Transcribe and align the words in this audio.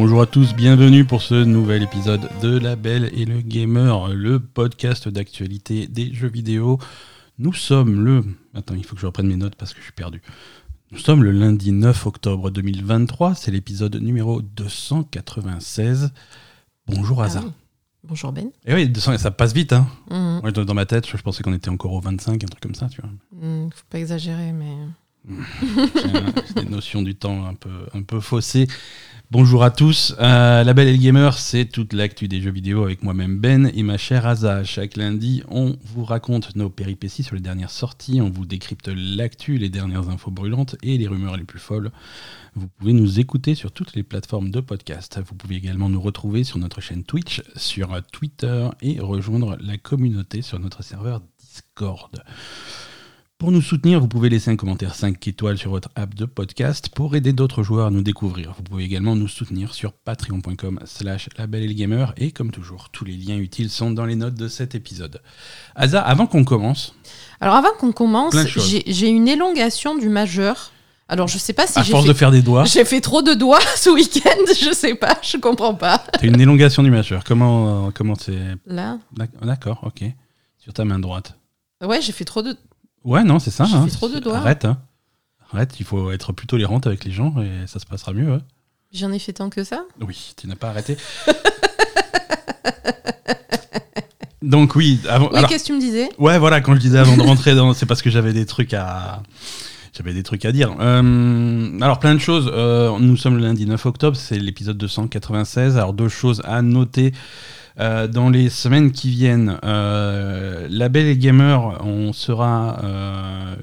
Bonjour 0.00 0.22
à 0.22 0.26
tous, 0.26 0.54
bienvenue 0.54 1.04
pour 1.04 1.22
ce 1.22 1.34
nouvel 1.34 1.82
épisode 1.82 2.28
de 2.40 2.56
La 2.56 2.76
Belle 2.76 3.10
et 3.14 3.24
le 3.24 3.40
Gamer, 3.40 4.14
le 4.14 4.38
podcast 4.38 5.08
d'actualité 5.08 5.88
des 5.88 6.14
jeux 6.14 6.28
vidéo. 6.28 6.78
Nous 7.40 7.52
sommes 7.52 8.04
le... 8.04 8.24
Attends, 8.54 8.76
il 8.76 8.84
faut 8.84 8.94
que 8.94 9.00
je 9.00 9.06
reprenne 9.06 9.26
mes 9.26 9.34
notes 9.34 9.56
parce 9.56 9.72
que 9.72 9.80
je 9.80 9.82
suis 9.82 9.92
perdu. 9.92 10.22
Nous 10.92 10.98
sommes 10.98 11.24
le 11.24 11.32
lundi 11.32 11.72
9 11.72 12.06
octobre 12.06 12.52
2023, 12.52 13.34
c'est 13.34 13.50
l'épisode 13.50 13.96
numéro 13.96 14.40
296. 14.40 16.12
Bonjour 16.86 17.20
Asa. 17.20 17.42
Ah. 17.44 17.52
Bonjour 18.04 18.30
Ben. 18.30 18.50
Et 18.66 18.74
oui, 18.74 18.88
200, 18.88 19.18
ça 19.18 19.32
passe 19.32 19.52
vite, 19.52 19.72
hein. 19.72 19.88
Mhm. 20.12 20.64
Dans 20.64 20.74
ma 20.74 20.86
tête, 20.86 21.08
je 21.08 21.16
pensais 21.16 21.42
qu'on 21.42 21.54
était 21.54 21.70
encore 21.70 21.92
au 21.92 22.00
25, 22.00 22.44
un 22.44 22.46
truc 22.46 22.62
comme 22.62 22.76
ça, 22.76 22.88
tu 22.88 23.00
vois. 23.00 23.10
Mhm, 23.32 23.70
faut 23.74 23.84
pas 23.90 23.98
exagérer, 23.98 24.52
mais. 24.52 24.76
J'ai 26.46 26.62
des 26.62 26.70
notions 26.70 27.02
du 27.02 27.16
temps 27.16 27.44
un 27.46 27.54
peu, 27.54 27.86
un 27.92 28.02
peu 28.02 28.20
faussées. 28.20 28.68
Bonjour 29.30 29.62
à 29.62 29.70
tous. 29.70 30.14
Euh, 30.20 30.64
la 30.64 30.72
Belle 30.72 30.88
et 30.88 30.92
le 30.92 31.02
Gamer, 31.02 31.36
c'est 31.36 31.66
toute 31.66 31.92
l'actu 31.92 32.28
des 32.28 32.40
jeux 32.40 32.50
vidéo 32.50 32.84
avec 32.84 33.02
moi-même 33.02 33.38
Ben 33.38 33.70
et 33.74 33.82
ma 33.82 33.98
chère 33.98 34.26
Asa. 34.26 34.64
Chaque 34.64 34.96
lundi, 34.96 35.42
on 35.48 35.76
vous 35.84 36.02
raconte 36.02 36.56
nos 36.56 36.70
péripéties 36.70 37.22
sur 37.22 37.34
les 37.34 37.42
dernières 37.42 37.70
sorties, 37.70 38.22
on 38.22 38.30
vous 38.30 38.46
décrypte 38.46 38.88
l'actu, 38.88 39.58
les 39.58 39.68
dernières 39.68 40.08
infos 40.08 40.30
brûlantes 40.30 40.76
et 40.82 40.96
les 40.96 41.06
rumeurs 41.06 41.36
les 41.36 41.44
plus 41.44 41.58
folles. 41.58 41.92
Vous 42.54 42.68
pouvez 42.68 42.94
nous 42.94 43.20
écouter 43.20 43.54
sur 43.54 43.70
toutes 43.70 43.94
les 43.94 44.02
plateformes 44.02 44.50
de 44.50 44.60
podcast. 44.60 45.20
Vous 45.22 45.34
pouvez 45.34 45.56
également 45.56 45.90
nous 45.90 46.00
retrouver 46.00 46.42
sur 46.42 46.56
notre 46.56 46.80
chaîne 46.80 47.04
Twitch, 47.04 47.42
sur 47.54 48.00
Twitter 48.10 48.70
et 48.80 48.98
rejoindre 48.98 49.58
la 49.60 49.76
communauté 49.76 50.40
sur 50.40 50.58
notre 50.58 50.82
serveur 50.82 51.20
Discord. 51.38 52.24
Pour 53.38 53.52
nous 53.52 53.62
soutenir, 53.62 54.00
vous 54.00 54.08
pouvez 54.08 54.28
laisser 54.30 54.50
un 54.50 54.56
commentaire 54.56 54.96
5 54.96 55.28
étoiles 55.28 55.58
sur 55.58 55.70
votre 55.70 55.90
app 55.94 56.12
de 56.16 56.24
podcast 56.24 56.88
pour 56.88 57.14
aider 57.14 57.32
d'autres 57.32 57.62
joueurs 57.62 57.86
à 57.86 57.90
nous 57.92 58.02
découvrir. 58.02 58.52
Vous 58.56 58.64
pouvez 58.64 58.82
également 58.82 59.14
nous 59.14 59.28
soutenir 59.28 59.74
sur 59.74 59.92
patreon.com 59.92 60.80
slash 60.84 61.28
labellegamer 61.38 62.06
et 62.16 62.32
comme 62.32 62.50
toujours, 62.50 62.88
tous 62.90 63.04
les 63.04 63.12
liens 63.16 63.36
utiles 63.38 63.70
sont 63.70 63.92
dans 63.92 64.06
les 64.06 64.16
notes 64.16 64.34
de 64.34 64.48
cet 64.48 64.74
épisode. 64.74 65.22
Asa, 65.76 66.00
avant 66.02 66.26
qu'on 66.26 66.42
commence, 66.42 66.96
Alors 67.40 67.54
avant 67.54 67.70
qu'on 67.78 67.92
commence, 67.92 68.34
j'ai 68.56 69.08
une 69.08 69.28
élongation 69.28 69.96
du 69.96 70.08
majeur. 70.08 70.72
Alors 71.08 71.28
je 71.28 71.38
sais 71.38 71.52
pas 71.52 71.68
si 71.68 71.78
à 71.78 71.82
j'ai 71.84 71.92
force 71.92 72.06
fait... 72.06 72.08
de 72.12 72.14
faire 72.18 72.32
des 72.32 72.42
doigts, 72.42 72.64
J'ai 72.64 72.84
fait 72.84 73.00
trop 73.00 73.22
de 73.22 73.34
doigts 73.34 73.60
ce 73.76 73.88
week-end, 73.88 74.52
je 74.60 74.72
sais 74.74 74.96
pas, 74.96 75.16
je 75.22 75.36
comprends 75.36 75.76
pas. 75.76 75.98
t'as 76.12 76.26
une 76.26 76.40
élongation 76.40 76.82
du 76.82 76.90
majeur. 76.90 77.22
Comment 77.22 77.86
euh, 77.86 77.90
comment 77.94 78.16
c'est 78.16 78.36
Là, 78.66 78.98
D'ac- 79.16 79.30
D'accord, 79.40 79.78
ok. 79.84 80.02
Sur 80.58 80.72
ta 80.72 80.84
main 80.84 80.98
droite. 80.98 81.38
ouais, 81.84 82.02
j'ai 82.02 82.10
fait 82.12 82.24
trop 82.24 82.42
de. 82.42 82.56
Ouais, 83.04 83.24
non, 83.24 83.38
c'est 83.38 83.50
ça. 83.50 83.64
Hein. 83.64 83.86
trop 83.92 84.08
de 84.08 84.18
doigts. 84.18 84.36
Arrête, 84.36 84.64
hein. 84.64 84.78
Arrête, 85.52 85.80
il 85.80 85.86
faut 85.86 86.10
être 86.10 86.32
plus 86.32 86.46
tolérante 86.46 86.86
avec 86.86 87.04
les 87.04 87.12
gens 87.12 87.34
et 87.40 87.66
ça 87.66 87.78
se 87.78 87.86
passera 87.86 88.12
mieux. 88.12 88.40
J'en 88.92 89.12
ai 89.12 89.18
fait 89.18 89.32
tant 89.32 89.50
que 89.50 89.64
ça? 89.64 89.84
Oui, 90.00 90.34
tu 90.36 90.46
n'as 90.46 90.56
pas 90.56 90.68
arrêté. 90.68 90.96
Donc 94.42 94.76
oui, 94.76 95.00
avant, 95.08 95.30
Oui, 95.32 95.40
qu'est-ce 95.48 95.64
que 95.64 95.68
tu 95.68 95.72
me 95.74 95.80
disais? 95.80 96.08
Ouais, 96.18 96.38
voilà, 96.38 96.60
quand 96.60 96.74
je 96.74 96.80
disais 96.80 96.98
avant 96.98 97.16
de 97.16 97.22
rentrer 97.22 97.54
dans, 97.54 97.74
c'est 97.74 97.86
parce 97.86 98.02
que 98.02 98.08
j'avais 98.08 98.32
des 98.32 98.46
trucs 98.46 98.72
à, 98.72 99.22
j'avais 99.98 100.14
des 100.14 100.22
trucs 100.22 100.44
à 100.44 100.52
dire. 100.52 100.74
Euh, 100.80 101.80
alors 101.80 101.98
plein 101.98 102.14
de 102.14 102.20
choses. 102.20 102.50
Euh, 102.52 102.96
nous 103.00 103.16
sommes 103.16 103.36
le 103.36 103.42
lundi 103.42 103.66
9 103.66 103.84
octobre, 103.86 104.16
c'est 104.16 104.38
l'épisode 104.38 104.78
296. 104.78 105.76
Alors 105.76 105.92
deux 105.92 106.08
choses 106.08 106.40
à 106.44 106.62
noter. 106.62 107.12
Euh, 107.80 108.08
dans 108.08 108.28
les 108.28 108.48
semaines 108.50 108.90
qui 108.92 109.10
viennent, 109.10 109.58
euh, 109.64 110.66
la 110.70 110.88
Belle 110.88 111.06
et 111.06 111.16
Gamer, 111.16 111.84
on 111.86 112.12
sera, 112.12 112.80
euh, 112.82 113.54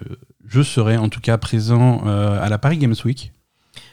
je 0.47 0.61
serai 0.61 0.95
en 0.97 1.09
tout 1.09 1.19
cas 1.19 1.37
présent 1.37 2.03
euh, 2.05 2.41
à 2.41 2.47
la 2.49 2.57
Paris 2.57 2.77
Games 2.77 2.95
Week. 3.03 3.33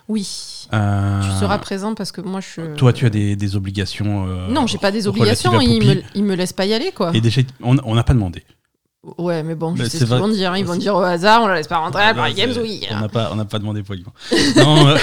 Oui. 0.08 0.28
Euh, 0.72 1.20
Tu 1.22 1.30
seras 1.40 1.58
présent 1.58 1.94
parce 1.94 2.12
que 2.12 2.20
moi 2.20 2.40
je. 2.40 2.74
Toi, 2.76 2.92
tu 2.92 3.04
as 3.06 3.10
des, 3.10 3.34
des 3.36 3.56
obligations. 3.56 4.26
euh, 4.28 4.48
Non, 4.48 4.66
j'ai 4.66 4.78
pas 4.78 4.90
des 4.92 5.06
obligations, 5.08 5.60
ils 5.60 5.84
me, 5.86 6.02
ils 6.14 6.24
me 6.24 6.34
laissent 6.34 6.52
pas 6.52 6.66
y 6.66 6.72
aller 6.74 6.92
quoi. 6.92 7.10
Et 7.14 7.20
déjà, 7.20 7.40
on 7.62 7.76
on 7.84 7.94
n'a 7.94 8.04
pas 8.04 8.14
demandé. 8.14 8.42
Ouais, 9.18 9.42
mais 9.42 9.56
bon, 9.56 9.74
je 9.74 9.82
sais 9.82 9.90
c'est 9.90 9.98
ce 9.98 10.04
qu'ils 10.04 10.14
vont 10.14 10.28
dire. 10.28 10.56
Ils 10.56 10.64
vont 10.64 10.76
dire 10.76 10.94
au 10.94 11.00
hasard, 11.00 11.42
on 11.42 11.48
la 11.48 11.56
laisse 11.56 11.66
pas 11.66 11.78
rentrer 11.78 12.02
à 12.02 12.06
la 12.06 12.14
Paris 12.14 12.34
Games 12.34 12.56
Week. 12.56 12.86
On 12.92 13.00
n'a 13.00 13.08
pas, 13.08 13.32
on 13.34 13.44
pas 13.44 13.58
demandé 13.58 13.82
poliment. 13.82 14.12
non, 14.56 14.86
euh, 14.86 14.96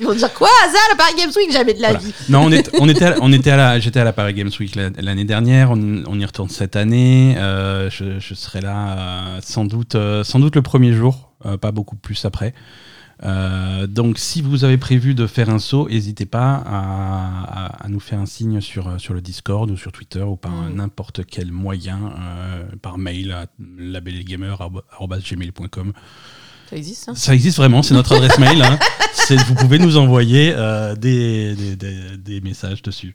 Ils 0.00 0.06
vont 0.08 0.14
dire 0.14 0.34
quoi, 0.34 0.48
hasard, 0.64 0.80
la 0.90 0.96
Paris 0.96 1.14
Games 1.16 1.30
Week, 1.36 1.52
jamais 1.52 1.72
de 1.74 1.80
la 1.80 1.90
Voilà. 1.92 2.04
vie. 2.04 2.12
non, 2.28 2.40
on, 2.46 2.50
est, 2.50 2.68
on 2.80 2.88
était, 2.88 3.04
à, 3.04 3.14
on 3.20 3.32
était 3.32 3.50
à 3.52 3.56
la, 3.56 3.78
j'étais 3.78 4.00
à 4.00 4.04
la 4.04 4.12
Paris 4.12 4.34
Games 4.34 4.50
Week 4.58 4.74
la- 4.74 4.90
l'année 4.98 5.24
dernière. 5.24 5.70
On, 5.70 5.76
on 6.08 6.18
y 6.18 6.24
retourne 6.24 6.48
cette 6.48 6.74
année. 6.74 7.36
Euh, 7.38 7.88
je, 7.90 8.18
je 8.18 8.34
serai 8.34 8.60
là 8.60 8.98
euh, 8.98 9.38
sans 9.40 9.64
doute, 9.64 9.94
euh, 9.94 10.24
sans 10.24 10.40
doute 10.40 10.56
le 10.56 10.62
premier 10.62 10.92
jour, 10.92 11.30
pas 11.60 11.70
beaucoup 11.70 11.94
plus 11.94 12.24
après. 12.24 12.54
Euh, 13.24 13.86
donc, 13.88 14.18
si 14.18 14.40
vous 14.42 14.62
avez 14.64 14.78
prévu 14.78 15.14
de 15.14 15.26
faire 15.26 15.50
un 15.50 15.58
saut, 15.58 15.88
n'hésitez 15.88 16.24
pas 16.26 16.62
à, 16.64 17.66
à- 17.66 17.84
à 17.84 17.88
nous 17.88 17.98
faire 18.00 18.20
un 18.20 18.26
signe 18.26 18.60
sur, 18.60 18.86
euh, 18.88 18.98
sur 18.98 19.12
le 19.14 19.20
Discord 19.20 19.68
ou 19.70 19.76
sur 19.76 19.90
Twitter 19.90 20.22
ou 20.22 20.36
par 20.36 20.52
Mm. 20.52 20.74
n'importe 20.76 21.26
quel 21.26 21.50
moyen, 21.50 21.98
euh, 22.16 22.62
par 22.80 22.96
mail 22.96 23.32
à 23.32 23.46
labellegamer.gmail.com. 23.78 25.92
Ça 26.70 26.76
existe, 26.76 27.08
hein? 27.08 27.14
Ça 27.14 27.34
existe 27.34 27.56
vraiment, 27.56 27.82
c'est 27.82 27.94
notre 27.94 28.14
adresse 28.14 28.38
mail. 28.38 28.62
hein. 28.62 28.78
Vous 29.48 29.54
pouvez 29.54 29.78
nous 29.78 29.96
envoyer 29.96 30.52
euh, 30.54 30.94
des, 30.94 31.54
des- 31.54 31.76
des- 31.76 32.16
des 32.16 32.40
messages 32.40 32.82
dessus. 32.82 33.14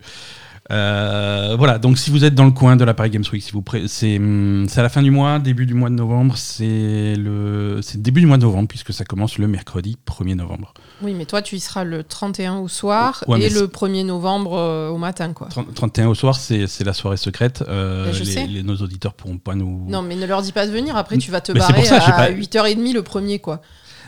Euh, 0.72 1.56
voilà, 1.57 1.78
donc 1.78 1.97
si 1.97 2.09
vous 2.09 2.24
êtes 2.24 2.35
dans 2.35 2.46
le 2.46 2.51
coin 2.51 2.75
de 2.78 2.84
la 2.85 2.94
Paris 2.94 3.09
Games 3.09 3.24
Week, 3.34 3.44
si 3.44 3.51
vous 3.51 3.63
c'est 3.88 4.18
hum, 4.18 4.66
c'est 4.69 4.79
à 4.79 4.84
la 4.84 4.90
fin 4.90 5.01
du 5.01 5.12
mois, 5.12 5.40
début 5.40 5.66
du 5.66 5.74
mois 5.74 5.90
de 5.90 5.96
novembre, 5.96 6.38
c'est 6.38 7.16
le 7.18 7.79
c'est 7.81 8.01
début 8.01 8.22
du 8.22 8.28
mois 8.28 8.38
de 8.38 8.44
novembre 8.44 8.69
puisque 8.69 8.94
ça 8.94 9.03
commence 9.03 9.38
le 9.38 9.47
mercredi 9.47 9.97
1er 10.07 10.35
novembre. 10.35 10.74
Oui, 11.01 11.13
mais 11.16 11.25
toi, 11.25 11.41
tu 11.41 11.56
y 11.56 11.59
seras 11.59 11.84
le 11.84 12.03
31 12.03 12.59
au 12.59 12.68
soir 12.69 13.24
Ouais, 13.28 13.41
et 13.41 13.50
le 13.50 13.68
1er 13.68 14.06
novembre 14.06 14.56
euh, 14.57 14.90
au 14.90 14.97
matin, 14.97 15.34
quoi. 15.34 15.47
30 15.50 15.74
31 15.74 16.07
au 16.07 16.16
soir, 16.16 16.38
c'est 16.38 16.68
la 16.85 16.94
soirée 16.94 17.18
secrète. 17.18 17.63
Euh, 17.68 18.06
Mais 18.07 18.13
je 18.13 18.24
les, 18.24 18.31
sais. 18.31 18.47
les- 18.47 18.63
nos 18.63 18.78
auditeurs 18.78 19.13
pourront 19.16 19.38
pas 19.38 19.56
nous. 19.56 19.85
Non, 19.90 20.01
mais 20.01 20.16
ne 20.16 20.25
leur 20.25 20.41
dis 20.41 20.53
pas 20.53 20.66
de 20.66 20.72
venir, 20.72 20.95
après 20.95 21.18
tu 21.18 21.30
vas 21.30 21.41
te 21.41 21.51
Mais 21.51 21.59
barrer 21.59 21.84
ça, 21.84 21.97
à 21.97 22.12
pas- 22.12 22.31
8h30 22.31 22.94
le 22.94 23.03
premier, 23.03 23.40
quoi. 23.40 23.62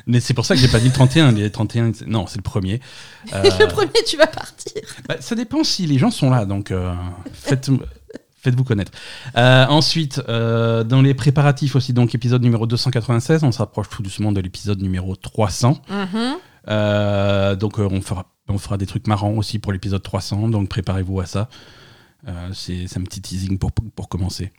Mais 0.07 0.19
c'est 0.19 0.33
pour 0.35 0.45
ça 0.45 0.53
que 0.55 0.61
j'ai 0.61 0.67
pas 0.67 0.79
dit 0.79 0.87
le 0.87 0.93
31. 0.93 1.31
Les 1.31 1.49
31, 1.51 1.91
c'est- 1.93 2.05
non, 2.05 2.27
c'est 2.27 2.37
le 2.37 2.43
premier. 2.43 2.79
Euh, 3.33 3.41
le 3.59 3.67
premier, 3.67 3.89
tu 4.05 4.17
vas 4.17 4.27
partir. 4.27 4.81
Bah, 5.09 5.15
ça 5.19 5.33
dépend 5.35 5.63
si 5.63 5.87
les 5.87 5.97
gens 5.97 6.11
sont 6.11 6.29
là, 6.29 6.45
donc 6.45 6.69
euh, 6.69 6.93
faites, 7.33 7.71
faites-vous 8.37 8.63
connaître. 8.63 8.91
Euh, 9.35 9.65
ensuite, 9.65 10.21
euh, 10.29 10.83
dans 10.83 11.01
les 11.01 11.15
préparatifs 11.15 11.75
aussi, 11.75 11.91
donc 11.91 12.13
épisode 12.13 12.43
numéro 12.43 12.67
296, 12.67 13.43
on 13.43 13.51
se 13.51 13.57
rapproche 13.57 13.89
tout 13.89 14.03
doucement 14.03 14.31
de 14.31 14.39
l'épisode 14.41 14.79
numéro 14.81 15.15
300. 15.15 15.81
Mhm. 15.89 16.35
Euh, 16.67 17.55
donc 17.55 17.79
on, 17.79 17.99
fera, 18.01 18.27
on 18.47 18.59
fera 18.59 18.77
des 18.77 18.85
trucs 18.85 19.07
marrants 19.07 19.33
aussi 19.33 19.57
pour 19.57 19.71
l'épisode 19.73 20.03
300, 20.03 20.49
donc 20.49 20.69
préparez-vous 20.69 21.19
à 21.19 21.25
ça. 21.25 21.49
C'est 22.53 22.87
c'est 22.87 22.99
un 22.99 23.03
petit 23.03 23.21
teasing 23.21 23.57
pour, 23.59 23.71
pour 23.71 24.07
commencer. 24.09 24.51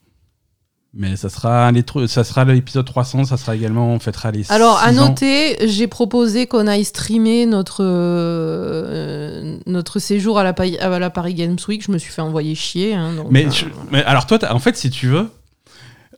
Mais 0.99 1.15
ça 1.17 1.29
sera 1.29 1.71
les 1.73 1.85
ça 2.07 2.25
sera 2.25 2.45
l'épisode 2.47 2.87
300, 2.87 3.25
ça 3.27 3.37
sera 3.37 3.55
également, 3.55 3.89
on 3.93 3.99
fêtera 3.99 4.31
les 4.31 4.51
Alors, 4.51 4.79
à 4.79 4.93
noter, 4.93 5.57
j'ai 5.69 5.87
proposé 5.89 6.47
qu'on 6.47 6.67
aille 6.67 6.85
streamer 6.85 7.45
notre, 7.45 7.83
euh, 7.85 9.59
notre 9.67 9.99
séjour 9.99 10.39
à 10.39 10.45
la, 10.45 10.53
Paris, 10.53 10.79
à 10.79 10.99
la 10.99 11.11
Paris 11.11 11.35
Games 11.35 11.57
Week. 11.69 11.85
Je 11.85 11.93
me 11.93 11.99
suis 11.99 12.13
fait 12.13 12.23
envoyer 12.23 12.55
chier. 12.55 12.95
hein, 12.95 13.13
donc, 13.15 13.27
Mais, 13.31 13.47
euh, 13.47 13.51
je- 13.51 13.65
mais 13.91 14.03
alors 14.05 14.27
toi, 14.27 14.39
en 14.51 14.59
fait, 14.59 14.77
si 14.77 14.91
tu 14.91 15.09
veux, 15.09 15.29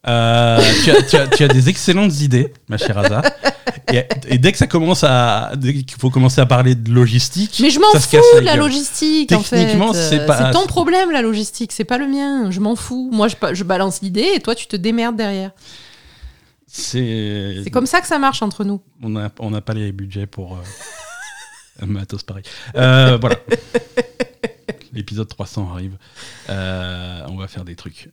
euh, 0.08 0.60
tu, 0.84 0.90
as, 0.90 1.02
tu 1.02 1.16
as- 1.16 1.26
tu 1.28 1.44
as 1.44 1.48
des 1.48 1.68
excellentes 1.68 2.20
idées, 2.20 2.52
ma 2.68 2.78
chère 2.78 2.98
Asa. 2.98 3.22
Et, 3.92 4.04
et 4.28 4.38
dès 4.38 4.52
que 4.52 4.58
ça 4.58 4.66
commence 4.66 5.04
à, 5.04 5.52
dès 5.56 5.72
qu'il 5.74 5.98
faut 5.98 6.10
commencer 6.10 6.40
à 6.40 6.46
parler 6.46 6.74
de 6.74 6.90
logistique, 6.92 7.58
Mais 7.60 7.70
je 7.70 7.78
m'en 7.78 7.90
fous 7.98 8.40
de 8.40 8.44
la 8.44 8.56
logistique, 8.56 9.32
en 9.32 9.40
fait. 9.40 9.56
Techniquement, 9.56 9.92
c'est 9.92 10.26
pas- 10.26 10.50
ton 10.52 10.66
problème, 10.66 11.10
la 11.10 11.22
logistique. 11.22 11.72
C'est 11.72 11.84
pas 11.84 11.98
le 11.98 12.06
mien. 12.06 12.50
Je 12.50 12.60
m'en 12.60 12.76
fous. 12.76 13.10
Moi, 13.12 13.28
je, 13.28 13.64
balance 13.64 14.00
l'idée 14.02 14.28
et 14.34 14.40
toi, 14.40 14.54
tu 14.54 14.66
te 14.66 14.76
démerdes 14.76 15.16
derrière. 15.16 15.50
C'est 16.66 17.64
comme 17.72 17.86
ça 17.86 18.00
que 18.00 18.06
ça 18.06 18.18
marche 18.18 18.42
entre 18.42 18.64
nous. 18.64 18.80
on 19.02 19.08
n'a 19.10 19.30
on 19.38 19.50
n'a 19.50 19.60
pas 19.62 19.72
les 19.74 19.90
budgets 19.92 20.26
pour 20.26 20.54
euh, 20.54 21.82
un 21.82 21.86
matos 21.86 22.22
pareil. 22.22 22.44
Euh, 22.76 23.16
voilà. 23.20 23.36
L'épisode 24.92 25.28
300 25.28 25.70
arrive. 25.72 25.96
On 26.48 27.36
va 27.36 27.48
faire 27.48 27.64
des 27.64 27.74
trucs. 27.74 28.10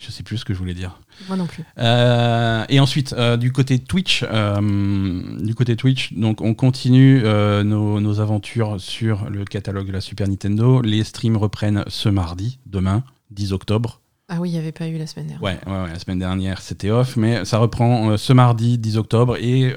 Je 0.00 0.10
sais 0.10 0.22
plus 0.22 0.38
ce 0.38 0.44
que 0.44 0.54
je 0.54 0.58
voulais 0.58 0.74
dire. 0.74 0.98
Moi 1.28 1.36
non 1.36 1.46
plus. 1.46 1.62
Euh, 1.78 2.64
et 2.68 2.80
ensuite, 2.80 3.12
euh, 3.12 3.36
du 3.36 3.52
côté 3.52 3.78
Twitch, 3.78 4.24
euh, 4.26 5.38
du 5.40 5.54
côté 5.54 5.76
Twitch, 5.76 6.14
donc 6.14 6.40
on 6.40 6.54
continue 6.54 7.22
nos, 7.22 8.00
nos 8.00 8.20
aventures 8.20 8.80
sur 8.80 9.28
le 9.28 9.44
catalogue 9.44 9.86
de 9.86 9.92
la 9.92 10.00
Super 10.00 10.26
Nintendo. 10.26 10.80
Les 10.80 11.04
streams 11.04 11.36
reprennent 11.36 11.84
ce 11.86 12.08
mardi, 12.08 12.58
demain, 12.66 13.04
10 13.30 13.52
octobre. 13.52 14.00
Ah 14.28 14.38
oui, 14.40 14.50
il 14.50 14.52
n'y 14.52 14.58
avait 14.58 14.72
pas 14.72 14.88
eu 14.88 14.96
la 14.96 15.06
semaine 15.06 15.26
dernière. 15.26 15.42
Ouais, 15.42 15.58
ouais, 15.66 15.82
ouais, 15.82 15.92
la 15.92 15.98
semaine 15.98 16.18
dernière 16.18 16.62
c'était 16.62 16.90
off, 16.90 17.16
mais 17.16 17.44
ça 17.44 17.58
reprend 17.58 18.16
ce 18.16 18.32
mardi, 18.32 18.78
10 18.78 18.96
octobre. 18.96 19.36
Et, 19.38 19.74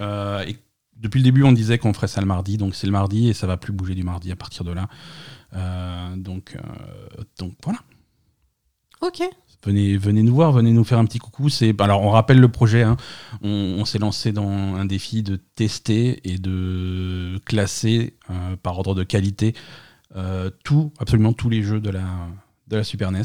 et 0.47 0.57
depuis 0.95 1.19
le 1.19 1.23
début, 1.25 1.43
on 1.43 1.51
disait 1.51 1.77
qu'on 1.77 1.93
ferait 1.93 2.07
ça 2.07 2.21
le 2.21 2.27
mardi, 2.27 2.57
donc 2.57 2.75
c'est 2.75 2.87
le 2.87 2.93
mardi 2.93 3.29
et 3.29 3.33
ça 3.33 3.45
va 3.45 3.57
plus 3.57 3.73
bouger 3.73 3.93
du 3.93 4.03
mardi 4.03 4.31
à 4.31 4.35
partir 4.37 4.63
de 4.63 4.71
là. 4.71 4.87
Euh, 5.55 6.15
donc, 6.15 6.55
euh, 6.55 7.23
donc 7.37 7.53
voilà. 7.63 7.79
Ok. 9.01 9.21
Venez, 9.65 9.97
venez 9.97 10.23
nous 10.23 10.33
voir, 10.33 10.51
venez 10.51 10.71
nous 10.71 10.83
faire 10.83 10.99
un 10.99 11.05
petit 11.05 11.19
coucou. 11.19 11.49
C'est 11.49 11.79
alors 11.81 12.01
on 12.01 12.09
rappelle 12.09 12.39
le 12.39 12.47
projet. 12.49 12.83
hein. 12.83 12.97
On, 13.41 13.85
s'est 13.85 13.99
lancé 13.99 14.31
dans 14.31 14.49
un 14.49 14.85
défi 14.85 15.23
de 15.23 15.35
tester 15.55 16.21
et 16.29 16.37
de 16.37 17.39
classer 17.45 18.15
euh, 18.29 18.55
par 18.61 18.77
ordre 18.77 18.95
de 18.95 19.03
qualité 19.03 19.53
euh, 20.15 20.49
tout, 20.63 20.91
absolument 20.99 21.33
tous 21.33 21.49
les 21.49 21.63
jeux 21.63 21.79
de 21.79 21.89
la 21.89 22.05
de 22.67 22.77
la 22.77 22.83
Super 22.83 23.11
NES. 23.11 23.21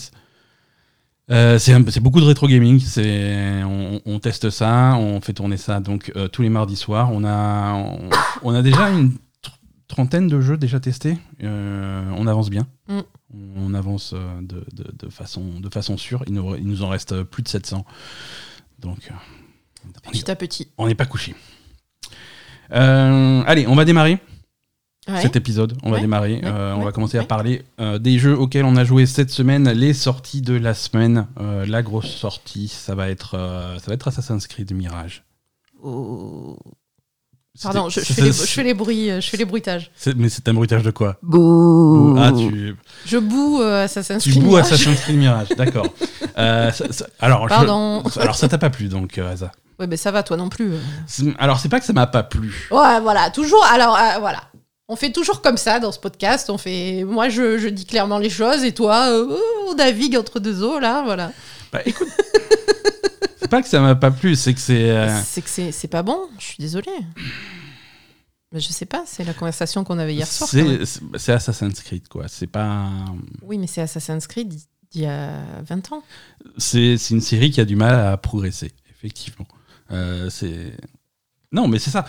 Euh, 1.30 1.58
c'est 1.58 2.00
beaucoup 2.00 2.20
de 2.20 2.24
rétro 2.24 2.48
gaming. 2.48 2.82
On, 2.96 4.00
on 4.06 4.18
teste 4.18 4.50
ça, 4.50 4.96
on 4.96 5.20
fait 5.20 5.34
tourner 5.34 5.58
ça 5.58 5.80
donc 5.80 6.12
tous 6.32 6.42
les 6.42 6.48
mardis 6.48 6.76
soirs. 6.76 7.10
On 7.12 7.24
a 7.24 7.74
on, 8.42 8.54
a 8.54 8.62
déjà 8.62 8.90
une 8.90 9.12
trentaine 9.88 10.28
de 10.28 10.40
jeux 10.40 10.56
déjà 10.56 10.78
testés. 10.80 11.18
Euh, 11.42 12.10
on 12.16 12.26
avance 12.26 12.50
bien. 12.50 12.66
Mm. 12.88 13.00
On 13.56 13.74
avance 13.74 14.12
euh, 14.14 14.40
de, 14.40 14.64
de- 14.72 14.92
de 14.96 15.08
façon 15.10 15.60
de 15.60 15.68
façon 15.68 15.96
sûre. 15.98 16.22
Il 16.26 16.34
nous, 16.34 16.54
il 16.56 16.66
nous 16.66 16.82
en 16.82 16.88
reste 16.88 17.22
plus 17.24 17.42
de 17.42 17.48
700. 17.48 17.84
Donc 18.78 19.10
euh, 19.10 19.88
est- 20.04 20.10
Petit 20.10 20.30
à 20.30 20.36
petit. 20.36 20.68
on 20.78 20.86
n'est 20.86 20.94
pas 20.94 21.06
couché. 21.06 21.34
Euh, 22.72 23.42
allez, 23.46 23.66
on 23.66 23.74
va 23.74 23.84
démarrer 23.84 24.18
Ouais. 25.08 25.22
cet 25.22 25.36
épisode. 25.36 25.72
On 25.82 25.90
va 25.90 26.00
démarrer. 26.00 26.34
ouais, 26.34 26.40
Euh, 26.44 26.74
on 26.74 26.84
va 26.84 26.92
commencer 26.92 27.16
à 27.16 27.24
parler 27.24 27.62
euh, 27.80 27.98
des 27.98 28.18
jeux 28.18 28.38
auxquels 28.38 28.66
on 28.66 28.76
a 28.76 28.84
joué 28.84 29.06
cette 29.06 29.30
semaine, 29.30 29.70
les 29.70 29.94
sorties 29.94 30.42
de 30.42 30.52
la 30.52 30.74
semaine. 30.74 31.26
Euh, 31.40 31.64
la 31.64 31.82
grosse 31.82 32.10
sortie, 32.14 32.68
ça 32.68 32.94
va 32.94 33.08
être, 33.08 33.34
euh, 33.34 33.78
ça 33.78 33.86
va 33.86 33.94
être 33.94 34.06
Assassin's 34.08 34.46
Creed 34.46 34.70
Mirage. 34.74 35.24
Oh. 35.82 36.58
Pardon, 37.62 37.88
je, 37.88 38.00
fais 38.00 38.22
les, 38.22 38.32
c'est- 38.32 38.46
je 38.46 38.52
fais 38.52 38.62
les 38.62 38.74
bruits, 38.74 39.10
euh, 39.10 39.20
je 39.20 39.28
fais 39.28 39.36
les 39.36 39.44
bruitages. 39.44 39.90
Mais 40.16 40.28
c'est 40.28 40.48
un 40.48 40.54
bruitage 40.54 40.82
de 40.82 40.90
quoi 40.90 41.16
Bouh. 41.22 42.16
Ah, 42.18 42.30
tu, 42.36 42.76
Je 43.04 43.18
boue 43.18 43.60
euh, 43.62 43.84
Assassin's 43.84 44.22
tu 44.22 44.30
Creed. 44.30 44.42
boues 44.42 44.50
Mirage. 44.50 44.72
Assassin's 44.72 45.00
Creed 45.00 45.16
Mirage, 45.18 45.48
d'accord. 45.56 45.86
Euh, 46.38 46.70
alors, 47.18 47.44
je- 47.44 47.48
Pardon. 47.48 48.04
alors, 48.20 48.36
ça 48.36 48.46
t'a 48.48 48.58
pas 48.58 48.70
plu, 48.70 48.86
donc, 48.86 49.18
euh, 49.18 49.32
Asa 49.32 49.50
Ouais, 49.80 49.88
ben 49.88 49.96
ça 49.96 50.12
va, 50.12 50.22
toi 50.22 50.36
non 50.36 50.48
plus. 50.48 50.70
Alors, 51.36 51.58
c'est 51.58 51.68
pas 51.68 51.80
que 51.80 51.86
ça 51.86 51.92
m'a 51.92 52.06
pas 52.06 52.22
plu. 52.22 52.68
Ouais, 52.70 53.00
voilà, 53.00 53.30
toujours. 53.30 53.64
Alors, 53.72 53.96
euh, 53.96 54.20
voilà. 54.20 54.42
On 54.88 54.94
fait 54.94 55.10
toujours 55.10 55.42
comme 55.42 55.56
ça 55.56 55.80
dans 55.80 55.90
ce 55.90 55.98
podcast. 55.98 56.48
On 56.48 56.56
fait. 56.56 57.02
Moi, 57.04 57.28
je, 57.28 57.58
je 57.58 57.66
dis 57.66 57.86
clairement 57.86 58.18
les 58.18 58.30
choses 58.30 58.62
et 58.62 58.70
toi, 58.72 59.08
euh, 59.10 59.26
on 59.68 59.74
navigue 59.74 60.16
entre 60.16 60.38
deux 60.38 60.62
eaux, 60.62 60.78
là, 60.78 61.02
voilà. 61.04 61.32
Bah, 61.72 61.80
écoute. 61.84 62.06
c'est 63.48 63.50
pas 63.50 63.62
que 63.62 63.68
ça 63.68 63.80
m'a 63.80 63.94
pas 63.94 64.10
plu, 64.10 64.36
c'est 64.36 64.52
que 64.54 64.60
c'est. 64.60 64.90
euh, 64.90 65.20
C'est 65.24 65.42
que 65.42 65.48
c'est 65.72 65.88
pas 65.88 66.02
bon, 66.02 66.28
je 66.38 66.44
suis 66.44 66.56
désolée. 66.60 66.86
Mais 68.52 68.60
je 68.60 68.68
sais 68.68 68.86
pas, 68.86 69.04
c'est 69.06 69.24
la 69.24 69.34
conversation 69.34 69.84
qu'on 69.84 69.98
avait 69.98 70.14
hier 70.14 70.26
soir. 70.26 70.48
c'est 71.16 71.32
Assassin's 71.32 71.80
Creed, 71.80 72.08
quoi. 72.08 72.28
C'est 72.28 72.46
pas. 72.46 72.88
Oui, 73.42 73.58
mais 73.58 73.66
c'est 73.66 73.80
Assassin's 73.82 74.26
Creed 74.26 74.54
d'il 74.90 75.02
y 75.02 75.06
a 75.06 75.42
20 75.66 75.92
ans. 75.92 76.02
C'est 76.56 76.94
une 77.10 77.20
série 77.20 77.50
qui 77.50 77.60
a 77.60 77.64
du 77.64 77.76
mal 77.76 77.94
à 77.94 78.16
progresser, 78.16 78.72
effectivement. 78.90 79.46
Euh, 79.90 80.30
c'est 80.30 80.76
non, 81.52 81.68
mais 81.68 81.78
c'est 81.78 81.90
ça. 81.90 82.06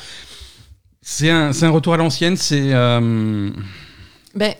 C'est 1.02 1.30
un, 1.30 1.52
un 1.62 1.70
retour 1.70 1.94
à 1.94 1.98
l'ancienne. 1.98 2.36
C'est 2.38 2.74
euh, 2.74 3.50
Ben, 4.36 4.54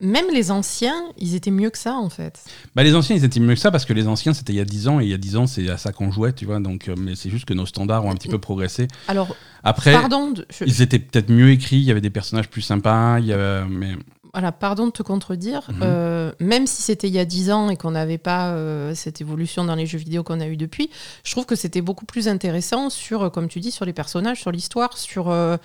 même 0.00 0.26
les 0.32 0.50
anciens, 0.50 1.04
ils 1.16 1.34
étaient 1.34 1.50
mieux 1.50 1.70
que 1.70 1.78
ça, 1.78 1.94
en 1.94 2.10
fait. 2.10 2.38
bah, 2.74 2.82
les 2.82 2.94
anciens, 2.94 3.16
ils 3.16 3.24
étaient 3.24 3.40
mieux 3.40 3.54
que 3.54 3.60
ça 3.60 3.70
parce 3.70 3.84
que 3.86 3.92
les 3.94 4.06
anciens, 4.08 4.34
c'était 4.34 4.52
il 4.52 4.56
y 4.56 4.60
a 4.60 4.64
10 4.66 4.88
ans 4.88 5.00
et 5.00 5.04
il 5.04 5.10
y 5.10 5.14
a 5.14 5.18
10 5.18 5.36
ans, 5.36 5.46
c'est 5.46 5.68
à 5.70 5.78
ça 5.78 5.92
qu'on 5.92 6.10
jouait, 6.10 6.32
tu 6.34 6.44
vois. 6.44 6.60
Donc, 6.60 6.88
euh, 6.88 6.94
mais 6.98 7.14
c'est 7.14 7.30
juste 7.30 7.46
que 7.46 7.54
nos 7.54 7.64
standards 7.66 8.04
ont 8.04 8.10
un 8.10 8.14
petit 8.16 8.28
peu 8.28 8.38
progressé. 8.38 8.88
Alors, 9.08 9.34
Après, 9.64 9.92
pardon, 9.92 10.34
je- 10.50 10.64
ils 10.64 10.82
étaient 10.82 10.98
peut-être 10.98 11.30
mieux 11.30 11.50
écrits. 11.50 11.76
Il 11.78 11.84
y 11.84 11.90
avait 11.90 12.00
des 12.02 12.10
personnages 12.10 12.48
plus 12.48 12.62
sympas. 12.62 13.18
Il 13.20 13.26
y 13.26 13.32
avait, 13.32 13.64
mais 13.68 13.94
voilà, 14.34 14.52
pardon 14.52 14.84
de 14.86 14.92
te 14.92 15.02
contredire. 15.02 15.62
Mhm. 15.70 15.80
euh, 15.82 16.32
même 16.40 16.66
si 16.66 16.82
c'était 16.82 17.08
il 17.08 17.14
y 17.14 17.18
a 17.18 17.24
10 17.24 17.50
ans 17.50 17.70
et 17.70 17.76
qu'on 17.78 17.92
n'avait 17.92 18.18
pas 18.18 18.50
euh, 18.52 18.94
cette 18.94 19.22
évolution 19.22 19.64
dans 19.64 19.74
les 19.74 19.86
jeux 19.86 19.96
vidéo 19.98 20.22
qu'on 20.22 20.40
a 20.40 20.46
eu 20.46 20.58
depuis, 20.58 20.90
je 21.24 21.30
trouve 21.32 21.46
que 21.46 21.56
c'était 21.56 21.80
beaucoup 21.80 22.04
plus 22.04 22.28
intéressant 22.28 22.90
sur, 22.90 23.32
comme 23.32 23.48
tu 23.48 23.60
dis, 23.60 23.70
sur 23.70 23.86
les 23.86 23.94
personnages, 23.94 24.40
sur 24.42 24.52
l'histoire, 24.52 24.98
sur 24.98 25.30
euh, 25.30 25.56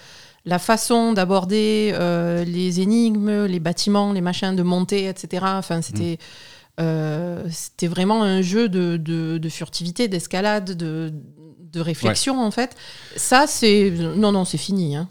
la 0.46 0.60
façon 0.60 1.14
d'aborder 1.14 1.92
euh, 1.94 2.44
les 2.44 2.80
énigmes, 2.82 3.46
les 3.46 3.60
bâtiments, 3.60 4.12
les 4.14 4.22
machins, 4.22 4.56
de 4.56 4.64
monter, 4.64 5.08
etc. 5.08 5.46
Enfin, 5.58 5.82
c'était. 5.82 6.18
euh, 6.80 7.44
c'était 7.52 7.88
vraiment 7.88 8.24
un 8.24 8.42
jeu 8.42 8.70
de, 8.70 8.98
de- 8.98 9.38
de 9.38 9.50
furtivité, 9.50 10.08
d'escalade, 10.08 10.72
de, 10.76 11.14
de 11.60 11.80
réflexion 11.80 12.42
en 12.44 12.50
fait. 12.52 12.76
Ça, 13.16 13.46
c'est 13.48 13.92
non, 13.92 14.32
non, 14.32 14.46
c'est 14.46 14.58
fini. 14.58 14.96
hein. 14.96 15.08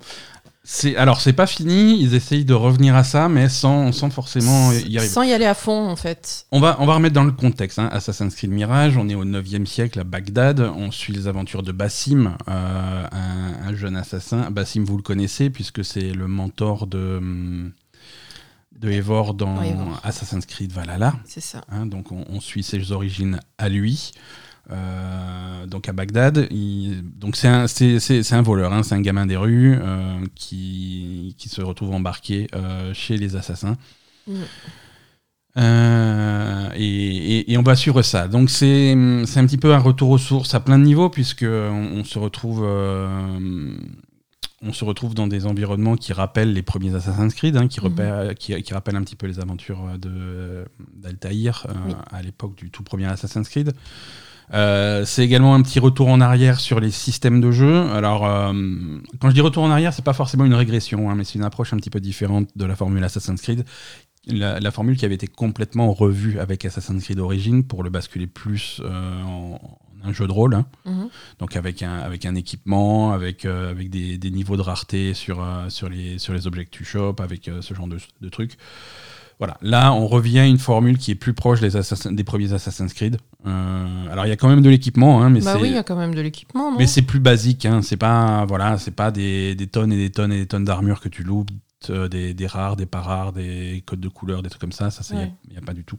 C'est 0.62 0.94
alors 0.96 1.20
c'est 1.20 1.32
pas 1.32 1.46
fini. 1.46 2.00
Ils 2.02 2.14
essayent 2.14 2.44
de 2.44 2.54
revenir 2.54 2.94
à 2.94 3.02
ça, 3.04 3.28
mais 3.28 3.48
sans, 3.48 3.92
sans 3.92 4.10
forcément 4.10 4.72
y 4.72 4.98
arriver. 4.98 5.06
Sans 5.12 5.22
y 5.22 5.32
aller 5.32 5.46
à 5.46 5.54
fond 5.54 5.88
en 5.88 5.96
fait. 5.96 6.46
On 6.52 6.60
va, 6.60 6.76
on 6.80 6.86
va 6.86 6.94
remettre 6.94 7.14
dans 7.14 7.24
le 7.24 7.32
contexte. 7.32 7.78
hein. 7.78 7.88
Assassin's 7.92 8.34
Creed 8.34 8.50
Mirage, 8.50 8.96
on 8.96 9.08
est 9.08 9.14
au 9.14 9.24
9e 9.24 9.64
siècle 9.66 9.98
à 10.00 10.04
Bagdad. 10.04 10.60
On 10.60 10.90
suit 10.90 11.12
les 11.12 11.26
aventures 11.28 11.62
de 11.62 11.72
Bassim, 11.72 12.36
euh, 12.48 13.06
un, 13.10 13.68
un 13.68 13.74
jeune 13.74 13.96
assassin. 13.96 14.50
Bassim, 14.50 14.84
vous 14.84 14.96
le 14.96 15.02
connaissez, 15.02 15.48
puisque 15.50 15.84
c'est 15.84 16.12
le 16.12 16.28
mentor 16.28 16.86
de, 16.86 17.16
hum, 17.18 17.72
de 18.78 18.90
Eivor 18.90 19.34
dans. 19.34 19.58
Assassin's 20.04 20.46
Creed 20.46 20.72
Valhalla. 20.72 21.14
C'est 21.24 21.40
ça. 21.40 21.62
hein. 21.70 21.86
donc 21.86 22.12
on, 22.12 22.24
on 22.28 22.40
suit 22.40 22.62
ses 22.62 22.92
origines 22.92 23.40
à 23.58 23.68
lui. 23.68 24.12
Euh, 24.70 25.66
donc 25.66 25.88
à 25.88 25.92
Bagdad, 25.92 26.46
il- 26.50 27.02
donc 27.18 27.36
c'est 27.36 27.48
un, 27.48 27.66
voleur, 28.42 28.72
hein. 28.72 28.82
c'est 28.82 28.94
un 28.94 29.00
gamin 29.00 29.26
des 29.26 29.36
rues 29.36 29.76
euh, 29.80 30.18
qui, 30.34 31.34
qui 31.38 31.48
se 31.48 31.60
retrouve 31.60 31.92
embarqué 31.92 32.46
euh, 32.54 32.92
chez 32.94 33.16
les 33.16 33.36
assassins. 33.36 33.76
Mm. 34.28 34.32
Euh, 35.56 36.68
et, 36.76 36.84
et- 37.38 37.52
et 37.52 37.58
on 37.58 37.62
va 37.62 37.74
suivre 37.74 38.02
ça. 38.02 38.28
Donc 38.28 38.50
c'est 38.50 38.92
un 38.92 39.46
petit 39.46 39.58
peu 39.58 39.74
un 39.74 39.78
retour 39.78 40.10
aux 40.10 40.18
sources 40.18 40.54
à 40.54 40.60
plein 40.60 40.78
de 40.78 40.84
niveaux 40.84 41.10
puisque 41.10 41.42
on, 41.44 41.88
on 41.98 42.04
se 42.04 42.18
retrouve 42.20 42.62
euh, 42.64 43.76
on 44.62 44.72
se 44.72 44.84
retrouve 44.84 45.14
dans 45.14 45.26
des 45.26 45.46
environnements 45.46 45.96
qui 45.96 46.12
rappellent 46.12 46.52
les 46.52 46.62
premiers 46.62 46.94
Assassin's 46.94 47.34
Creed, 47.34 47.56
hein, 47.56 47.66
qui, 47.66 47.80
repèrent- 47.80 48.34
qui, 48.34 48.62
qui 48.62 48.74
rappellent 48.74 48.96
un 48.96 49.02
petit 49.02 49.16
peu 49.16 49.26
les 49.26 49.40
aventures 49.40 49.98
de 49.98 50.66
d'Altaïr 50.94 51.66
euh, 51.68 51.72
Oui. 51.88 51.94
à 52.12 52.22
l'époque 52.22 52.54
du 52.56 52.70
tout 52.70 52.82
premier 52.84 53.06
Assassin's 53.06 53.48
Creed. 53.48 53.72
Euh, 54.52 55.04
c'est 55.04 55.24
également 55.24 55.54
un 55.54 55.62
petit 55.62 55.78
retour 55.78 56.08
en 56.08 56.20
arrière 56.20 56.58
sur 56.58 56.80
les 56.80 56.90
systèmes 56.90 57.40
de 57.40 57.50
jeu. 57.50 57.88
Alors, 57.92 58.26
euh, 58.26 58.52
quand 59.20 59.28
je 59.28 59.34
dis 59.34 59.40
retour 59.40 59.62
en 59.62 59.70
arrière, 59.70 59.92
c'est 59.92 60.04
pas 60.04 60.12
forcément 60.12 60.44
une 60.44 60.54
régression, 60.54 61.08
hein, 61.08 61.14
mais 61.14 61.24
c'est 61.24 61.36
une 61.36 61.44
approche 61.44 61.72
un 61.72 61.76
petit 61.76 61.90
peu 61.90 62.00
différente 62.00 62.48
de 62.56 62.64
la 62.64 62.74
formule 62.74 63.04
Assassin's 63.04 63.40
Creed. 63.40 63.64
La, 64.26 64.60
la 64.60 64.70
formule 64.70 64.96
qui 64.96 65.04
avait 65.06 65.14
été 65.14 65.26
complètement 65.26 65.92
revue 65.92 66.38
avec 66.40 66.64
Assassin's 66.64 67.02
Creed 67.02 67.18
Origins 67.20 67.62
pour 67.62 67.82
le 67.82 67.90
basculer 67.90 68.26
plus 68.26 68.80
euh, 68.84 69.22
en, 69.22 69.54
en 69.54 69.78
un 70.02 70.12
jeu 70.12 70.26
de 70.26 70.32
rôle, 70.32 70.54
hein. 70.54 70.66
Mhm. 70.86 71.08
donc 71.40 71.56
avec 71.56 71.82
un, 71.82 71.98
avec 71.98 72.24
un 72.24 72.34
équipement, 72.34 73.12
avec, 73.12 73.44
euh, 73.44 73.70
avec 73.70 73.90
des, 73.90 74.18
des 74.18 74.30
niveaux 74.30 74.56
de 74.56 74.62
rareté 74.62 75.14
sur, 75.14 75.42
euh, 75.42 75.68
sur, 75.68 75.88
les, 75.90 76.18
sur 76.18 76.32
les 76.32 76.46
objets 76.46 76.64
que 76.64 76.70
tu 76.70 76.84
chopes, 76.84 77.20
avec 77.20 77.50
ce 77.60 77.74
genre 77.74 77.86
de, 77.86 77.98
de 78.20 78.28
trucs. 78.28 78.56
Voilà, 79.40 79.56
là 79.62 79.92
on 79.94 80.06
revient 80.06 80.38
à 80.40 80.46
une 80.46 80.58
formule 80.58 80.98
qui 80.98 81.10
est 81.10 81.14
plus 81.14 81.32
proche 81.32 81.60
des, 81.60 82.24
premiers 82.24 82.52
Assassin's 82.52 82.92
Creed. 82.92 83.16
Euh, 83.46 84.06
alors 84.12 84.26
il 84.26 84.28
y 84.28 84.32
a 84.32 84.36
quand 84.36 84.48
même 84.50 84.60
de 84.60 84.68
l'équipement, 84.68 85.22
hein, 85.22 85.30
mais 85.30 85.40
Bah 85.40 85.54
c'est 85.54 85.62
oui, 85.62 85.68
il 85.68 85.74
y 85.74 85.78
a 85.78 85.82
quand 85.82 85.96
même 85.96 86.14
de 86.14 86.20
l'équipement, 86.20 86.70
mais 86.76 86.86
c'est 86.86 87.00
plus 87.02 87.20
basique, 87.20 87.64
hein. 87.64 87.80
c'est 87.82 87.96
pas 87.96 88.44
voilà, 88.44 88.76
c'est 88.76 88.90
pas 88.90 89.10
des, 89.10 89.54
des 89.54 89.66
tonnes 89.66 89.92
et 89.92 89.96
des 89.96 90.10
tonnes 90.10 90.32
et 90.32 90.38
des 90.40 90.46
tonnes 90.46 90.64
d'armure 90.66 91.00
que 91.00 91.08
tu 91.08 91.22
loupes, 91.24 91.50
euh, 91.88 92.06
des, 92.06 92.34
des 92.34 92.46
rares, 92.46 92.76
des 92.76 92.84
pas 92.84 93.00
rares, 93.00 93.32
des 93.32 93.82
codes 93.86 94.00
de 94.00 94.08
couleurs, 94.08 94.42
des 94.42 94.50
trucs 94.50 94.60
comme 94.60 94.72
ça, 94.72 94.90
ça 94.90 95.02
il 95.14 95.16
Ouais. 95.16 95.32
n'y 95.50 95.56
a, 95.56 95.62
pas 95.62 95.72
du 95.72 95.84
tout. 95.84 95.98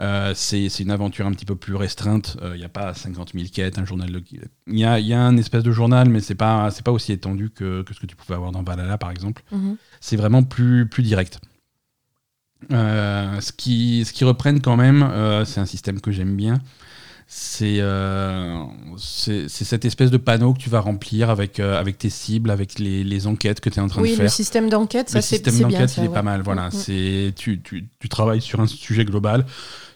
Euh, 0.00 0.32
c'est 0.34 0.66
une 0.80 0.90
aventure 0.90 1.26
un 1.26 1.32
petit 1.32 1.44
peu 1.44 1.54
plus 1.54 1.76
restreinte. 1.76 2.36
Il 2.54 2.58
n'y 2.58 2.64
a 2.64 2.68
pas 2.68 2.92
50 2.94 3.32
000 3.34 3.44
quêtes, 3.52 3.78
un 3.78 3.84
journal. 3.84 4.10
de- 4.10 4.24
Il 4.66 4.78
y 4.78 4.84
a, 4.84 4.98
y 4.98 5.12
a 5.12 5.20
un 5.20 5.36
espèce 5.36 5.62
de 5.62 5.70
journal, 5.70 6.08
mais 6.08 6.18
c'est 6.20 6.34
pas 6.34 6.70
c'est 6.72 6.82
pas 6.84 6.90
aussi 6.92 7.12
étendu 7.12 7.50
que, 7.50 7.82
que 7.82 7.94
ce 7.94 8.00
que 8.00 8.06
tu 8.06 8.16
pouvais 8.16 8.34
avoir 8.34 8.50
dans 8.52 8.62
Valhalla, 8.64 8.98
par 8.98 9.10
exemple. 9.12 9.42
Mhm. 9.52 9.76
C'est 10.00 10.16
vraiment 10.16 10.42
plus 10.42 10.88
plus 10.88 11.02
direct. 11.04 11.40
Euh, 12.70 13.40
ce 13.40 13.52
qui 13.52 14.04
ce 14.04 14.12
qui 14.12 14.24
reprennent 14.24 14.60
quand 14.60 14.76
même, 14.76 15.02
euh, 15.02 15.44
c'est 15.44 15.60
un 15.60 15.66
système 15.66 16.00
que 16.00 16.10
j'aime 16.10 16.36
bien. 16.36 16.60
C'est 17.34 17.78
euh, 17.80 18.62
cette 18.98 19.86
espèce 19.86 20.10
de 20.10 20.18
panneau 20.18 20.52
que 20.52 20.58
tu 20.58 20.68
vas 20.68 20.80
remplir 20.80 21.30
avec 21.30 21.60
euh, 21.60 21.80
avec 21.80 21.96
tes 21.96 22.10
cibles, 22.10 22.50
avec 22.50 22.78
les, 22.78 23.04
les 23.04 23.26
enquêtes 23.26 23.60
que 23.60 23.70
tu 23.70 23.78
es 23.78 23.82
en 23.82 23.88
train 23.88 24.02
Oui, 24.02 24.10
de 24.10 24.16
le 24.16 24.22
faire 24.24 24.30
système 24.32 24.68
d'enquête, 24.68 25.08
ça 25.08 25.18
le 25.18 25.22
c'est 25.22 25.36
système 25.36 25.54
c'est 25.54 25.64
bien. 25.64 25.78
d'enquête, 25.80 25.96
il 25.96 26.04
est 26.04 26.08
ouais. 26.08 26.14
pas 26.14 26.22
mal. 26.22 26.42
Voilà, 26.42 26.64
Mhm. 26.66 26.70
c'est 26.72 27.32
tu, 27.34 27.62
tu, 27.62 27.86
tu 27.98 28.08
travailles 28.10 28.42
sur 28.42 28.60
un 28.60 28.66
sujet 28.66 29.04
global. 29.06 29.46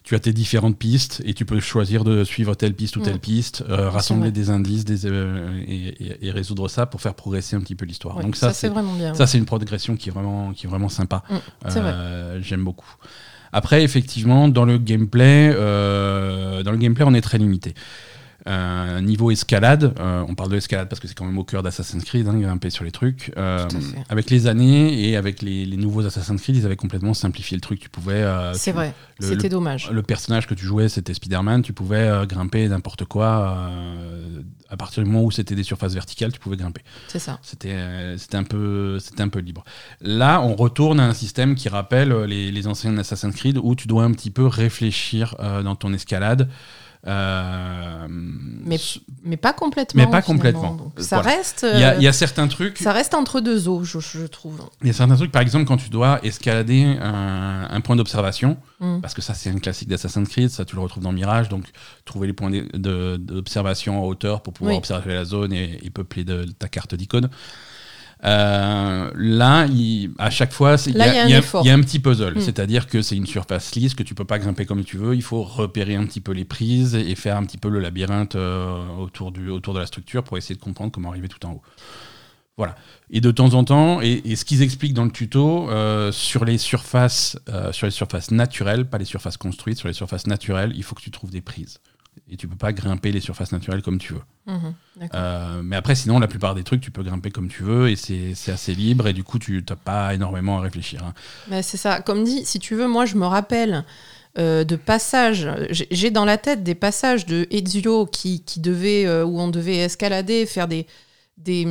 Tu 0.07 0.15
as 0.15 0.21
tes 0.21 0.33
différentes 0.33 0.79
pistes 0.79 1.21
et 1.27 1.35
tu 1.35 1.45
peux 1.45 1.59
choisir 1.59 2.05
de 2.05 2.23
suivre 2.23 2.55
telle 2.55 2.75
piste 2.75 2.97
ou 2.97 3.01
telle 3.01 3.15
Mhm. 3.15 3.19
piste, 3.21 3.65
euh, 3.69 3.91
rassembler 3.91 4.31
des 4.31 4.51
indices 4.51 4.85
des, 4.85 5.05
euh, 5.05 5.61
et, 5.67 5.89
et- 5.89 6.27
et 6.29 6.31
résoudre 6.31 6.69
ça 6.69 6.87
pour 6.87 7.01
faire 7.01 7.15
progresser 7.15 7.57
un 7.57 7.61
petit 7.61 7.75
peu 7.75 7.85
l'histoire. 7.87 8.17
Ouais, 8.19 8.23
Donc 8.23 8.37
ça, 8.37 8.51
ça, 8.51 8.55
c'est 8.55 8.69
vraiment 8.69 8.95
bien. 8.95 9.15
ça 9.15 9.27
c'est 9.27 9.37
une 9.37 9.47
progression 9.47 9.97
qui 9.97 10.09
est 10.11 10.13
vraiment 10.13 10.53
qui 10.53 10.67
est 10.67 10.69
vraiment 10.71 10.89
sympa. 10.89 11.25
Mm, 11.29 11.35
c'est 11.71 11.81
vrai. 11.81 11.91
Euh, 11.93 12.41
J'aime 12.41 12.63
beaucoup. 12.63 12.87
Après, 13.53 13.83
effectivement, 13.83 14.47
dans 14.47 14.65
le 14.65 14.79
gameplay, 14.79 15.53
dans 15.53 16.71
le 16.71 16.77
gameplay, 16.79 17.05
on 17.05 17.15
est 17.15 17.21
très 17.21 17.39
limité. 17.39 17.75
Euh, 18.47 19.01
niveau 19.01 19.31
escalade, 19.33 19.93
euh, 19.99 20.25
on 20.29 20.35
parle 20.37 20.51
de 20.51 20.57
escalade 20.57 20.89
parce 20.89 21.01
que 21.01 21.09
c'est 21.09 21.15
quand 21.15 21.25
même 21.25 21.39
au 21.39 21.43
cœur 21.45 21.63
d'Assassin's 21.65 22.05
Creed, 22.05 22.29
hein, 22.29 22.39
grimper 22.39 22.71
sur 22.71 22.85
les 22.85 22.93
trucs. 22.93 23.33
Euh, 23.37 23.67
avec 24.09 24.31
les 24.31 24.47
années 24.47 25.09
et 25.09 25.17
avec 25.17 25.43
les, 25.43 25.65
les 25.65 25.77
nouveaux 25.77 26.07
Assassin's 26.07 26.41
Creed, 26.41 26.57
ils 26.57 26.65
avaient 26.65 26.77
complètement 26.77 27.13
simplifié 27.13 27.57
le 27.57 27.61
truc. 27.61 27.81
Tu 27.81 27.89
pouvais. 27.89 28.25
C'est 28.55 28.73
vrai, 28.73 28.95
c'était 29.19 29.49
dommage. 29.49 29.91
Le 29.91 30.03
personnage 30.03 30.47
que 30.47 30.55
tu 30.55 30.65
jouais, 30.65 30.89
c'était 30.89 31.13
Spider-Man. 31.15 31.63
Tu 31.63 31.73
pouvais 31.73 32.09
grimper 32.29 32.69
n'importe 32.69 33.05
quoi. 33.05 33.71
à 34.69 34.77
partir 34.77 35.03
du 35.03 35.11
moment 35.11 35.25
où 35.25 35.31
c'était 35.31 35.55
des 35.55 35.63
surfaces 35.63 35.95
verticales, 35.95 36.33
tu 36.33 36.39
pouvais 36.41 36.57
grimper. 36.57 36.83
C'est 37.09 37.19
ça. 37.19 37.39
C'était 37.43 37.77
c'était 38.17 38.37
un, 38.37 38.45
peu- 38.45 38.99
un 39.19 39.29
peu 39.29 39.41
libre. 39.41 39.65
Là, 40.01 40.41
on 40.41 40.55
retourne 40.55 41.01
à 41.01 41.07
un 41.07 41.15
système 41.15 41.55
qui 41.55 41.69
rappelle 41.69 42.13
les, 42.25 42.53
les 42.53 42.67
anciens 42.67 42.97
Assassin's 42.99 43.35
Creed 43.35 43.59
où 43.63 43.75
tu 43.75 43.89
dois 43.89 44.05
un 44.05 44.13
petit 44.13 44.31
peu 44.31 44.47
réfléchir 44.47 45.35
dans 45.65 45.75
ton 45.75 45.93
escalade. 45.93 46.49
Euh, 47.07 48.07
Mais, 48.09 48.79
mais 49.25 49.37
pas 49.37 49.53
complètement. 49.53 50.05
Mais 50.05 50.11
pas 50.11 50.23
complètement. 50.23 50.75
Donc, 50.75 50.93
ça 50.99 51.21
voilà. 51.21 51.37
reste. 51.39 51.67
il 51.73 51.81
y, 51.81 51.85
a- 51.85 51.93
euh, 51.93 51.97
il 51.97 52.03
y 52.03 52.09
a 52.09 52.13
certains 52.13 52.49
trucs. 52.49 52.79
Ça 52.79 52.93
reste 52.93 53.15
entre 53.15 53.41
deux 53.41 53.69
eaux, 53.69 53.85
je, 53.85 53.99
je 54.01 54.27
trouve. 54.27 54.61
Il 54.83 54.89
y 54.89 54.91
a 54.91 54.93
certains 54.93 55.17
trucs, 55.17 55.33
par 55.33 55.43
exemple, 55.43 55.65
quand 55.67 55.77
tu 55.77 55.89
dois 55.91 56.19
escalader 56.25 56.97
un, 57.01 57.69
un 57.71 57.81
point 57.81 57.97
d'observation, 57.97 58.57
Mm. 58.79 59.01
parce 59.01 59.15
que 59.15 59.23
ça, 59.23 59.33
c'est 59.33 59.49
un 59.49 59.57
classique 59.59 59.89
d'Assassin's 59.89 60.29
Creed, 60.29 60.51
ça, 60.51 60.67
tu 60.67 60.75
le 60.77 60.83
retrouves 60.83 61.03
dans 61.03 61.13
Mirage, 61.13 61.49
donc 61.49 61.65
trouver 62.05 62.27
les 62.27 62.35
points 62.35 62.51
d'observation 62.75 64.03
en 64.03 64.07
hauteur 64.07 64.43
pour 64.43 64.53
pouvoir 64.53 64.75
Oui. 64.75 64.79
observer 64.79 65.15
la 65.15 65.25
zone 65.25 65.53
et, 65.55 65.79
et 65.83 65.89
peupler 65.91 66.25
de, 66.25 66.45
ta 66.59 66.69
carte 66.69 66.95
d'icône. 66.95 67.31
Euh, 68.25 69.11
là, 69.15 69.67
il- 69.67 70.11
à 70.19 70.31
chaque 70.31 70.53
fois, 70.53 70.77
il 70.87 70.97
y, 70.97 71.01
a 71.01 71.25
un 71.25 71.29
y 71.29 71.35
y 71.65 71.71
a 71.71 71.79
petit 71.83 71.99
puzzle, 71.99 72.37
Mm. 72.37 72.41
c'est-à-dire 72.41 72.87
que 72.87 73.03
c'est 73.03 73.17
une 73.17 73.27
surface 73.27 73.75
lisse 73.75 73.95
que 73.95 74.03
tu 74.03 74.15
peux 74.15 74.25
pas 74.25 74.39
grimper 74.39 74.65
comme 74.67 74.85
tu 74.85 74.97
veux. 74.97 75.15
Il 75.15 75.23
faut 75.23 75.43
repérer 75.43 75.97
un 75.97 76.07
petit 76.07 76.21
peu 76.21 76.33
les 76.33 76.45
prises 76.45 76.95
et 76.95 77.15
faire 77.15 77.37
un 77.37 77.45
petit 77.45 77.59
peu 77.59 77.69
le 77.69 77.79
labyrinthe 77.81 78.35
euh, 78.37 78.87
autour, 78.99 79.33
du, 79.33 79.51
autour 79.51 79.75
de 79.75 79.81
la 79.81 79.87
structure 79.87 80.25
pour 80.25 80.39
essayer 80.39 80.55
de 80.55 80.61
comprendre 80.61 80.91
comment 80.93 81.11
arriver 81.11 81.29
tout 81.29 81.45
en 81.47 81.53
haut. 81.53 81.63
Voilà. 82.57 82.75
Et 83.11 83.21
de 83.21 83.31
temps 83.31 83.53
en 83.53 83.65
temps, 83.65 84.01
et, 84.01 84.23
et 84.25 84.35
ce 84.35 84.47
qu'ils 84.47 84.63
expliquent 84.63 84.95
dans 84.95 85.05
le 85.05 85.11
tuto, 85.11 85.69
euh, 85.69 86.11
sur 86.11 86.47
les 86.47 86.57
surfaces, 86.57 87.39
sur 87.73 87.87
les 87.87 87.91
surfaces 87.91 88.31
naturelles, 88.31 88.87
pas 88.89 88.97
les 88.97 89.05
surfaces 89.05 89.37
construites, 89.37 89.77
sur 89.77 89.89
les 89.89 89.95
surfaces 89.95 90.27
naturelles, 90.27 90.73
il 90.75 90.83
faut 90.83 90.95
que 90.95 91.03
tu 91.03 91.11
trouves 91.11 91.31
des 91.31 91.43
prises. 91.43 91.81
Et 92.31 92.37
tu 92.37 92.49
peux 92.49 92.57
pas 92.57 92.73
grimper 92.73 93.13
les 93.13 93.21
surfaces 93.21 93.53
naturelles 93.53 93.83
comme 93.83 93.99
tu 93.99 94.15
veux. 94.15 94.23
Mhm. 94.47 94.75
Euh, 95.15 95.61
mais 95.63 95.77
après, 95.77 95.95
sinon, 95.95 96.19
la 96.19 96.27
plupart 96.27 96.55
des 96.57 96.65
trucs, 96.65 96.81
tu 96.81 96.91
peux 96.91 97.05
grimper 97.05 97.31
comme 97.31 97.49
tu 97.49 97.63
veux 97.63 97.89
et 97.89 97.97
c'est 97.97 98.51
assez 98.51 98.75
libre 98.75 99.07
et 99.07 99.13
du 99.13 99.23
coup, 99.23 99.39
tu 99.39 99.65
n'as 99.69 99.77
pas 99.77 100.13
énormément 100.15 100.59
à 100.59 100.61
réfléchir. 100.61 101.05
hein. 101.05 101.15
Mais 101.49 101.63
c'est 101.63 101.77
ça. 101.77 102.01
Comme 102.01 102.25
dit, 102.25 102.45
si 102.45 102.59
tu 102.59 102.75
veux, 102.75 102.89
moi, 102.89 103.07
je 103.07 103.15
me 103.15 103.27
rappelle 103.27 103.85
euh, 104.39 104.65
de 104.65 104.77
passages. 104.77 105.49
J'ai 105.71 105.87
j'ai 105.91 106.11
dans 106.11 106.25
la 106.25 106.37
tête 106.37 106.63
des 106.65 106.75
passages 106.75 107.27
de 107.27 107.47
Ezio 107.51 108.07
qui, 108.07 108.43
qui 108.43 108.61
devait, 108.61 109.07
euh, 109.07 109.25
où 109.25 109.39
on 109.41 109.49
devait 109.49 109.77
escalader, 109.77 110.47
faire 110.47 110.69
des. 110.69 110.87
Des, 111.39 111.65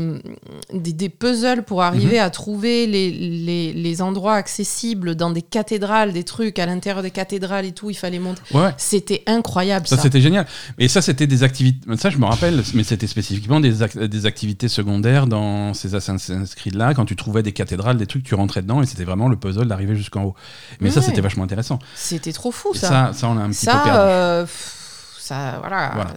des, 0.71 0.93
des 0.93 1.09
puzzles 1.09 1.63
pour 1.63 1.81
arriver 1.81 2.19
à 2.19 2.29
trouver 2.29 2.85
les, 2.85 3.09
les, 3.11 3.73
les 3.73 4.01
endroits 4.01 4.35
accessibles 4.35 5.15
dans 5.15 5.31
des 5.31 5.41
cathédrales, 5.41 6.13
des 6.13 6.23
trucs 6.23 6.59
à 6.59 6.65
l'intérieur 6.67 7.01
des 7.03 7.09
cathédrales 7.11 7.65
et 7.65 7.71
tout, 7.73 7.89
il 7.89 7.95
fallait 7.95 8.19
monter. 8.19 8.41
Ouais. 8.53 8.69
C'était 8.77 9.23
incroyable 9.25 9.87
ça. 9.87 9.97
Ça, 9.97 10.03
c'était 10.03 10.21
génial. 10.21 10.45
Et 10.77 10.87
ça, 10.87 11.01
c'était 11.01 11.25
des 11.27 11.41
activités. 11.43 11.85
Ça, 11.97 12.09
je 12.11 12.17
me 12.19 12.25
rappelle, 12.25 12.63
mais 12.75 12.83
c'était 12.83 13.07
spécifiquement 13.07 13.59
des, 13.59 13.81
ac- 13.81 13.97
des 14.07 14.25
activités 14.27 14.67
secondaires 14.69 15.25
dans 15.27 15.73
ces 15.73 15.95
Assassin's 15.95 16.53
Creed-là. 16.55 16.93
Quand 16.93 17.05
tu 17.05 17.15
trouvais 17.15 17.41
des 17.43 17.51
cathédrales, 17.51 17.97
des 17.97 18.07
trucs, 18.07 18.23
tu 18.23 18.35
rentrais 18.35 18.61
dedans 18.61 18.81
et 18.83 18.85
c'était 18.85 19.03
vraiment 19.03 19.27
le 19.27 19.35
puzzle 19.35 19.67
d'arriver 19.67 19.95
jusqu'en 19.95 20.23
haut. 20.25 20.35
Mais 20.79 20.91
ça, 20.91 21.01
c'était 21.01 21.21
vachement 21.21 21.43
intéressant. 21.43 21.79
C'était 21.95 22.31
trop 22.33 22.51
fou 22.51 22.73
ça. 22.75 22.87
ça, 22.87 23.11
ça, 23.13 23.27
on 23.27 23.37
a 23.37 23.41
un 23.41 23.49
petit 23.49 23.65
peu 23.65 23.71
perdu. 23.71 23.89
euh, 23.91 24.41
pff, 24.43 25.15
ça, 25.19 25.57
voilà, 25.59 25.91
Voilà. 25.95 26.11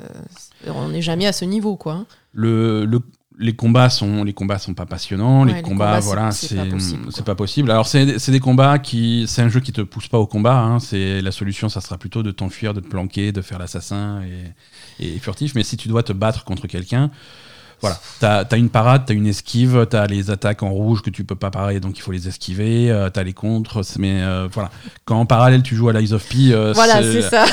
euh, 0.67 0.71
on 0.75 0.89
n'est 0.91 1.03
jamais 1.03 1.27
à 1.27 1.33
ce 1.33 1.47
niveau, 1.47 1.77
quoi. 1.77 1.95
hein. 1.95 2.07
Le, 2.35 2.85
le- 2.85 3.01
les 3.39 3.55
combats 3.55 3.89
sont 3.89 4.25
les 4.25 4.33
combats 4.33 4.59
sont 4.59 4.75
pas 4.75 4.87
passionnants 4.87 5.43
Ouais, 5.43 5.49
les, 5.49 5.55
les 5.55 5.63
combats, 5.63 6.01
voilà 6.01 6.33
c'est 6.33 6.49
c'est 6.49 6.57
pas 6.57 6.79
c'est 7.11 7.25
pas 7.25 7.35
possible. 7.35 7.71
Alors 7.71 7.87
c'est 7.87 8.19
c'est 8.19 8.33
des 8.33 8.41
combats 8.41 8.79
qui 8.79 9.27
c'est 9.29 9.43
un 9.43 9.49
jeu 9.49 9.61
qui 9.61 9.73
te 9.73 9.81
pousse 9.81 10.09
pas 10.09 10.19
au 10.19 10.27
combat 10.27 10.59
hein. 10.59 10.79
c'est 10.81 11.21
la 11.23 11.31
solution 11.31 11.69
ça 11.69 11.81
sera 11.81 11.99
plutôt 11.99 12.23
de 12.23 12.31
t'enfuir 12.33 12.75
de 12.75 12.81
te 12.81 12.89
planquer 12.89 13.31
de 13.33 13.41
faire 13.41 13.59
l'assassin 13.59 14.23
et, 15.01 15.07
et 15.07 15.19
furtif. 15.19 15.55
Mais 15.55 15.63
si 15.63 15.77
tu 15.77 15.89
dois 15.89 16.03
te 16.03 16.13
battre 16.13 16.45
contre 16.45 16.67
quelqu'un 16.67 17.11
voilà, 17.81 17.99
t'as 18.21 18.45
as 18.51 18.57
une 18.57 18.71
parade, 18.71 19.03
t'as 19.07 19.15
une 19.15 19.27
esquive, 19.27 19.87
t'as 19.89 20.07
les 20.07 20.31
attaques 20.31 20.63
en 20.63 20.71
rouge 20.71 21.03
que 21.03 21.11
tu 21.11 21.25
peux 21.25 21.35
pas 21.37 21.51
parer, 21.51 21.81
donc 21.81 21.97
il 21.99 22.01
faut 22.01 22.13
les 22.13 22.27
esquiver, 22.29 22.91
euh, 22.91 23.09
t'as 23.11 23.23
les 23.23 23.33
contres, 23.33 23.81
mais 23.99 24.21
euh, 24.23 24.49
voilà. 24.53 24.71
Quand 25.05 25.21
en 25.21 25.27
parallèle 25.27 25.63
tu 25.63 25.77
joues 25.77 25.89
à 25.89 25.93
Lies 25.93 26.13
of 26.13 26.25
P, 26.29 26.53
euh, 26.53 26.73
Voilà, 26.75 27.03
c'est 27.03 27.23
ça. 27.23 27.45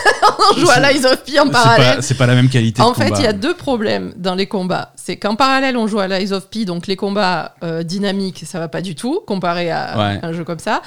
on 0.54 0.58
joue 0.58 0.70
à 0.70 0.80
Lies 0.92 1.04
of 1.04 1.22
P 1.24 1.38
en 1.38 1.48
parallèle. 1.48 1.96
pas, 1.96 2.02
c'est 2.02 2.14
pas 2.16 2.26
la 2.26 2.34
même 2.34 2.48
qualité 2.48 2.80
En 2.82 2.92
de 2.92 2.96
fait, 2.96 3.12
il 3.18 3.22
y 3.24 3.26
a 3.26 3.32
deux 3.32 3.54
problèmes 3.54 4.12
dans 4.16 4.34
les 4.34 4.46
combats. 4.46 4.92
C'est 4.96 5.16
qu'en 5.16 5.36
parallèle, 5.36 5.76
on 5.76 5.86
joue 5.86 6.00
à 6.00 6.08
Lies 6.08 6.32
of 6.32 6.48
P, 6.48 6.64
donc 6.64 6.86
les 6.86 6.96
combats 6.96 7.54
dynamiques, 7.82 8.44
ça 8.46 8.58
va 8.58 8.68
pas 8.68 8.80
du 8.82 8.94
tout 8.94 9.20
comparé 9.26 9.70
à 9.70 9.98
Ouais. 9.98 10.18
un 10.22 10.32
jeu 10.32 10.44
comme 10.44 10.58
ça. 10.58 10.80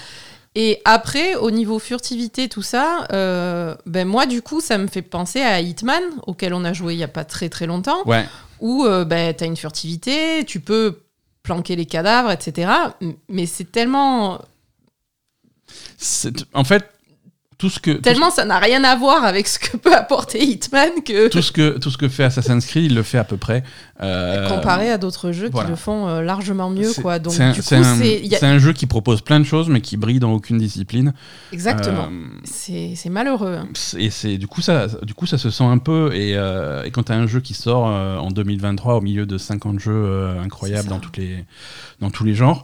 Et 0.59 0.81
après, 0.85 1.35
au 1.35 1.51
niveau 1.51 1.77
furtivité, 1.77 2.49
tout 2.49 2.63
ça, 2.63 3.05
euh, 3.13 3.75
ben 3.85 4.07
moi, 4.07 4.25
du 4.25 4.41
coup, 4.41 4.59
ça 4.59 4.79
me 4.79 4.87
fait 4.87 5.03
penser 5.03 5.39
à 5.41 5.61
Hitman, 5.61 6.01
auquel 6.25 6.51
on 6.55 6.65
a 6.65 6.73
joué 6.73 6.93
il 6.95 6.99
y 6.99 7.03
a 7.03 7.07
pas 7.07 7.25
très 7.25 7.47
très 7.47 7.67
longtemps, 7.67 7.99
Ouais, 8.07 8.25
où 8.59 8.85
euh, 8.85 9.05
ben, 9.05 9.33
tu 9.35 9.43
as 9.43 9.47
une 9.47 9.57
furtivité, 9.57 10.43
tu 10.45 10.59
peux 10.59 10.99
planquer 11.43 11.75
les 11.75 11.85
cadavres, 11.85 12.31
etc. 12.31 12.71
Mais 13.29 13.45
c'est 13.45 13.71
tellement, 13.71 14.41
en 16.53 16.63
fait, 16.63 16.96
tout 17.57 17.69
ce 17.71 17.79
que 17.79 17.89
tout 17.91 17.97
ce- 17.97 18.01
tellement 18.01 18.29
ça 18.29 18.45
n'a 18.45 18.59
rien 18.59 18.83
à 18.83 18.95
voir 18.95 19.23
avec 19.23 19.47
ce 19.47 19.57
que 19.57 19.77
peut 19.77 19.95
apporter 19.95 20.43
Hitman 20.43 20.91
que 21.03 21.27
tout 21.27 21.41
ce 21.41 21.51
que 21.51 21.77
tout 21.79 21.89
ce 21.89 21.97
que 21.97 22.07
fait 22.07 22.23
Assassin's 22.25 22.65
Creed, 22.65 22.85
il 22.91 22.95
le 22.95 23.01
fait 23.03 23.17
à 23.17 23.23
peu 23.23 23.37
près. 23.37 23.63
Euh, 23.99 24.47
comparé 24.47 24.91
à 24.91 24.99
d'autres 24.99 25.31
jeux 25.31 25.49
voilà. 25.51 25.65
qui 25.65 25.71
le 25.71 25.75
font 25.75 26.07
euh, 26.07 26.21
largement 26.21 26.69
mieux, 26.69 26.91
c'est- 26.91 27.01
quoi. 27.01 27.17
Donc 27.17 27.33
c'est 27.33 27.41
un, 27.43 27.51
du 27.51 27.61
coup, 27.61 27.65
c'est 27.67 27.75
un- 27.77 27.99
a- 28.41 28.45
un 28.53 28.59
jeu 28.59 28.73
qui 28.73 28.85
propose 28.85 29.21
plein 29.21 29.39
de 29.39 29.43
choses, 29.45 29.69
mais 29.69 29.81
qui 29.81 29.97
brille 29.97 30.19
dans 30.19 30.33
aucune 30.33 30.59
discipline. 30.59 31.13
exactement. 31.51 32.09
Euh, 32.11 32.27
C'est 32.43 32.93
c'est 32.95 33.09
malheureux. 33.09 33.55
hein. 33.59 33.67
et 33.97 34.11
c'est 34.11 34.37
du 34.37 34.45
coup 34.45 34.61
ça, 34.61 34.85
du 35.01 35.15
coup 35.15 35.25
ça 35.25 35.39
se 35.39 35.49
sent 35.49 35.63
un 35.63 35.79
peu. 35.79 36.11
Et, 36.13 36.35
euh, 36.35 36.83
et 36.83 36.91
quand 36.91 37.03
tu 37.03 37.11
as 37.11 37.15
un 37.15 37.25
jeu 37.25 37.39
qui 37.39 37.55
sort 37.55 37.87
euh, 37.87 38.17
en 38.17 38.29
2023 38.29 38.95
au 38.97 39.01
milieu 39.01 39.25
de 39.25 39.37
50 39.39 39.79
jeux 39.79 39.91
euh, 39.93 40.39
incroyables 40.43 40.89
dans 40.89 40.99
toutes 40.99 41.17
les 41.17 41.43
dans 42.01 42.11
tous 42.11 42.23
les 42.23 42.35
genres. 42.35 42.63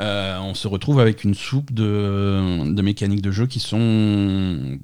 Euh, 0.00 0.38
on 0.40 0.54
se 0.54 0.66
retrouve 0.68 0.98
avec 1.00 1.24
une 1.24 1.34
soupe 1.34 1.72
de, 1.72 2.72
de 2.72 2.82
mécaniques 2.82 3.22
de 3.22 3.30
jeu 3.30 3.46
qui 3.46 3.60
sont 3.60 4.78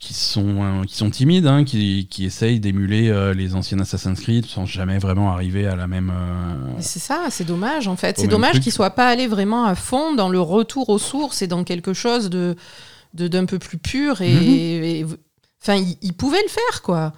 qui 0.00 0.14
sont 0.14 0.62
euh, 0.62 0.84
qui 0.84 0.94
sont 0.94 1.10
timides, 1.10 1.46
hein, 1.48 1.64
qui, 1.64 2.06
qui 2.08 2.24
essayent 2.24 2.60
d'émuler 2.60 3.08
euh, 3.08 3.34
les 3.34 3.56
anciens 3.56 3.80
Assassin's 3.80 4.20
Creed 4.20 4.46
sans 4.46 4.64
jamais 4.64 4.98
vraiment 4.98 5.32
arriver 5.32 5.66
à 5.66 5.74
la 5.74 5.88
même. 5.88 6.12
euh, 6.14 6.70
C'est 6.80 7.00
ça, 7.00 7.26
c'est 7.30 7.44
dommage 7.44 7.88
en 7.88 7.96
fait. 7.96 8.16
C'est 8.18 8.28
dommage 8.28 8.60
qu'ils 8.60 8.72
soient 8.72 8.90
pas 8.90 9.08
allés 9.08 9.26
vraiment 9.26 9.64
à 9.64 9.74
fond 9.74 10.14
dans 10.14 10.28
le 10.28 10.40
retour 10.40 10.88
aux 10.88 10.98
sources 10.98 11.42
et 11.42 11.48
dans 11.48 11.64
quelque 11.64 11.92
chose 11.94 12.30
de 12.30 12.54
de- 13.14 13.26
d'un 13.26 13.44
peu 13.46 13.58
plus 13.58 13.78
pur 13.78 14.20
et, 14.22 15.02
Mhm. 15.02 15.16
enfin 15.62 15.82
ils, 16.00 16.12
pouvaient 16.12 16.42
le 16.42 16.48
faire 16.50 16.82
quoi. 16.82 17.12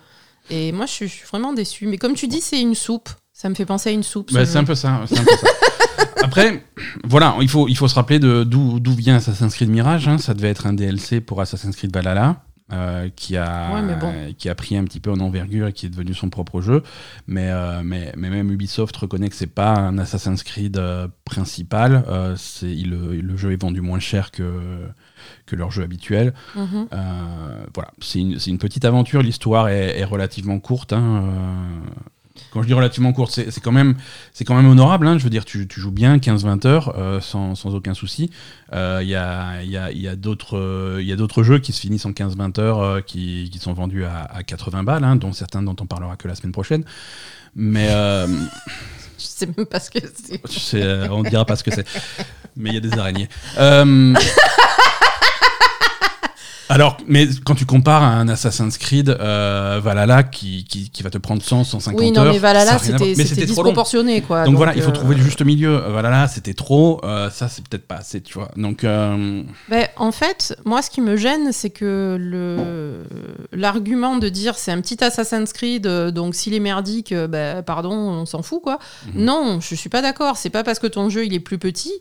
Et 0.49 0.73
moi 0.73 0.87
je 0.87 0.93
suis, 0.93 1.09
je 1.09 1.13
suis 1.15 1.27
vraiment 1.27 1.53
déçue. 1.53 1.87
Mais 1.87 1.99
comme 1.99 2.15
tu 2.15 2.29
dis, 2.29 2.41
c'est 2.41 2.61
une 2.61 2.75
soupe. 2.75 3.11
Ça 3.41 3.49
me 3.49 3.55
fait 3.55 3.65
penser 3.65 3.89
à 3.89 3.93
une 3.93 4.03
soupe. 4.03 4.33
Bah, 4.35 4.45
c'est 4.45 4.59
un 4.59 4.65
peu 4.65 4.75
ça. 4.75 5.01
c'est 5.07 5.19
un 5.19 5.25
peu 5.25 5.37
ça. 5.37 5.47
Après, 6.23 6.63
voilà, 7.05 7.37
il 7.41 7.49
faut, 7.49 7.69
il 7.69 7.75
faut 7.77 7.89
se 7.89 7.95
rappeler 7.95 8.19
d'où 8.19 8.93
vient 8.95 9.17
Assassin's 9.17 9.55
Creed 9.55 9.71
Mirage. 9.71 10.09
hein. 10.09 10.19
Ça 10.19 10.35
devait 10.35 10.51
être 10.51 10.67
un 10.67 10.75
DLC 10.75 11.23
pour 11.23 11.41
Assassin's 11.41 11.75
Creed 11.75 11.91
Valhalla. 11.95 12.43
euh, 12.73 13.09
qui, 13.17 13.39
a, 13.39 13.73
Ouais, 13.75 13.81
mais 13.83 13.97
bon. 13.97 14.13
qui 14.37 14.49
a 14.51 14.55
pris 14.55 14.77
un 14.77 14.85
petit 14.85 15.01
peu 15.01 15.11
en 15.11 15.19
envergure 15.21 15.69
et 15.69 15.73
qui 15.73 15.87
est 15.87 15.89
devenu 15.89 16.13
son 16.13 16.29
propre 16.29 16.61
jeu. 16.61 16.83
Mais, 17.27 17.49
euh, 17.51 17.81
mais, 17.83 18.13
mais 18.17 18.29
même 18.29 18.51
Ubisoft 18.53 18.95
reconnaît 18.99 19.31
que 19.31 19.35
c'est 19.37 19.47
pas 19.47 19.73
un 19.75 19.97
Assassin's 19.97 20.43
Creed 20.43 20.77
euh, 20.77 21.09
principal. 21.25 22.05
Il- 22.63 22.91
le 22.91 23.37
jeu 23.39 23.53
est 23.53 23.61
vendu 23.61 23.81
moins 23.81 23.99
cher 24.01 24.31
que, 24.33 24.53
que 25.47 25.57
leur 25.57 25.71
jeu 25.71 25.83
habituel. 25.83 26.35
Mhm. 26.55 26.89
Euh, 26.93 27.65
voilà, 27.75 27.91
c'est 28.03 28.19
une, 28.21 28.37
une 28.47 28.59
petite 28.59 28.85
aventure. 28.85 29.23
L'histoire 29.23 29.69
est, 29.69 29.99
est 29.99 30.05
relativement 30.05 30.61
courte. 30.61 30.93
hein, 30.93 31.25
quand 32.53 32.63
je 32.63 32.67
dis 32.67 32.75
relativement 32.75 33.13
courte, 33.13 33.31
c'est 33.33 33.61
quand 33.61 33.73
même, 33.73 33.95
c'est 34.33 34.45
quand 34.45 34.55
même 34.55 34.67
honorable. 34.69 35.07
hein, 35.07 35.19
je 35.19 35.25
veux 35.25 35.31
dire, 35.31 35.45
tu, 35.45 35.67
tu 35.69 35.81
joues 35.81 35.91
bien 35.93 36.17
15-20 36.19 36.67
heures 36.67 36.95
euh, 36.99 37.21
sans, 37.21 37.55
sans 37.55 37.75
aucun 37.75 37.95
souci. 37.95 38.31
Euh, 38.73 39.01
Il 39.03 39.09
y 39.09 39.15
a, 39.15 39.63
il 39.63 39.71
y 39.71 39.77
a- 39.77 39.91
y 39.93 40.09
a 40.09 40.17
d'autres 40.17 40.57
euh, 40.59 41.03
y 41.03 41.13
a 41.13 41.17
d'autres 41.17 41.43
jeux 41.43 41.59
qui 41.59 41.73
se 41.73 41.81
finissent 41.81 42.07
en 42.07 42.13
15-20 42.13 42.61
heures 42.61 42.81
euh, 42.81 43.01
qui, 43.01 43.49
qui 43.53 43.59
sont 43.59 43.73
vendus 43.73 44.05
à, 44.05 44.23
à 44.33 44.43
80 44.43 44.83
balles, 44.83 45.05
hein, 45.05 45.17
dont 45.17 45.33
certains 45.33 45.63
dont 45.63 45.77
on 45.81 45.87
parlera 45.87 46.17
que 46.17 46.29
la 46.29 46.35
semaine 46.35 46.53
prochaine. 46.53 46.85
Mais 47.55 47.89
euh, 47.91 48.27
Je 49.19 49.25
sais 49.25 49.47
même 49.57 49.67
pas 49.67 49.81
ce 49.81 49.91
que 49.91 49.99
c'est. 50.47 50.83
euh, 50.83 51.09
on 51.11 51.23
ne 51.23 51.29
dira 51.29 51.45
pas 51.45 51.57
ce 51.57 51.65
que 51.65 51.71
c'est. 51.75 51.87
Mais 52.57 52.71
il 52.71 52.75
y 52.75 52.79
a 52.79 52.81
des 52.81 52.99
araignées. 52.99 53.29
Alors, 56.71 56.97
mais 57.09 57.27
quand 57.45 57.57
tu 57.57 57.67
compares 57.67 58.03
à 58.03 58.07
un 58.07 58.29
Assassin's 58.29 58.79
Creed 58.79 59.09
euh, 59.11 59.81
Valhalla 59.83 60.23
qui, 60.23 60.65
qui, 60.65 60.89
qui 60.89 61.03
va 61.03 61.11
te 61.11 61.19
prendre 61.19 61.43
100, 61.43 61.65
150 61.65 62.01
Oui, 62.01 62.17
heures. 62.17 62.25
non, 62.25 62.33
mais 62.33 62.39
Valhalla, 62.39 62.79
c'était 62.79 63.45
disproportionné, 63.45 64.23
quoi. 64.23 64.45
Donc, 64.45 64.55
voilà, 64.57 64.75
il 64.77 64.83
faut 64.83 64.91
euh, 64.91 64.93
trouver 64.93 65.17
le 65.17 65.23
juste 65.23 65.43
milieu. 65.45 65.77
Valhalla, 65.77 66.29
c'était 66.29 66.55
trop. 66.55 67.01
euh, 67.05 67.29
ça, 67.31 67.49
c'est 67.49 67.67
peut-être 67.67 67.87
pas 67.89 67.97
assez, 67.97 68.21
tu 68.21 68.35
vois. 68.35 68.51
Donc, 68.57 68.83
Ben, 68.83 69.45
en 69.97 70.13
fait, 70.13 70.57
moi, 70.65 70.81
ce 70.81 70.91
qui 70.91 71.01
me 71.01 71.17
gêne, 71.17 71.51
c'est 71.53 71.71
que 71.71 72.17
le 72.19 73.03
l'argument 73.53 74.17
de 74.17 74.29
dire 74.29 74.57
c'est 74.57 74.71
un 74.71 74.81
petit 74.81 75.03
Assassin's 75.03 75.53
Creed, 75.53 75.87
donc 75.87 76.35
s'il 76.37 76.55
est 76.55 76.61
merdique, 76.61 77.13
ben, 77.13 77.63
pardon, 77.63 77.91
on 77.93 78.27
s'en 78.27 78.43
fout, 78.43 78.63
quoi. 78.63 78.79
Mhm. 79.15 79.25
Non, 79.25 79.59
je 79.61 79.75
suis 79.75 79.89
pas 79.91 80.03
d'accord. 80.03 80.37
C'est 80.37 80.51
pas 80.51 80.63
parce 80.63 80.79
que 80.79 80.87
ton 80.87 81.09
jeu 81.09 81.25
il 81.27 81.35
est 81.35 81.41
plus 81.41 81.59
petit 81.59 81.93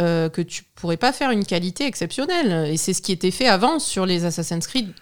euh, 0.00 0.28
que 0.28 0.42
tu 0.42 0.64
pourrais 0.74 0.96
pas 0.96 1.12
faire 1.12 1.30
une 1.30 1.44
qualité 1.44 1.86
exceptionnelle. 1.86 2.70
Et 2.70 2.76
c'est 2.76 2.92
ce 2.92 3.02
qui 3.02 3.12
était 3.12 3.30
fait 3.30 3.48
avant 3.48 3.78
sur 3.78 4.06
les 4.06 4.24
Assassin's 4.24 4.66
Creed 4.66 4.92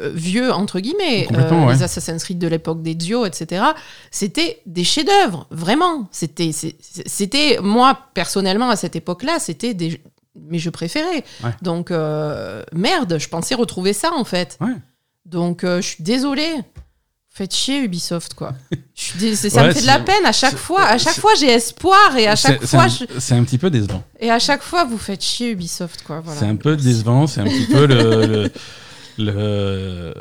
euh, 0.00 0.12
vieux 0.14 0.50
entre 0.50 0.80
guillemets, 0.80 1.28
euh, 1.34 1.66
ouais. 1.66 1.74
les 1.74 1.82
Assassin's 1.82 2.24
Creed 2.24 2.38
de 2.38 2.48
l'époque 2.48 2.82
des 2.82 2.94
Dio, 2.94 3.26
etc. 3.26 3.64
C'était 4.10 4.62
des 4.64 4.84
chefs-d'œuvre, 4.84 5.46
vraiment. 5.50 6.08
C'était, 6.10 6.52
c'était 6.52 7.58
moi 7.60 7.98
personnellement 8.14 8.70
à 8.70 8.76
cette 8.76 8.96
époque-là, 8.96 9.38
c'était 9.38 9.74
des 9.74 10.00
mes 10.34 10.58
jeux 10.58 10.70
préférés. 10.70 11.24
Ouais. 11.44 11.50
Donc 11.62 11.90
euh, 11.90 12.62
merde, 12.72 13.18
je 13.18 13.28
pensais 13.28 13.54
retrouver 13.54 13.92
ça 13.92 14.12
en 14.14 14.24
fait. 14.24 14.56
Ouais. 14.60 14.74
Donc 15.26 15.64
euh, 15.64 15.80
je 15.80 15.88
suis 15.88 16.04
désolée. 16.04 16.54
Faites 17.38 17.54
chier 17.54 17.84
Ubisoft 17.84 18.34
quoi. 18.34 18.52
Je 18.96 19.34
ça 19.36 19.62
Ouais, 19.62 19.68
me 19.68 19.72
fait 19.72 19.82
de 19.82 19.86
la 19.86 20.00
peine 20.00 20.26
à 20.26 20.32
chaque 20.32 20.56
fois. 20.56 20.82
À 20.84 20.98
chaque 20.98 21.20
fois 21.20 21.30
j'ai 21.38 21.46
espoir 21.50 22.16
et 22.16 22.26
à 22.26 22.34
chaque 22.34 22.64
fois 22.66 22.82
un, 22.82 22.88
je- 22.88 23.04
c'est 23.20 23.34
un 23.36 23.44
petit 23.44 23.58
peu 23.58 23.70
décevant. 23.70 24.02
et 24.18 24.28
à 24.28 24.40
chaque 24.40 24.62
fois 24.62 24.82
vous 24.84 24.98
faites 24.98 25.22
chier 25.22 25.52
Ubisoft 25.52 26.02
quoi. 26.04 26.18
Voilà. 26.18 26.40
C'est 26.40 26.46
un 26.46 26.56
peu 26.56 26.76
décevant. 26.76 27.28
C'est 27.28 27.40
un 27.40 27.44
petit 27.44 27.66
peu 27.66 27.86
le. 27.86 28.26
le 28.26 28.50
le, 29.18 30.14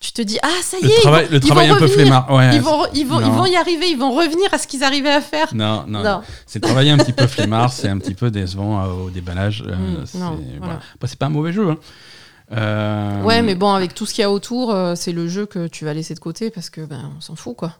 Tu 0.00 0.12
te 0.12 0.22
dis 0.22 0.38
ah 0.42 0.48
ça 0.62 0.76
y 0.78 0.82
le 0.82 0.88
est, 0.90 0.94
ils 0.98 1.02
travail, 1.02 1.24
vont- 1.26 1.30
le 1.30 1.36
ils 1.36 1.40
travail 1.40 1.68
vont 1.68 1.74
un 1.74 1.78
peu 1.78 1.86
flemmard. 1.88 2.30
Ouais, 2.32 2.54
Ils 2.56 2.60
vont, 2.60 2.86
ils, 2.94 3.06
vont, 3.06 3.20
ils 3.20 3.30
vont 3.30 3.46
y 3.46 3.56
arriver, 3.56 3.86
ils 3.90 3.98
vont 3.98 4.12
revenir 4.12 4.48
à 4.52 4.58
ce 4.58 4.66
qu'ils 4.66 4.82
arrivaient 4.84 5.10
à 5.12 5.20
faire. 5.20 5.48
Non, 5.54 5.84
non. 5.86 6.20
C'est 6.46 6.60
travailler 6.60 6.90
un 6.90 6.96
petit 6.98 7.12
peu 7.12 7.26
flemmard, 7.26 7.72
c'est 7.72 7.88
un 7.88 7.98
petit 7.98 8.14
peu 8.14 8.30
décevant 8.30 8.82
euh, 8.84 8.88
au 9.06 9.10
déballage. 9.10 9.62
euh, 9.66 9.74
Mm, 9.74 10.04
c'est 10.04 10.18
non, 10.18 10.30
voilà. 10.36 10.58
voilà. 10.58 10.80
Bah, 11.00 11.06
c'est 11.08 11.18
pas 11.18 11.26
un 11.26 11.30
mauvais 11.30 11.52
jeu. 11.52 11.68
hein. 11.70 11.76
Euh, 12.52 13.22
Ouais, 13.22 13.42
mais 13.42 13.54
bon, 13.54 13.72
avec 13.72 13.94
tout 13.94 14.06
ce 14.06 14.12
qu'il 14.14 14.22
y 14.22 14.24
a 14.24 14.30
autour, 14.30 14.70
euh, 14.72 14.94
c'est 14.94 15.12
le 15.12 15.28
jeu 15.28 15.46
que 15.46 15.66
tu 15.66 15.84
vas 15.84 15.94
laisser 15.94 16.14
de 16.14 16.20
côté 16.20 16.50
parce 16.50 16.70
que 16.70 16.82
ben 16.82 17.10
on 17.16 17.20
s'en 17.20 17.36
fout 17.36 17.56
quoi. 17.56 17.72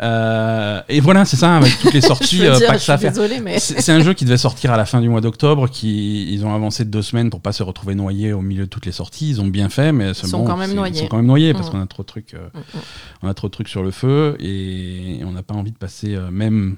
euh, 0.00 0.80
et 0.88 1.00
voilà, 1.00 1.24
c'est 1.24 1.36
ça, 1.36 1.56
avec 1.56 1.76
toutes 1.80 1.92
les 1.94 2.00
sorties, 2.12 2.46
euh, 2.46 2.56
dire, 2.56 2.66
pas 2.68 2.74
que 2.74 2.80
ça 2.80 2.98
mais 3.42 3.58
C'est 3.58 3.92
un 3.92 4.00
jeu 4.00 4.12
qui 4.14 4.24
devait 4.24 4.36
sortir 4.36 4.70
à 4.72 4.76
la 4.76 4.84
fin 4.84 5.00
du 5.00 5.08
mois 5.08 5.20
d'octobre, 5.20 5.68
qui 5.68 6.32
ils 6.32 6.44
ont 6.46 6.54
avancé 6.54 6.84
de 6.84 6.90
deux 6.90 7.02
semaines 7.02 7.30
pour 7.30 7.40
pas 7.40 7.52
se 7.52 7.62
retrouver 7.62 7.94
noyés 7.94 8.32
au 8.32 8.42
milieu 8.42 8.64
de 8.66 8.70
toutes 8.70 8.86
les 8.86 8.92
sorties. 8.92 9.30
Ils 9.30 9.40
ont 9.40 9.46
bien 9.46 9.68
fait, 9.70 9.90
mais 9.92 10.14
c'est 10.14 10.26
sont 10.28 10.38
bon, 10.40 10.44
quand 10.44 10.56
même 10.56 10.74
noyés. 10.74 10.94
Ils 10.96 11.00
sont 11.00 11.08
quand 11.08 11.16
même 11.16 11.26
noyés 11.26 11.52
parce 11.54 11.68
Mm. 11.68 11.72
qu'on 11.72 11.80
a 11.82 11.86
trop 11.86 12.02
de 12.02 12.06
trucs, 12.08 12.34
euh, 12.34 12.48
Mm, 12.54 12.58
mm. 12.58 12.80
on 13.22 13.28
a 13.28 13.34
trop 13.34 13.48
de 13.48 13.52
trucs 13.52 13.68
sur 13.68 13.82
le 13.82 13.90
feu 13.90 14.36
et 14.38 15.20
on 15.24 15.32
n'a 15.32 15.42
pas 15.42 15.54
envie 15.54 15.72
de 15.72 15.78
passer 15.78 16.16
même 16.30 16.76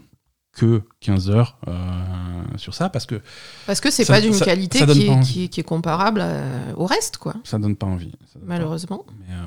que 0.59 0.83
15 1.01 1.31
heures 1.31 1.57
euh, 1.69 1.73
sur 2.57 2.75
ça 2.75 2.89
parce 2.89 3.07
que 3.07 3.21
parce 3.67 3.81
que 3.81 3.91
c'est 3.91 4.05
pas 4.07 4.21
d'une 4.21 4.39
qualité 4.39 4.81
ça 4.81 4.87
qui 4.87 5.07
est, 5.07 5.09
envie. 5.11 5.27
qui, 5.27 5.45
est- 5.45 5.49
qui 5.49 5.61
est 5.61 5.65
comparable 5.65 6.21
euh, 6.23 6.73
au 6.77 6.87
reste 6.87 7.17
quoi. 7.19 7.35
ça 7.45 7.59
donne 7.59 7.77
pas 7.77 7.87
envie. 7.87 8.11
Pas 8.35 8.41
Malheureusement. 8.47 9.05
Mais, 9.29 9.35
euh, 9.35 9.47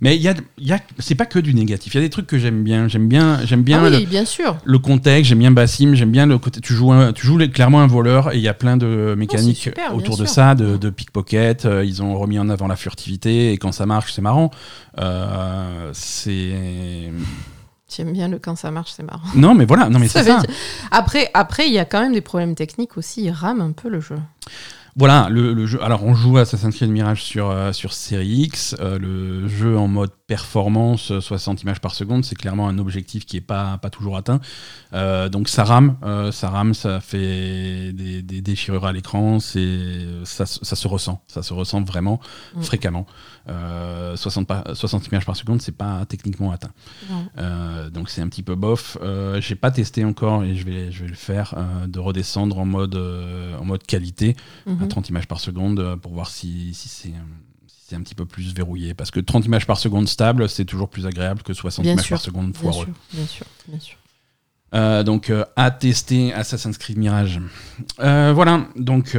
mais 0.00 0.16
il 0.16 0.22
y 0.22 0.28
a, 0.28 0.34
y 0.58 0.72
a 0.72 0.78
c'est 1.00 1.16
pas 1.16 1.26
que 1.26 1.40
du 1.40 1.52
négatif. 1.52 1.92
Il 1.94 1.96
y 1.96 2.00
a 2.00 2.02
des 2.02 2.10
trucs 2.10 2.28
que 2.28 2.38
j'aime 2.38 2.62
bien. 2.62 2.86
J'aime 2.86 3.08
bien, 3.08 3.40
j'aime 3.44 3.62
bien 3.64 3.82
ah 3.84 3.90
le, 3.90 3.96
oui, 3.96 4.06
bien 4.06 4.24
sûr. 4.24 4.58
le 4.64 4.78
contexte. 4.78 5.28
J'aime 5.30 5.40
bien 5.40 5.50
Bassim. 5.50 5.94
J'aime 5.94 6.12
bien 6.12 6.26
le 6.26 6.38
côté. 6.38 6.60
Tu 6.60 6.72
joues, 6.72 6.92
un- 6.92 7.12
tu 7.12 7.26
joues 7.26 7.38
clairement 7.52 7.80
un 7.80 7.88
voleur 7.88 8.32
et 8.32 8.36
il 8.36 8.42
y 8.42 8.48
a 8.48 8.54
plein 8.54 8.76
de 8.76 9.14
mécaniques 9.18 9.56
super, 9.56 9.90
bien 9.90 9.98
autour 9.98 10.16
de 10.18 10.24
sûr. 10.24 10.34
ça, 10.34 10.54
de, 10.54 10.76
de 10.76 10.88
pickpocket. 10.90 11.64
Euh, 11.64 11.84
Ils 11.84 12.00
ont 12.02 12.16
remis 12.16 12.38
en 12.38 12.48
avant 12.48 12.68
la 12.68 12.76
furtivité 12.76 13.52
et 13.52 13.58
quand 13.58 13.72
ça 13.72 13.86
marche, 13.86 14.12
c'est 14.12 14.22
marrant. 14.22 14.52
Euh, 15.00 15.90
c'est 15.94 17.10
J'aime 17.96 18.12
bien 18.12 18.28
le 18.28 18.38
quand 18.38 18.56
ça 18.56 18.70
marche, 18.70 18.92
c'est 18.94 19.02
marrant. 19.02 19.26
non, 19.34 19.54
mais 19.54 19.64
voilà. 19.64 19.88
Non, 19.88 19.98
mais 19.98 20.08
c'est 20.08 20.24
ça. 20.24 20.42
Après, 20.90 21.30
après, 21.32 21.66
il 21.66 21.72
y 21.72 21.78
a 21.78 21.84
quand 21.86 22.00
même 22.00 22.12
des 22.12 22.20
problèmes 22.20 22.54
techniques 22.54 22.98
aussi. 22.98 23.22
Il 23.24 23.30
rame 23.30 23.60
un 23.60 23.72
peu 23.72 23.88
le 23.88 24.00
jeu. 24.00 24.18
Voilà, 24.98 25.28
le, 25.30 25.52
le 25.52 25.66
jeu. 25.66 25.82
Alors, 25.82 26.04
on 26.04 26.14
joue 26.14 26.38
à 26.38 26.40
Assassin's 26.40 26.74
Creed 26.74 26.88
Mirage 26.90 27.22
sur, 27.22 27.50
euh, 27.50 27.72
sur 27.72 27.92
série 27.92 28.28
X. 28.44 28.74
Euh, 28.80 28.98
le 28.98 29.46
jeu 29.46 29.76
en 29.76 29.88
mode 29.88 30.10
performance, 30.26 31.10
euh, 31.10 31.20
60 31.20 31.62
images 31.64 31.80
par 31.80 31.94
seconde, 31.94 32.24
c'est 32.24 32.34
clairement 32.34 32.66
un 32.66 32.78
objectif 32.78 33.26
qui 33.26 33.36
n'est 33.36 33.42
pas, 33.42 33.76
pas 33.76 33.90
toujours 33.90 34.16
atteint. 34.16 34.40
Euh, 34.94 35.28
donc, 35.28 35.48
ça 35.50 35.64
rame, 35.64 35.96
euh, 36.02 36.32
ça 36.32 36.48
rame, 36.48 36.72
ça 36.72 37.00
fait 37.00 37.92
des, 37.92 38.22
des 38.22 38.40
déchirures 38.40 38.86
à 38.86 38.92
l'écran, 38.92 39.38
c'est 39.38 40.06
ça, 40.24 40.46
se- 40.46 40.64
ça 40.64 40.76
se 40.76 40.88
ressent, 40.88 41.22
ça 41.26 41.42
se 41.42 41.52
ressent 41.52 41.82
vraiment 41.82 42.18
Mm. 42.54 42.62
fréquemment. 42.62 43.06
Euh, 43.48 44.16
60, 44.16 44.46
pa- 44.48 44.64
60 44.74 45.06
images 45.08 45.26
par 45.26 45.36
seconde, 45.36 45.60
c'est 45.60 45.76
pas 45.76 46.04
techniquement 46.08 46.50
atteint. 46.52 46.70
Euh, 47.38 47.90
donc 47.90 48.08
c'est 48.08 48.22
un 48.22 48.28
petit 48.28 48.42
peu 48.42 48.54
bof. 48.54 48.96
Euh, 49.02 49.40
J'ai 49.42 49.54
pas 49.56 49.70
testé 49.70 50.04
encore 50.04 50.42
et 50.42 50.56
je 50.56 50.64
vais, 50.64 50.90
je 50.90 51.02
vais 51.02 51.08
le 51.08 51.14
faire 51.14 51.54
euh, 51.56 51.86
de 51.86 51.98
redescendre 51.98 52.58
en 52.58 52.64
mode, 52.64 52.94
euh, 52.96 53.56
en 53.58 53.64
mode 53.64 53.82
qualité 53.84 54.34
à 54.86 54.88
Mhm. 54.88 54.90
30 54.92 55.08
images 55.10 55.26
par 55.28 55.40
seconde 55.40 55.78
euh, 55.80 55.96
pour 55.96 56.12
voir 56.14 56.30
si, 56.30 56.72
si 56.74 56.88
c'est 56.88 57.08
euh, 57.08 57.12
si 57.66 57.76
c'est 57.88 57.96
un 57.96 58.00
petit 58.02 58.14
peu 58.14 58.24
plus 58.26 58.54
verrouillé. 58.54 58.94
Parce 58.94 59.10
que 59.10 59.20
30 59.20 59.44
images 59.46 59.66
par 59.66 59.78
seconde 59.78 60.08
stable, 60.08 60.48
c'est 60.48 60.64
toujours 60.64 60.88
plus 60.88 61.06
agréable 61.06 61.42
que 61.42 61.52
60 61.52 61.82
Bien 61.84 61.92
images 61.92 62.04
sûr, 62.04 62.16
par 62.16 62.22
seconde 62.24 62.52
Bien 62.52 62.60
foireux. 62.60 62.84
sûr, 62.86 62.94
bien 63.12 63.26
sûr, 63.26 63.46
bien 63.68 63.80
sûr. 63.80 63.96
Euh, 64.74 65.04
donc 65.04 65.30
euh, 65.30 65.44
à 65.54 65.70
tester 65.70 66.32
Assassin's 66.32 66.76
Creed 66.78 66.98
Mirage. 66.98 67.40
Euh, 68.00 68.32
voilà, 68.34 68.66
donc 68.76 69.16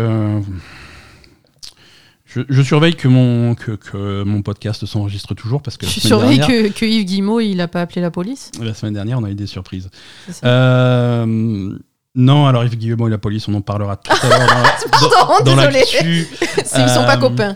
je, 2.26 2.42
je 2.50 2.62
surveille 2.62 2.96
que 2.96 3.08
mon, 3.08 3.56
que, 3.56 3.72
que 3.72 4.24
mon 4.24 4.42
podcast 4.42 4.86
s'enregistre 4.86 5.34
toujours 5.34 5.62
parce 5.62 5.78
que 5.78 5.86
surveilles 5.86 6.40
dernière, 6.40 6.74
que, 6.74 6.78
que 6.80 6.86
Yves 6.86 7.06
Guillemot, 7.06 7.40
il 7.40 7.62
a 7.62 7.70
pas 7.70 7.82
appelé 7.82 8.02
la 8.02 8.12
police 8.12 8.52
la 8.62 8.74
semaine 8.74 8.94
dernière, 8.94 9.20
on 9.20 9.24
a 9.24 9.32
eu 9.32 9.36
des 9.36 9.48
surprises. 9.48 9.90
Non, 12.20 12.48
alors 12.48 12.66
Yves 12.66 12.76
Guillemot 12.78 13.08
et 13.08 13.12
la 13.12 13.18
police, 13.20 13.48
on 13.48 13.54
en 13.54 13.62
parlera 13.62 13.96
tout 13.96 14.12
à 14.12 14.28
l'heure 14.28 14.48
dans, 14.50 15.44
dans, 15.46 15.56
dans 15.56 15.56
désolé. 15.68 15.84
S'ils 16.66 16.90
sont 16.90 17.06
pas 17.06 17.16
Euh, 17.16 17.20
copains. 17.20 17.56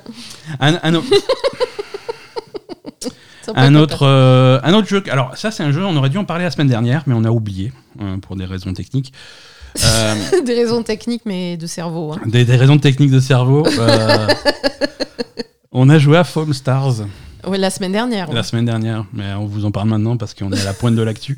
Un, 3.56 3.74
autre, 3.76 4.04
euh, 4.06 4.60
un 4.64 4.74
autre 4.74 4.88
jeu. 4.88 5.04
Alors 5.12 5.36
ça, 5.36 5.50
c'est 5.52 5.64
un 5.64 5.72
jeu. 5.72 5.84
On 5.84 5.96
aurait 5.98 6.10
dû 6.10 6.18
en 6.18 6.26
parler 6.26 6.44
la 6.46 6.52
semaine 6.52 6.68
dernière, 6.68 7.04
mais 7.08 7.16
on 7.18 7.24
a 7.26 7.32
oublié 7.32 7.74
euh, 8.02 8.18
pour 8.18 8.36
des 8.36 8.46
raisons 8.46 8.72
techniques. 8.74 9.12
Euh, 9.84 10.16
Des 10.46 10.54
raisons 10.54 10.84
techniques, 10.84 11.24
mais 11.26 11.58
de 11.58 11.66
cerveau. 11.66 12.14
hein. 12.14 12.20
des, 12.28 12.46
des 12.46 12.56
raisons 12.56 12.78
techniques 12.78 13.12
de 13.12 13.20
cerveau. 13.20 13.66
on 15.72 15.90
a 15.90 15.98
joué 15.98 16.18
à 16.18 16.24
Foam 16.24 16.54
Stars 16.54 16.96
Ouais, 17.48 17.58
la 17.58 17.72
semaine 17.72 17.94
dernière. 17.94 18.30
ouais. 18.30 18.36
la 18.36 18.44
semaine 18.44 18.66
dernière, 18.66 19.06
mais 19.14 19.34
on 19.34 19.46
vous 19.46 19.66
en 19.66 19.72
parle 19.72 19.88
maintenant 19.90 20.16
parce 20.18 20.36
qu'on 20.36 20.52
est 20.52 20.62
à 20.62 20.66
la 20.66 20.74
pointe 20.74 20.94
de 20.96 21.02
l'actu. 21.02 21.38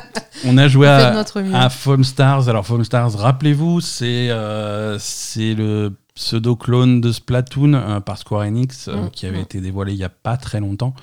on 0.46 0.56
a 0.58 0.68
joué 0.68 0.86
à, 0.88 1.24
à 1.54 1.68
Foam 1.70 2.04
Stars. 2.04 2.48
Alors 2.48 2.66
Foam 2.66 2.84
Stars, 2.84 3.12
rappelez-vous, 3.16 3.80
c'est 3.80 4.28
euh, 4.30 4.98
le 5.36 5.92
pseudo-clone 6.14 7.00
de 7.00 7.12
Splatoon 7.12 7.74
euh, 7.74 8.00
par 8.00 8.18
Square 8.18 8.42
Enix 8.42 8.88
euh, 8.88 8.96
Mm, 8.96 9.10
qui 9.10 9.26
avait 9.26 9.38
mm. 9.38 9.42
été 9.42 9.60
dévoilé 9.60 9.92
il 9.92 9.98
y 9.98 10.04
a 10.04 10.08
pas 10.08 10.36
très 10.36 10.60
longtemps. 10.60 10.94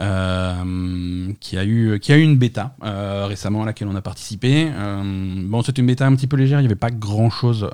euh, 0.00 1.32
qui 1.40 1.58
a 1.58 1.64
eu 1.64 1.98
qui 1.98 2.12
a 2.12 2.16
eu 2.16 2.22
une 2.22 2.36
bêta 2.38 2.76
euh, 2.84 3.26
récemment 3.26 3.62
à 3.62 3.66
laquelle 3.66 3.88
on 3.88 3.96
a 3.96 4.00
participé. 4.00 4.70
Euh, 4.72 5.02
bon, 5.44 5.62
c'était 5.62 5.80
une 5.80 5.88
bêta 5.88 6.06
un 6.06 6.14
petit 6.14 6.28
peu 6.28 6.36
légère, 6.36 6.60
il 6.60 6.62
n'y 6.62 6.68
avait 6.68 6.76
pas 6.76 6.90
grand 6.90 7.30
chose, 7.30 7.68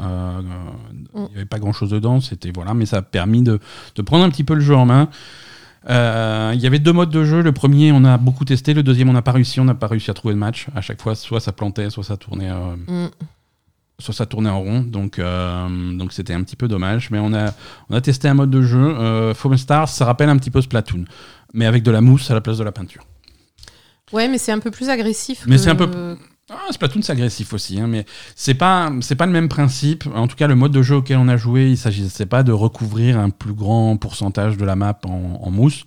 il 1.15 1.21
y 1.35 1.37
avait 1.37 1.45
pas 1.45 1.59
grand 1.59 1.73
chose 1.75 1.91
dedans. 1.91 2.21
C'était 2.21 2.51
voilà, 2.55 2.73
mais 2.73 2.87
ça 2.87 2.99
a 2.99 3.03
permis 3.03 3.43
de, 3.43 3.61
de 3.95 4.03
prendre 4.03 4.25
un 4.25 4.31
petit 4.31 4.45
peu 4.45 4.55
le 4.55 4.61
jeu 4.61 4.75
en 4.75 4.87
main. 4.87 5.09
Euh, 5.91 6.53
Il 6.55 6.61
y 6.61 6.67
avait 6.67 6.79
deux 6.79 6.93
modes 6.93 7.11
de 7.11 7.25
jeu. 7.25 7.43
Le 7.43 7.53
premier, 7.53 7.93
on 7.93 8.05
a 8.05 8.17
beaucoup 8.19 8.45
testé. 8.45 8.75
Le 8.75 8.83
deuxième, 8.83 9.09
on 9.09 9.13
n'a 9.13 9.23
pas 9.23 9.33
réussi. 9.33 9.61
On 9.61 9.65
n'a 9.65 9.75
pas 9.75 9.87
réussi 9.87 10.11
à 10.11 10.15
trouver 10.15 10.35
de 10.35 10.39
match. 10.39 10.67
À 10.75 10.81
chaque 10.81 11.01
fois, 11.03 11.15
soit 11.15 11.41
ça 11.41 11.53
plantait, 11.53 11.91
soit 11.91 12.05
ça 12.05 12.17
tournait. 12.17 12.51
euh, 12.51 12.77
Mm. 12.87 13.11
soit 14.01 14.13
ça 14.15 14.27
tournait 14.27 14.51
en 14.51 14.59
rond, 14.61 14.81
donc 14.81 15.19
euh, 15.21 15.69
donc 15.97 16.13
c'était 16.13 16.33
un 16.35 16.43
petit 16.43 16.57
peu 16.57 16.67
dommage. 16.69 17.11
Mais 17.13 17.19
on 17.21 17.33
a 17.33 17.53
on 17.91 17.95
a 17.95 18.01
testé 18.01 18.27
un 18.29 18.35
mode 18.35 18.51
de 18.51 18.61
jeu. 18.63 19.33
Foam 19.35 19.57
Stars, 19.57 19.89
ça 19.89 20.05
rappelle 20.05 20.29
un 20.29 20.37
petit 20.37 20.51
peu 20.51 20.61
Splatoon, 20.61 21.05
mais 21.53 21.65
avec 21.67 21.83
de 21.85 21.91
la 21.93 22.01
mousse 22.01 22.29
à 22.31 22.35
la 22.35 22.41
place 22.41 22.59
de 22.59 22.65
la 22.65 22.73
peinture. 22.73 23.05
Ouais, 24.13 24.27
mais 24.29 24.39
c'est 24.39 24.53
un 24.53 24.59
peu 24.59 24.71
plus 24.73 24.89
agressif. 24.91 25.45
Mais 25.47 25.59
c'est 25.59 25.71
un 25.71 25.77
peu- 25.77 26.17
Ah, 26.57 26.73
Splatoon 26.73 27.03
c'est 27.03 27.13
agressif 27.13 27.53
aussi, 27.53 27.81
hein, 27.81 27.87
mais 27.87 28.07
c'est 28.37 28.55
pas 28.55 28.91
c'est 29.01 29.17
pas 29.17 29.27
le 29.27 29.33
même 29.33 29.49
principe. 29.49 30.05
En 30.15 30.27
tout 30.29 30.37
cas, 30.37 30.47
le 30.47 30.55
mode 30.55 30.73
de 30.73 30.83
jeu 30.83 30.97
auquel 30.97 31.17
on 31.19 31.29
a 31.29 31.37
joué, 31.37 31.71
il 31.71 31.77
s'agissait 31.79 32.27
pas 32.27 32.43
de 32.43 32.53
recouvrir 32.53 33.19
un 33.19 33.31
plus 33.31 33.53
grand 33.55 33.97
pourcentage 33.97 34.57
de 34.57 34.65
la 34.65 34.77
map 34.77 34.99
en, 35.05 35.41
en 35.43 35.51
mousse. 35.51 35.85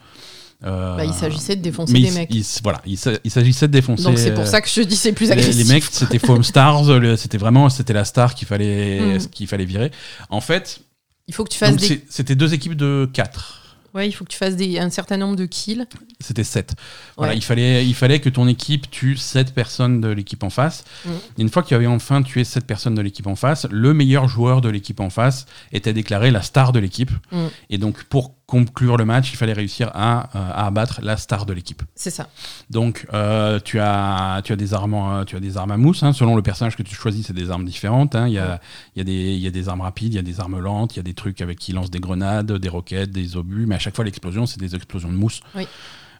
Euh, 0.65 0.97
Bah, 0.97 1.05
il 1.05 1.13
s'agissait 1.13 1.55
de 1.55 1.61
défoncer 1.61 1.93
mais 1.93 2.01
des 2.01 2.07
il- 2.07 2.13
mecs. 2.15 2.33
il- 2.33 2.43
voilà, 2.63 2.81
il, 2.85 2.97
s'a- 2.97 3.11
il 3.23 3.29
s'agissait 3.29 3.67
de 3.67 3.73
défoncer. 3.73 4.03
Donc 4.03 4.17
c'est 4.17 4.33
pour 4.33 4.47
ça 4.47 4.59
que 4.59 4.67
je 4.67 4.81
dis 4.81 4.95
c'est 4.95 5.11
plus 5.13 5.31
agressif. 5.31 5.55
les 5.55 5.71
mecs, 5.73 5.83
c'était 5.83 6.17
Foam 6.19 6.43
Stars, 6.43 6.85
c'était 7.17 7.37
vraiment 7.37 7.69
c'était 7.69 7.93
la 7.93 8.05
star 8.05 8.33
qu'il 8.33 8.47
fallait 8.47 9.17
Mm. 9.19 9.27
qu'il 9.29 9.47
fallait 9.47 9.65
virer. 9.65 9.91
En 10.31 10.41
fait, 10.41 10.79
Il 11.27 11.33
faut 11.35 11.43
que 11.43 11.49
tu 11.49 11.59
fasses 11.59 11.75
des. 11.75 12.03
c'était 12.09 12.35
deux 12.35 12.53
équipes 12.55 12.75
de 12.75 13.07
4. 13.13 13.66
Ouais, 13.97 14.07
il 14.07 14.11
faut 14.11 14.23
que 14.25 14.29
tu 14.29 14.37
fasses 14.37 14.55
des, 14.55 14.77
un 14.77 14.91
certain 14.91 15.17
nombre 15.17 15.35
de 15.35 15.45
kills. 15.45 15.85
C'était 16.19 16.43
7. 16.43 16.75
Voilà, 17.17 17.33
Ouais. 17.33 17.37
il, 17.37 17.41
fallait, 17.41 17.85
il 17.85 17.95
fallait 17.95 18.19
que 18.19 18.29
ton 18.29 18.47
équipe 18.47 18.89
tue 18.91 19.17
7 19.17 19.53
personnes 19.55 19.99
de 20.01 20.07
l'équipe 20.09 20.43
en 20.43 20.51
face. 20.51 20.83
Mm. 21.03 21.09
Et 21.37 21.41
une 21.41 21.49
fois 21.49 21.63
que 21.63 21.67
tu 21.67 21.73
avais 21.73 21.87
enfin 21.87 22.21
tué 22.21 22.43
7 22.43 22.65
personnes 22.65 22.93
de 22.95 23.01
l'équipe 23.01 23.25
en 23.25 23.35
face, 23.35 23.65
le 23.71 23.93
meilleur 23.95 24.27
joueur 24.27 24.61
de 24.61 24.69
l'équipe 24.69 24.99
en 24.99 25.09
face 25.09 25.47
était 25.71 25.93
déclaré 25.93 26.29
la 26.29 26.43
star 26.43 26.71
de 26.73 26.79
l'équipe. 26.79 27.11
Mm. 27.31 27.45
Et 27.71 27.77
donc, 27.79 28.03
pour 28.03 28.36
conclure 28.47 28.95
le 28.97 29.03
match, 29.05 29.31
il 29.33 29.35
fallait 29.35 29.53
réussir 29.53 29.91
à, 29.93 30.29
euh, 30.35 30.51
à 30.53 30.65
abattre 30.67 31.01
la 31.03 31.17
star 31.17 31.45
de 31.45 31.51
l'équipe. 31.53 31.83
C'est 31.95 32.09
ça. 32.09 32.29
Donc, 32.69 33.05
euh, 33.13 33.59
tu, 33.63 33.77
as, 33.79 34.41
tu, 34.43 34.53
as 34.53 34.55
des 34.55 34.73
armes, 34.73 35.25
tu 35.27 35.35
as 35.35 35.39
des 35.41 35.57
armes 35.57 35.71
à 35.71 35.77
mousse. 35.77 36.01
hein. 36.01 36.13
Selon 36.13 36.33
le 36.35 36.41
personnage 36.41 36.75
que 36.77 36.83
tu 36.83 36.95
choisis, 36.95 37.27
c'est 37.27 37.33
des 37.33 37.51
armes 37.51 37.65
différentes. 37.65 38.15
hein. 38.15 38.27
Il 38.27 38.33
y, 38.33 38.39
a, 38.39 38.59
y, 38.95 39.01
a 39.01 39.03
y 39.03 39.47
a 39.47 39.51
des 39.51 39.69
armes 39.69 39.81
rapides, 39.81 40.13
il 40.13 40.15
y 40.15 40.19
a 40.19 40.23
des 40.23 40.39
armes 40.39 40.59
lentes, 40.59 40.95
il 40.95 40.97
y 40.97 40.99
a 41.01 41.03
des 41.03 41.13
trucs 41.13 41.41
avec 41.41 41.59
qui 41.59 41.73
lancent 41.73 41.91
des 41.91 41.99
grenades, 41.99 42.51
des 42.53 42.69
roquettes, 42.69 43.11
des 43.11 43.35
obus. 43.35 43.65
Mais 43.65 43.75
à 43.75 43.79
chaque 43.79 43.95
fois, 43.95 44.05
l'explosion, 44.05 44.45
c'est 44.45 44.59
des 44.59 44.75
explosions 44.75 45.09
de 45.11 45.17
mousse. 45.17 45.41
Oui. 45.53 45.67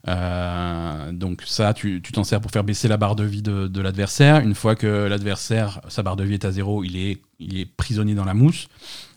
Euh, 0.08 1.12
donc 1.12 1.44
ça, 1.46 1.74
tu 1.74 2.02
tu 2.02 2.12
t'en 2.12 2.24
sers 2.24 2.40
pour 2.40 2.52
faire 2.52 2.64
baisser 2.64 2.88
la 2.88 2.98
barre 2.98 3.16
de 3.16 3.24
vie 3.24 3.42
de, 3.42 3.68
de 3.68 3.82
l'adversaire. 3.82 4.40
Une 4.40 4.56
fois 4.56 4.76
que 4.76 5.08
l'adversaire, 5.08 5.82
sa 5.90 6.04
barre 6.04 6.16
de 6.16 6.24
vie 6.24 6.36
est 6.36 6.46
à 6.46 6.52
zéro, 6.52 6.84
il 6.84 6.96
est, 6.98 7.22
il 7.40 7.60
est 7.60 7.66
prisonnier 7.66 8.14
dans 8.16 8.24
la 8.26 8.34
mousse. 8.34 8.68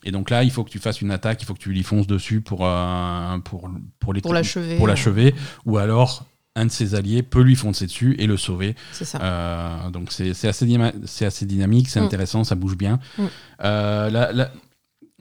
Et 0.05 0.13
donc 0.13 0.31
là, 0.31 0.45
il 0.45 0.51
faut 0.51 0.65
que 0.65 0.71
tu 0.71 0.79
fasses 0.79 1.01
une 1.03 1.11
attaque, 1.11 1.43
il 1.43 1.45
faut 1.47 1.55
que 1.55 1.59
tu 1.59 1.71
lui 1.71 1.83
fonces 1.83 2.07
dessus 2.07 2.41
pour, 2.41 2.61
euh, 2.67 3.39
pour, 3.45 3.69
pour, 3.99 4.13
les- 4.15 4.21
Pour 4.21 4.33
l'achever. 4.35 4.77
pour 4.77 4.87
l'achever. 4.87 5.35
Ou 5.67 5.77
alors, 5.79 6.27
un 6.57 6.67
de 6.67 6.71
ses 6.71 6.95
alliés 6.95 7.23
peut 7.23 7.43
lui 7.43 7.55
foncer 7.55 7.87
dessus 7.87 8.17
et 8.19 8.27
le 8.27 8.37
sauver. 8.37 8.75
C'est 8.93 9.05
ça. 9.05 9.19
Euh, 9.23 9.91
donc 9.91 10.11
c'est 10.11 10.31
assez, 10.49 11.25
assez 11.25 11.47
dynamique, 11.47 11.89
c'est 11.89 12.01
Mm. 12.01 12.05
intéressant, 12.05 12.45
ça 12.45 12.55
bouge 12.55 12.77
bien. 12.77 12.99
Mm. 13.19 13.23
Euh, 13.65 14.11
la- 14.11 14.33
la- 14.33 14.51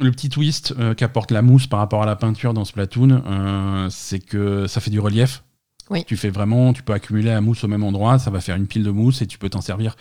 le 0.02 0.12
petit 0.12 0.30
twist 0.30 0.74
euh, 0.80 0.94
qu'apporte 0.94 1.32
la 1.32 1.42
mousse 1.42 1.68
par 1.68 1.80
rapport 1.80 2.02
à 2.02 2.06
la 2.06 2.16
peinture 2.16 2.54
dans 2.54 2.64
Splatoon, 2.64 3.22
euh, 3.26 3.88
c'est 3.92 4.20
que 4.20 4.66
ça 4.66 4.80
fait 4.80 4.92
du 4.92 5.00
relief. 5.02 5.44
Oui. 5.90 6.04
Tu 6.06 6.18
fais 6.18 6.30
vraiment, 6.30 6.72
tu 6.74 6.84
peux 6.84 6.94
accumuler 6.94 7.30
la 7.30 7.42
mousse 7.42 7.64
au 7.64 7.68
même 7.68 7.84
endroit, 7.84 8.20
ça 8.20 8.30
va 8.30 8.42
faire 8.42 8.56
une 8.56 8.68
pile 8.68 8.84
de 8.84 8.92
mousse 8.92 9.22
et 9.22 9.28
tu 9.28 9.38
peux 9.38 9.50
t'en 9.50 9.62
servir 9.62 9.96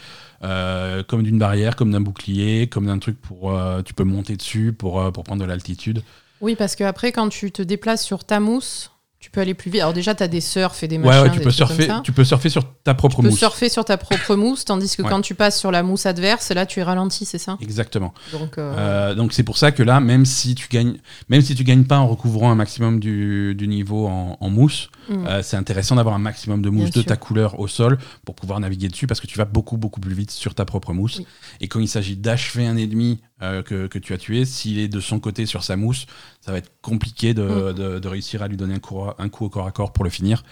euh, 0.44 1.03
comme 1.03 1.22
d'une 1.22 1.38
barrière, 1.38 1.77
comme 1.77 1.90
d'un 1.90 2.01
bouclier, 2.01 2.68
comme 2.68 2.87
d'un 2.87 2.98
truc 2.98 3.20
pour, 3.20 3.53
euh, 3.53 3.83
tu 3.83 3.94
peux 3.94 4.05
monter 4.05 4.37
dessus 4.37 4.72
pour, 4.72 5.01
euh, 5.01 5.11
pour 5.11 5.24
prendre 5.24 5.40
de 5.40 5.46
l'altitude. 5.46 6.03
Oui, 6.40 6.57
parce 6.57 6.77
que 6.77 6.85
après, 6.85 7.11
quand 7.11 7.29
tu 7.31 7.51
te 7.51 7.62
déplaces 7.62 8.05
sur 8.05 8.24
ta 8.24 8.38
mousse, 8.38 8.92
tu 9.21 9.31
peux 9.33 9.41
aller 9.41 9.55
plus 9.55 9.69
vite. 9.71 9.81
Alors 9.81 9.93
déjà, 9.93 10.15
tu 10.15 10.23
as 10.23 10.29
des 10.29 10.41
surfs 10.41 10.81
et 10.85 10.89
des 10.89 10.97
Ouais, 10.97 11.05
machins. 11.07 11.23
ouais, 11.25 11.31
tu 11.31 11.39
des 11.39 11.45
peux 11.45 11.51
surfer, 11.51 11.89
tu 12.05 12.13
peux 12.13 12.25
surfer 12.25 12.49
sur 12.51 12.63
ta 12.85 12.95
propre 12.95 13.17
Tu 13.17 13.23
peux 13.23 13.29
mousse. 13.31 13.39
surfer 13.39 13.69
sur 13.69 13.85
ta 13.85 13.97
propre 13.97 14.37
mousse, 14.37 14.65
tandis 14.65 14.95
que 14.97 15.03
Ouais. 15.03 15.09
quand 15.09 15.21
tu 15.23 15.35
passes 15.35 15.59
sur 15.59 15.73
la 15.73 15.83
mousse 15.83 16.07
adverse, 16.07 16.51
là, 16.53 16.67
tu 16.67 16.79
es 16.79 16.83
ralenti, 16.85 17.25
c'est 17.25 17.39
ça? 17.39 17.57
Exactement. 17.61 18.15
Donc, 18.33 18.59
euh, 18.59 18.75
Euh, 18.79 19.15
donc 19.17 19.33
c'est 19.33 19.43
pour 19.43 19.59
ça 19.59 19.73
que 19.73 19.83
là, 19.83 19.99
même 19.99 20.25
si 20.25 20.55
tu 20.55 20.69
gagnes, 20.69 20.99
même 21.29 21.41
si 21.43 21.55
tu 21.57 21.65
gagnes 21.65 21.83
pas 21.85 21.99
en 21.99 22.07
recouvrant 22.07 22.51
un 22.53 22.55
maximum 22.55 23.01
du, 23.01 23.57
du 23.57 23.67
niveau 23.67 24.07
en, 24.07 24.37
en 24.41 24.51
mousse, 24.51 24.89
mm. 25.09 25.27
euh, 25.27 25.43
c'est 25.43 25.57
intéressant 25.57 25.97
d'avoir 25.97 26.15
un 26.15 26.19
maximum 26.21 26.63
de 26.63 26.71
mousse 26.71 26.85
Bien 26.85 26.91
de 26.91 27.01
sûr. 27.01 27.07
ta 27.07 27.17
couleur 27.17 27.59
au 27.59 27.67
sol 27.67 27.99
pour 28.25 28.37
pouvoir 28.37 28.61
naviguer 28.61 28.87
dessus 28.89 29.09
parce 29.09 29.21
que 29.21 29.27
tu 29.27 29.37
vas 29.37 29.45
beaucoup 29.47 29.77
beaucoup 29.79 30.01
plus 30.01 30.15
vite 30.15 30.31
sur 30.31 30.55
ta 30.55 30.65
propre 30.65 30.93
mousse. 30.93 31.19
Oui. 31.19 31.27
Et 31.61 31.67
quand 31.67 31.81
il 31.81 31.89
s'agit 31.89 32.17
d'achever 32.17 32.67
un 32.69 32.77
ennemi 32.77 33.21
euh, 33.42 33.62
que, 33.62 33.87
que 33.87 33.98
tu 33.98 34.12
as 34.14 34.18
tué, 34.18 34.44
s'il 34.44 34.79
est 34.79 34.88
de 34.88 35.01
son 35.01 35.20
côté 35.20 35.46
sur 35.46 35.62
sa 35.64 35.77
mousse, 35.77 36.07
ça 36.40 36.53
va 36.53 36.59
être 36.59 36.72
compliqué 36.83 37.35
de, 37.35 37.42
Mm. 37.42 37.72
de- 37.74 37.98
de 37.98 38.09
réussir 38.09 38.42
à 38.42 38.48
lui 38.48 38.57
donner 38.57 38.74
un 38.74 38.79
coup, 38.81 39.01
un 39.16 39.29
coup 39.29 39.44
au 39.46 39.48
corps 39.51 39.66
à 39.66 39.70
corps 39.72 39.92
pour 39.92 40.05
le 40.05 40.11
finir. 40.11 40.42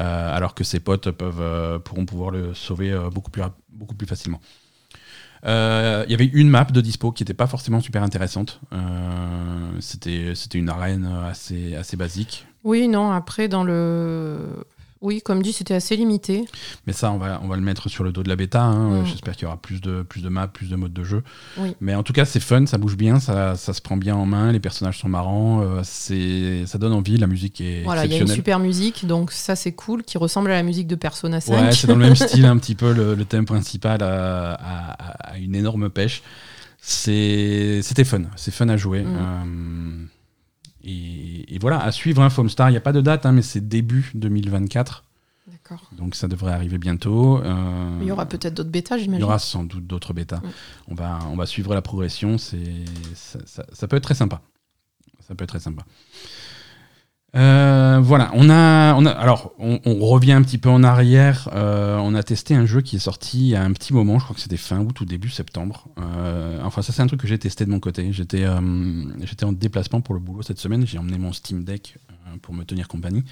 Euh, 0.00 0.36
alors 0.36 0.54
que 0.54 0.62
ses 0.62 0.78
potes 0.80 1.10
peuvent, 1.10 1.40
euh, 1.40 1.78
pourront 1.80 2.06
pouvoir 2.06 2.30
le 2.30 2.54
sauver 2.54 2.96
beaucoup, 3.12 3.30
plus, 3.30 3.42
beaucoup 3.70 3.94
plus 3.96 4.06
facilement. 4.06 4.40
Il 5.42 5.48
y 6.10 6.14
avait 6.14 6.26
une 6.32 6.48
map 6.50 6.64
de 6.64 6.80
dispo 6.80 7.12
qui 7.12 7.22
n'était 7.22 7.34
pas 7.34 7.46
forcément 7.46 7.80
super 7.80 8.02
intéressante. 8.02 8.60
C'était 9.80 10.34
c'était 10.34 10.58
une 10.58 10.68
arène 10.68 11.06
assez, 11.24 11.74
assez 11.74 11.96
basique. 11.96 12.46
Oui, 12.62 12.88
non, 12.88 13.10
après, 13.10 13.48
dans 13.48 13.64
le. 13.64 14.64
Oui, 15.02 15.22
comme 15.22 15.42
dit, 15.42 15.52
c'était 15.54 15.72
assez 15.74 15.96
limité. 15.96 16.44
Mais 16.86 16.92
ça, 16.92 17.10
on 17.10 17.16
va, 17.16 17.40
on 17.42 17.48
va 17.48 17.56
le 17.56 17.62
mettre 17.62 17.88
sur 17.88 18.04
le 18.04 18.12
dos 18.12 18.22
de 18.22 18.28
la 18.28 18.36
bêta. 18.36 18.62
hein. 18.62 19.00
Mm. 19.00 19.06
J'espère 19.06 19.34
qu'il 19.34 19.44
y 19.44 19.46
aura 19.46 19.56
plus 19.56 19.80
de, 19.80 20.02
plus 20.02 20.20
de 20.22 20.28
maps, 20.28 20.46
plus 20.46 20.68
de 20.68 20.76
modes 20.76 20.92
de 20.92 21.04
jeu. 21.04 21.22
Oui. 21.56 21.74
Mais 21.80 21.94
en 21.94 22.02
tout 22.02 22.12
cas, 22.12 22.26
c'est 22.26 22.38
fun, 22.40 22.66
ça 22.66 22.76
bouge 22.76 22.96
bien, 22.98 23.18
ça, 23.18 23.56
ça 23.56 23.72
se 23.72 23.80
prend 23.80 23.96
bien 23.96 24.14
en 24.14 24.26
main, 24.26 24.52
les 24.52 24.60
personnages 24.60 24.98
sont 24.98 25.08
marrants, 25.08 25.62
euh, 25.62 25.80
c'est- 25.84 26.66
ça 26.66 26.76
donne 26.76 26.92
envie, 26.92 27.16
la 27.16 27.26
musique 27.26 27.60
est 27.62 27.82
Voilà, 27.84 28.04
il 28.04 28.12
y 28.12 28.14
a 28.14 28.18
une 28.18 28.26
super 28.28 28.58
musique, 28.58 29.06
donc 29.06 29.32
ça, 29.32 29.56
c'est 29.56 29.72
cool, 29.72 30.02
qui 30.02 30.18
ressemble 30.18 30.50
à 30.50 30.54
la 30.54 30.62
musique 30.62 30.86
de 30.86 30.96
Persona 30.96 31.40
5. 31.40 31.52
Ouais, 31.54 31.72
c'est 31.72 31.86
dans 31.86 31.96
le 31.96 32.04
même 32.04 32.14
style 32.16 32.44
un 32.44 32.58
petit 32.58 32.74
peu, 32.74 32.92
le, 32.92 33.14
le 33.14 33.24
thème 33.24 33.46
principal 33.46 34.02
a 34.02 34.58
une 35.38 35.54
énorme 35.54 35.88
pêche. 35.88 36.22
C'était 36.82 38.04
fun, 38.04 38.22
c'est 38.36 38.52
fun 38.52 38.68
à 38.68 38.76
jouer. 38.76 39.02
Mm. 39.02 39.16
Euh, 39.16 40.04
et, 40.84 41.54
et 41.54 41.58
voilà, 41.58 41.78
à 41.82 41.92
suivre, 41.92 42.22
hein, 42.22 42.30
Foamstar, 42.30 42.68
il 42.68 42.72
n'y 42.72 42.78
a 42.78 42.80
pas 42.82 42.92
de 42.92 43.00
date, 43.00 43.26
hein, 43.26 43.32
mais 43.32 43.42
c'est 43.42 43.66
début 43.68 44.10
2024, 44.14 45.04
D'accord. 45.50 45.88
donc 45.92 46.14
ça 46.14 46.26
devrait 46.28 46.52
arriver 46.52 46.78
bientôt. 46.78 47.38
Euh, 47.42 47.98
Il 48.00 48.06
y 48.08 48.10
aura 48.12 48.26
peut-être 48.26 48.54
d'autres 48.54 48.70
bêtas, 48.70 48.96
il 48.96 49.02
j'imagine. 49.04 49.20
y 49.20 49.24
aura 49.24 49.38
sans 49.38 49.64
doute 49.64 49.86
d'autres 49.86 50.12
bêtas. 50.14 50.38
Mm. 50.38 50.42
On, 50.88 50.94
va, 50.94 51.18
on 51.30 51.36
va 51.36 51.46
suivre 51.46 51.74
la 51.74 51.82
progression, 51.82 52.38
c'est 52.38 52.58
ça, 53.14 53.38
ça- 53.46 53.66
ça 53.72 53.88
peut 53.88 53.96
être 53.96 54.04
très 54.04 54.14
sympa. 54.14 54.40
Ça 55.26 55.34
peut 55.34 55.44
être 55.44 55.50
très 55.50 55.60
sympa. 55.60 55.84
Euh, 57.36 58.00
voilà, 58.02 58.30
on 58.34 58.50
a, 58.50 58.94
on 58.94 59.06
a 59.06 59.10
alors 59.10 59.52
on, 59.60 59.78
on 59.84 60.04
revient 60.06 60.32
un 60.32 60.42
petit 60.42 60.58
peu 60.58 60.68
en 60.68 60.82
arrière. 60.82 61.48
Euh, 61.52 61.96
on 61.98 62.14
a 62.16 62.22
testé 62.24 62.54
un 62.56 62.66
jeu 62.66 62.80
qui 62.80 62.96
est 62.96 63.00
sorti 63.00 63.38
il 63.38 63.46
y 63.46 63.54
a 63.54 63.62
un 63.62 63.72
petit 63.72 63.94
moment, 63.94 64.18
je 64.18 64.24
crois 64.24 64.34
que 64.34 64.42
c'était 64.42 64.56
fin 64.56 64.80
août 64.80 65.00
ou 65.00 65.04
début 65.04 65.30
septembre. 65.30 65.86
Euh, 65.98 66.60
enfin, 66.64 66.82
ça 66.82 66.92
c'est 66.92 67.02
un 67.02 67.06
truc 67.06 67.20
que 67.20 67.28
j'ai 67.28 67.38
testé 67.38 67.64
de 67.64 67.70
mon 67.70 67.78
côté. 67.78 68.12
J'étais, 68.12 68.44
euh, 68.44 68.60
j'étais 69.22 69.44
en 69.44 69.52
déplacement 69.52 70.00
pour 70.00 70.14
le 70.14 70.20
boulot 70.20 70.42
cette 70.42 70.58
semaine. 70.58 70.84
J'ai 70.86 70.98
emmené 70.98 71.18
mon 71.18 71.32
Steam 71.32 71.62
Deck 71.62 71.98
euh, 72.10 72.36
pour 72.42 72.52
me 72.52 72.64
tenir 72.64 72.88
compagnie. 72.88 73.22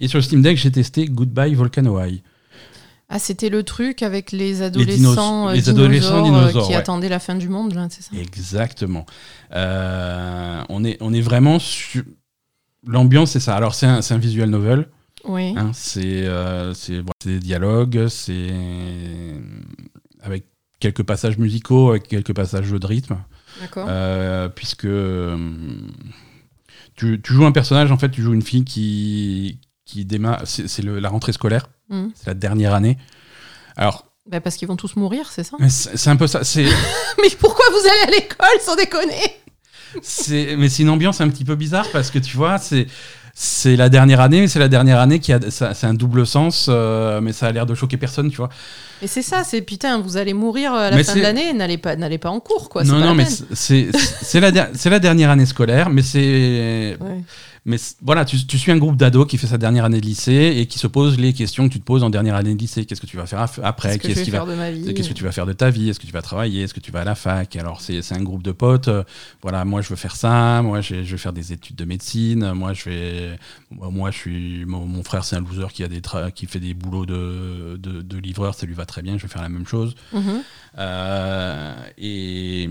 Et 0.00 0.08
sur 0.08 0.18
le 0.18 0.22
Steam 0.22 0.42
Deck, 0.42 0.56
j'ai 0.56 0.72
testé 0.72 1.04
Goodbye 1.06 1.54
Volcano 1.54 2.02
High. 2.02 2.22
Ah, 3.12 3.18
c'était 3.18 3.48
le 3.48 3.64
truc 3.64 4.04
avec 4.04 4.30
les 4.30 4.62
adolescents, 4.62 5.48
euh, 5.48 5.52
les 5.52 5.68
adolescents 5.68 6.22
dinosaures, 6.22 6.42
dinosaures, 6.46 6.66
qui 6.66 6.72
ouais. 6.72 6.76
attendaient 6.76 7.08
la 7.08 7.18
fin 7.18 7.34
du 7.34 7.48
monde, 7.48 7.74
là, 7.74 7.88
c'est 7.90 8.02
ça? 8.02 8.10
Exactement. 8.16 9.04
Euh, 9.52 10.62
on, 10.68 10.84
est, 10.84 10.96
on 11.00 11.12
est 11.12 11.20
vraiment 11.20 11.58
sur. 11.58 12.04
L'ambiance, 12.86 13.32
c'est 13.32 13.40
ça. 13.40 13.56
Alors, 13.56 13.74
c'est 13.74 13.86
un, 13.86 14.00
un 14.08 14.18
visual 14.18 14.48
novel. 14.48 14.88
Oui. 15.24 15.54
hein, 15.56 15.70
c'est 15.74 16.26
euh, 16.26 16.72
c'est- 16.72 17.02
des 17.26 17.38
dialogues, 17.40 18.08
c'est. 18.08 18.50
avec 20.22 20.46
quelques 20.78 21.02
passages 21.02 21.36
musicaux, 21.38 21.90
avec 21.90 22.08
quelques 22.08 22.32
passages 22.34 22.70
de 22.70 22.86
rythme. 22.86 23.18
D'accord. 23.60 23.86
Euh, 23.88 24.48
puisque. 24.48 24.86
euh, 24.86 25.36
tu, 26.96 27.20
tu 27.22 27.32
joues 27.32 27.44
un 27.46 27.52
personnage, 27.52 27.92
en 27.92 27.98
fait, 27.98 28.10
tu 28.10 28.22
joues 28.22 28.32
une 28.34 28.42
fille 28.42 28.64
qui, 28.64 29.58
qui 29.84 30.04
démarre. 30.04 30.42
C'est 30.46 30.82
la 30.82 31.08
rentrée 31.08 31.32
scolaire, 31.32 31.68
Mhm. 31.90 32.10
c'est 32.14 32.26
la 32.26 32.34
dernière 32.34 32.74
année. 32.74 32.96
Alors, 33.76 34.06
Bah, 34.26 34.40
parce 34.40 34.56
qu'ils 34.56 34.68
vont 34.68 34.76
tous 34.76 34.96
mourir, 34.96 35.28
c'est 35.30 35.44
ça? 35.44 35.56
C'est 35.68 36.08
un 36.10 36.16
peu 36.16 36.26
ça. 36.26 36.40
Mais 37.22 37.28
pourquoi 37.38 37.64
vous 37.72 37.88
allez 37.88 38.12
à 38.16 38.20
l'école 38.20 38.60
sans 38.60 38.76
déconner? 38.76 39.20
Mais 40.58 40.68
c'est 40.68 40.82
une 40.82 40.90
ambiance 40.90 41.20
un 41.20 41.28
petit 41.28 41.44
peu 41.44 41.54
bizarre 41.54 41.86
parce 41.92 42.10
que 42.10 42.18
tu 42.18 42.36
vois, 42.36 42.58
c'est, 42.58 42.86
c'est 43.34 43.76
la 43.76 43.88
dernière 43.88 44.20
année, 44.20 44.40
mais 44.40 44.48
c'est 44.48 44.58
la 44.58 44.68
dernière 44.68 44.98
année 45.00 45.18
qui 45.18 45.32
a, 45.32 45.38
c'est 45.50 45.86
un 45.86 45.94
double 45.94 46.26
sens, 46.26 46.66
euh, 46.68 47.20
mais 47.20 47.32
ça 47.32 47.46
a 47.46 47.52
l'air 47.52 47.66
de 47.66 47.74
choquer 47.74 47.96
personne, 47.96 48.30
tu 48.30 48.36
vois. 48.36 48.50
Mais 49.02 49.08
c'est 49.08 49.22
ça, 49.22 49.44
c'est 49.44 49.62
putain, 49.62 49.98
vous 50.00 50.16
allez 50.18 50.34
mourir 50.34 50.74
à 50.74 50.90
la 50.90 50.96
Mais 50.96 51.04
fin 51.04 51.14
de 51.14 51.20
l'année, 51.22 51.52
n'allez 51.54 51.78
pas, 51.78 51.96
n'allez 51.96 52.18
pas 52.18 52.28
en 52.30 52.40
cours, 52.40 52.68
quoi. 52.68 52.84
non, 52.84 52.98
non, 52.98 53.14
mais 53.14 53.24
c'est, 53.52 54.40
la, 54.40 54.50
der- 54.50 54.68
c'est 54.74 54.90
la 54.90 54.98
dernière 54.98 55.30
année 55.30 55.46
scolaire, 55.46 55.88
mais 55.90 56.02
c'est, 56.02 56.96
Ouais. 57.00 57.22
Mais 57.64 57.76
voilà, 58.02 58.24
tu, 58.24 58.46
tu 58.46 58.58
suis 58.58 58.72
un 58.72 58.78
groupe 58.78 58.96
d'ados 58.96 59.26
qui 59.26 59.38
fait 59.38 59.46
sa 59.46 59.58
dernière 59.58 59.84
année 59.84 60.00
de 60.00 60.06
lycée 60.06 60.54
et 60.56 60.66
qui 60.66 60.78
se 60.78 60.86
pose 60.86 61.18
les 61.18 61.32
questions 61.32 61.68
que 61.68 61.72
tu 61.74 61.80
te 61.80 61.84
poses 61.84 62.02
en 62.02 62.10
dernière 62.10 62.34
année 62.36 62.54
de 62.54 62.58
lycée. 62.58 62.84
Qu'est-ce 62.84 63.00
que 63.00 63.06
tu 63.06 63.16
vas 63.16 63.26
faire 63.26 63.40
après? 63.40 63.98
Qu'est-ce 63.98 64.24
que 64.30 64.56
ma 64.56 64.70
vie? 64.70 64.94
Qu'est-ce 64.94 65.08
que 65.08 65.14
tu 65.14 65.24
vas 65.24 65.32
faire 65.32 65.46
de 65.46 65.52
ta 65.52 65.70
vie? 65.70 65.90
Est-ce 65.90 66.00
que 66.00 66.06
tu 66.06 66.12
vas 66.12 66.22
travailler? 66.22 66.62
Est-ce 66.62 66.74
que 66.74 66.80
tu 66.80 66.90
vas 66.90 67.00
à 67.00 67.04
la 67.04 67.14
fac? 67.14 67.54
Alors, 67.56 67.80
c'est 67.80 68.00
un 68.12 68.22
groupe 68.22 68.42
de 68.42 68.52
potes. 68.52 68.88
euh, 68.88 69.02
voilà, 69.42 69.64
moi, 69.64 69.82
je 69.82 69.88
veux 69.88 69.96
faire 69.96 70.16
ça. 70.16 70.62
Moi, 70.62 70.80
je 70.80 70.94
vais 70.96 71.16
faire 71.18 71.32
des 71.32 71.52
études 71.52 71.76
de 71.76 71.84
médecine. 71.84 72.52
Moi, 72.52 72.72
je 72.72 72.84
vais. 72.88 73.38
Moi, 73.70 74.10
je 74.10 74.16
suis. 74.16 74.64
Mon, 74.64 74.86
mon 74.86 75.02
frère, 75.02 75.24
c'est 75.24 75.36
un 75.36 75.40
loser 75.40 75.66
qui, 75.72 75.84
a 75.84 75.88
des 75.88 76.00
tra- 76.00 76.32
qui 76.32 76.46
fait 76.46 76.60
des 76.60 76.74
boulots 76.74 77.06
de, 77.06 77.76
de, 77.76 78.02
de 78.02 78.18
livreur. 78.18 78.54
Ça 78.54 78.66
lui 78.66 78.74
va 78.74 78.86
très 78.86 79.02
bien. 79.02 79.18
Je 79.18 79.22
vais 79.22 79.28
faire 79.28 79.42
la 79.42 79.48
même 79.48 79.66
chose. 79.66 79.94
Mhm. 80.12 80.42
Euh, 80.78 81.74
et, 81.98 82.68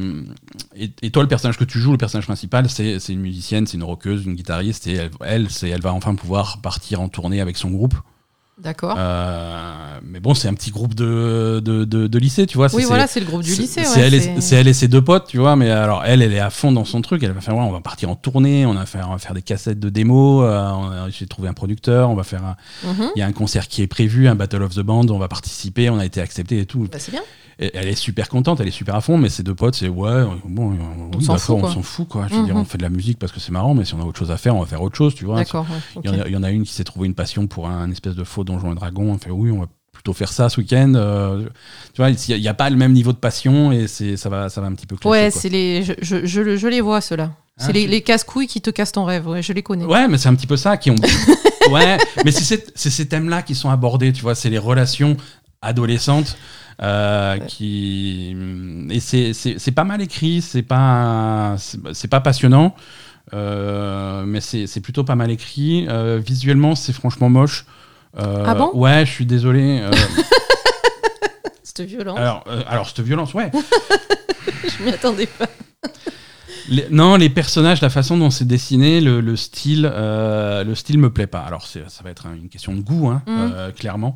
et, 0.75 0.91
et 1.01 1.11
toi, 1.11 1.21
le 1.21 1.29
personnage 1.29 1.57
que 1.57 1.63
tu 1.65 1.79
joues, 1.79 1.91
le 1.91 1.97
personnage 1.97 2.25
principal, 2.25 2.69
c'est 2.69 2.99
c'est 2.99 3.13
une 3.13 3.19
musicienne, 3.21 3.67
c'est 3.67 3.77
une 3.77 3.83
rockeuse, 3.83 4.25
une 4.25 4.35
guitariste. 4.35 4.78
Et 4.87 4.93
elle, 4.95 5.11
elle, 5.25 5.49
c'est- 5.49 5.69
elle 5.69 5.81
va 5.81 5.93
enfin 5.93 6.15
pouvoir 6.15 6.59
partir 6.61 7.01
en 7.01 7.09
tournée 7.09 7.41
avec 7.41 7.57
son 7.57 7.69
groupe. 7.69 7.95
D'accord. 8.61 8.95
Euh, 8.97 9.99
mais 10.03 10.19
bon, 10.19 10.33
c'est 10.33 10.49
un 10.49 10.53
petit 10.53 10.71
groupe 10.71 10.93
de, 10.93 11.61
de, 11.63 11.85
de, 11.85 12.19
lycée, 12.19 12.45
tu 12.45 12.57
vois. 12.57 12.67
Oui, 12.73 12.83
voilà, 12.85 13.07
c'est 13.07 13.21
le 13.21 13.25
groupe 13.25 13.41
du 13.41 13.55
lycée. 13.55 13.85
C'est 13.85 14.01
elle, 14.01 14.13
elle, 14.13 14.67
et 14.67 14.73
ses 14.73 14.89
deux 14.89 15.01
potes, 15.01 15.27
tu 15.27 15.37
vois. 15.37 15.55
Mais 15.55 15.69
alors, 15.71 16.03
elle, 16.05 16.21
elle 16.21 16.33
est 16.33 16.41
à 16.41 16.49
fond 16.49 16.73
dans 16.73 16.83
son 16.83 17.01
truc. 17.01 17.23
Elle 17.23 17.31
va 17.31 17.39
faire, 17.39 17.55
ouais, 17.55 17.63
on 17.63 17.71
va 17.71 17.79
partir 17.79 18.09
en 18.09 18.15
tournée, 18.15 18.65
on 18.65 18.73
va 18.73 18.85
faire, 18.85 19.07
on 19.09 19.13
va 19.13 19.17
faire 19.17 19.33
des 19.33 19.41
cassettes 19.41 19.79
de 19.79 19.87
démos. 19.89 20.43
Euh, 20.45 21.07
J'ai 21.09 21.25
trouvé 21.25 21.47
un 21.47 21.53
producteur, 21.53 22.09
on 22.09 22.15
va 22.15 22.23
faire. 22.23 22.57
Mhm. 22.83 23.11
Il 23.15 23.19
y 23.19 23.21
a 23.21 23.27
un 23.27 23.31
concert 23.31 23.69
qui 23.69 23.81
est 23.81 23.87
prévu, 23.87 24.27
un 24.27 24.35
Battle 24.35 24.63
of 24.63 24.75
the 24.75 24.81
Band, 24.81 25.07
on 25.07 25.19
va 25.19 25.29
participer, 25.29 25.89
on 25.89 25.97
a 25.97 26.05
été 26.05 26.19
accepté 26.19 26.59
et 26.59 26.65
tout. 26.65 26.85
Bah, 26.91 26.99
c'est 26.99 27.11
bien 27.11 27.21
elle 27.59 27.89
est 27.89 27.95
super 27.95 28.29
contente, 28.29 28.61
elle 28.61 28.69
est 28.69 28.71
super 28.71 28.95
à 28.95 29.01
fond, 29.01 29.17
mais 29.17 29.27
ses 29.27 29.43
deux 29.43 29.53
potes, 29.53 29.75
c'est 29.75 29.89
ouais, 29.89 30.23
bon, 30.45 30.77
on 31.13 31.19
s'en 31.19 31.37
fout, 31.37 31.57
on 31.61 31.67
s'en 31.67 31.81
fout, 31.81 32.07
quoi. 32.07 32.27
Je 32.29 32.35
veux 32.35 32.45
dire, 32.45 32.55
mhm. 32.55 32.61
on 32.61 32.65
fait 32.65 32.77
de 32.77 32.83
la 32.83 32.89
musique 32.89 33.19
parce 33.19 33.33
que 33.33 33.41
c'est 33.41 33.51
marrant, 33.51 33.73
mais 33.73 33.83
si 33.83 33.93
on 33.93 34.01
a 34.01 34.05
autre 34.05 34.17
chose 34.17 34.31
à 34.31 34.37
faire, 34.37 34.55
on 34.55 34.61
va 34.61 34.65
faire 34.65 34.81
autre 34.81 34.95
chose, 34.95 35.13
tu 35.13 35.25
vois. 35.25 35.35
D'accord. 35.35 35.65
il, 36.01 36.09
y 36.09 36.37
en 36.37 36.43
a, 36.43 36.51
une 36.51 36.63
qui 36.63 36.71
s'est 36.71 36.85
trouvé 36.85 37.07
une 37.07 37.15
passion 37.15 37.47
pour 37.47 37.67
un, 37.67 37.91
espèce 37.91 38.15
de 38.15 38.23
faux 38.23 38.45
donjon 38.45 38.71
et 38.71 38.75
dragon. 38.75 39.11
On 39.11 39.17
fait 39.17 39.29
oui, 39.29 39.51
on 39.51 39.59
va 39.59 39.67
plutôt 39.91 40.13
faire 40.13 40.31
ça 40.31 40.47
ce 40.47 40.61
week-end. 40.61 40.93
Euh, 40.95 41.43
tu 41.93 42.01
vois, 42.01 42.11
il 42.11 42.39
n'y 42.39 42.47
a, 42.47 42.53
pas 42.53 42.69
le 42.69 42.77
même 42.77 42.93
niveau 42.93 43.11
de 43.11 43.17
passion 43.17 43.73
et 43.73 43.87
c'est 43.87 44.15
ça 44.15 44.29
va, 44.29 44.47
ça 44.47 44.61
va 44.61 44.67
un 44.67 44.73
petit 44.73 44.87
peu. 44.87 44.95
Clasher, 44.95 45.09
ouais, 45.09 45.29
c'est 45.29 45.49
les, 45.49 45.83
je, 45.83 45.93
je, 46.01 46.55
je, 46.55 46.67
les 46.67 46.79
vois 46.79 47.01
ceux-là. 47.01 47.31
C'est 47.57 47.67
hein, 47.67 47.71
les, 47.73 47.87
les 47.87 48.01
casse-couilles 48.01 48.47
qui 48.47 48.61
te 48.61 48.69
cassent 48.69 48.93
ton 48.93 49.03
rêve, 49.03 49.27
ouais, 49.27 49.41
je 49.41 49.51
les 49.51 49.63
connais. 49.63 49.83
Ouais, 49.83 50.07
mais 50.07 50.17
c'est 50.17 50.29
un 50.29 50.35
petit 50.35 50.47
peu 50.47 50.55
ça 50.55 50.77
qui 50.77 50.91
ont. 50.91 50.95
ouais, 51.71 51.97
mais 52.23 52.31
c'est 52.31 52.71
ces 52.75 53.07
thèmes-là 53.09 53.41
qui 53.41 53.53
sont 53.53 53.69
abordés, 53.69 54.13
tu 54.13 54.21
vois, 54.21 54.35
c'est 54.35 54.49
les 54.49 54.57
relations 54.57 55.17
adolescentes. 55.61 56.37
Euh, 56.81 57.39
qui 57.39 58.33
et 58.89 58.99
c'est 59.01 59.71
pas 59.71 59.83
mal 59.83 60.01
écrit, 60.01 60.41
c'est 60.41 60.61
pas 60.61 61.55
c'est 61.57 62.07
pas 62.07 62.21
passionnant, 62.21 62.73
euh, 63.33 64.23
mais 64.25 64.39
c'est 64.39 64.79
plutôt 64.81 65.03
pas 65.03 65.15
mal 65.15 65.29
écrit. 65.29 65.87
Euh, 65.89 66.21
visuellement, 66.25 66.75
c'est 66.75 66.93
franchement 66.93 67.29
moche. 67.29 67.65
ah 68.17 68.55
bon? 68.55 68.71
Ouais, 68.73 69.05
je 69.05 69.11
suis 69.11 69.25
désolé. 69.25 69.83
cette 71.63 71.81
violence. 71.81 72.17
Alors, 72.17 72.45
alors 72.67 72.87
cette 72.87 73.01
violence, 73.01 73.33
ouais. 73.33 73.51
je 74.63 74.83
m'y 74.83 74.91
attendais 74.91 75.27
pas 75.27 75.47
non, 76.91 77.15
les 77.15 77.29
personnages, 77.29 77.81
la 77.81 77.89
façon 77.89 78.17
dont 78.17 78.29
c'est 78.29 78.45
dessiné, 78.45 79.01
le, 79.01 79.35
style, 79.35 79.89
euh, 79.91 80.63
le 80.63 80.75
style 80.75 80.99
me 80.99 81.09
plaît 81.09 81.27
pas. 81.27 81.41
Alors 81.41 81.65
ça 81.65 81.79
va 82.03 82.09
être 82.09 82.27
une 82.27 82.49
question 82.49 82.73
de 82.75 82.81
goût, 82.81 83.07
hein, 83.07 83.21
mhm. 83.27 83.51
euh, 83.53 83.71
clairement, 83.71 84.15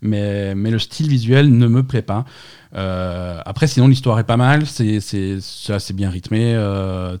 mais, 0.00 0.54
mais 0.54 0.70
le 0.70 0.78
style 0.78 1.08
visuel 1.08 1.56
ne 1.56 1.66
me 1.66 1.82
plaît 1.82 2.02
pas. 2.02 2.24
Euh, 2.74 3.40
après, 3.44 3.66
sinon, 3.66 3.88
l'histoire 3.88 4.18
est 4.18 4.24
pas 4.24 4.36
mal, 4.36 4.66
c'est 4.66 4.98
assez 5.68 5.92
bien 5.92 6.10
rythmé. 6.10 6.56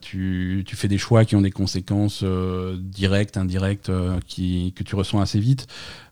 tu, 0.00 0.64
tu, 0.66 0.76
fais 0.76 0.88
des 0.88 0.98
choix 0.98 1.24
qui 1.24 1.36
ont 1.36 1.40
des 1.42 1.50
conséquences 1.50 2.24
directes, 2.78 3.36
indirectes, 3.36 3.90
qui, 4.26 4.72
que 4.74 4.82
tu 4.82 4.94
ressens 4.94 5.20
assez 5.20 5.40
vite. 5.40 5.66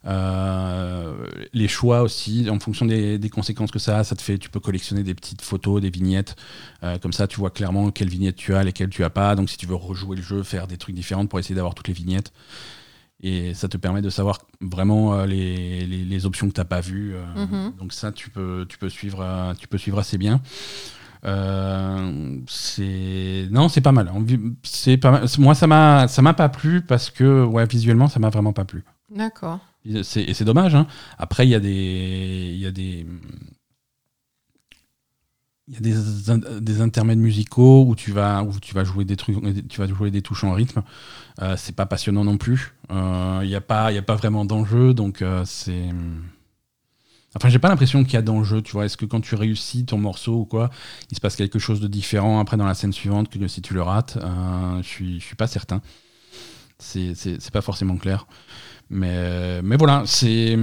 les 0.05 1.69
choix 1.69 2.03
aussi, 2.03 2.49
en 2.51 2.59
fonction 2.59 2.87
des, 2.87 3.31
conséquences 3.31 3.71
que 3.71 3.79
ça 3.79 3.99
a, 3.99 4.05
ça 4.05 4.15
te 4.15 4.23
fait, 4.23 4.39
tu 4.39 4.51
peux 4.51 4.61
collectionner 4.61 5.03
des 5.03 5.15
petites 5.15 5.43
photos, 5.43 5.81
des 5.81 5.91
vignettes. 5.91 6.37
comme 7.03 7.13
ça, 7.13 7.27
tu 7.27 7.39
vois 7.39 7.51
clairement 7.51 7.91
quelle 7.91 8.09
vignette 8.09 8.37
tu 8.37 8.55
as, 8.55 8.63
lesquelles 8.63 8.91
tu 8.91 9.05
as 9.05 9.11
pas. 9.11 9.35
Donc, 9.37 9.49
si 9.49 9.57
tu 9.57 9.67
veux 9.67 9.75
rejouer 9.75 10.17
le 10.17 10.23
jeu, 10.23 10.43
faire 10.43 10.67
des 10.67 10.77
trucs 10.77 10.95
différents 10.95 11.27
pour 11.27 11.39
essayer 11.39 11.55
d'avoir 11.55 11.75
toutes 11.75 11.89
les 11.89 11.95
vignettes. 11.95 12.33
Et 13.23 13.55
ça 13.55 13.69
te 13.69 13.77
permet 13.77 14.01
de 14.01 14.09
savoir 14.09 14.39
vraiment 14.61 15.15
euh, 15.15 15.27
les, 15.27 15.87
les, 15.87 16.27
options 16.27 16.49
que 16.49 16.55
tu 16.55 16.61
n'as 16.61 16.65
pas 16.65 16.81
vues. 16.81 17.15
Euh. 17.15 17.47
Mhm. 17.47 17.75
Donc 17.79 17.93
ça, 17.93 18.13
tu 18.13 18.31
peux, 18.31 18.65
tu 18.69 18.79
peux, 18.79 18.89
suivre, 18.89 19.21
euh, 19.21 19.53
tu 19.55 19.69
peux 19.69 19.77
suivre 19.77 19.99
assez 19.99 20.17
bien. 20.17 20.41
c'est 21.23 21.29
non, 23.51 23.69
c'est 23.69 23.83
pas 23.83 23.93
mal. 23.93 24.11
C'est 24.63 24.97
pas 24.97 25.23
Moi, 25.39 25.55
ça 25.55 25.67
m'a, 25.67 26.09
ça 26.09 26.23
m'a 26.23 26.33
pas 26.33 26.49
plu 26.49 26.81
parce 26.81 27.11
que 27.11 27.45
ouais, 27.45 27.67
visuellement, 27.67 28.09
ça 28.09 28.21
m'a 28.21 28.31
vraiment 28.31 28.55
pas 28.55 28.65
plu. 28.65 28.85
D'accord. 29.15 29.59
Et 29.85 30.03
c'est 30.03 30.45
dommage. 30.45 30.75
Hein. 30.75 30.87
Après, 31.19 31.47
il 31.47 31.51
y 31.51 31.55
a 31.55 31.61
des, 31.61 32.53
il 32.55 32.61
y 32.61 32.67
a 32.67 32.71
des, 32.71 33.07
il 35.71 35.75
y 35.75 35.79
a 35.79 35.81
des, 35.81 36.61
des, 36.61 36.81
intermèdes 36.81 37.19
musicaux 37.19 37.85
où 37.87 37.95
tu 37.95 38.11
vas 38.11 38.43
où 38.43 38.59
tu 38.61 38.75
vas 38.75 38.83
jouer 38.83 39.05
des 39.05 39.17
trucs 39.17 39.39
tu 39.69 39.81
vas 39.81 39.87
jouer 39.87 40.11
des 40.11 40.21
touches 40.21 40.43
en 40.43 40.53
rythme. 40.53 40.83
Euh, 41.41 41.55
c'est 41.57 41.77
pas 41.77 41.87
passionnant 41.87 42.25
non 42.25 42.39
plus. 42.39 42.75
Euh, 42.91 43.41
il 43.43 43.49
n'y 43.49 43.55
a 43.55 43.61
pas 43.61 43.93
il 43.93 43.99
a 43.99 44.03
pas 44.03 44.17
vraiment 44.17 44.45
d'enjeu 44.45 44.95
donc 44.95 45.23
euh, 45.23 45.45
c'est 45.45 45.91
enfin 47.37 47.49
j'ai 47.49 47.61
pas 47.61 47.69
l'impression 47.69 48.03
qu'il 48.03 48.15
y 48.15 48.17
a 48.17 48.23
d'enjeu 48.23 48.63
tu 48.63 48.73
vois. 48.73 48.85
Est-ce 48.85 48.97
que 48.97 49.07
quand 49.07 49.21
tu 49.21 49.37
réussis 49.37 49.85
ton 49.85 49.99
morceau 49.99 50.41
ou 50.41 50.45
quoi 50.45 50.71
il 51.13 51.15
se 51.15 51.21
passe 51.21 51.37
quelque 51.37 51.61
chose 51.61 51.81
de 51.81 51.87
différent 51.87 52.41
après 52.41 52.57
dans 52.57 52.67
la 52.67 52.75
scène 52.75 52.93
suivante 52.93 53.29
que 53.29 53.47
si 53.47 53.63
tu 53.63 53.73
le 53.73 53.83
rates? 53.83 54.19
Je 54.83 54.87
suis 54.87 55.21
je 55.21 55.25
suis 55.25 55.37
pas 55.37 55.47
certain. 55.47 55.83
C'est 56.79 57.53
pas 57.53 57.63
forcément 57.63 57.97
clair 57.97 58.27
mais, 58.91 59.63
mais 59.63 59.77
voilà, 59.77 60.03
c'est 60.05 60.57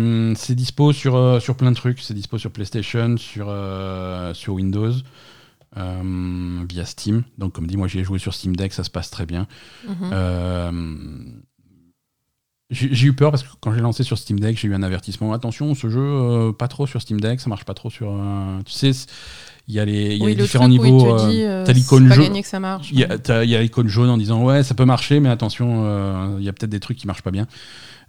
dispo 0.50 0.92
sur, 0.92 1.16
euh, 1.16 1.40
sur 1.40 1.56
plein 1.56 1.72
de 1.72 1.78
trucs. 1.78 2.02
C'est 2.02 2.13
dispo 2.13 2.38
sur 2.38 2.52
PlayStation, 2.52 3.16
sur, 3.16 3.48
euh, 3.50 4.34
sur 4.34 4.56
Windows, 4.56 4.92
euh, 5.78 6.66
via 6.70 6.86
Steam. 6.86 7.24
Donc, 7.38 7.54
comme 7.54 7.68
dit, 7.68 7.78
moi, 7.78 7.88
j'y 7.88 8.00
ai 8.00 8.04
joué 8.04 8.20
sur 8.20 8.34
Steam 8.34 8.54
Deck, 8.54 8.74
ça 8.74 8.84
se 8.84 8.90
passe 8.90 9.10
très 9.10 9.26
bien. 9.26 9.48
Mhm. 9.88 11.42
j'ai 12.70 13.08
eu 13.08 13.13
peur 13.13 13.32
parce 13.32 13.44
que 13.44 13.50
quand 13.62 13.74
j'ai 13.74 13.80
lancé 13.80 14.04
sur 14.04 14.18
Steam 14.18 14.42
Deck, 14.42 14.60
j'ai 14.60 14.68
eu 14.68 14.76
un 14.76 14.84
avertissement. 14.84 15.32
Attention, 15.32 15.74
ce 15.74 15.88
jeu, 15.88 16.52
pas 16.52 16.68
trop 16.68 16.86
sur 16.86 17.02
Steam 17.02 17.22
Deck, 17.22 17.40
ça 17.40 17.50
marche 17.50 17.63
pas 17.63 17.74
trop 17.74 17.90
sur. 17.90 18.13
tu 18.66 18.74
sais, 18.74 18.92
il 19.70 19.74
y 19.74 19.80
a 19.80 19.86
les, 19.86 20.18
y 20.18 20.26
a 20.26 20.36
différents 20.36 20.68
niveaux. 20.68 21.16
t'as 21.16 21.72
l'icône 21.72 22.12
jaune. 22.12 22.36
Il 22.92 23.00
y 23.00 23.56
a 23.56 23.62
l'icône 23.62 23.88
jaune 23.88 24.10
en 24.10 24.18
disant 24.18 24.44
ouais, 24.44 24.63
ça 24.63 24.76
peut 24.76 24.84
marcher, 24.84 25.22
mais 25.22 25.30
attention, 25.30 26.38
il 26.40 26.44
y 26.44 26.50
a 26.50 26.52
peut-être 26.52 26.70
des 26.70 26.82
trucs 26.82 26.98
qui 26.98 27.08
marchent 27.08 27.24
pas 27.24 27.32
bien. 27.32 27.48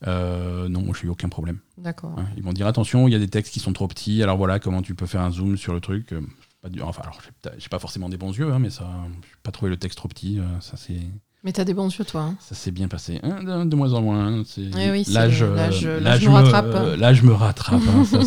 Euh, 0.06 0.68
non, 0.68 0.82
moi, 0.82 0.94
j'ai 0.98 1.06
eu 1.06 1.10
aucun 1.10 1.28
problème. 1.28 1.58
D'accord. 1.76 2.16
ils 2.36 2.42
vont 2.42 2.52
dire 2.52 2.66
attention, 2.66 3.08
il 3.08 3.12
y 3.12 3.14
a 3.14 3.18
des 3.18 3.28
textes 3.28 3.52
qui 3.52 3.60
sont 3.60 3.72
trop 3.72 3.88
petits. 3.88 4.22
Alors 4.22 4.36
voilà, 4.36 4.58
comment 4.58 4.82
tu 4.82 4.94
peux 4.94 5.06
faire 5.06 5.22
un 5.22 5.30
zoom 5.30 5.56
sur 5.56 5.74
le 5.74 5.80
truc 5.80 6.12
euh, 6.12 6.20
pas 6.62 6.68
du... 6.68 6.82
Enfin, 6.82 7.02
alors, 7.02 7.20
j'ai 7.56 7.68
pas 7.68 7.78
forcément 7.78 8.08
des 8.08 8.16
bons 8.16 8.36
yeux, 8.36 8.52
hein, 8.52 8.58
mais 8.58 8.70
ça, 8.70 8.88
j'ai 9.22 9.36
pas 9.42 9.52
trouvé 9.52 9.70
le 9.70 9.76
texte 9.76 9.98
trop 9.98 10.08
petit. 10.08 10.38
Euh, 10.40 10.42
ça 10.60 10.76
c'est. 10.76 11.00
Mais 11.44 11.52
t'as 11.52 11.64
des 11.64 11.74
bons 11.74 11.88
yeux, 11.88 12.04
toi. 12.04 12.22
Hein. 12.22 12.36
Ça 12.40 12.56
s'est 12.56 12.72
bien 12.72 12.88
passé. 12.88 13.20
Hein, 13.22 13.64
de, 13.64 13.76
moins 13.76 13.92
en 13.92 14.02
moins. 14.02 14.42
C'est... 14.44 14.62
Eh 14.76 14.90
oui, 14.90 15.04
l'âge, 15.08 15.44
l'âge, 15.44 15.86
l'âge, 15.86 16.26
me 16.26 16.32
rattrape. 16.32 16.98
l'âge 16.98 17.22
me 17.22 17.32
rattrape. 17.32 17.80
ça, 18.04 18.18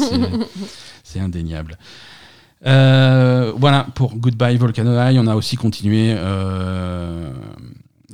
c'est, 1.04 1.20
indéniable. 1.20 1.78
voilà, 2.64 3.86
pour 3.96 4.16
Goodbye 4.16 4.56
Volcano 4.56 4.92
High, 4.94 5.20
on 5.20 5.28
a 5.28 5.36
aussi 5.36 5.58
continué 5.58 6.16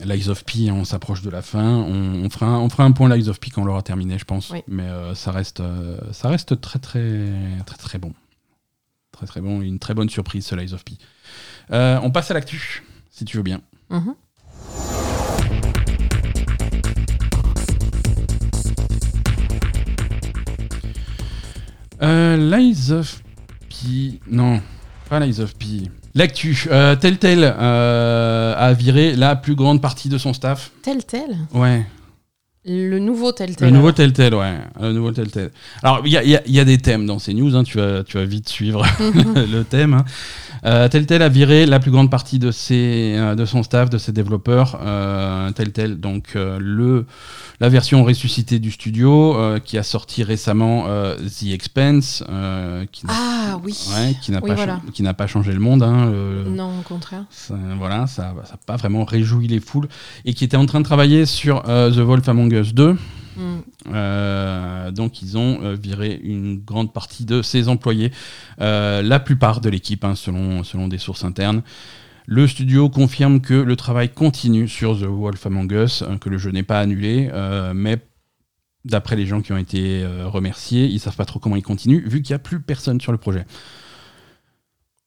Lies 0.06 0.30
of 0.30 0.44
P, 0.46 0.72
on 0.72 0.86
s'approche 0.86 1.22
de 1.22 1.30
la 1.30 1.42
fin. 1.42 1.64
On, 1.64 2.30
fera 2.30 2.46
un, 2.48 2.60
on 2.60 2.70
fera 2.70 2.84
un 2.84 2.92
point 2.92 3.14
Lies 3.14 3.30
of 3.30 3.40
P 3.40 3.50
quand 3.50 3.64
on 3.64 3.66
l'aura 3.66 3.82
terminé, 3.82 4.18
je 4.20 4.26
pense. 4.26 4.54
Mais 4.68 4.84
euh, 4.84 5.16
ça, 5.16 5.32
reste, 5.32 5.60
euh, 5.60 6.00
ça 6.12 6.30
reste 6.30 6.60
très, 6.62 6.80
très, 6.80 7.26
très, 7.66 7.78
très 7.78 7.98
bon. 7.98 8.14
Très, 9.12 9.26
très 9.26 9.42
bon. 9.42 9.62
Une 9.62 9.80
très 9.80 9.94
bonne 9.94 10.10
surprise, 10.10 10.46
ce 10.46 10.56
Lies 10.56 10.74
of 10.74 10.84
P. 10.84 10.94
Euh, 11.72 12.00
on 12.04 12.12
passe 12.12 12.32
à 12.32 12.34
l'actu, 12.34 12.84
si 13.10 13.26
tu 13.26 13.38
veux 13.38 13.44
bien. 13.44 13.62
Mm-hmm. 13.90 14.14
Lies 22.40 22.92
of 22.92 23.24
P. 23.70 24.20
Non, 24.28 24.62
pas 25.10 25.20
Lies 25.20 25.40
of 25.40 25.56
P. 25.56 25.90
L'actu, 26.18 26.66
euh, 26.72 26.96
Telltale 26.96 27.44
euh, 27.60 28.56
a 28.58 28.74
viré 28.74 29.16
la 29.16 29.36
plus 29.36 29.54
grande 29.54 29.84
partie 29.84 30.10
de 30.10 30.18
son 30.18 30.34
staff. 30.34 30.72
Telltale 30.82 31.38
Ouais. 31.54 31.86
Le 32.66 32.98
nouveau 32.98 33.32
Telltale. 33.32 33.70
Le 33.70 33.76
nouveau 33.76 33.92
Telltale, 33.92 34.34
ouais. 34.34 34.56
Le 34.82 34.94
nouveau 34.94 35.12
Telltale. 35.12 35.52
Alors, 35.84 36.02
il 36.06 36.12
y 36.12 36.60
a, 36.60 36.66
des 36.66 36.78
thèmes 36.80 37.06
dans 37.06 37.20
ces 37.20 37.36
news, 37.36 37.56
hein. 37.56 37.64
tu, 37.64 37.78
vas, 37.78 38.04
tu 38.04 38.18
vas 38.18 38.26
vite 38.26 38.50
suivre 38.50 38.84
le 39.00 39.62
thème. 39.62 39.94
Hein. 39.94 40.06
Euh, 40.66 40.88
Telltale 40.88 41.22
a 41.22 41.30
viré 41.30 41.66
la 41.66 41.80
plus 41.80 41.92
grande 41.92 42.10
partie 42.10 42.40
de, 42.40 42.52
ses, 42.52 43.16
euh, 43.18 43.36
de 43.36 43.46
son 43.46 43.64
staff, 43.64 43.90
de 43.90 43.98
ses 43.98 44.12
développeurs. 44.12 44.80
Euh, 44.84 45.52
Telltale, 45.52 46.00
donc 46.00 46.30
euh, 46.36 46.58
le 46.60 47.06
la 47.60 47.70
version 47.70 48.04
ressuscitée 48.04 48.60
du 48.60 48.70
studio 48.70 49.36
euh, 49.36 49.58
qui 49.58 49.80
a 49.80 49.84
sorti 49.84 50.24
récemment 50.24 50.86
The 51.18 51.48
Expense, 51.52 52.24
qui 52.92 53.04
ah 53.08 53.60
oui, 53.64 53.76
qui 54.22 54.32
n'a 54.32 54.42
pas 54.42 54.56
n'a 55.00 55.14
pas 55.14 55.28
changé 55.28 55.54
le 55.54 55.60
monde. 55.60 55.82
Hein, 55.82 56.12
non, 56.46 56.80
au 56.80 56.84
contraire. 56.84 57.24
Ça, 57.32 57.56
voilà, 57.80 58.06
ça 58.06 58.34
n'a 58.36 58.58
pas 58.66 58.76
vraiment 58.76 59.06
réjoui 59.06 59.48
les 59.48 59.60
foules 59.60 59.88
et 60.26 60.34
qui 60.34 60.44
était 60.44 60.58
en 60.58 60.68
train 60.68 60.80
de 60.80 60.86
travailler 60.86 61.26
sur 61.26 61.64
The 61.64 61.98
Wolf 61.98 62.30
Among 62.30 62.54
Us 62.54 62.76
2. 62.76 62.96
Mm. 63.38 64.92
donc 64.92 65.22
ils 65.22 65.38
ont 65.38 65.76
viré 65.76 66.20
une 66.24 66.60
grande 66.60 66.92
partie 66.92 67.26
de 67.26 67.42
ses 67.42 67.70
employés, 67.70 68.12
la 68.60 69.20
plupart 69.20 69.62
de 69.62 69.70
l'équipe, 69.70 70.04
hein, 70.04 70.16
selon, 70.16 70.88
des 70.88 70.98
sources 70.98 71.24
internes. 71.24 71.62
Le 72.30 72.46
studio 72.46 72.90
confirme 72.90 73.40
que 73.40 73.54
le 73.54 73.78
travail 73.78 74.10
continue 74.10 74.68
sur 74.68 75.00
The 75.00 75.06
Wolf 75.06 75.46
Among 75.46 75.72
Us, 75.72 76.02
hein, 76.02 76.18
que 76.18 76.28
le 76.28 76.38
jeu 76.38 76.52
n'est 76.52 76.62
pas 76.62 76.82
annulé, 76.82 77.30
euh, 77.32 77.72
mais 77.74 78.00
d'après 78.84 79.16
les 79.16 79.26
gens 79.26 79.42
qui 79.42 79.54
ont 79.54 79.58
été 79.58 80.04
euh, 80.04 80.28
remerciés, 80.28 80.88
ils 80.88 81.00
savent 81.00 81.16
pas 81.16 81.24
trop 81.24 81.40
comment 81.40 81.56
il 81.56 81.64
continue, 81.64 82.02
vu 82.06 82.22
qu'il 82.22 82.34
n'y 82.34 82.36
a 82.36 82.40
plus 82.40 82.60
personne 82.60 83.00
sur 83.00 83.14
le 83.14 83.18
projet. 83.18 83.46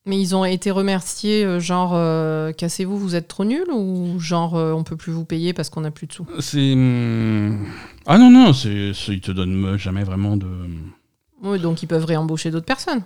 Mais 0.06 0.18
ils 0.18 0.34
ont 0.34 0.44
été 0.46 0.70
remerciés, 0.70 1.44
euh, 1.44 1.60
genre 1.60 1.92
euh, 1.94 2.52
cassez-vous, 2.52 2.98
vous 2.98 3.14
êtes 3.16 3.28
trop 3.28 3.44
nul 3.44 3.66
ou 3.70 4.18
genre 4.18 4.56
euh, 4.56 4.72
on 4.72 4.82
peut 4.82 4.96
plus 4.96 5.12
vous 5.12 5.26
payer 5.26 5.52
parce 5.52 5.68
qu'on 5.68 5.84
a 5.84 5.90
plus 5.90 6.06
de 6.06 6.12
sous? 6.12 6.26
C'est. 6.40 6.72
hum, 6.72 7.66
Ah 8.06 8.16
non, 8.18 8.30
non, 8.30 8.52
c'est, 8.54 8.92
c'est- 8.94 9.12
ils 9.12 9.20
te 9.20 9.30
donnent 9.30 9.76
jamais 9.76 10.02
vraiment 10.02 10.36
de. 10.38 10.48
Oui, 11.42 11.58
donc 11.60 11.82
ils 11.82 11.86
peuvent 11.86 12.04
réembaucher 12.06 12.50
d'autres 12.50 12.66
personnes. 12.66 13.02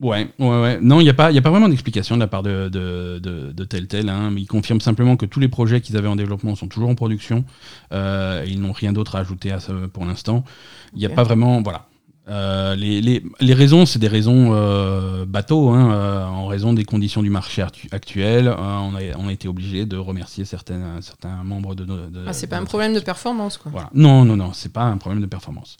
Ouais, 0.00 0.28
ouais, 0.38 0.60
ouais. 0.62 0.78
Non, 0.80 1.00
il 1.00 1.04
n'y 1.04 1.10
a, 1.10 1.14
pas- 1.14 1.32
il 1.32 1.34
y 1.34 1.38
a 1.38 1.42
pas 1.42 1.50
vraiment 1.50 1.68
d'explication 1.68 2.14
de 2.14 2.20
la 2.20 2.28
part 2.28 2.44
de, 2.44 2.68
de, 2.68 3.18
de, 3.20 3.50
de 3.50 3.64
tel 3.64 3.88
tel. 3.88 4.08
Hein. 4.08 4.32
Ils 4.36 4.46
confirment 4.46 4.80
simplement 4.80 5.16
que 5.16 5.26
tous 5.26 5.40
les 5.40 5.48
projets 5.48 5.80
qu'ils 5.80 5.96
avaient 5.96 6.06
en 6.06 6.14
développement 6.14 6.54
sont 6.54 6.68
toujours 6.68 6.88
en 6.88 6.94
production. 6.94 7.44
Euh, 7.92 8.44
et 8.44 8.48
ils 8.50 8.60
n'ont 8.60 8.70
rien 8.72 8.92
d'autre 8.92 9.16
à 9.16 9.20
ajouter 9.20 9.50
à 9.50 9.58
ça 9.58 9.72
pour 9.92 10.04
l'instant. 10.04 10.44
Il 10.92 11.00
n'y 11.00 11.06
a 11.06 11.08
Ok. 11.08 11.16
pas 11.16 11.24
vraiment. 11.24 11.62
Voilà. 11.62 11.88
Euh, 12.28 12.74
les, 12.76 13.00
les, 13.00 13.22
les 13.40 13.54
raisons, 13.54 13.86
c'est 13.86 13.98
des 13.98 14.08
raisons 14.08 14.50
euh, 14.52 15.24
bateaux, 15.24 15.70
hein, 15.70 15.92
euh, 15.92 16.24
en 16.26 16.46
raison 16.46 16.74
des 16.74 16.84
conditions 16.84 17.22
du 17.22 17.30
marché 17.30 17.62
actu- 17.62 17.88
actuel. 17.90 18.48
euh, 18.48 18.54
on, 18.58 18.94
a, 18.94 19.00
on 19.18 19.28
a 19.28 19.32
été 19.32 19.48
obligé 19.48 19.86
de 19.86 19.96
remercier 19.96 20.44
certains, 20.44 21.00
certains 21.00 21.42
membres 21.42 21.74
de 21.74 21.84
nos. 21.86 21.96
de- 22.08 22.24
Ah, 22.26 22.32
c'est 22.34 22.46
de 22.46 22.50
pas 22.50 22.58
un 22.58 22.64
problème 22.64 22.92
de 22.92 23.00
performance, 23.00 23.56
quoi. 23.56 23.70
Voilà. 23.72 23.88
Non, 23.94 24.24
non, 24.26 24.36
non, 24.36 24.52
c'est 24.52 24.72
pas 24.72 24.84
un 24.84 24.98
problème 24.98 25.22
de 25.22 25.26
performance. 25.26 25.78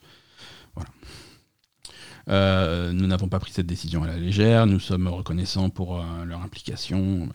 Voilà. 0.74 0.90
Nous 2.92 3.06
n'avons 3.06 3.28
pas 3.28 3.38
pris 3.40 3.52
cette 3.52 3.66
décision 3.66 4.02
à 4.02 4.06
la 4.06 4.16
légère. 4.16 4.66
Nous 4.66 4.80
sommes 4.80 5.08
reconnaissants 5.08 5.70
pour 5.70 6.02
leur 6.26 6.42
implication. 6.42 7.28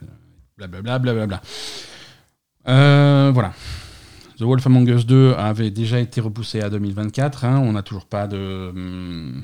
Blablabla, 0.58 0.99
blablabla. 0.99 1.41
Euh, 2.67 3.32
voilà. 3.34 3.54
The 4.43 4.45
Wolf 4.45 4.67
Among 4.67 4.89
Us 4.89 5.06
2 5.06 5.36
avait 5.38 5.71
déjà 5.71 6.01
été 6.01 6.19
repoussé 6.19 6.60
à 6.60 6.69
2024. 6.69 7.45
hein. 7.45 7.60
On 7.60 7.71
n'a 7.71 7.82
toujours 7.82 8.06
pas 8.06 8.27
de. 8.27 8.71
hum, 8.75 9.41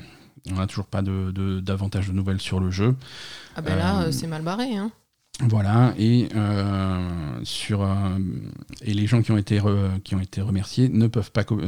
On 0.50 0.56
n'a 0.56 0.66
toujours 0.66 0.84
pas 0.84 1.00
de, 1.00 1.30
de- 1.30 1.60
davantage 1.60 2.08
de 2.08 2.12
nouvelles 2.12 2.38
sur 2.40 2.60
le 2.60 2.70
jeu. 2.70 2.94
Ah 3.56 3.62
ben 3.62 3.76
là, 3.76 4.02
Euh, 4.02 4.08
euh, 4.08 4.12
c'est 4.12 4.26
mal 4.26 4.42
barré. 4.42 4.76
Hein. 4.76 4.90
Voilà, 5.48 5.94
et, 5.98 6.28
euh, 6.36 7.40
sur, 7.44 7.82
euh, 7.82 8.18
et 8.82 8.92
les 8.92 9.06
gens 9.06 9.22
qui 9.22 9.32
ont 9.32 9.38
été, 9.38 9.58
re- 9.58 9.98
qui 10.02 10.14
ont 10.14 10.20
été 10.20 10.42
remerciés 10.42 10.90
ne 10.90 11.06
peuvent 11.06 11.30
pas 11.32 11.44
co- 11.44 11.58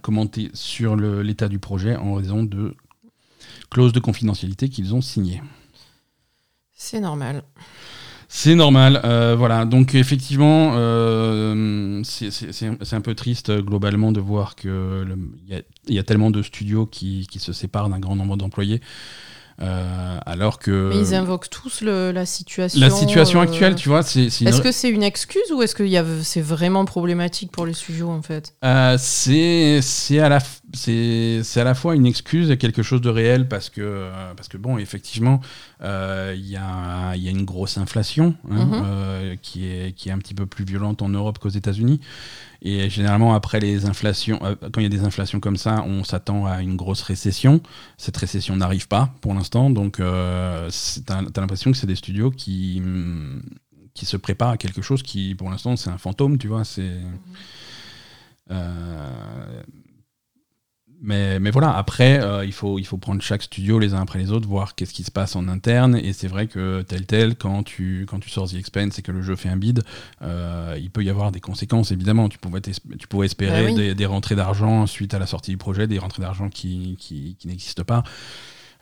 commenter 0.00 0.50
sur 0.54 0.96
l'état 0.96 1.48
du 1.48 1.58
projet 1.58 1.94
en 1.94 2.14
raison 2.14 2.42
de 2.42 2.74
clauses 3.70 3.92
de 3.92 4.00
confidentialité 4.00 4.70
qu'ils 4.70 4.94
ont 4.94 5.02
signées. 5.02 5.42
C'est 6.72 7.00
normal. 7.00 7.42
C'est 8.30 8.54
normal, 8.54 9.00
euh, 9.04 9.34
voilà. 9.38 9.64
Donc 9.64 9.94
effectivement, 9.94 10.72
euh, 10.76 12.02
c'est- 12.04 12.92
un 12.92 13.00
peu 13.00 13.14
triste 13.14 13.48
euh, 13.48 13.62
globalement 13.62 14.12
de 14.12 14.20
voir 14.20 14.54
que 14.54 15.06
il 15.46 15.54
y, 15.54 15.56
a- 15.56 15.62
il 15.88 15.94
y 15.94 15.98
a 15.98 16.02
tellement 16.02 16.30
de 16.30 16.42
studios 16.42 16.84
qui, 16.86 17.26
qui 17.30 17.38
se 17.38 17.52
séparent 17.54 17.88
d'un 17.88 17.98
grand 17.98 18.16
nombre 18.16 18.36
d'employés, 18.36 18.82
euh, 19.60 20.18
alors 20.26 20.58
que 20.58 20.90
Mais 20.90 20.98
ils 21.00 21.14
invoquent 21.14 21.48
tous 21.48 21.80
le- 21.80 22.12
la 22.12 22.26
situation. 22.26 22.78
la 22.78 22.90
situation 22.90 23.40
euh, 23.40 23.44
actuelle, 23.44 23.74
tu 23.76 23.88
vois, 23.88 24.02
c'est 24.02 24.28
c'est 24.30 24.44
une 24.44 24.48
Est-ce 24.50 24.60
que 24.60 24.72
c'est 24.72 24.90
une 24.90 25.02
excuse 25.02 25.50
ou 25.52 25.62
est-ce 25.62 25.74
que 25.74 25.84
c'est 26.22 26.40
vraiment 26.42 26.84
problématique 26.84 27.50
pour 27.50 27.64
les 27.64 27.72
studios 27.72 28.10
en 28.10 28.22
fait? 28.22 28.54
Euh, 28.64 28.96
c'est 28.98 29.80
c'est 29.82 30.20
à 30.20 30.28
la 30.28 30.38
f- 30.38 30.60
c'est 30.74 31.42
à 31.56 31.64
la 31.64 31.74
fois 31.74 31.96
une 31.96 32.04
excuse 32.04 32.50
et 32.50 32.58
quelque 32.58 32.82
chose 32.82 33.00
de 33.00 33.08
réel 33.08 33.48
parce 33.48 33.70
que 33.70 34.10
parce 34.36 34.48
que 34.48 34.58
bon 34.58 34.76
effectivement 34.76 35.40
euh, 35.82 36.34
il 36.36 36.46
y 36.46 36.56
a 36.56 37.16
y 37.16 37.26
a 37.26 37.30
une 37.30 37.44
grosse 37.44 37.78
inflation 37.78 38.34
hein, 38.50 38.66
Mhm. 38.66 38.82
euh, 38.84 39.36
qui 39.40 39.66
est 39.66 39.92
qui 39.96 40.10
est 40.10 40.12
un 40.12 40.18
petit 40.18 40.34
peu 40.34 40.44
plus 40.46 40.64
violente 40.64 41.00
en 41.00 41.08
Europe 41.08 41.38
qu'aux 41.38 41.48
États-Unis. 41.48 42.00
Et 42.60 42.90
généralement 42.90 43.34
après 43.34 43.60
les 43.60 43.86
inflations 43.86 44.40
euh, 44.42 44.56
quand 44.72 44.80
il 44.80 44.82
y 44.82 44.86
a 44.86 44.90
des 44.90 45.04
inflations 45.04 45.40
comme 45.40 45.56
ça 45.56 45.82
on 45.86 46.04
s'attend 46.04 46.44
à 46.46 46.60
une 46.60 46.76
grosse 46.76 47.02
récession. 47.02 47.62
Cette 47.96 48.16
récession 48.16 48.54
n'arrive 48.56 48.88
pas 48.88 49.14
pour 49.22 49.32
l'instant 49.34 49.70
donc 49.70 49.96
t'as 49.96 50.68
t'as 51.32 51.40
l'impression 51.40 51.70
que 51.72 51.78
c'est 51.78 51.86
des 51.86 51.96
studios 51.96 52.30
qui 52.30 52.82
hum, 52.84 53.42
qui 53.94 54.04
se 54.06 54.16
préparent 54.16 54.50
à 54.50 54.56
quelque 54.58 54.82
chose 54.82 55.02
qui 55.02 55.34
pour 55.34 55.50
l'instant 55.50 55.76
c'est 55.76 55.90
un 55.90 55.98
fantôme 55.98 56.36
tu 56.38 56.48
vois 56.48 56.64
c'est 56.64 56.92
euh, 58.50 59.62
mais, 61.00 61.38
mais 61.38 61.50
voilà, 61.50 61.76
après, 61.76 62.20
euh, 62.20 62.44
il, 62.44 62.52
faut, 62.52 62.78
il 62.78 62.84
faut 62.84 62.96
prendre 62.96 63.22
chaque 63.22 63.42
studio 63.42 63.78
les 63.78 63.94
uns 63.94 64.00
après 64.02 64.18
les 64.18 64.32
autres, 64.32 64.48
voir 64.48 64.74
qu'est-ce 64.74 64.92
qui 64.92 65.04
se 65.04 65.10
passe 65.10 65.36
en 65.36 65.46
interne. 65.46 65.96
Et 65.96 66.12
c'est 66.12 66.28
vrai 66.28 66.46
que 66.46 66.82
tel 66.82 67.06
tel, 67.06 67.36
quand 67.36 67.62
tu, 67.62 68.06
quand 68.08 68.18
tu 68.18 68.30
sors 68.30 68.48
The 68.48 68.54
Expense 68.54 68.98
et 68.98 69.02
que 69.02 69.12
le 69.12 69.22
jeu 69.22 69.36
fait 69.36 69.48
un 69.48 69.56
bid, 69.56 69.82
euh, 70.22 70.76
il 70.80 70.90
peut 70.90 71.04
y 71.04 71.10
avoir 71.10 71.30
des 71.30 71.40
conséquences, 71.40 71.92
évidemment. 71.92 72.28
Tu 72.28 72.38
pouvais, 72.38 72.60
tu 72.60 73.08
pouvais 73.08 73.26
espérer 73.26 73.66
oui. 73.66 73.74
des, 73.74 73.94
des 73.94 74.06
rentrées 74.06 74.34
d'argent 74.34 74.86
suite 74.86 75.14
à 75.14 75.18
la 75.18 75.26
sortie 75.26 75.52
du 75.52 75.56
projet, 75.56 75.86
des 75.86 75.98
rentrées 75.98 76.22
d'argent 76.22 76.48
qui, 76.48 76.96
qui, 76.98 77.36
qui 77.38 77.48
n'existent 77.48 77.84
pas. 77.84 78.02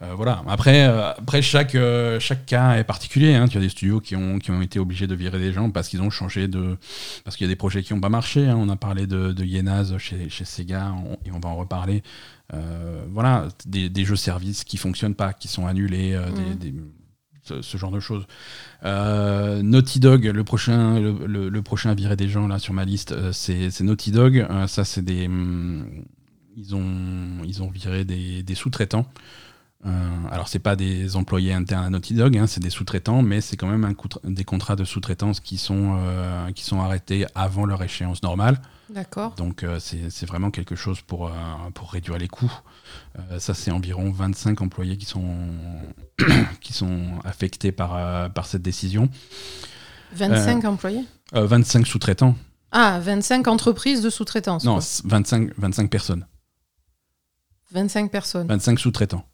Euh, 0.03 0.13
voilà. 0.15 0.43
Après, 0.47 0.87
euh, 0.87 1.11
après 1.13 1.41
chaque, 1.41 1.75
euh, 1.75 2.21
chaque 2.21 2.45
cas 2.45 2.77
est 2.77 2.85
particulier. 2.85 3.33
hein. 3.35 3.49
Tu 3.49 3.57
as 3.57 3.63
des 3.63 3.71
studios 3.71 4.01
qui 4.01 4.15
ont, 4.15 4.39
qui 4.39 4.51
ont 4.51 4.61
été 4.61 4.79
obligés 4.79 5.07
de 5.07 5.15
virer 5.15 5.39
des 5.39 5.53
gens 5.55 5.71
parce 5.71 5.89
qu'ils 5.89 6.03
ont 6.03 6.11
changé 6.11 6.49
de. 6.49 6.77
Parce 7.25 7.37
qu'il 7.37 7.47
y 7.47 7.49
a 7.49 7.53
des 7.53 7.57
projets 7.57 7.83
qui 7.83 7.95
n'ont 7.95 8.01
pas 8.01 8.11
marché. 8.11 8.47
hein. 8.47 8.57
On 8.59 8.69
a 8.69 8.77
parlé 8.77 9.07
de, 9.07 9.33
de 9.33 9.45
Yenaz 9.45 9.97
chez, 9.99 10.29
chez 10.29 10.45
Sega 10.45 10.93
on- 10.93 11.17
et 11.25 11.33
on 11.33 11.41
va 11.41 11.49
en 11.49 11.57
reparler. 11.57 12.03
Voilà. 13.11 13.49
Des, 13.67 13.89
des 13.89 14.05
jeux 14.05 14.17
services 14.17 14.65
qui 14.65 14.77
fonctionnent 14.77 15.15
pas, 15.15 15.33
qui 15.33 15.49
sont 15.49 15.67
annulés, 15.67 16.19
des- 16.59 16.71
des- 16.73 16.79
ce, 17.43 17.63
ce 17.63 17.77
genre 17.79 17.91
de 17.93 18.01
choses. 18.01 18.27
Euh, 18.85 19.63
Naughty 19.63 20.01
Dog, 20.01 20.25
le 20.27 20.45
prochain, 20.45 20.99
le, 21.01 21.27
le- 21.27 21.49
le 21.49 21.63
prochain 21.63 21.91
à 21.91 21.95
virer 21.95 22.17
des 22.17 22.29
gens 22.29 22.49
là 22.49 22.59
sur 22.59 22.75
ma 22.75 22.85
liste, 22.85 23.13
euh, 23.13 23.33
c'est 23.33 23.71
c'est 23.71 23.85
Naughty 23.85 24.11
Dog. 24.11 24.39
Euh, 24.51 24.67
ça, 24.67 24.85
c'est 24.85 25.03
des. 25.05 25.27
hum, 25.27 25.87
ils 26.59 26.75
ont, 26.75 27.43
ils 27.45 27.63
ont 27.63 27.69
viré 27.71 28.05
des, 28.05 28.43
des 28.43 28.55
sous-traitants. 28.55 29.07
Euh, 29.85 29.89
alors, 30.31 30.49
c'est 30.49 30.59
pas 30.59 30.75
des 30.75 31.17
employés 31.17 31.53
internes 31.53 31.85
à 31.85 31.91
Naughty 31.91 32.15
Dog, 32.15 32.37
hein, 32.37 32.47
c'est 32.47 32.61
des 32.61 32.71
sous-traitants, 32.71 33.23
mais 33.23 33.41
c'est 33.41 33.57
quand 33.57 33.69
même 33.69 33.85
un 33.85 33.95
des 34.25 34.45
contrats 34.45 34.75
de 34.75 34.85
sous-traitance 34.85 35.39
qui, 35.41 35.59
sont, 35.59 35.97
euh, 35.99 36.51
qui 36.53 36.65
sont 36.65 36.81
arrêtés 36.81 37.27
avant 37.35 37.67
leur 37.67 37.83
échéance 37.83 38.23
normale. 38.23 38.61
D'accord. 38.89 39.35
Donc, 39.35 39.63
euh, 39.63 39.79
c'est 39.79 40.27
vraiment 40.27 40.51
quelque 40.51 40.77
chose 40.77 41.01
pour, 41.03 41.27
euh, 41.27 41.31
pour 41.75 41.93
réduire 41.93 42.19
les 42.19 42.29
coûts. 42.29 42.53
Ça, 43.39 43.55
c'est 43.55 43.71
environ 43.71 44.11
25 44.11 44.61
employés 44.61 44.97
qui 44.97 45.07
sont, 45.07 45.25
qui 46.61 46.73
sont 46.73 47.05
affectés 47.25 47.73
par, 47.73 48.33
par 48.33 48.47
cette 48.47 48.63
décision. 48.63 49.09
25 50.13 50.65
employés 50.65 51.05
Euh, 51.35 51.47
25 51.47 51.87
sous-traitants. 51.87 52.37
Ah, 52.73 52.99
25 53.01 53.49
entreprises 53.49 54.03
de 54.03 54.11
sous-traitance. 54.11 54.65
Non, 54.65 54.75
quoi. 54.75 54.81
c'est 54.83 55.05
25, 55.07 55.51
25 55.59 55.91
personnes. 55.91 56.27
25 57.73 58.11
personnes. 58.11 58.47
25 58.49 58.79
sous-traitants. 58.79 59.25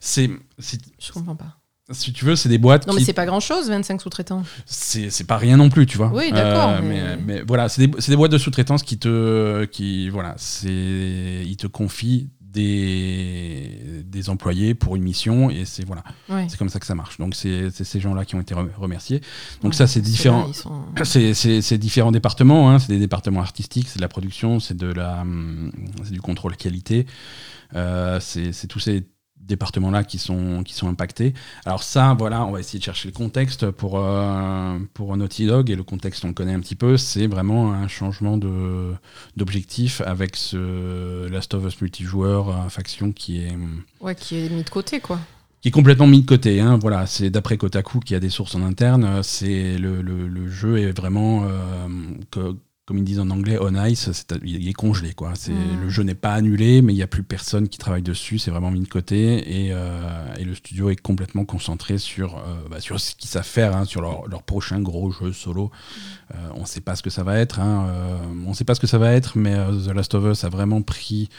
C'est, 0.00 0.30
Je 0.58 1.12
comprends 1.12 1.36
pas. 1.36 1.58
si 1.90 2.12
tu 2.12 2.24
veux, 2.24 2.36
c'est 2.36 2.48
des 2.48 2.58
boîtes 2.58 2.86
Non, 2.86 2.92
mais 2.94 3.00
qui 3.00 3.04
c'est 3.06 3.12
pas 3.12 3.26
grand-chose, 3.26 3.68
25 3.68 4.00
sous-traitants. 4.00 4.42
c'est 4.66 5.26
pas 5.26 5.36
rien 5.36 5.56
non 5.56 5.68
plus, 5.68 5.86
tu 5.86 5.96
vois. 5.98 6.10
Oui, 6.14 6.30
d'accord, 6.32 6.80
mais... 6.82 7.16
mais- 7.16 7.16
mais 7.24 7.42
voilà, 7.46 7.68
c'est 7.68 7.86
des, 7.86 7.98
des 8.08 8.16
boîtes 8.16 8.32
de 8.32 8.38
sous-traitance 8.38 8.82
qui 8.82 8.98
te, 8.98 9.64
qui 9.66 10.08
voilà, 10.08 10.36
ils 10.64 11.56
te 11.58 11.66
confient 11.66 12.28
des, 12.40 14.02
des 14.04 14.28
employés 14.30 14.74
pour 14.74 14.94
une 14.96 15.02
mission 15.02 15.48
et 15.50 15.64
c'est 15.64 15.84
voilà, 15.86 16.02
Ouais. 16.28 16.46
c'est 16.48 16.58
comme 16.58 16.68
ça 16.68 16.78
que 16.80 16.86
ça 16.86 16.94
marche. 16.94 17.18
Donc 17.18 17.34
c'est 17.34 17.70
ces 17.70 18.00
gens-là 18.00 18.24
qui 18.24 18.34
ont 18.34 18.40
été 18.40 18.54
re- 18.54 18.68
remerciés. 18.76 19.20
Donc 19.62 19.72
Ouais, 19.72 19.76
ça 19.76 19.86
c'est 19.86 20.00
différent. 20.02 20.52
sont- 20.52 20.82
C'est 21.04 21.78
différents 21.78 22.12
départements, 22.12 22.70
hein. 22.70 22.78
c'est 22.78 22.92
des 22.92 22.98
départements 22.98 23.40
artistiques, 23.40 23.88
c'est 23.88 23.96
de 23.96 24.02
la 24.02 24.08
production, 24.08 24.60
c'est 24.60 24.76
de 24.76 24.86
la, 24.92 25.22
hum, 25.22 25.72
c'est 26.04 26.12
du 26.12 26.20
contrôle 26.20 26.56
qualité. 26.56 27.06
Euh, 27.74 28.20
c'est 28.20 28.66
tous 28.68 28.80
ces 28.80 29.04
départements-là 29.46 30.04
qui 30.04 30.18
sont, 30.18 30.62
qui 30.64 30.74
sont 30.74 30.88
impactés. 30.88 31.34
Alors 31.64 31.82
ça, 31.82 32.14
voilà, 32.18 32.44
on 32.46 32.52
va 32.52 32.60
essayer 32.60 32.78
de 32.78 32.84
chercher 32.84 33.08
le 33.08 33.12
contexte 33.14 33.70
pour, 33.70 33.98
euh, 33.98 34.78
pour 34.94 35.16
Naughty 35.16 35.46
Dog, 35.46 35.70
et 35.70 35.76
le 35.76 35.82
contexte, 35.82 36.24
on 36.24 36.28
le 36.28 36.34
connaît 36.34 36.54
un 36.54 36.60
petit 36.60 36.74
peu, 36.76 36.96
c'est 36.96 37.26
vraiment 37.26 37.72
un 37.72 37.88
changement 37.88 38.36
de- 38.36 38.92
d'objectif 39.36 40.00
avec 40.02 40.36
ce 40.36 41.28
Last 41.28 41.54
of 41.54 41.64
Us 41.66 41.80
multijoueur 41.80 42.48
euh, 42.48 42.68
faction 42.68 43.12
qui 43.12 43.38
est, 43.44 43.56
Ouais, 44.00 44.14
qui 44.14 44.36
est 44.36 44.48
mis 44.48 44.62
de 44.62 44.70
côté, 44.70 45.00
quoi. 45.00 45.18
qui 45.60 45.68
est 45.68 45.72
complètement 45.72 46.06
mis 46.06 46.22
de 46.22 46.26
côté. 46.26 46.60
Hein. 46.60 46.78
Voilà, 46.80 47.06
c'est 47.06 47.30
d'après 47.30 47.56
Kotaku 47.56 48.00
qui 48.00 48.14
a 48.14 48.20
des 48.20 48.30
sources 48.30 48.54
en 48.54 48.62
interne. 48.62 49.04
euh, 49.04 49.22
C'est 49.22 49.78
le, 49.78 50.02
le- 50.02 50.28
le 50.28 50.48
jeu 50.48 50.78
est 50.78 50.92
vraiment, 50.96 51.44
euh, 51.44 51.48
que- 52.30 52.56
comme 52.92 52.98
ils 52.98 53.04
disent 53.04 53.20
en 53.20 53.30
anglais, 53.30 53.56
on 53.58 53.74
ice. 53.86 54.26
il 54.44 54.68
est 54.68 54.74
congelé, 54.74 55.14
quoi. 55.14 55.30
Mhm. 55.30 55.80
le 55.80 55.88
jeu 55.88 56.02
n'est 56.02 56.14
pas 56.14 56.34
annulé, 56.34 56.82
mais 56.82 56.92
il 56.92 56.96
n'y 56.96 57.02
a 57.02 57.06
plus 57.06 57.22
personne 57.22 57.66
qui 57.70 57.78
travaille 57.78 58.02
dessus. 58.02 58.38
C'est 58.38 58.50
vraiment 58.50 58.70
mis 58.70 58.80
de 58.80 58.86
côté 58.86 59.64
et, 59.64 59.70
euh, 59.72 60.34
et 60.38 60.44
le 60.44 60.54
studio 60.54 60.90
est 60.90 61.00
complètement 61.00 61.46
concentré 61.46 61.96
sur 61.96 62.36
euh, 62.36 62.68
bah, 62.70 62.80
sur 62.80 63.00
ce 63.00 63.14
qu'ils 63.14 63.30
savent 63.30 63.46
faire, 63.46 63.74
hein, 63.74 63.86
sur 63.86 64.02
leur, 64.02 64.28
leur 64.28 64.42
prochain 64.42 64.78
gros 64.78 65.10
jeu 65.10 65.32
solo. 65.32 65.70
Euh, 66.34 66.36
on 66.54 66.60
ne 66.60 66.66
sait 66.66 66.82
pas 66.82 66.94
ce 66.94 67.02
que 67.02 67.08
ça 67.08 67.22
va 67.22 67.38
être. 67.38 67.60
hein, 67.60 67.88
on 68.44 68.50
ne 68.50 68.54
sait 68.54 68.64
pas 68.64 68.74
ce 68.74 68.80
que 68.80 68.86
ça 68.86 68.98
va 68.98 69.12
être, 69.12 69.38
mais 69.38 69.54
The 69.54 69.94
Last 69.94 70.14
of 70.14 70.30
Us 70.30 70.44
a 70.44 70.50
vraiment 70.50 70.82
pris 70.82 71.30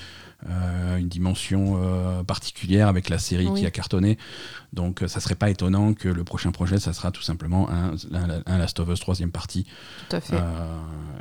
euh, 0.50 0.98
une 0.98 1.08
dimension 1.08 1.80
euh, 1.82 2.24
particulière 2.24 2.88
avec 2.88 3.10
la 3.10 3.18
série 3.18 3.48
Oui. 3.48 3.62
qui 3.62 3.66
a 3.66 3.72
cartonné. 3.72 4.18
Donc 4.74 5.02
euh, 5.04 5.08
ça 5.08 5.20
serait 5.20 5.36
pas 5.36 5.50
étonnant 5.50 5.94
que 5.94 6.10
le 6.10 6.24
prochain 6.24 6.52
projet, 6.52 6.80
ça 6.80 6.94
sera 6.94 7.12
tout 7.12 7.22
simplement 7.22 7.70
un, 7.70 7.94
un- 8.14 8.42
un 8.46 8.58
Last 8.58 8.80
of 8.80 8.90
Us 8.90 9.00
troisième 9.00 9.32
partie. 9.32 9.66
Tout 10.10 10.16
à 10.16 10.22
fait. 10.22 10.38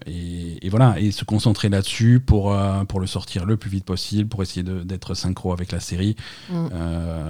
Et, 0.06 0.68
voilà, 0.70 0.98
et 0.98 1.10
se 1.12 1.24
concentrer 1.24 1.68
là-dessus 1.68 2.20
pour, 2.20 2.56
pour 2.88 3.00
le 3.00 3.06
sortir 3.06 3.44
le 3.44 3.56
plus 3.56 3.70
vite 3.70 3.84
possible, 3.84 4.28
pour 4.28 4.42
essayer 4.42 4.62
d'être 4.62 5.14
synchro 5.14 5.52
avec 5.52 5.70
la 5.70 5.80
série. 5.80 6.16
Mm. 6.50 6.68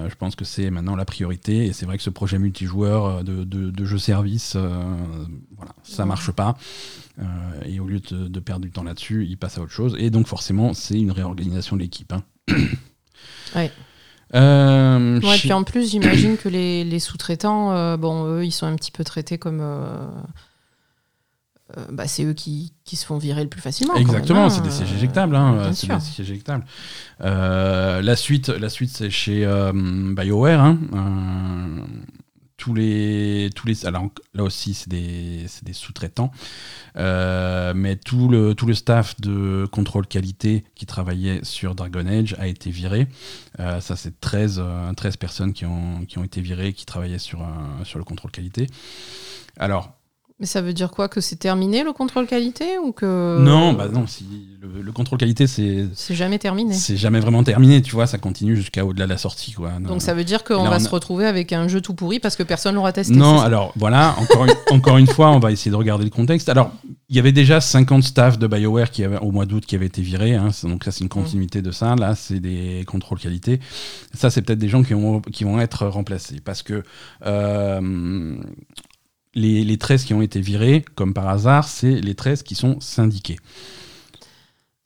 je 0.09 0.15
pense 0.15 0.37
que 0.37 0.45
c'est 0.45 0.71
maintenant 0.71 0.97
la 0.97 1.05
priorité. 1.05 1.67
Et 1.67 1.73
c'est 1.73 1.87
vrai 1.87 1.97
que 1.97 2.03
ce 2.03 2.11
projet 2.11 2.39
multijoueur 2.39 3.25
de, 3.25 3.45
de, 3.45 3.85
jeu-service, 3.85 4.57
voilà, 4.57 5.73
ça 5.83 6.05
mm. 6.05 6.09
marche 6.09 6.31
pas. 6.31 6.57
Et 7.65 7.81
au 7.81 7.87
lieu 7.87 8.01
de, 8.01 8.41
perdre 8.41 8.65
du 8.65 8.71
temps 8.71 8.85
là-dessus, 8.85 9.27
il 9.29 9.37
passe 9.37 9.59
à 9.59 9.63
autre 9.63 9.73
chose. 9.73 9.97
Et 9.99 10.11
donc 10.11 10.27
forcément, 10.27 10.75
c'est 10.75 10.99
une 10.99 11.13
réorganisation 11.13 11.77
de 11.77 11.83
l'équipe. 11.83 12.13
Hein. 12.13 12.23
ouais. 13.57 13.71
Euh, 14.35 15.21
ouais, 15.21 15.39
puis 15.39 15.53
en 15.53 15.63
plus, 15.63 15.91
j'imagine 15.91 16.37
que 16.37 16.49
les, 16.49 16.85
les 16.85 16.99
sous-traitants, 17.01 17.73
euh, 17.73 17.97
bon, 17.97 18.27
eux, 18.27 18.45
ils 18.45 18.53
sont 18.53 18.67
un 18.67 18.77
petit 18.77 18.91
peu 18.91 19.05
traités 19.05 19.39
comme. 19.39 19.61
Euh, 19.61 20.07
euh, 21.77 21.85
bah, 21.91 22.07
c'est 22.07 22.25
eux 22.25 22.33
qui, 22.33 22.73
qui, 22.85 22.97
se 22.97 23.05
font 23.07 23.19
virer 23.19 23.43
le 23.43 23.49
plus 23.49 23.61
facilement. 23.61 23.95
Exactement, 23.95 24.49
c'est 24.51 24.63
des 24.63 24.71
sièges 24.71 24.93
éjectables. 24.93 25.37
Hein, 25.37 25.73
c'est 25.75 25.87
des 25.87 26.01
sièges 26.01 26.31
éjectables. 26.31 26.65
la 27.21 28.17
suite, 28.17 28.49
la 28.49 28.69
suite 28.69 28.91
c'est 28.91 29.11
chez 29.11 29.47
BioWare. 29.75 30.61
Hein, 30.61 30.79
tous 32.63 32.75
les, 32.75 33.51
tous 33.57 33.67
les, 33.67 33.75
là 33.83 34.45
aussi, 34.45 34.73
c'est 34.73 34.89
des, 34.89 35.47
des 35.65 35.73
sous-traitants. 35.73 36.31
Euh, 36.97 37.73
mais 37.75 37.97
tout 37.97 38.29
le, 38.29 38.55
tout 38.55 38.67
le 38.67 38.75
staff 38.75 39.21
de 39.21 39.67
contrôle 39.73 40.07
qualité 40.07 40.63
qui 40.77 40.87
travaillait 40.87 41.41
sur 41.43 41.75
Dragon 41.75 42.07
Age 42.07 42.37
a 42.39 42.47
été 42.47 42.71
viré. 42.71 43.09
Euh, 43.59 43.81
ça, 43.81 43.97
c'est 43.97 44.21
13, 44.21 44.63
13 44.97 45.15
euh, 45.15 45.17
personnes 45.19 45.53
qui 45.53 45.67
ont, 45.67 46.05
qui 46.07 46.19
ont 46.19 46.25
été 46.25 46.41
virées, 46.41 46.73
qui 46.73 46.87
travaillaient 46.87 47.19
sur, 47.19 47.45
sur 47.83 47.99
le 47.99 48.05
contrôle 48.05 48.31
qualité. 48.31 48.69
Alors, 49.57 49.99
mais 50.43 50.47
ça 50.47 50.61
veut 50.61 50.73
dire 50.73 50.91
quoi 50.91 51.09
Que 51.09 51.21
c'est 51.21 51.37
terminé 51.37 51.85
le 51.85 51.93
contrôle 51.93 52.27
qualité 52.27 52.77
ou 52.77 52.91
que 52.91 53.39
Non, 53.39 53.75
bah 53.75 53.87
non. 53.87 54.09
Si 54.09 54.27
le, 54.61 54.91
contrôle 54.91 55.17
qualité, 55.17 55.47
c'est 55.47 55.87
c'est 55.95 56.17
jamais 56.17 56.41
terminé. 56.41 56.75
C'est 56.75 56.97
jamais 56.97 57.21
vraiment 57.21 57.45
terminé, 57.45 57.81
tu 57.81 57.93
vois. 57.93 58.09
Ça 58.09 58.19
continue 58.19 58.57
jusqu'à 58.57 58.85
au-delà 58.85 59.05
de 59.05 59.11
la 59.11 59.19
sortie, 59.19 59.53
quoi. 59.53 59.71
Donc 59.79 60.03
ça 60.03 60.15
veut 60.15 60.25
dire 60.25 60.43
qu'on 60.43 60.69
va 60.69 60.81
se 60.81 60.89
retrouver 60.89 61.27
avec 61.27 61.53
un 61.53 61.69
jeu 61.69 61.81
tout 61.81 61.95
pourri 61.95 62.19
parce 62.19 62.35
que 62.35 62.43
personne 62.43 62.75
l'aura 62.75 62.93
testé. 62.93 63.15
Non, 63.15 63.39
alors 63.41 63.73
voilà. 63.77 64.17
Encore 64.19 64.45
une, 64.47 64.55
encore 64.77 64.99
une 64.99 65.07
fois, 65.07 65.31
on 65.31 65.39
va 65.39 65.53
essayer 65.53 65.71
de 65.71 65.77
regarder 65.77 66.03
le 66.03 66.11
contexte. 66.11 66.49
Alors 66.49 66.73
il 67.13 67.17
y 67.17 67.19
avait 67.19 67.33
déjà 67.33 67.61
50 67.61 68.03
staff 68.03 68.39
de 68.39 68.47
BioWare 68.47 68.91
qui 68.91 69.07
au 69.07 69.31
mois 69.33 69.45
d'août 69.45 69.67
qui 69.67 69.77
avaient 69.77 69.85
été 69.85 70.01
virés. 70.01 70.35
Hein. 70.35 70.49
donc 70.63 70.83
ça, 70.83 70.91
c'est 70.91 71.05
une 71.05 71.11
continuité 71.11 71.61
de 71.61 71.71
ça. 71.71 71.95
Là, 71.95 72.15
c'est 72.15 72.41
des 72.41 72.85
contrôles 72.87 73.19
qualité. 73.19 73.61
Ça, 74.15 74.31
c'est 74.31 74.41
peut-être 74.41 74.59
des 74.59 74.71
gens 74.71 74.83
qui, 74.83 74.95
ont, 74.95 75.21
qui 75.21 75.45
vont 75.45 75.61
être 75.61 75.87
remplacés 75.87 76.41
parce 76.43 76.63
que 76.63 76.83
euh, 77.27 78.37
les, 79.35 79.65
les 79.65 79.79
13 79.79 80.05
qui 80.05 80.15
ont 80.15 80.23
été 80.23 80.41
virés, 80.41 80.85
comme 80.95 81.15
par 81.15 81.29
hasard, 81.29 81.69
c'est 81.69 82.01
les 82.01 82.15
13 82.15 82.43
qui 82.43 82.55
sont 82.55 82.81
syndiqués. 82.81 83.39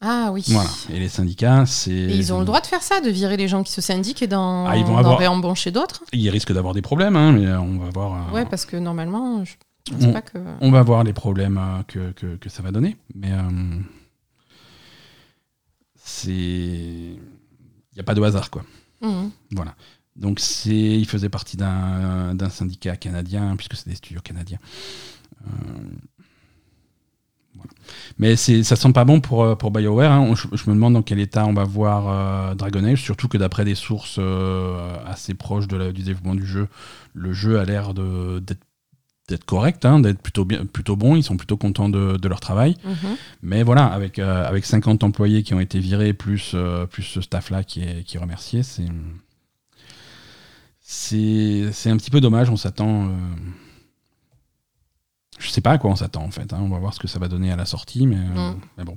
Ah 0.00 0.28
oui. 0.30 0.44
Voilà. 0.48 0.68
Et 0.90 0.98
les 0.98 1.08
syndicats, 1.08 1.64
c'est. 1.66 1.90
Ils 1.90 2.32
ont 2.32 2.38
le 2.38 2.44
droit 2.44 2.60
de 2.60 2.66
faire 2.66 2.82
ça, 2.82 3.00
de 3.00 3.08
virer 3.08 3.36
les 3.36 3.48
gens 3.48 3.62
qui 3.62 3.72
se 3.72 3.80
syndiquent 3.80 4.22
et 4.22 4.26
d'en 4.26 4.66
ah, 4.66 5.16
réembaucher 5.16 5.70
d'autres 5.70 6.04
Ils 6.12 6.28
risquent 6.28 6.52
d'avoir 6.52 6.74
des 6.74 6.82
problèmes, 6.82 7.16
hein, 7.16 7.32
mais 7.32 7.50
on 7.52 7.78
va 7.78 7.90
voir. 7.90 8.28
Euh, 8.28 8.34
ouais, 8.34 8.44
parce 8.44 8.66
que 8.66 8.76
normalement, 8.76 9.44
je 9.44 9.54
on, 10.00 10.12
pas 10.12 10.22
que. 10.22 10.38
On 10.60 10.70
va 10.70 10.82
voir 10.82 11.02
les 11.02 11.14
problèmes 11.14 11.58
euh, 11.58 11.82
que, 11.88 12.12
que, 12.12 12.36
que, 12.36 12.48
ça 12.50 12.62
va 12.62 12.72
donner. 12.72 12.96
Mais. 13.14 13.32
Euh, 13.32 13.80
c'est. 15.96 16.30
Il 16.30 17.18
n'y 17.94 18.00
a 18.00 18.04
pas 18.04 18.14
de 18.14 18.22
hasard, 18.22 18.50
quoi. 18.50 18.62
Mmh. 19.00 19.28
Voilà. 19.52 19.74
Donc 20.16 20.40
c'est, 20.40 20.70
il 20.70 21.06
faisait 21.06 21.28
partie 21.28 21.56
d'un, 21.56 22.36
syndicat 22.50 22.96
canadien, 22.96 23.54
puisque 23.56 23.76
c'est 23.76 23.88
des 23.88 23.96
studios 23.96 24.20
canadiens. 24.22 24.58
Euh, 25.46 25.50
Mais 28.18 28.36
c'est, 28.36 28.62
ça 28.62 28.76
sent 28.76 28.92
pas 28.92 29.04
bon 29.04 29.20
pour, 29.20 29.44
euh, 29.44 29.54
pour 29.56 29.70
BioWare. 29.70 30.10
Hein. 30.10 30.34
Je, 30.34 30.70
me 30.70 30.74
demande 30.74 30.94
dans 30.94 31.02
quel 31.02 31.18
état 31.18 31.46
on 31.46 31.52
va 31.52 31.64
voir 31.64 32.08
euh, 32.08 32.54
Dragon 32.54 32.84
Age, 32.84 33.02
surtout 33.02 33.28
que 33.28 33.36
d'après 33.36 33.64
des 33.64 33.74
sources 33.74 34.18
assez 35.06 35.34
proches 35.34 35.68
de 35.68 35.92
du 35.92 36.02
développement 36.02 36.34
du 36.34 36.46
jeu, 36.46 36.68
le 37.12 37.32
jeu 37.32 37.58
a 37.58 37.64
l'air 37.64 37.92
d'être 37.94 38.62
d'être 39.28 39.44
correct, 39.44 39.84
hein, 39.84 39.98
d'être 39.98 40.22
plutôt, 40.22 40.44
bien, 40.44 40.64
plutôt 40.66 40.94
bon, 40.94 41.16
ils 41.16 41.24
sont 41.24 41.36
plutôt 41.36 41.56
contents 41.56 41.88
de, 41.88 42.28
leur 42.28 42.38
travail. 42.38 42.76
Mhm. 42.84 43.16
Mais 43.42 43.64
voilà, 43.64 43.86
avec, 43.86 44.20
avec 44.20 44.64
50 44.64 45.02
employés 45.02 45.42
qui 45.42 45.52
ont 45.52 45.58
été 45.58 45.80
virés, 45.80 46.12
plus, 46.12 46.54
plus 46.92 47.02
ce 47.02 47.20
staff-là 47.20 47.64
qui 47.64 47.82
est, 47.82 48.04
qui 48.04 48.18
est 48.18 48.20
remercié, 48.20 48.62
c'est, 48.62 48.86
c'est 50.88 51.90
un 51.90 51.96
petit 51.96 52.10
peu 52.10 52.20
dommage. 52.20 52.48
On 52.48 52.56
s'attend. 52.56 53.08
Euh, 53.08 53.10
je 55.38 55.50
sais 55.50 55.60
pas 55.60 55.72
à 55.72 55.78
quoi 55.78 55.90
on 55.90 55.96
s'attend 55.96 56.22
en 56.22 56.30
fait. 56.30 56.52
Hein. 56.52 56.60
On 56.62 56.68
va 56.68 56.78
voir 56.78 56.94
ce 56.94 57.00
que 57.00 57.08
ça 57.08 57.18
va 57.18 57.28
donner 57.28 57.50
à 57.50 57.56
la 57.56 57.66
sortie, 57.66 58.06
mais, 58.06 58.16
euh, 58.18 58.84
bon. 58.84 58.96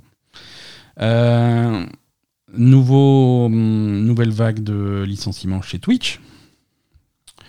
Euh, 1.00 1.84
nouveau, 2.56 3.48
mm, 3.48 4.04
nouvelle 4.04 4.30
vague 4.30 4.60
de 4.60 5.04
licenciements 5.06 5.62
chez 5.62 5.80
Twitch. 5.80 6.20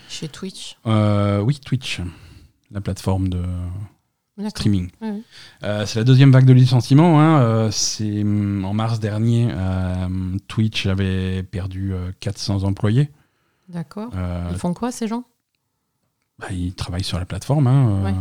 Chez 0.09 0.27
Twitch 0.27 0.75
Oui, 0.85 1.59
Twitch, 1.59 2.01
la 2.71 2.81
plateforme 2.81 3.29
de 3.29 3.43
streaming. 4.49 4.89
c'est 5.61 5.95
la 5.97 6.03
deuxième 6.03 6.31
vague 6.31 6.45
de 6.45 6.53
licenciements. 6.53 7.21
Hein. 7.21 7.69
c'est 7.71 8.23
mm, 8.23 8.65
en 8.65 8.73
mars 8.73 8.99
dernier, 8.99 9.53
Twitch 10.47 10.87
avait 10.87 11.43
perdu 11.43 11.93
400 12.19 12.63
employés. 12.63 13.11
D'accord. 13.71 14.09
Euh, 14.15 14.49
ils 14.51 14.57
font 14.57 14.73
quoi 14.73 14.91
ces 14.91 15.07
gens? 15.07 15.23
Bah, 16.39 16.47
Ils 16.51 16.73
travaillent 16.73 17.03
sur 17.03 17.19
la 17.19 17.25
plateforme. 17.25 17.67
Hein, 17.67 18.05
euh. 18.05 18.11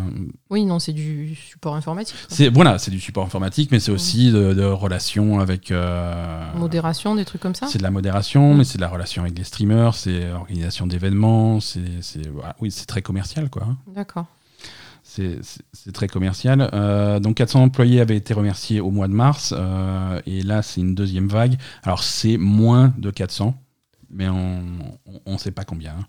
Oui, 0.51 0.65
non, 0.65 0.79
c'est 0.79 0.93
du 0.93 1.35
support 1.35 1.75
informatique. 1.75 2.17
C'est 2.29 2.49
voilà, 2.49 2.79
c'est 2.79 2.91
du 2.91 3.01
support 3.01 3.25
informatique, 3.25 3.71
mais 3.73 3.81
c'est 3.81 3.91
aussi 3.91 4.31
de, 4.31 4.65
relations 4.65 5.41
avec. 5.41 5.71
Euh, 5.71 6.53
modération, 6.55 7.15
des 7.15 7.25
trucs 7.25 7.41
comme 7.41 7.55
ça? 7.55 7.67
C'est 7.67 7.79
de 7.79 7.83
la 7.83 7.91
modération, 7.91 8.55
mais 8.55 8.65
c'est 8.65 8.79
de 8.79 8.83
la 8.83 8.89
relation 8.89 9.23
avec 9.23 9.37
les 9.37 9.45
streamers, 9.45 9.95
c'est 9.95 10.29
l'organisation 10.29 10.87
d'événements, 10.87 11.61
c'est 11.61 11.81
oui, 12.61 12.71
c'est 12.71 12.87
très 12.87 13.03
commercial, 13.03 13.51
quoi. 13.51 13.65
Hein. 13.69 13.77
D'accord. 13.89 14.27
C'est 15.03 15.41
très 15.93 16.07
commercial. 16.07 16.71
donc 17.21 17.37
400 17.37 17.65
employés 17.65 18.01
avaient 18.01 18.17
été 18.17 18.33
remerciés 18.33 18.81
au 18.81 18.93
mois 18.93 19.09
de 19.09 19.15
mars, 19.15 19.53
et 20.27 20.43
là 20.43 20.63
c'est 20.63 20.83
une 20.83 20.95
deuxième 20.95 21.27
vague. 21.27 21.57
Alors 21.83 22.05
c'est 22.05 22.37
moins 22.37 22.95
de 22.97 23.11
400 23.11 23.57
mais 24.13 24.29
on 24.29 25.33
ne 25.33 25.39
sait 25.39 25.53
pas 25.53 25.65
combien. 25.65 25.93
Hein. 25.93 26.07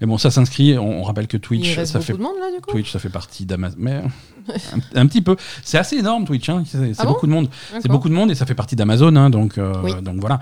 Mais 0.00 0.06
bon, 0.06 0.16
ça 0.16 0.30
s'inscrit. 0.30 0.78
On, 0.78 1.02
rappelle 1.02 1.26
que 1.26 1.36
Twitch, 1.36 1.78
ça 1.84 2.00
fait 2.00 2.14
de 2.14 2.18
monde, 2.18 2.36
là, 2.40 2.50
du 2.54 2.60
coup? 2.60 2.70
Twitch, 2.70 2.90
ça 2.90 2.98
fait 2.98 3.10
partie 3.10 3.44
d'Amazon. 3.44 3.76
Mais 3.78 4.02
un, 4.94 5.06
petit 5.06 5.20
peu. 5.20 5.36
C'est 5.62 5.78
assez 5.78 5.96
énorme 5.96 6.24
Twitch. 6.24 6.48
Hein. 6.48 6.64
C'est 6.66 6.94
ah 6.98 7.04
beaucoup 7.04 7.26
de 7.26 7.32
monde. 7.32 7.50
C'est 7.80 7.88
beaucoup 7.88 8.08
de 8.08 8.14
monde 8.14 8.30
et 8.30 8.34
ça 8.34 8.46
fait 8.46 8.54
partie 8.54 8.76
d'Amazon. 8.76 9.14
Hein, 9.16 9.30
donc, 9.30 9.58
euh, 9.58 10.00
donc 10.00 10.20
voilà. 10.20 10.40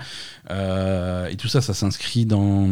Euh, 0.49 1.27
et 1.27 1.35
tout 1.35 1.47
ça, 1.47 1.61
ça 1.61 1.73
s'inscrit 1.73 2.25
dans 2.25 2.67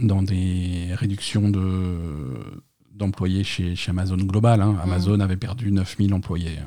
dans 0.00 0.22
des 0.22 0.88
réductions 0.94 1.48
de 1.50 2.62
d'employés 2.92 3.42
chez, 3.44 3.74
chez, 3.74 3.90
Amazon 3.90 4.16
Global. 4.16 4.62
Hein. 4.62 4.76
Amazon 4.82 5.18
mmh. 5.18 5.22
avait 5.22 5.36
perdu 5.36 5.72
9000 5.72 6.14
employés. 6.14 6.58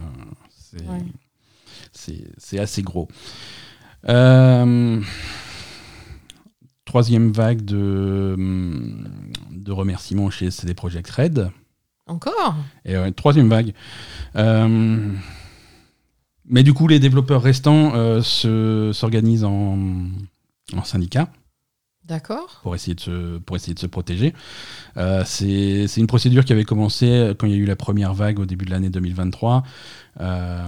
C'est 1.92 2.60
assez 2.60 2.82
gros. 2.82 3.08
Euh, 4.08 5.02
troisième 6.88 7.32
vague 7.32 7.64
de, 7.64 8.36
de 9.52 9.72
remerciements 9.72 10.32
chez 10.32 10.50
CD 10.50 10.74
Projekt 10.74 11.10
Red. 11.12 11.52
Encore? 12.08 12.56
Et 12.86 12.96
troisième 13.12 13.50
vague. 13.50 13.74
Euh, 14.38 15.12
mais 16.46 16.64
du 16.64 16.74
coup, 16.74 16.88
les 16.88 17.00
développeurs 17.00 17.42
restants 17.42 17.92
euh, 17.94 18.22
s'organisent 18.94 19.44
en, 19.44 19.78
en 20.76 20.84
syndicat. 20.84 21.30
D'accord. 22.08 22.60
Pour 22.64 22.74
essayer 22.74 22.96
de 22.96 23.02
se, 23.02 23.38
pour 23.40 23.58
essayer 23.58 23.74
de 23.74 23.80
se 23.80 23.86
protéger. 23.86 24.34
Euh, 24.96 25.24
c'est 25.26 25.98
une 25.98 26.08
procédure 26.08 26.46
qui 26.46 26.54
avait 26.54 26.64
commencé 26.64 27.34
quand 27.38 27.48
il 27.48 27.54
y 27.54 27.56
a 27.56 27.60
eu 27.60 27.66
la 27.66 27.76
première 27.76 28.14
vague 28.14 28.40
au 28.40 28.46
début 28.46 28.66
de 28.66 28.72
l'année 28.72 28.90
2023. 28.90 29.64
Euh, 30.20 30.64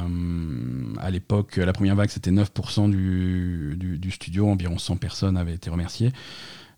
à 0.99 1.11
l'époque, 1.11 1.57
la 1.57 1.73
première 1.73 1.95
vague, 1.95 2.09
c'était 2.09 2.31
9% 2.31 2.91
du, 2.91 3.77
du, 3.77 4.11
studio. 4.11 4.49
Environ 4.49 4.77
100 4.77 4.97
personnes 4.97 5.37
avaient 5.37 5.53
été 5.53 5.69
remerciées. 5.69 6.11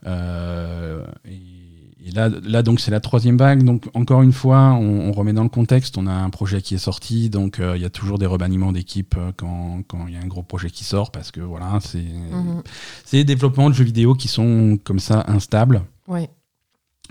Euh, 0.05 1.05
et 1.25 1.70
et 2.03 2.11
là, 2.11 2.29
là 2.43 2.63
donc, 2.63 2.79
c'est 2.79 2.91
la 2.91 2.99
troisième 2.99 3.37
vague. 3.37 3.63
Donc, 3.63 3.87
encore 3.93 4.21
une 4.21 4.33
fois, 4.33 4.73
on, 4.73 5.11
remet 5.11 5.33
dans 5.33 5.43
le 5.43 5.49
contexte. 5.49 5.97
On 5.97 6.07
a 6.07 6.13
un 6.13 6.29
projet 6.29 6.61
qui 6.61 6.75
est 6.75 6.79
sorti, 6.79 7.29
donc 7.29 7.59
euh, 7.59 7.75
il 7.75 7.81
y 7.81 7.85
a 7.85 7.89
toujours 7.89 8.17
des 8.17 8.25
remaniements 8.25 8.71
d'équipe 8.71 9.15
euh, 9.17 9.31
quand 9.35 9.83
il 10.07 10.13
y 10.13 10.17
a 10.17 10.21
un 10.21 10.27
gros 10.27 10.41
projet 10.41 10.69
qui 10.69 10.83
sort, 10.83 11.11
parce 11.11 11.31
que 11.31 11.41
voilà, 11.41 11.79
c'est 11.81 11.99
mhm. 11.99 12.63
des 13.11 13.23
développements 13.23 13.69
de 13.69 13.75
jeux 13.75 13.83
vidéo 13.83 14.15
qui 14.15 14.27
sont 14.27 14.79
comme 14.83 14.99
ça 14.99 15.23
instables. 15.27 15.83
Ouais. 16.07 16.29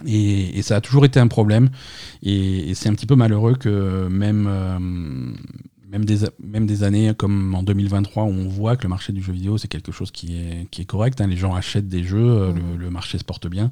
Et, 0.07 0.63
ça 0.63 0.77
a 0.77 0.81
toujours 0.81 1.05
été 1.05 1.21
un 1.21 1.29
problème. 1.29 1.71
Et, 2.23 2.75
c'est 2.75 2.89
un 2.89 2.95
petit 2.95 3.07
peu 3.07 3.17
malheureux 3.17 3.55
que 3.55 4.09
même, 4.09 4.47
euh, 4.49 4.79
même 5.91 6.05
des, 6.05 6.21
même 6.43 6.67
des 6.67 6.85
années 6.85 7.13
comme 7.17 7.55
en 7.55 7.63
2023 7.63 8.25
où 8.25 8.29
on 8.29 8.49
voit 8.49 8.77
que 8.77 8.85
le 8.85 8.89
marché 8.89 9.13
du 9.13 9.23
jeu 9.23 9.33
vidéo 9.33 9.59
c'est 9.59 9.69
quelque 9.69 9.93
chose 9.93 10.11
qui 10.11 10.37
est, 10.37 10.71
qui 10.71 10.83
est 10.83 10.85
correct, 10.85 11.21
hein. 11.21 11.27
les 11.27 11.37
gens 11.37 11.55
achètent 11.55 11.89
des 11.89 12.05
jeux, 12.05 12.19
euh, 12.19 12.53
mmh. 12.53 12.77
le, 12.79 12.91
marché 12.91 13.19
se 13.19 13.25
porte 13.25 13.49
bien, 13.49 13.71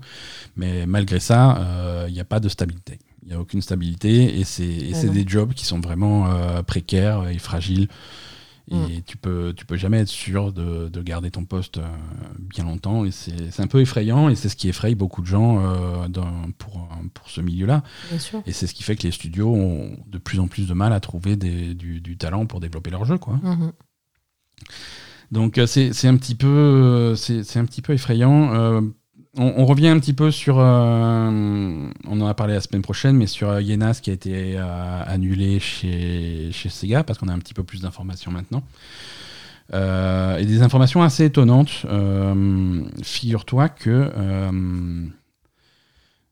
mais 0.56 0.86
malgré 0.86 1.20
ça, 1.20 1.56
il 1.58 1.64
euh, 1.64 2.10
n'y 2.10 2.20
a 2.20 2.24
pas 2.24 2.40
de 2.40 2.48
stabilité. 2.48 2.98
Il 3.22 3.28
n'y 3.28 3.34
a 3.34 3.40
aucune 3.40 3.60
stabilité 3.60 4.38
et 4.38 4.44
c'est 4.44 4.92
Ah 4.94 5.02
non. 5.04 5.12
des 5.12 5.24
jobs 5.26 5.52
qui 5.52 5.66
sont 5.66 5.80
vraiment 5.80 6.28
euh, 6.28 6.62
précaires 6.62 7.28
et 7.28 7.38
fragiles. 7.38 7.88
Et 8.70 8.74
Mm. 8.98 9.02
tu 9.06 9.16
peux, 9.16 9.54
tu 9.56 9.64
peux 9.64 9.76
jamais 9.76 9.98
être 10.00 10.08
sûr 10.08 10.52
de, 10.52 10.88
de 10.88 11.02
garder 11.02 11.30
ton 11.30 11.44
poste 11.44 11.78
euh, 11.78 11.86
bien 12.38 12.64
longtemps. 12.64 13.04
Et 13.04 13.10
c'est 13.10 13.60
un 13.60 13.66
peu 13.66 13.80
effrayant 13.80 14.28
et 14.28 14.34
c'est 14.34 14.48
ce 14.48 14.56
qui 14.56 14.68
effraie 14.68 14.94
beaucoup 14.94 15.22
de 15.22 15.26
gens 15.26 15.58
euh, 15.64 16.08
dans- 16.08 16.50
pour, 16.58 16.88
pour 17.14 17.30
ce 17.30 17.40
milieu-là. 17.40 17.82
Et 18.46 18.52
c'est 18.52 18.66
ce 18.66 18.74
qui 18.74 18.82
fait 18.82 18.96
que 18.96 19.04
les 19.04 19.10
studios 19.12 19.48
ont 19.54 19.96
de 20.06 20.18
plus 20.18 20.38
en 20.40 20.48
plus 20.48 20.68
de 20.68 20.74
mal 20.74 20.92
à 20.92 21.00
trouver 21.00 21.36
des- 21.36 21.74
du, 21.74 22.00
du 22.00 22.16
talent 22.18 22.44
pour 22.46 22.60
développer 22.60 22.90
leur 22.90 23.04
jeu. 23.04 23.16
Quoi. 23.18 23.40
Mhm. 23.42 23.72
Donc 25.30 25.58
euh, 25.58 25.66
c'est 25.66 26.08
un 26.08 26.16
petit 26.16 26.34
peu 26.34 27.14
c'est 27.16 27.42
c'est 27.44 27.58
un 27.58 27.64
petit 27.66 27.82
peu 27.82 27.92
effrayant. 27.92 28.82
On, 29.36 29.66
revient 29.66 29.88
un 29.88 29.98
petit 30.00 30.14
peu 30.14 30.30
sur 30.30 30.58
euh, 30.58 31.90
on 32.06 32.20
en 32.20 32.26
a 32.26 32.34
parlé 32.34 32.54
la 32.54 32.60
semaine 32.60 32.82
prochaine, 32.82 33.16
mais 33.16 33.26
sur 33.26 33.50
euh, 33.50 33.62
Yenas 33.62 34.00
qui 34.02 34.10
a 34.10 34.12
été 34.14 34.58
euh, 34.58 35.02
annulé 35.06 35.60
chez 35.60 36.50
Sega 36.52 37.04
parce 37.04 37.18
qu'on 37.18 37.28
a 37.28 37.32
un 37.32 37.38
petit 37.38 37.54
peu 37.54 37.62
plus 37.62 37.82
d'informations 37.82 38.30
maintenant. 38.30 38.62
Et 39.70 40.46
des 40.46 40.62
informations 40.62 41.02
assez 41.02 41.26
étonnantes. 41.26 41.84
Figure-toi 43.02 43.68
que 43.68 44.10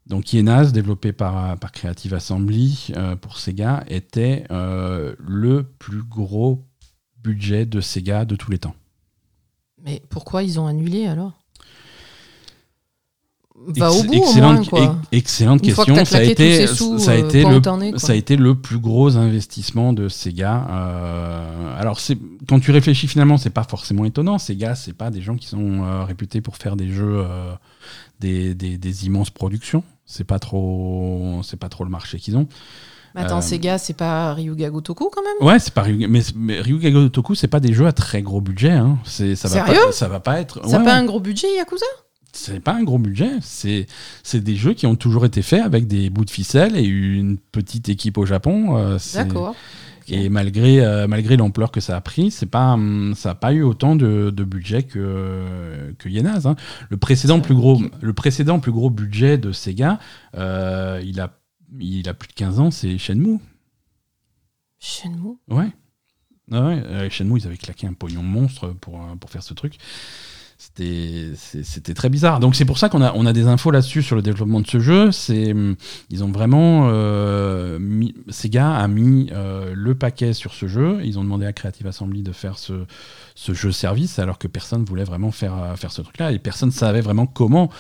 donc 0.07 0.33
Yenas, 0.33 0.71
développé 0.71 1.13
par, 1.13 1.59
par 1.59 1.71
Creative 1.71 2.15
Assembly 2.15 2.93
pour 3.21 3.37
Sega, 3.37 3.85
était 3.89 4.47
le 4.49 5.65
plus 5.79 6.03
gros 6.03 6.65
budget 7.23 7.67
de 7.67 7.83
Sega 7.83 8.25
de 8.25 8.37
tous 8.37 8.51
les 8.51 8.59
temps. 8.59 8.75
Mais 9.85 10.03
pourquoi 10.09 10.43
ils 10.43 10.59
ont 10.59 10.67
annulé 10.67 11.07
alors? 11.07 11.39
Va 13.75 13.91
au 13.91 13.95
Ex- 13.97 14.07
bout 14.07 14.13
au 14.13 14.17
excellente, 14.29 14.55
moins, 14.57 14.65
quoi. 14.65 14.81
ex- 14.83 14.93
excellente 15.13 15.67
Une 15.67 15.73
fois 15.75 15.85
que 15.85 15.91
question. 15.93 16.05
Ça 16.05 16.19
a, 16.19 16.23
été, 16.23 16.35
tous 16.35 16.67
ces 16.67 16.67
sous, 16.77 16.99
ça, 16.99 17.11
a 17.13 17.15
été 17.17 17.43
pas 17.43 17.51
le, 17.51 17.99
ça 17.99 18.13
a 18.13 18.15
été 18.15 18.37
plus 18.63 18.79
gros 18.79 19.17
investissement 19.17 19.93
de 19.93 20.09
Sega. 20.09 20.67
Euh, 20.71 21.79
alors, 21.81 21.99
c'est- 22.01 22.19
quand 22.49 22.61
tu 22.61 22.71
réfléchis 22.71 23.07
finalement, 23.09 23.37
c'est 23.39 23.51
pas 23.51 23.65
forcément 23.65 24.05
étonnant. 24.05 24.39
Sega, 24.39 24.75
c'est 24.75 24.93
pas 24.93 25.11
des 25.11 25.21
gens 25.21 25.37
qui 25.37 25.47
sont 25.49 25.83
euh, 25.85 26.05
réputés 26.05 26.41
pour 26.41 26.57
faire 26.57 26.77
des 26.77 26.91
jeux, 26.91 27.25
euh, 27.29 27.53
des, 28.21 28.55
des- 28.55 28.79
des 28.79 29.07
immenses 29.07 29.31
productions. 29.31 29.83
C'est 30.05 30.25
pas 30.25 30.39
trop, 30.39 31.41
c'est 31.43 31.59
pas 31.59 31.69
trop 31.69 31.83
le 31.85 31.91
marché 31.91 32.19
qu'ils 32.19 32.37
ont. 32.37 32.47
Mais 33.15 33.23
attends, 33.23 33.41
Sega, 33.41 33.79
c'est 33.79 33.95
pas 33.95 34.35
Ryuga 34.35 34.69
Gotoku 34.69 35.11
quand 35.11 35.23
même? 35.23 35.49
Ouais, 35.49 35.59
c'est 35.59 35.73
pas 35.73 35.81
Ryuga, 35.83 36.07
mais, 36.07 36.21
mais 36.35 36.61
Ryuga 36.61 36.91
Gotoku, 36.91 37.35
c'est 37.35 37.49
pas 37.49 37.61
des 37.61 37.73
jeux 37.73 37.87
à 37.87 37.93
très 37.93 38.21
gros 38.21 38.43
budget. 38.43 38.73
Hein. 38.73 38.99
C'est, 39.05 39.35
ça 39.37 39.49
va 39.49 39.55
Sérieux? 39.55 39.81
pas, 39.87 39.93
ça 39.93 40.07
va 40.07 40.21
pas 40.21 40.39
être. 40.39 40.61
Ça 40.67 40.73
n'a 40.73 40.79
ouais, 40.79 40.85
pas 40.85 40.91
ouais. 40.93 40.99
un 40.99 41.05
gros 41.07 41.19
budget, 41.21 41.47
Yakuza? 41.57 41.87
C'est 42.37 42.61
pas 42.61 42.75
un 42.75 42.83
gros 42.85 42.99
budget. 42.99 43.31
C'est, 43.41 43.87
c'est 44.23 44.41
des 44.43 44.57
jeux 44.57 44.75
qui 44.75 44.87
ont 44.87 44.97
toujours 44.97 45.25
été 45.25 45.43
faits 45.43 45.63
avec 45.63 45.87
des 45.87 46.11
bouts 46.11 46.25
de 46.25 46.31
ficelle 46.31 46.77
et 46.77 46.85
une 46.85 47.39
petite 47.39 47.89
équipe 47.89 48.19
au 48.19 48.27
Japon. 48.27 48.77
euh, 48.77 48.99
D'accord. 49.15 49.55
Et 50.09 50.29
malgré, 50.29 50.85
euh, 50.85 51.09
malgré 51.09 51.37
l'ampleur 51.37 51.73
que 51.73 51.81
ça 51.81 51.97
a 51.97 52.01
pris, 52.01 52.31
c'est 52.31 52.47
pas, 52.47 52.75
hum, 52.75 53.15
ça 53.17 53.31
n'a 53.31 53.35
pas 53.35 53.53
eu 53.53 53.63
autant 53.63 53.97
de, 53.97 54.31
de 54.31 54.45
budget 54.45 54.85
que, 54.85 55.93
que 55.99 56.09
Yenaz. 56.09 56.47
hein. 56.47 56.55
Le, 56.91 56.97
précédent 56.97 57.41
plus 57.41 57.57
gros, 57.57 57.83
le 58.01 58.13
précédent 58.13 58.61
plus 58.61 58.71
gros 58.71 58.89
budget 58.89 59.37
de 59.37 59.51
Sega, 59.51 59.99
euh, 60.37 61.03
il, 61.05 61.19
a, 61.21 61.37
il 61.81 62.09
a 62.09 62.15
plus 62.15 62.29
de 62.29 62.35
15 62.35 62.61
ans, 62.61 62.71
c'est 62.71 62.99
Shenmue. 62.99 63.39
Shenmue? 64.79 65.39
Ouais. 65.49 65.71
Ah 66.53 66.65
ouais, 66.67 67.11
Shenmue, 67.11 67.41
ils 67.41 67.47
avaient 67.49 67.57
claqué 67.57 67.89
un 67.89 67.93
pognon 67.93 68.23
monstre 68.23 68.69
pour, 68.81 69.01
pour 69.19 69.31
faire 69.31 69.43
ce 69.43 69.55
truc. 69.55 69.79
C'était 70.59 71.95
très 71.95 72.09
bizarre. 72.09 72.41
Donc 72.41 72.55
c'est 72.55 72.65
pour 72.65 72.79
ça 72.79 72.89
qu'on 72.89 73.03
a, 73.03 73.13
on 73.15 73.27
a 73.27 73.33
des 73.33 73.47
infos 73.47 73.71
là-dessus 73.71 74.03
sur 74.03 74.17
le 74.17 74.23
développement 74.23 74.61
de 74.61 74.67
ce 74.67 74.79
jeu. 74.79 75.11
Hum, 75.31 75.77
Ils 76.11 76.25
ont 76.25 76.31
vraiment... 76.31 76.89
Euh, 76.91 77.79
mis, 77.79 78.15
Sega 78.29 78.75
a 78.75 78.89
mis 78.89 79.29
euh, 79.33 79.73
le 79.75 79.95
paquet 79.95 80.33
sur 80.33 80.55
ce 80.55 80.67
jeu. 80.67 81.01
Ils 81.05 81.19
ont 81.19 81.25
demandé 81.25 81.47
à 81.47 81.53
Creative 81.53 81.87
Assembly 81.87 82.23
de 82.23 82.33
faire 82.33 82.59
ce, 82.59 82.85
ce 83.35 83.53
jeu 83.53 83.71
service 83.71 84.19
alors 84.19 84.39
que 84.39 84.49
personne 84.49 84.85
voulait 84.85 85.05
vraiment 85.05 85.31
faire, 85.31 85.55
euh, 85.55 85.77
faire 85.77 85.93
ce 85.93 86.03
truc-là 86.03 86.33
et 86.33 86.39
personne 86.39 86.71
ne 86.71 86.75
savait 86.75 87.01
vraiment 87.03 87.27
comment. 87.27 87.71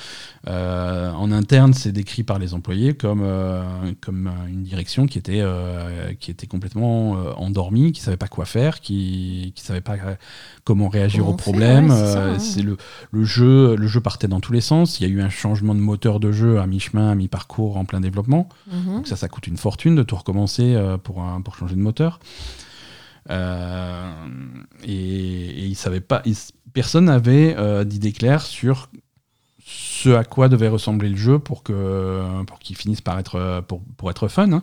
Euh, 0.48 1.10
en 1.12 1.32
interne, 1.32 1.74
c'est 1.74 1.90
décrit 1.92 2.22
par 2.22 2.38
les 2.38 2.54
employés 2.54 2.94
comme, 2.94 3.22
euh, 3.24 3.64
comme 4.00 4.30
une 4.48 4.62
direction 4.62 5.06
qui 5.06 5.18
était, 5.18 5.40
euh, 5.40 6.12
qui 6.20 6.30
était 6.30 6.46
complètement 6.46 7.12
endormie, 7.36 7.92
qui 7.92 8.00
savait 8.00 8.16
pas 8.16 8.28
quoi 8.28 8.44
faire, 8.44 8.80
qui 8.80 9.52
ne 9.56 9.60
savait 9.60 9.80
pas 9.80 9.96
comment 10.64 10.88
réagir 10.88 11.28
aux 11.28 11.34
problèmes. 11.34 11.90
ouais, 11.90 12.38
c'est 12.38 12.62
le, 12.66 12.76
le, 13.12 13.24
jeu, 13.24 13.74
le 13.76 13.86
jeu 13.86 14.00
partait 14.00 14.28
dans 14.28 14.40
tous 14.40 14.52
les 14.52 14.60
sens. 14.60 15.00
Il 15.00 15.06
y 15.08 15.10
a 15.10 15.12
eu 15.14 15.22
un 15.22 15.30
changement 15.30 15.74
de 15.74 15.80
moteur 15.80 16.20
de 16.20 16.32
jeu 16.32 16.58
à 16.60 16.66
mi-chemin, 16.66 17.10
à 17.10 17.14
mi-parcours, 17.14 17.76
en 17.78 17.84
plein 17.86 18.00
développement. 18.00 18.48
Mhm. 18.70 18.96
Donc 18.96 19.06
ça, 19.06 19.16
ça 19.16 19.28
coûte 19.28 19.46
une 19.46 19.56
fortune 19.56 19.94
de 19.94 20.02
tout 20.02 20.16
recommencer 20.16 20.74
euh, 20.74 20.98
pour, 20.98 21.22
un- 21.22 21.40
pour 21.40 21.56
changer 21.56 21.74
de 21.76 21.80
moteur. 21.80 22.18
Euh, 23.30 24.12
et, 24.84 24.92
et 24.92 25.64
ils 25.66 25.74
savaient 25.74 26.00
pas, 26.00 26.22
ils- 26.24 26.36
personne 26.72 27.06
n'avait 27.06 27.56
euh, 27.58 27.84
d'idée 27.84 28.12
claire 28.12 28.42
sur 28.42 28.88
ce 29.64 30.10
à 30.10 30.22
quoi 30.22 30.48
devait 30.48 30.68
ressembler 30.68 31.08
le 31.08 31.16
jeu 31.16 31.40
pour 31.40 31.64
que 31.64 32.22
pour 32.44 32.60
qu'il 32.60 32.76
finisse 32.76 33.00
par 33.00 33.18
être 33.18 33.64
pour, 33.66 33.82
pour 33.96 34.10
être 34.10 34.28
fun. 34.28 34.52
hein. 34.52 34.62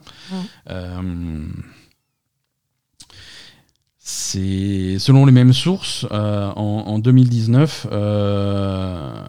Euh, 0.69 1.45
c'est 4.05 4.99
selon 4.99 5.25
les 5.25 5.31
mêmes 5.31 5.53
sources 5.53 6.05
euh, 6.11 6.51
en, 6.57 6.83
en 6.87 6.99
2019 6.99 7.87
euh, 7.89 9.23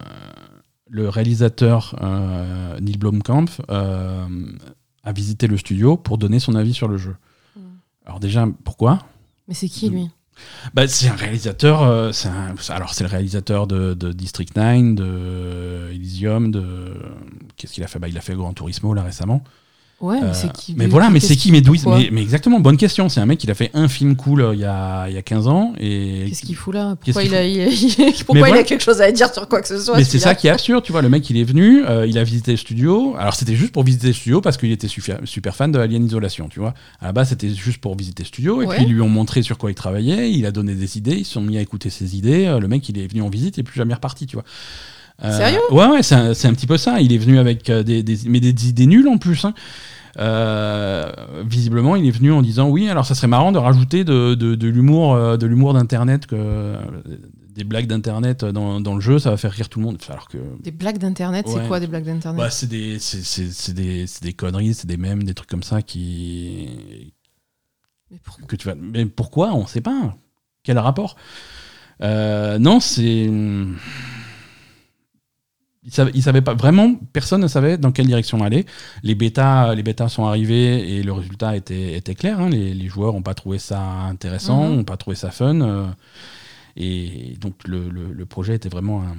le 0.89 1.07
réalisateur 1.07 1.95
euh, 2.01 2.77
Neil 2.81 2.97
Blomkamp 2.97 3.45
a 3.69 5.13
visité 5.13 5.47
le 5.47 5.55
studio 5.55 5.95
pour 5.95 6.17
donner 6.17 6.39
son 6.39 6.55
avis 6.55 6.73
sur 6.73 6.89
le 6.89 6.97
jeu. 6.97 7.15
Mm. 7.55 7.59
Alors 8.05 8.19
déjà 8.19 8.45
pourquoi? 8.65 8.99
Mais 9.47 9.53
c'est 9.53 9.69
qui 9.69 9.89
lui? 9.89 10.09
Bah, 10.73 10.85
c'est 10.89 11.07
un 11.07 11.15
réalisateur. 11.15 12.13
c'est 12.13 12.27
alors, 12.69 12.93
c'est 12.93 13.05
le 13.05 13.09
réalisateur 13.09 13.67
de, 13.67 13.93
de 13.93 14.11
District 14.11 14.53
9, 14.57 14.95
de 14.95 15.89
Elysium, 15.93 16.51
de. 16.51 16.93
Qu'est-ce 17.55 17.71
qu'il 17.71 17.83
a 17.83 17.87
fait? 17.87 17.99
Bah, 17.99 18.09
Il 18.09 18.17
a 18.17 18.21
fait 18.21 18.35
Gran 18.35 18.51
Turismo 18.51 18.93
là 18.93 19.03
récemment. 19.03 19.41
Ouais, 20.05 20.19
mais 20.21 20.27
Euh, 20.27 20.33
c'est 20.33 20.51
qui 20.53 20.75
mais 20.77 20.85
voilà, 20.87 21.09
mais 21.09 21.19
c'est 21.19 21.35
qui? 21.35 21.51
Mais 21.51 21.61
d'où 21.61 21.73
mais, 21.97 22.09
mais 22.11 22.21
exactement, 22.21 22.59
bonne 22.59 22.77
question. 22.77 23.09
C'est 23.09 23.19
un 23.19 23.25
mec 23.25 23.39
qui 23.39 23.49
a 23.49 23.53
fait 23.55 23.71
un 23.73 23.87
film 23.87 24.15
cool 24.15 24.41
euh, 24.41 24.53
il 24.53 24.59
y 24.59 24.65
a, 24.65 25.07
il 25.09 25.15
y 25.15 25.17
a 25.17 25.21
15 25.21 25.47
ans. 25.47 25.73
Et... 25.79 26.25
Qu'est-ce 26.29 26.41
qu'il 26.43 26.55
fout 26.55 26.73
là? 26.75 26.95
Pourquoi, 27.03 27.23
il 27.23 27.33
a, 27.33 27.43
il 27.45 28.63
quelque 28.65 28.83
chose 28.83 29.01
à 29.01 29.11
dire 29.11 29.33
sur 29.33 29.47
quoi 29.47 29.61
que 29.61 29.67
ce 29.67 29.79
soit 29.79 29.97
Mais 29.97 30.03
c'est 30.03 30.19
ça 30.19 30.35
qui 30.35 30.47
est 30.47 30.51
absurde, 30.51 30.83
tu 30.83 30.91
vois. 30.91 31.01
Le 31.01 31.09
mec, 31.09 31.29
il 31.29 31.37
est 31.37 31.43
venu, 31.43 31.83
euh, 31.85 32.05
il 32.05 32.17
a 32.17 32.23
visité 32.23 32.51
le 32.51 32.57
studio. 32.57 33.15
Alors, 33.17 33.33
c'était 33.35 33.55
juste 33.55 33.71
pour 33.71 33.83
visiter 33.83 34.07
le 34.07 34.13
studio 34.13 34.41
parce 34.41 34.57
qu'il 34.57 34.71
était 34.71 34.87
super, 34.87 35.55
fan 35.55 35.71
de 35.71 35.79
Alien 35.79 36.05
Isolation, 36.05 36.47
tu 36.49 36.59
vois. 36.59 36.73
À 37.01 37.05
la 37.07 37.11
base, 37.13 37.29
c'était 37.29 37.49
juste 37.49 37.79
pour 37.79 37.95
visiter 37.97 38.23
le 38.23 38.27
studio. 38.27 38.61
Et 38.61 38.67
puis, 38.67 38.83
ils 38.85 38.93
lui 38.93 39.01
ont 39.01 39.09
montré 39.09 39.41
sur 39.41 39.57
quoi 39.57 39.71
il 39.71 39.75
travaillait. 39.75 40.31
Il 40.31 40.45
a 40.45 40.51
donné 40.51 40.75
des 40.75 40.97
idées. 40.97 41.15
Ils 41.17 41.25
se 41.25 41.33
sont 41.33 41.41
mis 41.41 41.57
à 41.57 41.61
écouter 41.61 41.89
ses 41.89 42.15
idées. 42.15 42.55
Le 42.61 42.67
mec, 42.67 42.87
il 42.89 42.97
est 42.99 43.07
venu 43.07 43.21
en 43.21 43.29
visite 43.29 43.57
et 43.57 43.63
plus 43.63 43.75
jamais 43.77 43.93
reparti, 43.93 44.27
tu 44.27 44.35
vois. 44.35 44.45
Euh, 45.23 45.37
Sérieux? 45.37 45.59
Ouais, 45.71 45.87
ouais, 45.87 46.03
c'est 46.03 46.15
un, 46.15 46.31
un 46.31 46.53
petit 46.53 46.67
peu 46.67 46.77
ça. 46.77 46.99
Il 46.99 47.13
est 47.13 47.17
venu 47.17 47.39
avec 47.39 47.71
des, 47.71 48.03
des- 48.03 48.17
mais 48.27 48.41
des 48.41 48.67
idées 48.67 48.85
nulles 48.85 49.07
en 49.07 49.17
plus. 49.17 49.45
hein. 49.45 49.53
Euh, 50.17 51.11
visiblement, 51.45 51.95
il 51.95 52.05
est 52.07 52.11
venu 52.11 52.31
en 52.31 52.41
disant 52.41 52.69
oui. 52.69 52.87
Alors, 52.89 53.05
ça 53.05 53.15
serait 53.15 53.27
marrant 53.27 53.51
de 53.51 53.57
rajouter 53.57 54.03
de, 54.03 54.33
de, 54.35 54.55
de 54.55 54.67
l'humour, 54.67 55.13
euh, 55.13 55.37
de 55.37 55.45
l'humour 55.45 55.73
d'internet, 55.73 56.25
que 56.25 56.75
des 57.49 57.63
blagues 57.63 57.87
d'internet 57.87 58.43
dans, 58.43 58.81
dans 58.81 58.95
le 58.95 59.01
jeu, 59.01 59.17
ça 59.19 59.29
va 59.31 59.37
faire 59.37 59.51
rire 59.51 59.69
tout 59.69 59.79
le 59.79 59.85
monde. 59.85 59.97
Alors 60.09 60.27
que 60.27 60.37
Des 60.61 60.71
blagues 60.71 60.97
d'internet, 60.97 61.45
Ouais. 61.47 61.53
c'est 61.61 61.67
quoi 61.67 61.79
des 61.79 61.87
blagues 61.87 62.05
d'internet? 62.05 62.37
Bah, 62.39 62.49
c'est 62.49 62.67
des, 62.67 62.99
c'est, 62.99 63.23
c'est- 63.23 63.51
c'est 63.51 63.73
des, 63.73 64.07
c'est 64.07 64.23
des 64.23 64.33
conneries, 64.33 64.73
c'est 64.73 64.87
des 64.87 64.97
mèmes, 64.97 65.23
des 65.23 65.33
trucs 65.33 65.49
comme 65.49 65.63
ça 65.63 65.81
qui. 65.81 67.13
Mais 68.11 68.19
pourquoi? 68.23 68.45
Que 68.47 68.55
tu 68.55 68.67
vas... 68.67 68.75
Mais 68.75 69.05
pourquoi? 69.05 69.53
On 69.53 69.65
sait 69.67 69.81
pas. 69.81 70.15
Quel 70.63 70.77
rapport? 70.79 71.15
Euh, 72.01 72.57
Non, 72.59 72.79
c'est. 72.79 73.29
Ils 75.85 75.93
savaient, 75.93 76.11
ils 76.15 76.23
savaient 76.23 76.41
pas 76.41 76.55
vraiment, 76.55 76.95
personne 77.13 77.41
ne 77.41 77.47
savait 77.47 77.77
dans 77.77 77.91
quelle 77.91 78.07
direction 78.07 78.43
aller. 78.43 78.65
Les 79.03 79.13
bêtas, 79.13 79.75
les 79.75 79.83
bêtas 79.83 80.09
sont 80.09 80.25
arrivés 80.25 80.97
et 80.97 81.03
le 81.03 81.13
résultat 81.13 81.55
était, 81.55 81.95
était 81.95 82.15
clair. 82.15 82.39
hein. 82.39 82.49
Les, 82.49 82.73
les 82.73 82.87
joueurs 82.87 83.13
n'ont 83.13 83.21
pas 83.21 83.35
trouvé 83.35 83.59
ça 83.59 83.79
intéressant, 83.81 84.67
Mhm. 84.69 84.75
n'ont 84.77 84.83
pas 84.83 84.97
trouvé 84.97 85.15
ça 85.15 85.29
fun. 85.31 85.61
euh, 85.61 85.85
et 86.75 87.35
donc 87.39 87.53
le, 87.67 87.87
le- 87.89 88.11
le 88.11 88.25
projet 88.25 88.55
était 88.55 88.67
vraiment 88.69 89.03
un, 89.03 89.15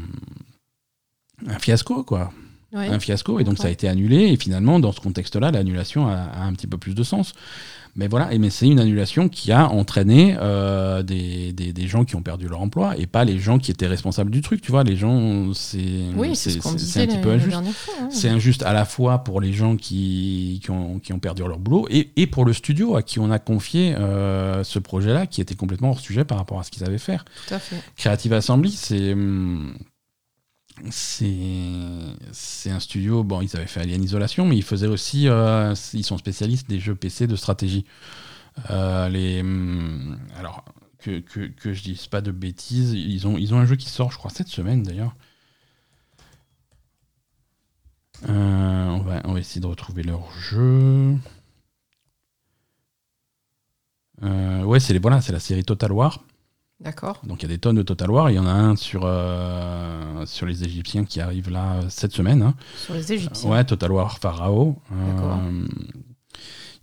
un 1.54 1.58
fiasco, 1.58 2.02
quoi 2.04 2.32
Ouais. 2.72 2.88
un 2.88 2.98
fiasco 2.98 3.38
et 3.38 3.44
donc 3.44 3.58
ça 3.58 3.68
a 3.68 3.70
été 3.70 3.88
annulé 3.88 4.16
et 4.32 4.36
finalement 4.36 4.80
dans 4.80 4.90
ce 4.92 5.00
contexte-là 5.00 5.52
l'annulation 5.52 6.08
a, 6.08 6.14
a 6.16 6.42
un 6.42 6.52
petit 6.52 6.66
peu 6.66 6.76
plus 6.78 6.94
de 6.96 7.02
sens 7.04 7.32
mais 7.96 8.08
voilà 8.08 8.32
et 8.32 8.38
mais 8.38 8.50
c'est 8.50 8.68
une 8.68 8.78
annulation 8.78 9.28
qui 9.28 9.52
a 9.52 9.68
entraîné 9.68 10.36
euh, 10.38 11.02
des, 11.02 11.52
des, 11.52 11.72
des 11.72 11.86
gens 11.88 12.04
qui 12.04 12.14
ont 12.16 12.22
perdu 12.22 12.48
leur 12.48 12.60
emploi 12.60 12.96
et 12.98 13.06
pas 13.06 13.24
les 13.24 13.38
gens 13.38 13.58
qui 13.58 13.70
étaient 13.70 13.86
responsables 13.86 14.30
du 14.30 14.42
truc 14.42 14.60
tu 14.60 14.70
vois 14.70 14.84
les 14.84 14.96
gens 14.96 15.52
c'est 15.54 15.78
Oui, 16.16 16.36
c'est 16.36 16.50
ce 16.50 16.68
un 16.68 17.06
petit 17.06 17.18
peu 17.18 17.30
injuste 17.30 17.56
hein. 17.56 18.08
c'est 18.10 18.28
injuste 18.28 18.62
à 18.62 18.72
la 18.72 18.84
fois 18.84 19.18
pour 19.18 19.40
les 19.40 19.52
gens 19.52 19.76
qui, 19.76 20.60
qui, 20.62 20.70
ont, 20.70 20.98
qui 20.98 21.12
ont 21.12 21.18
perdu 21.18 21.42
leur 21.42 21.58
boulot 21.58 21.86
et, 21.90 22.10
et 22.16 22.26
pour 22.26 22.44
le 22.44 22.52
studio 22.52 22.96
à 22.96 23.02
qui 23.02 23.18
on 23.18 23.30
a 23.30 23.38
confié 23.38 23.94
euh, 23.96 24.62
ce 24.64 24.78
projet-là 24.78 25.26
qui 25.26 25.40
était 25.40 25.54
complètement 25.54 25.90
hors 25.90 26.00
sujet 26.00 26.24
par 26.24 26.38
rapport 26.38 26.60
à 26.60 26.62
ce 26.62 26.70
qu'ils 26.70 26.84
avaient 26.84 26.98
faire 26.98 27.24
Tout 27.46 27.54
à 27.54 27.58
fait. 27.58 27.76
Creative 27.96 28.32
Assembly, 28.32 28.70
c'est 28.70 29.12
hum, 29.12 29.74
c'est 30.90 32.70
un 32.70 32.80
studio. 32.80 33.24
Bon, 33.24 33.40
ils 33.40 33.56
avaient 33.56 33.66
fait 33.66 33.80
Alien 33.80 34.02
Isolation, 34.02 34.46
mais 34.46 34.56
ils 34.56 34.62
faisaient 34.62 34.86
aussi. 34.86 35.28
Euh, 35.28 35.74
ils 35.94 36.04
sont 36.04 36.18
spécialistes 36.18 36.68
des 36.68 36.80
jeux 36.80 36.94
PC 36.94 37.26
de 37.26 37.36
stratégie. 37.36 37.84
Euh, 38.70 39.40
hum, 39.40 40.18
alors, 40.36 40.64
que, 40.98 41.22
je 41.64 41.82
dise 41.82 42.06
pas 42.08 42.20
de 42.20 42.30
bêtises, 42.30 42.92
ils 42.92 43.26
ont, 43.26 43.36
un 43.36 43.66
jeu 43.66 43.76
qui 43.76 43.88
sort, 43.88 44.10
je 44.10 44.18
crois, 44.18 44.30
cette 44.30 44.48
semaine 44.48 44.82
d'ailleurs. 44.82 45.14
Euh, 48.28 48.86
on, 48.86 49.32
va, 49.32 49.38
essayer 49.38 49.60
de 49.60 49.66
retrouver 49.66 50.02
leur 50.02 50.30
jeu. 50.32 51.16
ouais, 54.22 54.80
c'est 54.80 54.98
voilà, 54.98 55.20
la 55.28 55.40
série 55.40 55.64
Total 55.64 55.92
War. 55.92 56.24
D'accord. 56.80 57.22
Donc 57.24 57.42
il 57.42 57.48
y 57.48 57.52
a 57.52 57.54
des 57.54 57.58
tonnes 57.58 57.76
de 57.76 57.82
Total 57.82 58.10
War. 58.10 58.30
Il 58.30 58.34
y 58.34 58.38
en 58.38 58.46
a 58.46 58.52
un 58.52 58.76
sur, 58.76 59.02
euh, 59.04 60.26
sur 60.26 60.44
les 60.46 60.62
Égyptiens 60.62 61.04
qui 61.04 61.20
arrive 61.20 61.50
là 61.50 61.80
cette 61.88 62.12
semaine. 62.12 62.42
Hein. 62.42 62.54
Sur 62.76 62.94
les 62.94 63.12
Égyptiens 63.12 63.50
Ouais, 63.50 63.64
Total 63.64 63.90
War 63.90 64.18
Pharaoh. 64.18 64.76
Euh, 64.92 65.66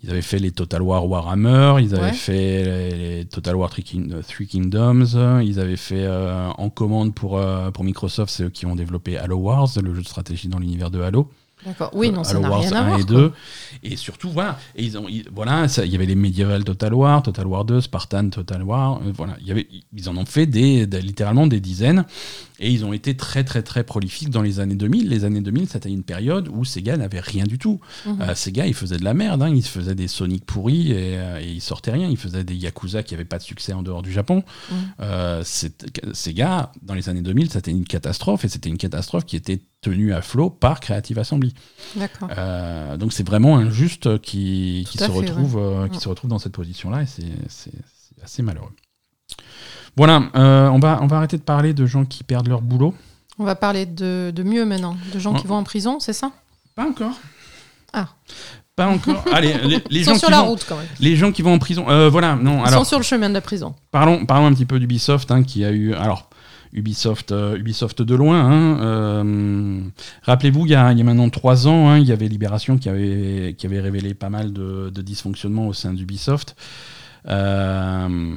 ils 0.01 0.09
avaient 0.09 0.23
fait 0.23 0.39
les 0.39 0.51
Total 0.51 0.81
War 0.81 1.07
Warhammer, 1.07 1.75
ils 1.81 1.95
avaient 1.95 2.11
fait 2.11 2.91
les, 2.91 3.25
Total 3.25 3.55
War 3.55 3.69
Three, 3.69 4.47
Kingdoms, 4.47 5.41
ils 5.41 5.59
avaient 5.61 5.77
fait 5.77 6.03
euh, 6.03 6.49
en 6.49 6.69
commande 6.69 7.15
pour, 7.15 7.41
pour 7.73 7.83
Microsoft, 7.85 8.33
c'est 8.33 8.43
eux 8.43 8.49
qui 8.49 8.65
ont 8.65 8.75
développé 8.75 9.17
Halo 9.17 9.37
Wars, 9.37 9.69
le 9.81 9.95
jeu 9.95 10.01
de 10.01 10.07
stratégie 10.07 10.49
dans 10.49 10.59
l'univers 10.59 10.91
de 10.91 10.99
Halo. 10.99 11.31
D'accord. 11.65 11.91
Oui, 11.93 12.11
non, 12.11 12.23
ça 12.23 12.39
n'a 12.39 12.49
rien 12.49 12.71
à 12.71 12.83
voir. 12.83 12.99
et 12.99 13.03
2. 13.03 13.31
Et 13.83 13.95
surtout, 13.95 14.29
voilà, 14.29 14.57
et 14.75 14.83
ils 14.83 14.97
ont, 14.97 15.07
voilà, 15.33 15.65
il 15.83 15.91
y 15.91 15.95
avait 15.95 16.05
les 16.05 16.15
Medieval 16.15 16.63
Total 16.63 16.93
War, 16.93 17.23
Total 17.23 17.47
War 17.47 17.65
2, 17.65 17.81
Spartan 17.81 18.29
Total 18.29 18.63
War. 18.63 19.01
Euh, 19.01 19.11
voilà, 19.15 19.35
il 19.39 19.47
y 19.47 19.51
avait, 19.51 19.67
ils 19.93 20.09
en 20.09 20.17
ont 20.17 20.25
fait 20.25 20.45
des, 20.45 20.85
littéralement 20.85 21.47
des 21.47 21.59
dizaines. 21.59 22.05
Et 22.59 22.71
ils 22.71 22.85
ont 22.85 22.93
été 22.93 23.15
très, 23.17 23.43
très, 23.43 23.63
très 23.63 23.83
prolifiques 23.83 24.29
dans 24.29 24.41
les 24.41 24.59
années 24.59 24.75
2000. 24.75 25.09
Les 25.09 25.25
années 25.25 25.41
2000, 25.41 25.69
c'était 25.69 25.89
une 25.89 26.03
période 26.03 26.49
où 26.49 26.65
Sega 26.65 26.97
n'avait 26.97 27.19
rien 27.19 27.45
du 27.45 27.57
tout. 27.57 27.79
Mhm. 28.05 28.21
Euh, 28.21 28.35
Sega, 28.35 28.67
ils 28.67 28.73
faisaient 28.73 28.97
de 28.97 29.03
la 29.03 29.13
merde. 29.13 29.41
Hein. 29.41 29.49
Ils 29.49 29.63
faisaient 29.63 29.95
des 29.95 30.07
Sonic 30.07 30.45
pourris 30.45 30.91
et, 30.91 31.17
euh, 31.17 31.41
et, 31.41 31.51
ils 31.51 31.61
sortaient 31.61 31.91
rien. 31.91 32.09
Ils 32.09 32.17
faisaient 32.17 32.43
des 32.43 32.55
Yakuza 32.55 33.03
qui 33.03 33.13
n'avaient 33.13 33.25
pas 33.25 33.37
de 33.37 33.43
succès 33.43 33.73
en 33.73 33.83
dehors 33.83 34.01
du 34.01 34.11
Japon. 34.11 34.43
Mhm. 34.71 35.43
Sega, 35.43 36.71
dans 36.81 36.93
les 36.93 37.09
années 37.09 37.21
2000, 37.21 37.49
c'était 37.49 37.71
une 37.71 37.85
catastrophe. 37.85 38.45
Et 38.45 38.49
c'était 38.49 38.69
une 38.69 38.77
catastrophe 38.77 39.25
qui 39.25 39.35
était 39.35 39.61
tenu 39.83 40.13
à 40.13 40.21
flot 40.21 40.49
par 40.49 40.79
Creative 40.79 41.19
Assembly. 41.19 41.53
Euh, 42.37 42.97
donc 42.97 43.13
c'est 43.13 43.27
vraiment 43.27 43.57
injuste 43.57 44.19
qui, 44.21 44.87
qui 44.89 44.97
se, 44.97 45.11
retrouve, 45.11 45.57
euh, 45.57 45.87
qui 45.89 45.99
se 45.99 46.09
retrouve 46.09 46.29
dans 46.29 46.39
cette 46.39 46.53
position-là 46.53 47.03
et 47.03 47.05
c'est 47.05 47.71
assez 48.23 48.41
malheureux. 48.41 48.71
Voilà, 49.95 50.23
euh, 50.35 50.69
on, 50.69 50.79
va, 50.79 50.99
on 51.01 51.07
va 51.07 51.17
arrêter 51.17 51.37
de 51.37 51.43
parler 51.43 51.73
de 51.73 51.85
gens 51.85 52.05
qui 52.05 52.23
perdent 52.23 52.47
leur 52.47 52.61
boulot. 52.61 52.93
On 53.39 53.45
va 53.45 53.55
parler 53.55 53.85
de, 53.85 54.31
de 54.35 54.43
mieux 54.43 54.65
maintenant, 54.65 54.95
de 55.13 55.19
gens 55.19 55.33
qui 55.33 55.47
vont 55.47 55.55
en 55.55 55.63
prison, 55.63 55.99
c'est 55.99 56.13
ça? 56.13 56.31
Pas 56.75 56.85
encore. 56.85 57.19
Ah. 57.91 58.07
Pas 58.75 58.87
encore. 58.87 59.23
Allez, 59.33 59.53
les, 59.89 60.03
gens 60.03 60.15
sur 60.15 60.27
qui 60.27 60.31
la 60.31 60.41
vont, 60.41 60.49
route 60.49 60.65
quand 60.67 60.77
même. 60.77 60.87
Les 60.99 61.15
gens 61.15 61.31
qui 61.31 61.41
vont 61.41 61.53
en 61.53 61.59
prison. 61.59 61.85
voilà, 62.09 62.35
non. 62.35 62.63
Ils 62.65 62.71
sont 62.71 62.83
sur 62.83 62.97
le 62.97 63.03
chemin 63.03 63.29
de 63.29 63.33
la 63.35 63.41
prison. 63.41 63.75
Parlons, 63.91 64.25
parlons 64.25 64.47
un 64.47 64.53
petit 64.53 64.65
peu 64.65 64.79
d'Ubisoft, 64.79 65.31
hein, 65.31 65.43
qui 65.43 65.63
a 65.63 65.71
eu. 65.71 65.93
Alors, 65.93 66.29
Ubisoft, 66.73 67.31
euh, 67.31 67.55
Ubisoft 67.55 68.01
de 68.01 68.15
loin. 68.15 68.39
Hein, 68.39 68.79
euh, 68.81 69.81
rappelez-vous, 70.23 70.65
il 70.65 70.71
y, 70.71 70.75
a 70.75 70.93
maintenant 70.93 71.29
trois 71.29 71.67
ans, 71.67 71.89
hein, 71.89 71.99
il 71.99 72.05
y 72.05 72.11
avait 72.11 72.27
Libération 72.27 72.77
qui 72.77 72.89
avait, 72.89 73.55
qui 73.57 73.67
avait 73.67 73.79
révélé 73.79 74.13
pas 74.13 74.29
mal 74.29 74.51
de, 74.51 74.89
dysfonctionnements 74.89 75.67
au 75.67 75.73
sein 75.73 75.93
d'Ubisoft. 75.93 76.55
Euh, 77.27 78.35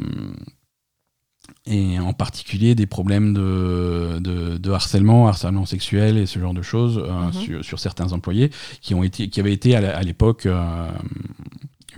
et 1.66 1.98
en 1.98 2.12
particulier 2.12 2.74
des 2.74 2.86
problèmes 2.86 3.34
de, 3.34 4.18
de, 4.20 4.70
harcèlement, 4.70 5.28
harcèlement 5.28 5.66
sexuel 5.66 6.16
et 6.16 6.26
ce 6.26 6.38
genre 6.38 6.54
de 6.54 6.62
choses 6.62 6.98
mhm. 6.98 7.62
sur, 7.62 7.78
certains 7.78 8.12
employés 8.12 8.50
qui, 8.80 8.94
ont 8.94 9.02
été, 9.02 9.28
qui 9.28 9.40
avaient 9.40 9.52
été 9.52 9.76
à 9.76 10.02
l'époque 10.02 10.46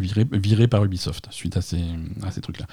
viré, 0.01 0.69
par 0.69 0.85
Ubisoft 0.85 1.29
suite 1.31 1.57
à 1.57 1.63
ces, 1.63 1.83
à 2.23 2.31
ces 2.31 2.41
trucs-là. 2.41 2.67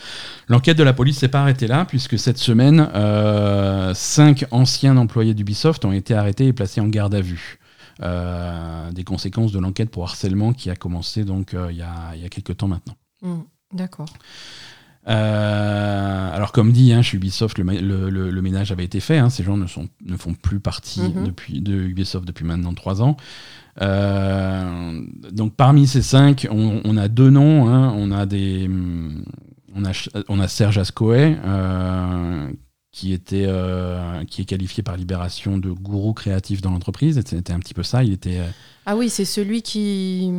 L'enquête 0.48 0.78
de 0.78 0.84
la 0.84 0.94
police 0.94 1.20
s'est 1.20 1.28
pas 1.28 1.42
arrêtée 1.42 1.68
là, 1.68 1.86
puisque 1.86 2.18
cette 2.20 2.38
semaine, 2.38 2.90
euh, 2.94 3.94
cinq 3.94 4.46
anciens 4.52 4.98
employés 4.98 5.34
d'Ubisoft 5.34 5.86
ont 5.86 5.92
été 5.92 6.14
arrêtés 6.14 6.48
et 6.48 6.54
placés 6.54 6.82
en 6.82 6.88
garde 6.88 7.16
à 7.16 7.22
vue. 7.22 7.60
Euh, 8.02 8.92
des 8.92 9.06
conséquences 9.06 9.54
de 9.54 9.60
l'enquête 9.60 9.90
pour 9.90 10.04
harcèlement 10.04 10.52
qui 10.52 10.70
a 10.70 10.76
commencé 10.76 11.24
donc 11.24 11.54
euh, 11.54 11.72
il, 11.72 11.78
y 11.78 11.82
a, 11.82 12.12
il 12.14 12.22
y 12.22 12.26
a 12.26 12.30
quelques 12.30 12.58
temps 12.58 12.68
maintenant. 12.68 12.96
Mmh, 13.22 13.40
d'accord. 13.72 14.10
Alors 15.14 16.52
comme 16.52 16.72
dit, 16.72 16.94
hein, 16.94 17.02
chez 17.02 17.18
Ubisoft, 17.18 17.58
le, 17.58 18.10
le, 18.10 18.42
ménage 18.42 18.72
avait 18.72 18.86
été 18.86 19.00
fait. 19.00 19.18
Hein, 19.18 19.30
ces 19.30 19.44
gens 19.44 19.58
ne, 19.58 19.68
sont, 19.68 19.88
ne 20.04 20.18
font 20.18 20.34
plus 20.34 20.60
partie 20.60 21.02
mmh. 21.02 21.24
depuis, 21.26 21.62
de 21.62 21.74
Ubisoft 21.74 22.26
depuis 22.26 22.46
maintenant 22.46 22.74
trois 22.74 23.02
ans. 23.02 23.18
Euh, 23.82 25.02
donc 25.32 25.56
parmi 25.56 25.86
ces 25.88 26.02
cinq, 26.02 26.48
on, 26.50 26.98
a 26.98 27.08
deux 27.08 27.30
noms. 27.30 27.68
Hein. 27.68 27.94
on 27.98 28.12
a 28.12 28.26
des, 28.26 28.70
on 29.76 29.86
a, 29.86 29.92
on 30.30 30.40
a 30.40 30.48
Serge 30.48 30.78
Ascoé, 30.78 31.36
euh, 31.46 32.50
qui 32.96 33.12
était, 33.12 33.44
euh, 33.46 34.24
qui 34.24 34.42
est 34.42 34.46
qualifié 34.46 34.82
par 34.82 34.96
Libération 34.96 35.58
de 35.58 35.70
gourou 35.70 36.14
créatif 36.14 36.62
dans 36.62 36.72
l'entreprise. 36.72 37.22
C'était 37.26 37.52
un 37.52 37.60
petit 37.60 37.74
peu 37.74 37.84
ça. 37.84 38.06
Il 38.06 38.14
était 38.14 38.40
ah 38.86 38.96
oui, 38.96 39.10
c'est 39.10 39.26
celui 39.26 39.64
qui 39.64 40.32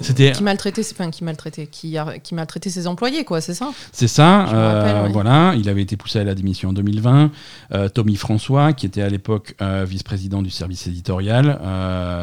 qui 0.00 0.42
maltraitait, 0.42 0.82
enfin 0.92 1.10
qui 1.10 1.22
maltraitait, 1.22 1.66
qui, 1.66 1.98
qui 2.22 2.34
maltraitait 2.34 2.70
ses 2.70 2.86
employés, 2.86 3.24
quoi, 3.24 3.42
c'est 3.42 3.52
ça? 3.52 3.72
C'est 3.90 4.08
ça. 4.08 4.48
Euh, 4.54 5.08
voilà, 5.12 5.54
il 5.58 5.68
avait 5.68 5.82
été 5.82 5.98
poussé 5.98 6.20
à 6.20 6.24
la 6.24 6.34
démission 6.34 6.70
en 6.70 6.72
2020. 6.72 7.30
Euh, 7.72 7.88
Tommy 7.90 8.16
François, 8.16 8.72
qui 8.72 8.86
était 8.86 9.02
à 9.02 9.08
l'époque 9.10 9.54
euh, 9.60 9.84
vice-président 9.84 10.40
du 10.40 10.50
service 10.50 10.86
éditorial, 10.86 11.58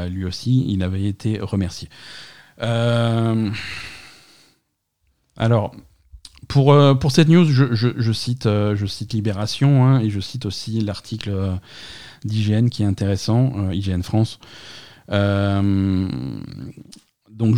lui 0.10 0.26
aussi, 0.26 0.66
il 0.68 0.82
avait 0.82 1.04
été 1.04 1.40
remercié. 1.40 1.90
Alors. 5.38 5.76
Pour, 6.50 6.76
pour 7.00 7.12
cette 7.12 7.30
news, 7.30 7.46
je, 7.46 8.12
cite, 8.12 8.46
je 8.46 8.86
cite 8.86 9.14
Libération 9.14 9.86
hein, 9.86 10.00
et 10.00 10.10
je 10.10 10.20
cite 10.20 10.46
aussi 10.46 10.82
l'article 10.82 11.32
d'IGN 12.26 12.68
qui 12.68 12.84
est 12.84 12.88
intéressant, 12.88 13.72
IGN 13.72 14.02
France. 14.02 14.40
Euh, 15.12 16.08
donc, 17.30 17.56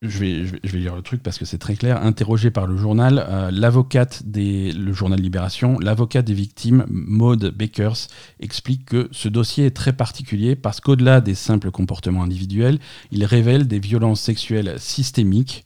je 0.00 0.18
vais, 0.20 0.78
lire 0.78 0.94
le 0.94 1.02
truc 1.02 1.22
parce 1.24 1.38
que 1.38 1.44
c'est 1.44 1.58
très 1.58 1.74
clair. 1.74 2.02
Interrogé 2.04 2.52
par 2.52 2.68
le 2.68 2.76
journal, 2.76 3.24
euh, 3.28 3.50
l'avocate 3.50 4.22
des, 4.24 4.72
le 4.72 4.92
journal 4.92 5.18
Libération, 5.18 5.78
l'avocate 5.80 6.24
des 6.24 6.34
victimes, 6.34 6.84
Maud 6.88 7.52
Bakers, 7.56 8.06
explique 8.38 8.86
que 8.86 9.08
ce 9.10 9.28
dossier 9.28 9.66
est 9.66 9.76
très 9.76 9.92
particulier 9.92 10.54
parce 10.54 10.80
qu'au-delà 10.80 11.20
des 11.20 11.34
simples 11.34 11.72
comportements 11.72 12.22
individuels, 12.22 12.78
il 13.10 13.24
révèle 13.24 13.66
des 13.66 13.80
violences 13.80 14.20
sexuelles 14.20 14.76
systémiques. 14.78 15.64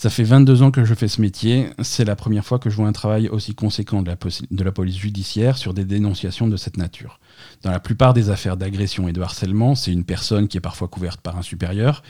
Ça 0.00 0.08
fait 0.08 0.24
22 0.24 0.62
ans 0.62 0.70
que 0.70 0.82
je 0.86 0.94
fais 0.94 1.08
ce 1.08 1.20
métier. 1.20 1.68
C'est 1.82 2.06
la 2.06 2.16
première 2.16 2.42
fois 2.42 2.58
que 2.58 2.70
je 2.70 2.76
vois 2.76 2.88
un 2.88 2.92
travail 2.92 3.28
aussi 3.28 3.54
conséquent 3.54 4.00
de 4.00 4.08
la, 4.08 4.16
de 4.50 4.64
la 4.64 4.72
police 4.72 4.96
judiciaire 4.96 5.58
sur 5.58 5.74
des 5.74 5.84
dénonciations 5.84 6.48
de 6.48 6.56
cette 6.56 6.78
nature. 6.78 7.20
Dans 7.60 7.70
la 7.70 7.80
plupart 7.80 8.14
des 8.14 8.30
affaires 8.30 8.56
d'agression 8.56 9.08
et 9.08 9.12
de 9.12 9.20
harcèlement, 9.20 9.74
c'est 9.74 9.92
une 9.92 10.04
personne 10.04 10.48
qui 10.48 10.56
est 10.56 10.62
parfois 10.62 10.88
couverte 10.88 11.20
par 11.20 11.36
un 11.36 11.42
supérieur. 11.42 12.02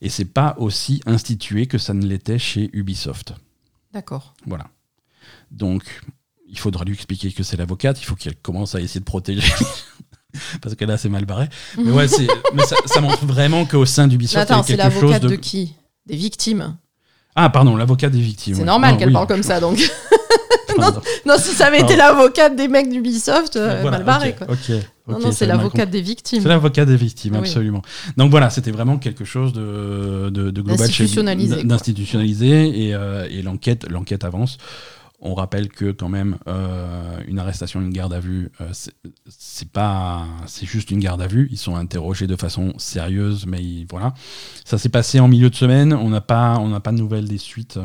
Et 0.00 0.10
c'est 0.10 0.26
pas 0.26 0.54
aussi 0.58 1.00
institué 1.06 1.66
que 1.66 1.76
ça 1.76 1.92
ne 1.92 2.06
l'était 2.06 2.38
chez 2.38 2.70
Ubisoft. 2.72 3.34
D'accord. 3.92 4.34
Voilà. 4.46 4.68
Donc, 5.50 5.82
il 6.46 6.56
faudra 6.60 6.84
lui 6.84 6.94
expliquer 6.94 7.32
que 7.32 7.42
c'est 7.42 7.56
l'avocate, 7.56 8.00
il 8.00 8.04
faut 8.04 8.14
qu'elle 8.14 8.36
commence 8.36 8.76
à 8.76 8.80
essayer 8.80 9.00
de 9.00 9.04
protéger. 9.04 9.42
Parce 10.62 10.76
que 10.76 10.84
là, 10.84 10.96
c'est 10.96 11.08
mal 11.08 11.24
barré. 11.24 11.48
Mais 11.78 11.90
ouais, 11.90 12.06
mais 12.54 12.62
ça, 12.62 13.00
montre 13.00 13.26
vraiment 13.26 13.64
qu'au 13.64 13.86
sein 13.86 14.06
d'Ubisoft, 14.06 14.48
il 14.48 14.76
y 14.76 14.80
a 14.80 14.88
quelque 14.88 15.00
chose 15.00 15.00
de. 15.00 15.08
c'est 15.08 15.10
l'avocate 15.10 15.22
de 15.24 15.34
qui? 15.34 15.74
Des 16.06 16.14
victimes? 16.14 16.76
Ah, 17.40 17.50
pardon, 17.50 17.76
l'avocat 17.76 18.10
des 18.10 18.18
victimes. 18.18 18.56
C'est 18.56 18.64
normal 18.64 18.96
qu'elle 18.96 19.12
parle 19.12 19.28
comme 19.28 19.44
ça, 19.44 19.60
donc. 19.60 19.78
non, 21.26 21.36
si 21.38 21.54
ça 21.54 21.66
avait 21.66 21.80
été 21.80 21.94
l'avocate 21.94 22.56
des 22.56 22.66
mecs 22.66 22.90
d'Ubisoft, 22.90 23.54
euh, 23.54 23.88
mal 23.88 24.02
barré. 24.02 24.34
quoi. 24.36 24.48
non, 25.06 25.20
non, 25.20 25.30
c'est 25.30 25.46
l'avocate 25.46 25.88
des 25.88 26.00
victimes. 26.00 26.42
C'est 26.42 26.48
l'avocat 26.48 26.84
des 26.84 26.96
victimes, 26.96 27.36
absolument. 27.36 27.82
Donc 28.16 28.32
voilà, 28.32 28.50
c'était 28.50 28.72
vraiment 28.72 28.98
quelque 28.98 29.24
chose 29.24 29.52
de, 29.52 30.30
de, 30.30 30.50
de 30.50 30.62
global. 30.62 30.78
D'institutionnalisé. 31.64 32.88
Et, 32.88 32.94
euh, 32.94 33.28
et 33.30 33.42
l'enquête, 33.42 33.86
l'enquête 33.88 34.24
avance. 34.24 34.58
On 35.20 35.34
rappelle 35.34 35.68
que 35.68 35.90
quand 35.90 36.08
même 36.08 36.38
euh, 36.46 37.18
une 37.26 37.40
arrestation, 37.40 37.80
une 37.80 37.92
garde 37.92 38.12
à 38.12 38.20
vue, 38.20 38.52
euh, 38.60 38.70
c'est 39.26 39.72
pas, 39.72 40.26
c'est 40.46 40.64
juste 40.64 40.92
une 40.92 41.00
garde 41.00 41.20
à 41.20 41.26
vue. 41.26 41.48
Ils 41.50 41.58
sont 41.58 41.74
interrogés 41.74 42.28
de 42.28 42.36
façon 42.36 42.72
sérieuse, 42.78 43.46
mais 43.46 43.84
voilà. 43.90 44.14
Ça 44.64 44.78
s'est 44.78 44.88
passé 44.88 45.18
en 45.18 45.26
milieu 45.26 45.50
de 45.50 45.56
semaine. 45.56 45.92
On 45.92 46.08
n'a 46.08 46.20
pas, 46.20 46.58
on 46.60 46.68
n'a 46.68 46.78
pas 46.78 46.92
de 46.92 46.98
nouvelles 46.98 47.26
des 47.26 47.38
suites. 47.38 47.80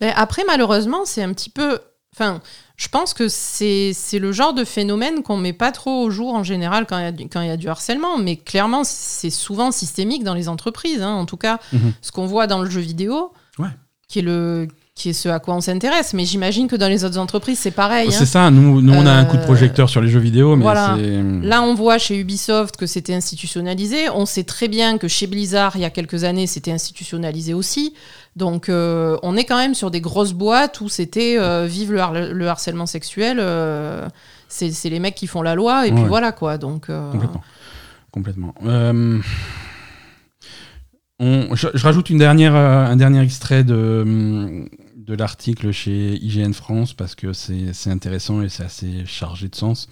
Mais 0.00 0.12
après, 0.14 0.42
malheureusement, 0.46 1.04
c'est 1.04 1.24
un 1.24 1.32
petit 1.32 1.50
peu. 1.50 1.80
Enfin, 2.14 2.40
je 2.76 2.88
pense 2.88 3.12
que 3.12 3.28
c'est 3.28 4.18
le 4.18 4.32
genre 4.32 4.54
de 4.54 4.64
phénomène 4.64 5.22
qu'on 5.22 5.36
met 5.36 5.52
pas 5.52 5.72
trop 5.72 6.02
au 6.02 6.10
jour 6.10 6.34
en 6.34 6.42
général 6.42 6.86
quand 6.86 6.98
il 6.98 7.44
y, 7.44 7.46
y, 7.46 7.50
a 7.50 7.56
du 7.56 7.68
harcèlement, 7.68 8.16
mais 8.16 8.36
clairement, 8.36 8.84
c'est 8.84 9.30
souvent 9.30 9.70
systémique 9.70 10.24
dans 10.24 10.34
les 10.34 10.48
entreprises. 10.48 11.02
Hein. 11.02 11.12
En 11.12 11.26
tout 11.26 11.36
cas, 11.36 11.58
mhm. 11.72 11.92
ce 12.00 12.10
qu'on 12.12 12.26
voit 12.26 12.46
dans 12.46 12.62
le 12.62 12.70
jeu 12.70 12.80
vidéo, 12.80 13.32
qui 14.08 14.20
est 14.20 14.22
le 14.22 14.68
qui 14.94 15.10
est 15.10 15.12
ce 15.14 15.28
à 15.30 15.38
quoi 15.38 15.54
on 15.54 15.60
s'intéresse. 15.60 16.12
Mais 16.14 16.24
j'imagine 16.26 16.68
que 16.68 16.76
dans 16.76 16.88
les 16.88 17.04
autres 17.04 17.16
entreprises, 17.18 17.58
c'est 17.58 17.70
pareil. 17.70 18.08
hein. 18.08 18.12
C'est 18.12 18.26
ça, 18.26 18.50
nous, 18.50 18.82
nous 18.82 18.92
on 18.92 19.06
a 19.06 19.12
un 19.12 19.24
coup 19.24 19.36
de 19.36 19.42
Euh, 19.42 19.46
projecteur 19.46 19.88
sur 19.88 20.00
les 20.02 20.08
jeux 20.08 20.18
vidéo, 20.20 20.56
mais 20.56 20.62
voilà. 20.62 20.96
c'est. 20.98 21.22
Là, 21.46 21.62
on 21.62 21.74
voit 21.74 21.96
chez 21.98 22.18
Ubisoft 22.18 22.76
que 22.76 22.86
c'était 22.86 23.14
institutionnalisé. 23.14 24.10
On 24.10 24.26
sait 24.26 24.44
très 24.44 24.68
bien 24.68 24.98
que 24.98 25.08
chez 25.08 25.26
Blizzard, 25.26 25.72
il 25.76 25.80
y 25.80 25.84
a 25.86 25.90
quelques 25.90 26.24
années, 26.24 26.46
c'était 26.46 26.72
institutionnalisé 26.72 27.54
aussi. 27.54 27.94
Donc, 28.36 28.68
euh, 28.68 29.16
on 29.22 29.36
est 29.36 29.44
quand 29.44 29.56
même 29.56 29.74
sur 29.74 29.90
des 29.90 30.00
grosses 30.00 30.32
boîtes 30.34 30.80
où 30.80 30.88
c'était 30.88 31.36
euh, 31.38 31.66
vive 31.66 31.92
le, 31.92 32.00
har- 32.00 32.12
le 32.12 32.48
harcèlement 32.48 32.86
sexuel. 32.86 33.42
c'est 34.48 34.70
les 34.90 35.00
mecs 35.00 35.14
qui 35.14 35.26
font 35.28 35.42
la 35.42 35.54
loi 35.54 35.86
et 35.86 35.92
puis 35.92 36.04
voilà 36.04 36.32
quoi. 36.32 36.58
Donc, 36.58 36.88
Complètement. 36.88 37.42
Complètement. 38.10 38.54
On- 41.22 41.54
je, 41.54 41.68
je 41.74 41.84
rajoute 41.84 42.08
une 42.10 42.16
dernière, 42.18 42.54
un 42.56 42.96
dernier 42.96 43.20
extrait 43.22 43.62
de, 43.62 44.64
de 45.10 45.16
l'article 45.16 45.72
chez 45.72 46.14
IGN 46.22 46.52
France 46.52 46.92
parce 46.94 47.14
que 47.16 47.32
c'est 47.32 47.90
intéressant 47.90 48.42
et 48.42 48.48
c'est 48.48 48.62
assez 48.62 49.04
chargé 49.06 49.48
de 49.48 49.56
sens. 49.56 49.88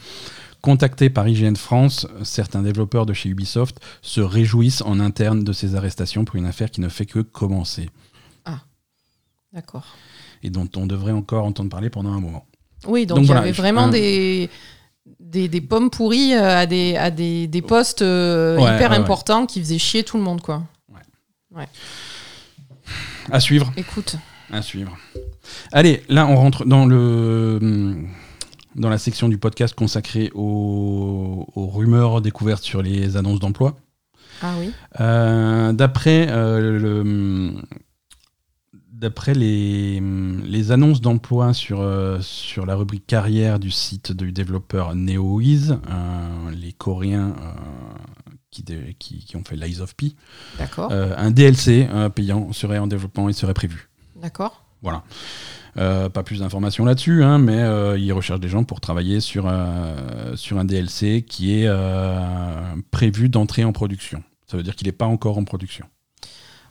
Contactés 0.62 1.10
par 1.10 1.26
IGN 1.28 1.56
France, 1.56 2.06
certains 2.22 2.62
développeurs 2.62 3.04
de 3.04 3.12
chez 3.12 3.28
Ubisoft 3.28 3.78
se 4.00 4.20
réjouissent 4.20 4.82
en 4.82 5.00
interne 5.00 5.42
de 5.42 5.52
ces 5.52 5.74
arrestations 5.74 6.24
pour 6.24 6.36
une 6.36 6.46
affaire 6.46 6.70
qui 6.70 6.80
ne 6.80 6.88
fait 6.88 7.06
que 7.06 7.18
commencer 7.20 7.90
d'accord. 9.52 9.86
et 10.42 10.50
dont 10.50 10.68
on 10.76 10.86
devrait 10.86 11.12
encore 11.12 11.44
entendre 11.44 11.70
parler 11.70 11.90
pendant 11.90 12.12
un 12.12 12.20
moment. 12.20 12.46
Oui, 12.86 13.06
donc, 13.06 13.16
Donc 13.16 13.24
il 13.24 13.24
y 13.24 13.26
voilà, 13.28 13.40
avait 13.40 13.52
vraiment 13.52 13.88
des, 13.88 14.50
des, 15.18 15.48
des 15.48 15.60
pommes 15.60 15.90
pourries 15.90 16.34
euh, 16.34 16.58
à 16.58 16.66
des, 16.66 16.96
à 16.96 17.10
des, 17.10 17.48
des 17.48 17.62
postes 17.62 18.02
euh, 18.02 18.56
Ouais, 18.56 18.62
hyper 18.62 18.90
ouais, 18.90 18.96
ouais. 18.98 19.02
importants 19.02 19.46
qui 19.46 19.58
faisaient 19.60 19.78
chier 19.78 20.04
tout 20.04 20.16
le 20.16 20.22
monde, 20.22 20.40
quoi. 20.42 20.62
À 23.30 23.40
suivre. 23.40 23.72
Écoute, 23.76 24.16
À 24.50 24.62
suivre. 24.62 24.96
Allez, 25.72 26.02
là, 26.08 26.26
on 26.26 26.36
rentre 26.36 26.64
dans 26.64 26.86
le 26.86 27.96
dans 28.76 28.88
la 28.88 28.98
section 28.98 29.28
du 29.28 29.38
podcast 29.38 29.74
consacrée 29.74 30.30
aux, 30.34 31.46
aux 31.54 31.66
rumeurs 31.66 32.20
découvertes 32.20 32.62
sur 32.62 32.80
les 32.82 33.16
annonces 33.16 33.40
d'emploi. 33.40 33.76
ah 34.42 34.54
oui, 34.60 34.70
Euh, 35.00 35.72
d'après 35.72 36.28
euh, 36.30 36.78
le 36.78 37.54
d'après 38.92 39.34
les, 39.34 40.00
les 40.44 40.72
annonces 40.72 41.00
d'emploi 41.00 41.54
sur, 41.54 41.80
euh, 41.80 42.18
sur 42.20 42.66
la 42.66 42.74
rubrique 42.74 43.06
carrière 43.06 43.60
du 43.60 43.70
site 43.70 44.10
du 44.12 44.32
développeur 44.32 44.94
NeoEase, 44.96 45.78
euh, 45.88 46.50
les 46.50 46.72
Coréens 46.72 47.34
euh, 47.40 47.52
qui, 48.50 48.64
dé- 48.64 48.96
qui, 48.98 49.24
qui 49.24 49.36
ont 49.36 49.44
fait 49.44 49.54
l'Eyes 49.54 49.80
of 49.80 49.94
P, 49.94 50.14
un 50.90 51.30
DLC 51.30 51.88
payant 52.14 52.52
serait 52.52 52.78
en 52.78 52.88
développement 52.88 53.28
et 53.28 53.32
serait 53.32 53.54
prévu. 53.54 53.87
D'accord. 54.20 54.64
Voilà. 54.82 55.02
Euh, 55.76 56.08
pas 56.08 56.22
plus 56.22 56.40
d'informations 56.40 56.84
là-dessus, 56.84 57.22
hein, 57.22 57.38
mais 57.38 57.60
euh, 57.60 57.98
ils 57.98 58.12
recherchent 58.12 58.40
des 58.40 58.48
gens 58.48 58.64
pour 58.64 58.80
travailler 58.80 59.20
sur, 59.20 59.46
euh, 59.46 60.34
sur 60.34 60.58
un 60.58 60.64
DLC 60.64 61.24
qui 61.26 61.60
est 61.60 61.66
euh, 61.66 62.74
prévu 62.90 63.28
d'entrer 63.28 63.64
en 63.64 63.72
production. 63.72 64.22
Ça 64.46 64.56
veut 64.56 64.62
dire 64.62 64.74
qu'il 64.74 64.88
n'est 64.88 64.92
pas 64.92 65.06
encore 65.06 65.38
en 65.38 65.44
production. 65.44 65.86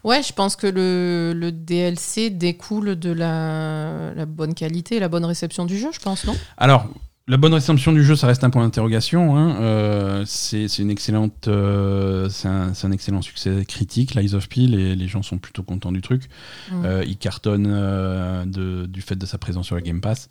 Ouais, 0.04 0.24
je 0.24 0.34
pense 0.34 0.56
que 0.56 0.68
le, 0.68 1.34
le 1.36 1.52
DLC 1.52 2.30
découle 2.30 2.96
de 2.96 3.12
la, 3.12 4.14
la 4.14 4.26
bonne 4.26 4.54
qualité, 4.54 5.00
la 5.00 5.10
bonne 5.10 5.26
réception 5.26 5.66
du 5.66 5.78
jeu, 5.78 5.90
je 5.92 6.00
pense, 6.00 6.26
non? 6.26 6.36
Alors, 6.58 6.88
la 7.30 7.36
bonne 7.38 7.54
réception 7.54 7.92
du 7.92 8.04
jeu, 8.06 8.16
ça 8.16 8.26
reste 8.28 8.44
un 8.46 8.50
point 8.50 8.64
d'interrogation. 8.64 9.36
hein. 9.38 9.58
Euh, 9.60 10.24
c'est 10.26 10.66
une 10.80 10.90
excellente, 10.90 11.48
euh, 11.50 12.30
c'est 12.30 12.48
un, 12.48 12.74
c'est 12.74 12.88
un 12.88 12.92
excellent 12.92 13.22
succès 13.22 13.66
critique. 13.68 14.16
L'Eyes 14.16 14.34
of 14.34 14.48
P, 14.48 14.62
les, 14.62 14.96
les 14.96 15.08
gens 15.10 15.24
sont 15.24 15.38
plutôt 15.38 15.62
contents 15.62 15.92
du 15.92 16.00
truc. 16.02 16.30
Mm. 16.72 16.86
Euh, 16.86 17.04
il 17.06 17.18
cartonne 17.18 17.68
euh, 17.70 18.46
de- 18.46 18.86
du 18.86 19.02
fait 19.02 19.16
de 19.18 19.26
sa 19.26 19.38
présence 19.38 19.66
sur 19.66 19.76
la 19.76 19.82
Game 19.82 20.00
Pass. 20.00 20.30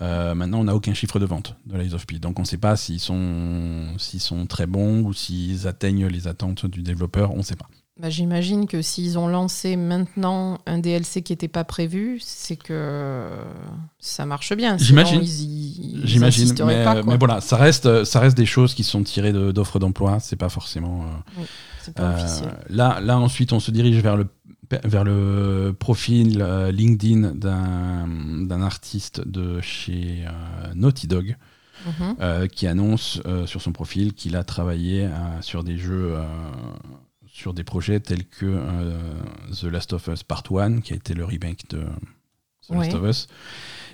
Euh, 0.00 0.34
maintenant, 0.34 0.60
on 0.60 0.64
n'a 0.64 0.74
aucun 0.74 0.94
chiffre 0.94 1.18
de 1.18 1.26
vente 1.26 1.54
de 1.66 1.76
l'Eyes 1.76 1.92
of 1.92 2.06
P, 2.06 2.18
donc 2.18 2.38
on 2.38 2.42
ne 2.42 2.46
sait 2.46 2.56
pas 2.56 2.76
s'ils 2.76 3.00
sont, 3.00 3.88
s'ils 3.98 4.20
sont 4.20 4.46
très 4.46 4.66
bons 4.66 5.02
ou 5.02 5.12
s'ils 5.12 5.66
atteignent 5.68 6.06
les 6.06 6.28
attentes 6.28 6.64
du 6.64 6.80
développeur. 6.82 7.34
On 7.34 7.38
ne 7.38 7.42
sait 7.42 7.56
pas. 7.56 7.68
Bah, 7.98 8.10
J'imagine 8.10 8.66
que 8.66 8.80
s'ils 8.80 9.18
ont 9.18 9.26
lancé 9.26 9.76
maintenant 9.76 10.58
un 10.66 10.78
DLC 10.78 11.22
qui 11.22 11.32
n'était 11.32 11.48
pas 11.48 11.64
prévu, 11.64 12.18
c'est 12.22 12.54
que 12.56 13.28
ça 13.98 14.24
marche 14.24 14.54
bien. 14.54 14.76
J'imagine. 14.78 15.22
J'imagine, 16.04 16.54
mais, 16.64 16.84
pas, 16.84 17.02
quoi. 17.02 17.12
mais 17.12 17.18
voilà, 17.18 17.40
ça 17.40 17.56
reste, 17.56 18.04
ça 18.04 18.20
reste 18.20 18.36
des 18.36 18.46
choses 18.46 18.74
qui 18.74 18.84
sont 18.84 19.02
tirées 19.02 19.32
de- 19.32 19.50
d'offres 19.50 19.78
d'emploi. 19.80 20.18
C'est 20.20 20.36
pas 20.36 20.48
forcément. 20.48 21.04
euh, 21.38 21.42
pas 21.96 22.02
Euh, 22.18 22.26
là, 22.70 23.00
là, 23.00 23.18
ensuite, 23.18 23.52
on 23.52 23.60
se 23.60 23.70
dirige 23.72 24.00
vers 24.00 24.16
le, 24.16 24.26
vers 24.84 25.02
le 25.04 25.74
profil 25.78 26.40
euh, 26.40 26.70
LinkedIn 26.70 27.32
d'un 27.34 28.62
artiste 28.62 29.26
de 29.26 29.60
chez 29.60 30.24
euh, 30.26 30.72
Naughty 30.74 31.06
Dog 31.08 31.36
Mhm. 31.86 32.16
euh, 32.20 32.46
qui 32.48 32.66
annonce 32.66 33.20
euh, 33.26 33.46
sur 33.46 33.62
son 33.62 33.70
profil 33.70 34.12
qu'il 34.12 34.34
a 34.34 34.42
travaillé 34.42 35.04
euh, 35.04 35.10
sur 35.42 35.62
des 35.62 35.78
jeux, 35.78 36.10
euh, 36.16 36.24
sur 37.38 37.54
des 37.54 37.62
projets 37.62 38.00
tels 38.00 38.24
que 38.26 38.46
euh, 38.46 38.98
The 39.60 39.64
Last 39.64 39.92
of 39.92 40.08
Us 40.08 40.24
Part 40.24 40.42
1, 40.50 40.80
qui 40.80 40.92
a 40.92 40.96
été 40.96 41.14
le 41.14 41.24
remake 41.24 41.70
de 41.70 41.84
The 42.68 42.74
Last 42.74 42.94
of 42.94 43.02
Us, 43.08 43.28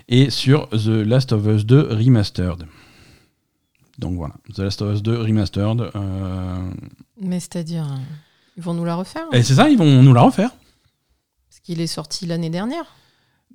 et 0.07 0.31
sur 0.31 0.67
The 0.69 0.87
Last 0.87 1.31
of 1.31 1.45
Us 1.45 1.63
2 1.65 1.89
Remastered. 1.91 2.65
Donc 3.99 4.15
voilà, 4.17 4.33
The 4.53 4.59
Last 4.59 4.81
of 4.81 4.95
Us 4.95 5.03
2 5.03 5.21
Remastered. 5.21 5.91
euh, 5.95 6.69
Mais 7.21 7.39
c'est-à-dire, 7.39 7.83
euh, 7.85 7.97
ils 8.57 8.63
vont 8.63 8.73
nous 8.73 8.83
la 8.85 8.95
refaire 8.95 9.25
et 9.31 9.43
c'est 9.43 9.53
ça, 9.55 9.69
ils 9.69 9.77
vont 9.77 10.01
nous 10.01 10.13
la 10.13 10.21
refaire. 10.23 10.49
Parce 11.47 11.59
qu'il 11.61 11.79
est 11.81 11.87
sorti 11.87 12.25
l'année 12.25 12.49
dernière. 12.49 12.85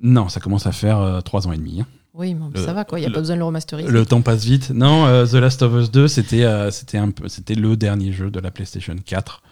Non, 0.02 0.28
ça 0.28 0.38
commence 0.40 0.66
à 0.66 0.72
faire 0.72 0.98
euh, 0.98 1.20
trois 1.20 1.46
ans 1.48 1.52
et 1.52 1.58
demi. 1.58 1.80
hein. 1.80 1.86
Oui, 2.14 2.34
mais 2.34 2.46
Le- 2.54 2.64
ça 2.64 2.72
va, 2.72 2.84
quoi. 2.84 2.98
Il 2.98 3.02
n'y 3.02 3.06
a 3.06 3.08
le- 3.08 3.14
pas 3.14 3.20
besoin 3.20 3.36
de 3.36 3.40
le 3.40 3.44
remasteriser. 3.44 3.88
Le 3.90 4.06
temps 4.06 4.22
passe 4.22 4.44
vite. 4.44 4.70
Non, 4.70 5.06
euh, 5.06 5.26
The 5.26 5.34
Last 5.34 5.62
of 5.62 5.74
Us 5.74 5.90
2, 5.90 6.08
c'était 6.08 6.70
c'était 6.70 7.54
le 7.54 7.76
dernier 7.76 8.12
jeu 8.12 8.30
de 8.30 8.38
la 8.40 8.50
PlayStation 8.50 8.96
4. 9.04 9.42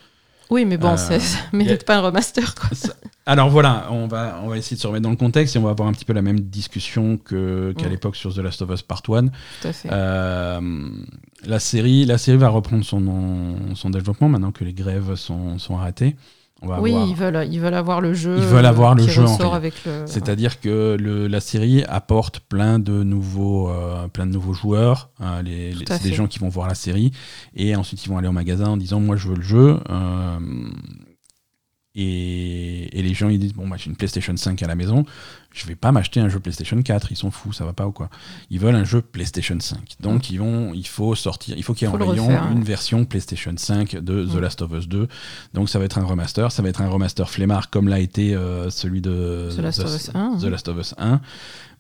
Oui, 0.51 0.65
mais 0.65 0.77
bon, 0.77 0.91
Euh, 0.93 0.97
ça, 0.97 1.21
ça 1.21 1.39
mérite 1.53 1.85
pas 1.85 1.97
un 1.97 2.01
remaster, 2.01 2.55
quoi. 2.55 2.71
Alors 3.27 3.51
voilà, 3.51 3.89
on 3.91 4.07
va, 4.07 4.41
on 4.43 4.49
va 4.49 4.57
essayer 4.57 4.77
de 4.77 4.81
se 4.81 4.87
remettre 4.87 5.03
dans 5.03 5.11
le 5.11 5.17
contexte 5.17 5.55
et 5.55 5.59
on 5.59 5.63
va 5.63 5.71
avoir 5.71 5.89
un 5.89 5.93
petit 5.93 6.07
peu 6.07 6.15
la 6.15 6.23
même 6.23 6.41
discussion 6.41 7.19
qu'à 7.19 7.89
l'époque 7.89 8.17
sur 8.17 8.35
The 8.35 8.39
Last 8.39 8.63
of 8.63 8.71
Us 8.71 8.83
Part 8.83 9.03
1. 9.07 9.27
Tout 9.27 9.33
à 9.65 9.73
fait. 9.73 9.89
Euh, 9.93 10.89
la, 11.45 11.59
série, 11.59 12.07
la 12.07 12.17
série 12.17 12.39
va 12.39 12.49
reprendre 12.49 12.85
son, 12.85 13.57
son 13.75 13.91
développement 13.91 14.31
maintenant 14.31 14.53
que 14.53 14.65
les 14.65 14.73
grèves 14.73 15.15
sont, 15.17 15.59
sont 15.59 15.77
arrêtées. 15.77 16.17
Oui, 16.63 16.91
avoir- 16.93 17.07
ils 17.09 17.15
veulent, 17.15 17.49
ils 17.53 17.61
veulent 17.61 17.75
avoir 17.75 18.01
le 18.01 18.15
jeu. 18.15 18.37
Ils 18.39 18.45
veulent 18.45 18.67
avoir 18.67 18.95
le 18.95 19.03
jeu 19.05 19.23
le. 19.23 20.07
C'est-à-dire 20.07 20.61
que 20.61 20.97
le- 20.99 21.29
la 21.29 21.41
série 21.41 21.85
apporte 21.85 22.41
plein 22.41 22.79
de 22.81 23.05
nouveaux, 23.05 23.69
euh, 23.71 24.09
plein 24.09 24.27
de 24.27 24.33
nouveaux 24.33 24.55
joueurs. 24.55 25.11
les- 25.43 25.73
les- 25.73 25.85
Tout 25.85 25.93
à 25.93 25.99
c'est 25.99 26.05
des 26.05 26.15
gens 26.17 26.27
qui 26.27 26.39
vont 26.41 26.49
voir 26.49 26.67
la 26.67 26.75
série 26.75 27.13
et 27.55 27.77
ensuite 27.77 28.05
ils 28.05 28.09
vont 28.09 28.19
aller 28.19 28.29
au 28.29 28.33
magasin 28.33 28.67
en 28.71 28.77
disant 28.77 28.99
moi 29.01 29.17
je 29.17 29.29
veux 29.29 29.37
le 29.37 29.43
jeu. 29.43 29.79
euh, 29.89 30.39
et, 31.95 32.99
et 32.99 33.03
les 33.03 33.15
gens 33.15 33.29
ils 33.29 33.39
disent 33.39 33.55
bon 33.55 33.67
bah 33.67 33.77
j'ai 33.79 33.91
une 33.91 33.97
PlayStation 33.97 34.37
5 34.37 34.63
à 34.63 34.67
la 34.67 34.75
maison, 34.75 35.05
je 35.53 35.67
vais 35.67 35.75
pas 35.75 35.91
m'acheter 35.93 36.21
un 36.21 36.29
jeu 36.29 36.39
PlayStation 36.39 36.81
4, 36.81 37.11
ils 37.11 37.17
sont 37.17 37.31
fous, 37.31 37.53
ça 37.53 37.65
va 37.65 37.73
pas 37.73 37.87
ou 37.87 37.93
quoi. 37.93 38.11
Ils 38.51 38.61
veulent 38.61 38.75
un 38.75 38.85
jeu 38.85 39.01
PlayStation 39.01 39.59
5. 39.59 39.97
Donc 40.01 40.31
ils 40.31 40.39
vont, 40.39 40.73
il 40.75 40.87
faut 40.87 41.15
sortir, 41.15 41.57
il 41.57 41.63
faut 41.63 41.75
qu'il 41.75 41.89
y 41.89 41.91
ait 41.91 41.95
en 41.95 41.97
rayon 41.99 42.27
refaire, 42.27 42.51
une 42.53 42.59
ouais. 42.59 42.65
version 42.65 43.05
PlayStation 43.05 43.55
5 43.57 43.97
de 43.97 44.25
The 44.25 44.35
Mm. 44.35 44.41
Last 44.41 44.63
of 44.63 44.73
Us 44.73 44.89
2. 44.89 45.09
Donc 45.55 45.69
ça 45.69 45.79
va 45.79 45.85
être 45.87 45.99
un 45.99 46.05
remaster, 46.05 46.53
ça 46.53 46.63
va 46.63 46.69
être 46.69 46.83
un 46.83 46.89
remaster 46.89 47.29
flemmard 47.29 47.71
comme 47.71 47.89
l'a 47.89 47.99
été 48.01 48.35
euh, 48.35 48.71
celui 48.71 49.01
de 49.01 49.49
The 49.57 49.61
Last 49.61 49.81
of 49.81 49.95
Us 49.95 50.11
1, 50.15 50.39
The 50.39 50.45
hein. 50.45 50.51
Last 50.51 50.69
of 50.69 50.79
Us 50.79 50.95
1. 50.99 51.21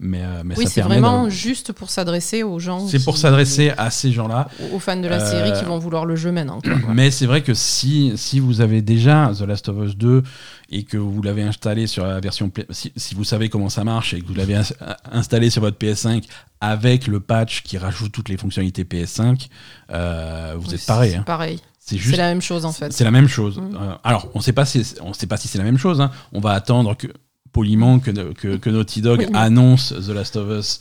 Mais, 0.01 0.23
euh, 0.23 0.43
mais 0.45 0.57
Oui, 0.57 0.67
c'est 0.69 0.81
vraiment 0.81 1.25
de- 1.25 1.31
juste 1.31 1.73
pour 1.73 1.91
s'adresser 1.91 2.45
aux 2.45 2.61
gens. 2.61 2.87
C'est 2.87 3.03
pour 3.03 3.17
s'adresser 3.17 3.73
à 3.77 3.91
ces 3.91 4.13
gens-là. 4.13 4.49
aux 4.73 4.79
fans 4.79 4.97
de 4.97 5.09
la 5.09 5.21
Euh, 5.21 5.31
série 5.31 5.59
qui 5.59 5.65
vont 5.65 5.79
vouloir 5.79 6.05
le 6.05 6.15
jeu 6.15 6.31
maintenant. 6.31 6.61
quoi. 6.61 6.73
Mais 6.95 7.11
c'est 7.11 7.27
vrai 7.27 7.43
que 7.43 7.53
si, 7.53 8.13
si 8.17 8.39
vous 8.39 8.61
avez 8.61 8.81
déjà 8.81 9.33
The 9.37 9.41
Last 9.43 9.69
of 9.69 9.77
Us 9.85 9.97
2 9.97 10.23
et 10.71 10.85
que 10.85 10.97
vous 10.97 11.21
l'avez 11.23 11.43
installé 11.43 11.87
sur 11.89 12.05
la 12.07 12.21
version. 12.21 12.51
Si, 12.71 12.93
si 12.97 13.15
vous 13.17 13.25
savez 13.25 13.49
comment 13.49 13.69
ça 13.71 13.83
marche 13.83 14.15
et 14.15 14.21
que 14.21 14.27
vous 14.29 14.35
l'avez 14.35 14.55
ins- 14.55 14.63
installé 15.11 15.51
sur 15.51 15.63
votre 15.63 15.79
PS5 15.79 16.25
avec 16.61 17.07
le 17.09 17.19
patch 17.21 17.63
qui 17.63 17.77
rajoute 17.79 18.13
toutes 18.13 18.29
les 18.29 18.37
fonctionnalités 18.37 18.85
PS5, 18.85 19.49
euh, 19.91 20.55
vous 20.59 20.69
Oui, 20.69 20.75
êtes 20.75 20.87
pareil. 20.87 21.11
C'est 21.13 21.17
hein. 21.19 21.23
pareil. 21.23 21.61
C'est 21.81 22.17
la 22.17 22.29
même 22.29 22.43
chose 22.43 22.65
en 22.67 22.73
fait. 22.73 22.93
C'est 22.93 23.05
la 23.05 23.11
même 23.11 23.29
chose. 23.29 23.59
Mm. 23.59 23.75
Euh, 23.75 23.95
alors, 24.05 24.29
on 24.35 24.39
ne 24.39 24.43
sait 24.45 24.53
pas 24.53 24.67
si 24.67 24.85
on 25.01 25.13
sait 25.15 25.27
pas 25.27 25.39
si 25.39 25.49
c'est 25.49 25.59
la 25.59 25.65
même 25.65 25.79
chose. 25.79 26.01
hein. 26.03 26.11
On 26.33 26.41
va 26.41 26.51
attendre 26.53 26.95
que 26.97 27.07
poliment 27.53 27.99
que, 28.01 28.11
que, 28.33 28.57
que 28.57 28.71
Naughty 28.71 29.01
Dog 29.03 29.21
Oui, 29.21 29.27
annonce 29.35 29.93
The 29.93 30.09
Last 30.11 30.37
of 30.37 30.49
Us 30.59 30.81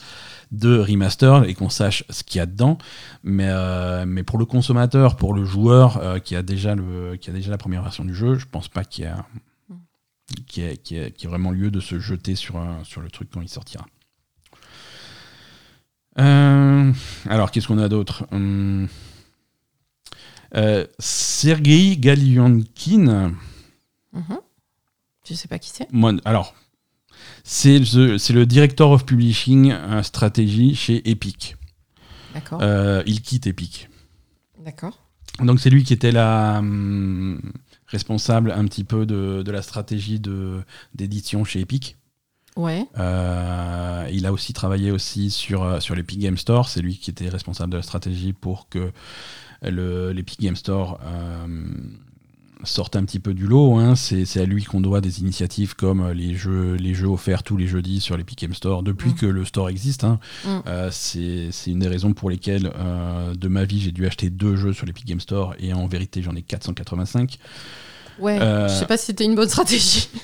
2 0.51 0.81
remaster 0.81 1.43
et 1.45 1.53
qu'on 1.53 1.69
sache 1.69 2.03
ce 2.09 2.23
qu'il 2.23 2.39
y 2.39 2.41
a 2.41 2.45
dedans. 2.45 2.77
Mais, 3.23 3.47
euh, 3.49 4.05
mais 4.07 4.23
pour 4.23 4.37
le 4.39 4.45
consommateur, 4.45 5.15
pour 5.17 5.33
le 5.33 5.43
joueur 5.45 5.97
euh, 5.97 6.19
qui 6.19 6.35
a 6.35 6.41
déjà 6.43 6.73
le 6.75 7.17
qui 7.17 7.29
a 7.29 7.33
déjà 7.33 7.51
la 7.51 7.57
première 7.57 7.81
version 7.83 8.05
du 8.05 8.15
jeu, 8.15 8.37
je 8.37 8.45
pense 8.45 8.67
pas 8.69 8.83
qu'il 8.85 9.03
y 9.05 9.07
a 9.07 9.25
qu'il 10.47 10.63
y, 10.63 10.67
ait- 10.67 10.77
qu'il 10.77 10.97
y 10.97 10.99
ait- 10.99 11.11
qu'il 11.11 11.23
y 11.23 11.27
ait 11.27 11.29
vraiment 11.29 11.51
lieu 11.51 11.71
de 11.71 11.79
se 11.79 11.99
jeter 11.99 12.35
sur, 12.35 12.61
sur 12.83 13.01
le 13.01 13.09
truc 13.09 13.29
quand 13.33 13.41
il 13.41 13.47
sortira. 13.49 13.85
Euh, 16.19 16.91
alors, 17.29 17.51
qu'est-ce 17.51 17.67
qu'on 17.67 17.77
a 17.77 17.87
d'autre? 17.89 18.25
Hum, 18.31 18.87
Sergei 20.99 21.97
Galionkin, 21.97 23.33
Mhm. 24.13 24.37
Je 25.29 25.33
sais 25.35 25.47
pas 25.47 25.59
qui 25.59 25.69
c'est? 25.73 25.87
moi, 25.91 26.13
alors, 26.25 26.53
C'est 27.43 27.79
le, 27.79 28.17
c'est 28.17 28.33
le 28.33 28.45
Director 28.45 28.91
of 28.91 29.05
Publishing 29.05 29.71
euh, 29.71 30.03
Strategy 30.03 30.75
chez 30.75 31.09
Epic. 31.09 31.55
D'accord. 32.33 32.59
Euh, 32.61 33.03
il 33.05 33.21
quitte 33.21 33.47
Epic. 33.47 33.89
D'accord. 34.63 35.03
Donc 35.39 35.59
c'est 35.59 35.69
lui 35.69 35.83
qui 35.83 35.93
était 35.93 36.11
la 36.11 36.57
hum, 36.59 37.41
responsable 37.87 38.51
un 38.51 38.65
petit 38.65 38.83
peu 38.83 39.05
de, 39.05 39.43
de 39.43 39.51
la 39.51 39.61
stratégie 39.61 40.19
de, 40.19 40.61
d'édition 40.95 41.43
chez 41.43 41.61
Epic. 41.61 41.95
Ouais. 42.55 42.85
Euh, 42.97 44.07
il 44.11 44.25
a 44.25 44.33
aussi 44.33 44.51
travaillé 44.53 44.89
aussi 44.91 45.29
sur, 45.29 45.81
sur 45.81 45.93
l'Epic 45.95 46.19
Game 46.19 46.37
Store. 46.37 46.69
C'est 46.69 46.81
lui 46.81 46.97
qui 46.97 47.11
était 47.11 47.29
responsable 47.29 47.71
de 47.71 47.77
la 47.77 47.83
stratégie 47.83 48.33
pour 48.33 48.67
que 48.67 48.91
le- 49.61 50.11
l'Epic 50.11 50.39
Game 50.41 50.55
Store 50.55 50.99
euh, 51.03 51.67
sorte 52.63 52.95
un 52.95 53.03
petit 53.05 53.19
peu 53.19 53.33
du 53.33 53.45
lot. 53.47 53.77
hein. 53.77 53.95
C'est 53.95 54.39
à 54.39 54.45
lui 54.45 54.63
qu'on 54.63 54.81
doit 54.81 54.99
des 55.01 55.19
initiatives 55.21 55.75
comme 55.75 56.09
les 56.11 56.35
jeux, 56.35 56.75
les 56.75 56.93
jeux 56.93 57.07
offerts 57.07 57.43
tous 57.43 57.57
les 57.57 57.67
jeudis 57.67 57.99
sur 58.01 58.17
l'Epic 58.17 58.39
Game 58.39 58.53
Store 58.53 58.83
depuis 58.83 59.11
Mm. 59.11 59.15
que 59.15 59.25
le 59.25 59.45
store 59.45 59.69
existe. 59.69 60.03
hein. 60.03 60.19
Mm. 60.45 60.49
Euh, 60.67 60.89
C'est 60.91 61.49
c'est 61.51 61.71
une 61.71 61.79
des 61.79 61.87
raisons 61.87 62.13
pour 62.13 62.29
lesquelles 62.29 62.71
euh, 62.77 63.33
de 63.35 63.47
ma 63.47 63.63
vie 63.65 63.79
j'ai 63.79 63.91
dû 63.91 64.05
acheter 64.07 64.29
deux 64.29 64.55
jeux 64.55 64.73
sur 64.73 64.85
l'Epic 64.85 65.05
Game 65.05 65.19
Store 65.19 65.53
et 65.59 65.73
en 65.73 65.87
vérité 65.87 66.21
j'en 66.21 66.35
ai 66.35 66.41
485. 66.41 67.37
Ouais. 68.19 68.39
Euh, 68.41 68.67
Je 68.67 68.73
sais 68.73 68.85
pas 68.87 68.97
si 68.97 69.05
c'était 69.07 69.25
une 69.25 69.35
bonne 69.35 69.49
stratégie. 69.49 70.09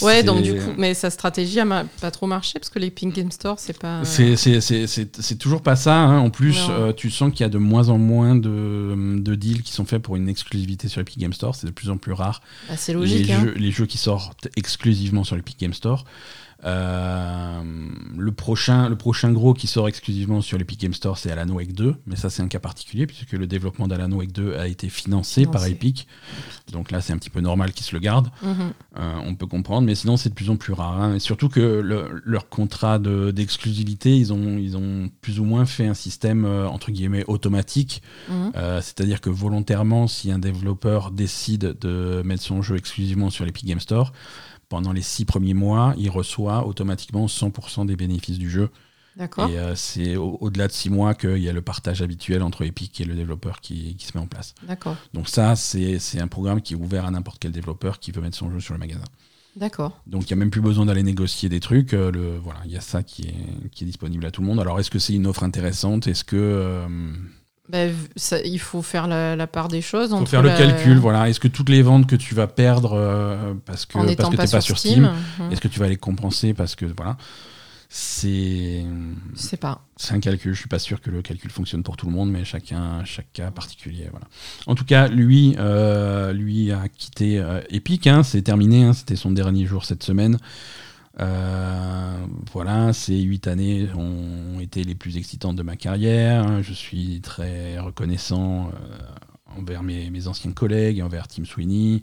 Ouais, 0.00 0.22
donc 0.22 0.42
du 0.42 0.54
coup, 0.54 0.72
mais 0.78 0.94
sa 0.94 1.10
stratégie 1.10 1.60
a 1.60 1.64
ma- 1.64 1.84
pas 2.00 2.10
trop 2.10 2.26
marché 2.26 2.58
parce 2.58 2.70
que 2.70 2.78
les 2.78 2.90
Pink 2.90 3.14
Game 3.14 3.30
Store, 3.30 3.58
c'est 3.58 3.78
pas. 3.78 4.04
C'est- 4.04 4.36
C'est 4.36 4.60
c'est- 4.60 4.86
c'est- 4.86 5.20
c'est 5.20 5.36
toujours 5.36 5.60
pas 5.62 5.76
ça. 5.76 5.94
hein. 5.96 6.18
En 6.20 6.30
plus, 6.30 6.56
euh, 6.70 6.92
tu 6.92 7.10
sens 7.10 7.30
qu'il 7.32 7.40
y 7.40 7.44
a 7.44 7.48
de 7.48 7.58
moins 7.58 7.88
en 7.88 7.98
moins 7.98 8.34
de, 8.34 8.94
de 9.18 9.34
deals 9.34 9.62
qui 9.62 9.72
sont 9.72 9.84
faits 9.84 10.00
pour 10.02 10.16
une 10.16 10.28
exclusivité 10.28 10.88
sur 10.88 11.00
l'Epic 11.00 11.18
Game 11.18 11.32
Store. 11.32 11.54
C'est 11.54 11.66
de 11.66 11.72
plus 11.72 11.90
en 11.90 11.96
plus 11.98 12.12
rare. 12.12 12.40
Bah, 12.68 12.74
c'est 12.76 12.92
logique. 12.92 13.26
les, 13.26 13.32
hein. 13.32 13.40
jeux, 13.42 13.54
les 13.56 13.70
jeux 13.70 13.86
qui 13.86 13.98
sortent 13.98 14.48
exclusivement 14.56 15.24
sur 15.24 15.36
l'Epic 15.36 15.58
Game 15.60 15.74
Store. 15.74 16.04
Euh, 16.64 17.60
le, 18.16 18.32
prochain, 18.32 18.88
le 18.88 18.96
prochain 18.96 19.32
gros 19.32 19.54
qui 19.54 19.66
sort 19.66 19.88
exclusivement 19.88 20.40
sur 20.40 20.58
l'Epic 20.58 20.80
Game 20.80 20.94
Store, 20.94 21.18
c'est 21.18 21.30
Alan 21.30 21.48
Wake 21.52 21.72
2. 21.72 21.96
Mais 22.06 22.16
ça, 22.16 22.30
c'est 22.30 22.42
un 22.42 22.48
cas 22.48 22.58
particulier 22.60 23.06
puisque 23.06 23.32
le 23.32 23.46
développement 23.46 23.88
d'Alan 23.88 24.10
Wake 24.12 24.32
2 24.32 24.54
a 24.56 24.66
été 24.68 24.88
financé 24.88 25.46
par. 25.46 25.62
Epic. 25.66 26.06
Donc 26.72 26.90
là, 26.90 27.00
c'est 27.00 27.12
un 27.12 27.18
petit 27.18 27.30
peu 27.30 27.40
normal 27.40 27.72
qu'ils 27.72 27.86
se 27.86 27.94
le 27.94 28.00
gardent. 28.00 28.30
Mhm. 28.42 28.72
Euh, 28.98 29.14
on 29.24 29.34
peut 29.34 29.46
comprendre, 29.46 29.86
mais 29.86 29.94
sinon 29.94 30.16
c'est 30.16 30.28
de 30.28 30.34
plus 30.34 30.50
en 30.50 30.56
plus 30.56 30.72
rare. 30.72 31.00
hein. 31.00 31.14
Et 31.14 31.18
surtout 31.18 31.48
que 31.48 31.60
le- 31.60 32.20
leur 32.24 32.48
contrat 32.48 32.98
de- 32.98 33.30
d'exclusivité, 33.30 34.16
ils, 34.16 34.32
ont, 34.32 34.58
ils 34.58 34.76
ont 34.76 35.08
plus 35.20 35.40
ou 35.40 35.44
moins 35.44 35.64
fait 35.66 35.86
un 35.86 35.94
système 35.94 36.44
euh, 36.44 36.66
entre 36.68 36.90
guillemets 36.90 37.24
automatique. 37.28 38.02
Mhm. 38.28 38.52
Euh, 38.56 38.80
C'est-à-dire 38.82 39.20
que 39.20 39.30
volontairement, 39.30 40.06
si 40.08 40.30
un 40.32 40.38
développeur 40.38 41.10
décide 41.10 41.76
de 41.80 42.22
mettre 42.24 42.42
son 42.42 42.60
jeu 42.62 42.76
exclusivement 42.76 43.30
sur 43.30 43.44
l'Epic 43.44 43.64
Game 43.66 43.80
Store, 43.80 44.12
pendant 44.72 44.92
les 44.92 45.02
six 45.02 45.26
premiers 45.26 45.52
mois, 45.52 45.92
il 45.98 46.08
reçoit 46.08 46.66
automatiquement 46.66 47.26
100% 47.26 47.84
des 47.84 47.94
bénéfices 47.94 48.38
du 48.38 48.48
jeu. 48.48 48.70
D'accord. 49.18 49.46
Et 49.50 49.58
euh, 49.58 49.74
c'est 49.76 50.16
au- 50.16 50.38
au-delà 50.40 50.66
de 50.68 50.72
six 50.72 50.88
mois 50.88 51.12
qu'il 51.14 51.36
y 51.36 51.48
a 51.50 51.52
le 51.52 51.60
partage 51.60 52.00
habituel 52.00 52.42
entre 52.42 52.62
Epic 52.64 52.98
et 52.98 53.04
le 53.04 53.14
développeur 53.14 53.60
qui, 53.60 53.94
qui 53.96 54.06
se 54.06 54.16
met 54.16 54.22
en 54.24 54.26
place. 54.26 54.54
D'accord. 54.66 54.96
Donc 55.12 55.28
ça, 55.28 55.54
c'est 55.56 55.98
c'est 55.98 56.20
un 56.20 56.28
programme 56.28 56.62
qui 56.62 56.72
est 56.72 56.76
ouvert 56.76 57.04
à 57.04 57.10
n'importe 57.10 57.38
quel 57.38 57.52
développeur 57.52 57.98
qui 58.00 58.10
veut 58.12 58.22
mettre 58.22 58.38
son 58.38 58.50
jeu 58.50 58.60
sur 58.60 58.72
le 58.72 58.80
magasin. 58.80 59.04
D'accord. 59.56 60.00
Donc 60.06 60.22
il 60.22 60.32
n'y 60.32 60.38
a 60.38 60.42
même 60.42 60.50
plus 60.50 60.62
besoin 60.62 60.86
d'aller 60.86 61.02
négocier 61.02 61.50
des 61.50 61.60
trucs. 61.60 61.92
euh, 61.92 62.10
le, 62.10 62.38
voilà, 62.38 62.60
il 62.64 62.72
y 62.72 62.76
a 62.78 62.80
ça 62.80 63.02
qui 63.02 63.24
est, 63.28 63.68
qui 63.72 63.84
est 63.84 63.86
disponible 63.86 64.24
à 64.24 64.30
tout 64.30 64.40
le 64.40 64.46
monde. 64.46 64.60
Alors 64.60 64.80
est-ce 64.80 64.90
que 64.90 64.98
c'est 64.98 65.12
une 65.12 65.26
offre 65.26 65.42
intéressante? 65.44 66.06
Est-ce 66.06 66.24
que 66.24 66.36
euh, 66.36 66.88
Bah, 67.72 67.86
ça- 68.16 68.40
il 68.44 68.58
faut 68.60 68.82
faire 68.82 69.06
la, 69.08 69.34
la 69.34 69.46
part 69.46 69.68
des 69.68 69.80
choses. 69.80 70.10
faut 70.10 70.16
entre 70.16 70.30
faire 70.30 70.42
le 70.42 70.50
la- 70.50 70.58
calcul 70.58 70.98
Voilà, 70.98 71.28
est-ce 71.30 71.40
que 71.40 71.48
toutes 71.48 71.70
les 71.70 71.80
ventes 71.82 72.06
que 72.06 72.16
tu 72.16 72.34
vas 72.34 72.46
perdre 72.46 72.92
euh, 72.94 73.54
parce 73.64 73.86
que 73.86 73.98
n'étant 73.98 74.30
que 74.30 74.36
pas, 74.36 74.46
sur 74.46 74.62
sur 74.62 74.78
Steam. 74.78 74.92
Steam, 75.06 75.46
Mhm. 75.46 75.52
est-ce 75.52 75.60
que 75.62 75.68
tu 75.68 75.80
vas 75.80 75.88
les 75.88 75.96
compenser 75.96 76.52
parce 76.52 76.76
que 76.76 76.84
voilà, 76.96 77.16
c'est 77.88 78.84
pas. 79.60 79.82
c'est 79.96 80.14
un 80.14 80.20
calcul. 80.20 80.54
Je 80.54 80.58
suis 80.60 80.68
pas 80.68 80.78
sûr 80.78 81.00
que 81.00 81.10
le 81.10 81.22
calcul 81.22 81.50
fonctionne 81.50 81.82
pour 81.82 81.96
tout 81.96 82.06
le 82.06 82.12
monde, 82.12 82.30
mais 82.30 82.44
chacun 82.44 83.04
chaque 83.04 83.32
cas 83.32 83.50
particulier. 83.50 84.08
Voilà. 84.10 84.26
En 84.66 84.74
tout 84.74 84.84
cas, 84.84 85.08
lui 85.08 85.54
euh, 85.58 86.32
lui 86.32 86.72
a 86.72 86.88
quitté 86.88 87.38
euh, 87.38 87.60
Epic. 87.70 88.06
hein, 88.06 88.22
c'est 88.22 88.42
terminé. 88.42 88.84
hein, 88.84 88.92
C'était 88.92 89.16
son 89.16 89.30
dernier 89.30 89.66
jour 89.66 89.84
cette 89.84 90.02
semaine. 90.02 90.38
Euh, 91.20 92.16
voilà, 92.52 92.92
ces 92.92 93.20
huit 93.20 93.46
années 93.46 93.88
ont 93.94 94.60
été 94.60 94.82
les 94.84 94.94
plus 94.94 95.16
excitantes 95.16 95.56
de 95.56 95.62
ma 95.62 95.76
carrière. 95.76 96.62
Je 96.62 96.72
suis 96.72 97.20
très 97.20 97.78
reconnaissant 97.78 98.68
euh, 98.68 99.58
envers 99.58 99.82
mes, 99.82 100.26
anciens 100.26 100.52
collègues, 100.52 101.02
envers 101.02 101.28
Tim 101.28 101.44
Sweeney. 101.44 102.02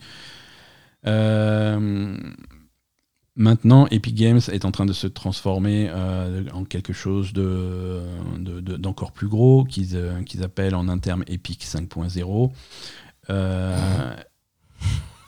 Euh, 1.07 2.18
maintenant, 3.36 3.88
Epic 3.88 4.16
Games 4.16 4.41
est 4.51 4.66
en 4.66 4.72
train 4.72 4.86
de 4.86 4.93
se 4.93 5.07
transformer 5.07 5.89
en 6.53 6.64
quelque 6.66 6.93
chose 6.93 7.34
de, 7.34 8.01
de- 8.38 8.60
de- 8.62 8.78
d'encore 8.78 9.12
plus 9.12 9.28
gros, 9.28 9.64
qu'ils 9.64 9.95
appellent 10.43 10.76
en 10.76 10.88
un 10.88 10.99
terme 10.99 11.24
Epic 11.28 11.64
5.0. 11.66 12.51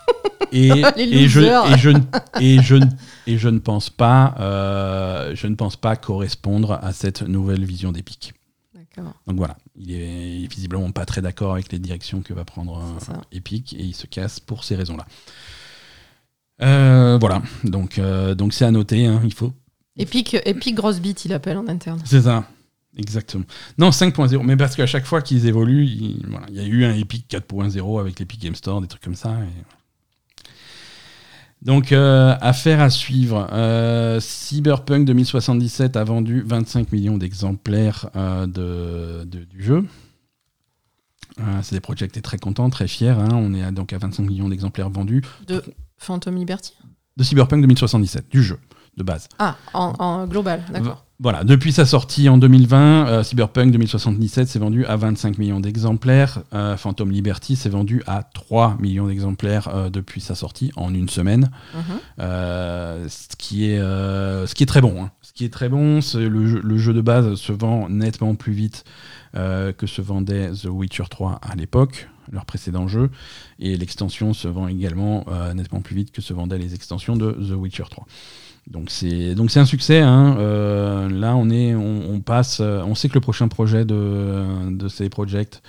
Et, 0.53 0.67
je, 1.29 1.39
losers. 1.39 1.71
et, 1.73 1.77
je, 1.77 1.89
ne- 1.89 1.99
et, 2.41 2.61
je, 2.61 2.75
ne- 2.75 2.85
et 3.25 3.37
je 3.37 3.47
ne 3.47 3.59
pense 3.59 3.89
pas, 3.89 4.35
euh, 4.39 5.31
je 5.33 5.47
ne 5.47 5.55
pense 5.55 5.77
pas 5.77 5.95
correspondre 5.95 6.73
à 6.81 6.91
cette 6.91 7.21
nouvelle 7.21 7.63
vision 7.63 7.91
d'Epic. 7.91 8.33
Donc 9.25 9.37
voilà, 9.37 9.55
il 9.77 9.91
est, 9.93 10.37
il 10.39 10.43
est 10.43 10.47
visiblement 10.53 10.91
pas 10.91 11.05
très 11.05 11.21
d'accord 11.21 11.53
avec 11.53 11.71
les 11.71 11.79
directions 11.79 12.21
que 12.21 12.33
va 12.33 12.43
prendre 12.43 12.77
euh. 13.09 13.13
Epic 13.31 13.73
et 13.73 13.81
il 13.83 13.95
se 13.95 14.05
casse 14.05 14.41
pour 14.41 14.65
ces 14.65 14.75
raisons-là. 14.75 15.05
Euh, 16.61 17.17
voilà, 17.19 17.41
donc 17.63 17.97
euh, 17.97 18.35
donc 18.35 18.53
c'est 18.53 18.65
à 18.65 18.71
noter, 18.71 19.05
hein, 19.05 19.21
il 19.23 19.33
faut. 19.33 19.53
Epic, 19.97 20.35
Epic 20.45 20.75
Gross 20.75 20.99
Beat, 20.99 21.23
il 21.25 21.33
appelle 21.33 21.57
en 21.57 21.67
interne. 21.67 22.01
C'est 22.03 22.23
ça, 22.23 22.45
exactement. 22.97 23.45
Non, 23.77 23.89
5.0, 23.89 24.43
mais 24.43 24.57
parce 24.57 24.75
qu'à 24.75 24.85
chaque 24.85 25.05
fois 25.05 25.21
qu'ils 25.21 25.47
évoluent, 25.47 25.85
il, 25.85 26.25
voilà, 26.27 26.47
y 26.51 26.59
a 26.59 26.65
eu 26.65 26.83
un 26.85 26.93
Epic 26.93 27.25
4.0 27.29 27.99
avec 27.99 28.19
l'Epic 28.19 28.41
Game 28.41 28.55
Store, 28.55 28.81
des 28.81 28.87
trucs 28.87 29.01
comme 29.03 29.15
ça. 29.15 29.31
et. 29.31 29.63
Donc, 31.61 31.91
euh, 31.91 32.35
affaire 32.41 32.81
à 32.81 32.89
suivre. 32.89 33.47
Euh, 33.51 34.19
Cyberpunk 34.19 35.05
2077 35.05 35.95
a 35.95 36.03
vendu 36.03 36.41
25 36.45 36.91
millions 36.91 37.17
d'exemplaires 37.17 38.09
euh, 38.15 38.47
de, 38.47 39.23
de- 39.25 39.43
du 39.45 39.61
jeu. 39.63 39.85
Euh, 41.39 41.61
CD 41.61 41.79
Projekt 41.79 42.17
est 42.17 42.21
très 42.21 42.37
content, 42.39 42.69
très 42.69 42.87
fier. 42.87 43.17
hein. 43.19 43.29
On 43.33 43.53
est 43.53 43.63
à- 43.63 43.71
donc 43.71 43.93
à 43.93 43.97
25 43.99 44.23
millions 44.23 44.49
d'exemplaires 44.49 44.89
vendus 44.89 45.21
De 45.47 45.63
Phantom 45.97 46.35
Liberty 46.35 46.73
de 47.17 47.23
Cyberpunk 47.23 47.61
2077, 47.61 48.25
du 48.31 48.41
jeu 48.41 48.57
de 49.01 49.05
base. 49.05 49.27
Ah, 49.39 49.55
en, 49.73 49.93
en 49.99 50.25
global, 50.27 50.63
d'accord. 50.71 51.05
Voilà, 51.23 51.43
depuis 51.43 51.71
sa 51.71 51.85
sortie 51.85 52.29
en 52.29 52.39
2020, 52.39 53.07
euh, 53.07 53.23
Cyberpunk 53.23 53.71
2077 53.71 54.47
s'est 54.47 54.57
vendu 54.57 54.85
à 54.87 54.95
25 54.95 55.37
millions 55.37 55.59
d'exemplaires. 55.59 56.39
Euh, 56.55 56.75
Phantom 56.77 57.11
Liberty 57.11 57.55
s'est 57.55 57.69
vendu 57.69 58.01
à 58.07 58.23
3 58.23 58.77
millions 58.79 59.05
d'exemplaires 59.05 59.67
euh, 59.67 59.91
depuis 59.91 60.19
sa 60.19 60.33
sortie 60.33 60.71
en 60.75 60.91
une 60.95 61.09
semaine. 61.09 61.51
Mhm. 61.75 61.81
Ce, 63.07 63.35
qui 63.37 63.65
est, 63.69 63.77
ce 63.79 64.53
qui 64.55 64.63
est 64.63 64.67
très 64.67 64.81
bon. 64.81 65.03
hein. 65.03 65.11
Ce 65.21 65.33
qui 65.33 65.45
est 65.45 65.53
très 65.53 65.69
bon, 65.69 66.01
c'est 66.01 66.27
le, 66.27 66.47
jeu- 66.47 66.61
le 66.63 66.77
jeu 66.77 66.93
de 66.93 67.01
base 67.01 67.35
se 67.35 67.51
vend 67.53 67.87
nettement 67.87 68.33
plus 68.35 68.53
vite 68.53 68.83
que 69.33 69.85
se 69.87 70.01
vendait 70.01 70.51
The 70.51 70.65
Witcher 70.65 71.05
3 71.09 71.39
à 71.41 71.55
l'époque, 71.55 72.09
leur 72.31 72.45
précédent 72.45 72.87
jeu. 72.87 73.09
Et 73.59 73.77
l'extension 73.77 74.33
se 74.33 74.47
vend 74.47 74.67
également 74.67 75.23
euh, 75.29 75.53
nettement 75.53 75.81
plus 75.81 75.95
vite 75.95 76.11
que 76.11 76.21
se 76.21 76.33
vendaient 76.33 76.57
les 76.57 76.73
extensions 76.73 77.15
de 77.15 77.31
The 77.31 77.53
Witcher 77.55 77.85
3. 77.89 78.05
Donc 78.67 78.89
c'est 78.89 79.35
donc 79.35 79.51
c'est 79.51 79.59
un 79.59 79.65
succès. 79.65 79.99
hein. 79.99 80.35
Euh, 80.39 81.09
là 81.09 81.35
on 81.35 81.49
est 81.49 81.75
on, 81.75 82.09
on 82.11 82.19
passe. 82.21 82.59
euh, 82.61 82.81
On 82.85 82.95
sait 82.95 83.09
que 83.09 83.15
le 83.15 83.21
prochain 83.21 83.47
projet 83.47 83.85
de 83.85 84.69
de 84.71 84.87
ces 84.87 85.09
projects, 85.09 85.61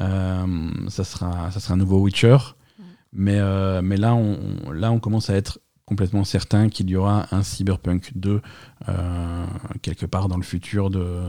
euh, 0.00 0.70
ça 0.88 1.04
sera 1.04 1.50
ça 1.50 1.60
sera 1.60 1.74
un 1.74 1.76
nouveau 1.76 2.00
Witcher. 2.00 2.36
Mais 3.12 3.38
euh, 3.38 3.82
mais 3.82 3.96
là 3.96 4.14
on 4.14 4.38
on- 4.66 4.72
là 4.72 4.90
on 4.90 4.98
commence 4.98 5.30
à 5.30 5.34
être 5.34 5.60
complètement 5.84 6.24
certain 6.24 6.68
qu'il 6.70 6.88
y 6.90 6.96
aura 6.96 7.26
un 7.30 7.42
Cyberpunk 7.42 8.12
2 8.16 8.40
euh, 8.88 9.46
quelque 9.82 10.06
part 10.06 10.28
dans 10.28 10.38
le 10.38 10.42
futur 10.42 10.88
de 10.90 11.20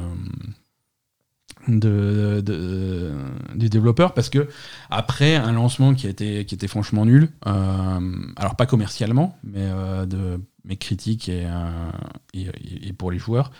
de, 1.67 2.41
de- 2.45 3.11
du 3.55 3.69
développeur 3.69 4.13
parce 4.13 4.29
que 4.29 4.47
après 4.89 5.35
un 5.35 5.51
lancement 5.51 5.93
qui 5.95 6.05
a 6.05 6.09
été 6.11 6.45
qui 6.45 6.53
était 6.55 6.67
franchement 6.67 7.05
nul 7.05 7.29
euh, 7.47 7.99
alors 8.35 8.55
pas 8.55 8.65
commercialement 8.67 9.37
mais 9.43 9.61
euh, 9.63 10.05
de 10.05 10.39
mais 10.67 10.75
critique 10.77 11.29
et, 11.29 11.45
euh, 11.45 11.91
et, 12.33 12.47
et 12.89 12.93
pour 12.93 13.11
les 13.11 13.17
joueurs 13.19 13.51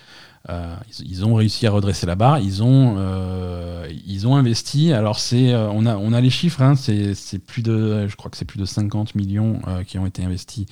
euh, 0.50 0.76
ils, 1.00 1.10
ils 1.12 1.26
ont 1.26 1.34
réussi 1.34 1.66
à 1.66 1.72
redresser 1.72 2.06
la 2.06 2.16
barre 2.16 2.38
ils 2.40 2.62
ont 2.62 2.96
euh, 2.98 3.88
ils 4.06 4.28
ont 4.28 4.36
investi 4.36 4.94
alors 4.94 5.18
c'est 5.20 5.56
on 5.56 5.86
a 5.88 5.96
on 5.98 6.14
a 6.14 6.22
les 6.22 6.30
chiffres 6.30 6.62
hein, 6.62 6.76
c'est 6.76 7.16
c'est 7.16 7.40
plus 7.40 7.64
de 7.64 8.08
je 8.08 8.16
crois 8.16 8.30
que 8.30 8.38
c'est 8.38 8.46
plus 8.46 8.60
de 8.60 8.66
50 8.66 9.16
millions 9.16 9.60
euh, 9.68 9.84
qui 9.84 9.98
ont 9.98 10.06
été 10.06 10.24
investis 10.24 10.66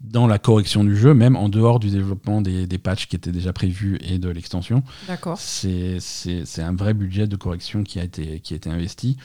dans 0.00 0.26
la 0.26 0.38
correction 0.38 0.82
du 0.84 0.96
jeu 0.96 1.14
même 1.14 1.36
en 1.36 1.48
dehors 1.48 1.78
du 1.78 1.90
développement 1.90 2.40
des, 2.42 2.66
des 2.66 2.78
patchs 2.78 3.06
qui 3.06 3.14
étaient 3.16 3.32
déjà 3.32 3.52
prévus 3.52 3.98
et 4.02 4.18
de 4.18 4.28
l'extension 4.28 4.82
D'accord. 5.06 5.38
c'est 5.38 5.98
c'est- 6.00 6.44
c'est 6.44 6.62
un 6.62 6.74
vrai 6.74 6.94
budget 6.94 7.26
de 7.26 7.36
correction 7.36 7.84
qui 7.84 8.00
a 8.00 8.04
été, 8.04 8.40
qui 8.40 8.52
a 8.54 8.56
été 8.56 8.68
investi. 8.70 9.16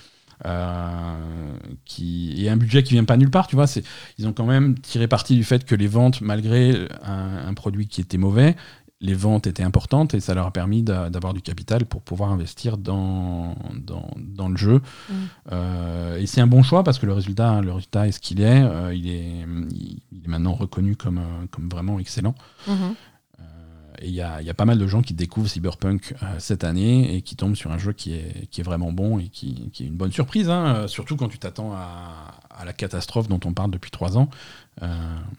Qui 1.86 2.44
et 2.44 2.50
un 2.50 2.58
budget 2.58 2.84
qui 2.84 2.94
vient 2.94 3.04
pas 3.04 3.18
nulle 3.18 3.32
part, 3.32 3.48
tu 3.48 3.56
vois. 3.56 3.68
C'est, 3.68 3.84
ils 4.18 4.28
ont 4.28 4.34
quand 4.34 4.46
même 4.46 4.78
tiré 4.80 5.08
parti 5.08 5.36
du 5.36 5.44
fait 5.44 5.66
que 5.66 5.76
les 5.76 5.88
ventes, 5.88 6.22
malgré 6.22 6.88
un 7.04 7.54
produit 7.54 7.88
qui 7.88 8.02
était 8.02 8.18
mauvais, 8.18 8.56
les 9.02 9.14
ventes 9.14 9.48
étaient 9.48 9.64
importantes 9.64 10.14
et 10.14 10.20
ça 10.20 10.34
leur 10.34 10.46
a 10.46 10.52
permis 10.52 10.84
d'avoir 10.84 11.34
du 11.34 11.42
capital 11.42 11.86
pour 11.86 12.02
pouvoir 12.02 12.32
investir 12.32 12.78
dans, 12.78 13.56
dans, 13.74 14.50
le 14.50 14.58
jeu. 14.58 14.82
Mm. 15.10 15.14
Euh, 15.52 16.18
et 16.18 16.26
c'est 16.26 16.42
un 16.42 16.48
bon 16.48 16.64
choix 16.64 16.84
parce 16.84 17.00
que 17.00 17.06
le 17.06 17.14
résultat, 17.14 17.62
le 17.62 17.72
résultat 17.72 18.08
est 18.08 18.12
ce 18.12 18.20
qu'il 18.20 18.42
est. 18.42 18.62
Euh, 18.62 18.94
il, 18.94 19.10
est 19.10 19.46
il, 19.72 20.26
est 20.26 20.28
maintenant 20.28 20.54
reconnu 20.54 20.96
comme, 20.96 21.20
euh, 21.20 21.46
comme 21.50 21.70
vraiment 21.70 22.00
excellent. 22.00 22.36
Mm-hmm. 22.68 22.94
Et 24.02 24.08
il 24.08 24.14
y 24.14 24.22
a, 24.22 24.42
y 24.42 24.50
a, 24.50 24.54
pas 24.54 24.66
mal 24.66 24.78
de 24.78 24.88
gens 24.88 25.02
qui 25.02 25.14
découvrent 25.14 25.50
Cyberpunk 25.50 26.16
cette 26.38 26.64
année 26.64 27.16
et 27.16 27.22
qui 27.22 27.36
tombent 27.36 27.56
sur 27.56 27.72
un 27.72 27.78
jeu 27.78 27.94
qui 27.94 28.14
est, 28.14 28.48
qui 28.50 28.62
est 28.62 28.64
vraiment 28.64 28.92
bon 28.92 29.20
et 29.20 29.28
qui, 29.28 29.70
qui 29.74 29.84
est 29.84 29.88
une 29.88 29.96
bonne 29.96 30.12
surprise, 30.12 30.50
hein, 30.50 30.88
surtout 30.88 31.16
quand 31.16 31.28
tu 31.28 31.38
t'attends 31.38 31.74
à, 31.74 32.34
à, 32.50 32.66
la 32.66 32.74
catastrophe 32.74 33.28
dont 33.28 33.40
on 33.46 33.54
parle 33.54 33.72
depuis 33.72 33.92
trois 33.92 34.18
ans. 34.18 34.30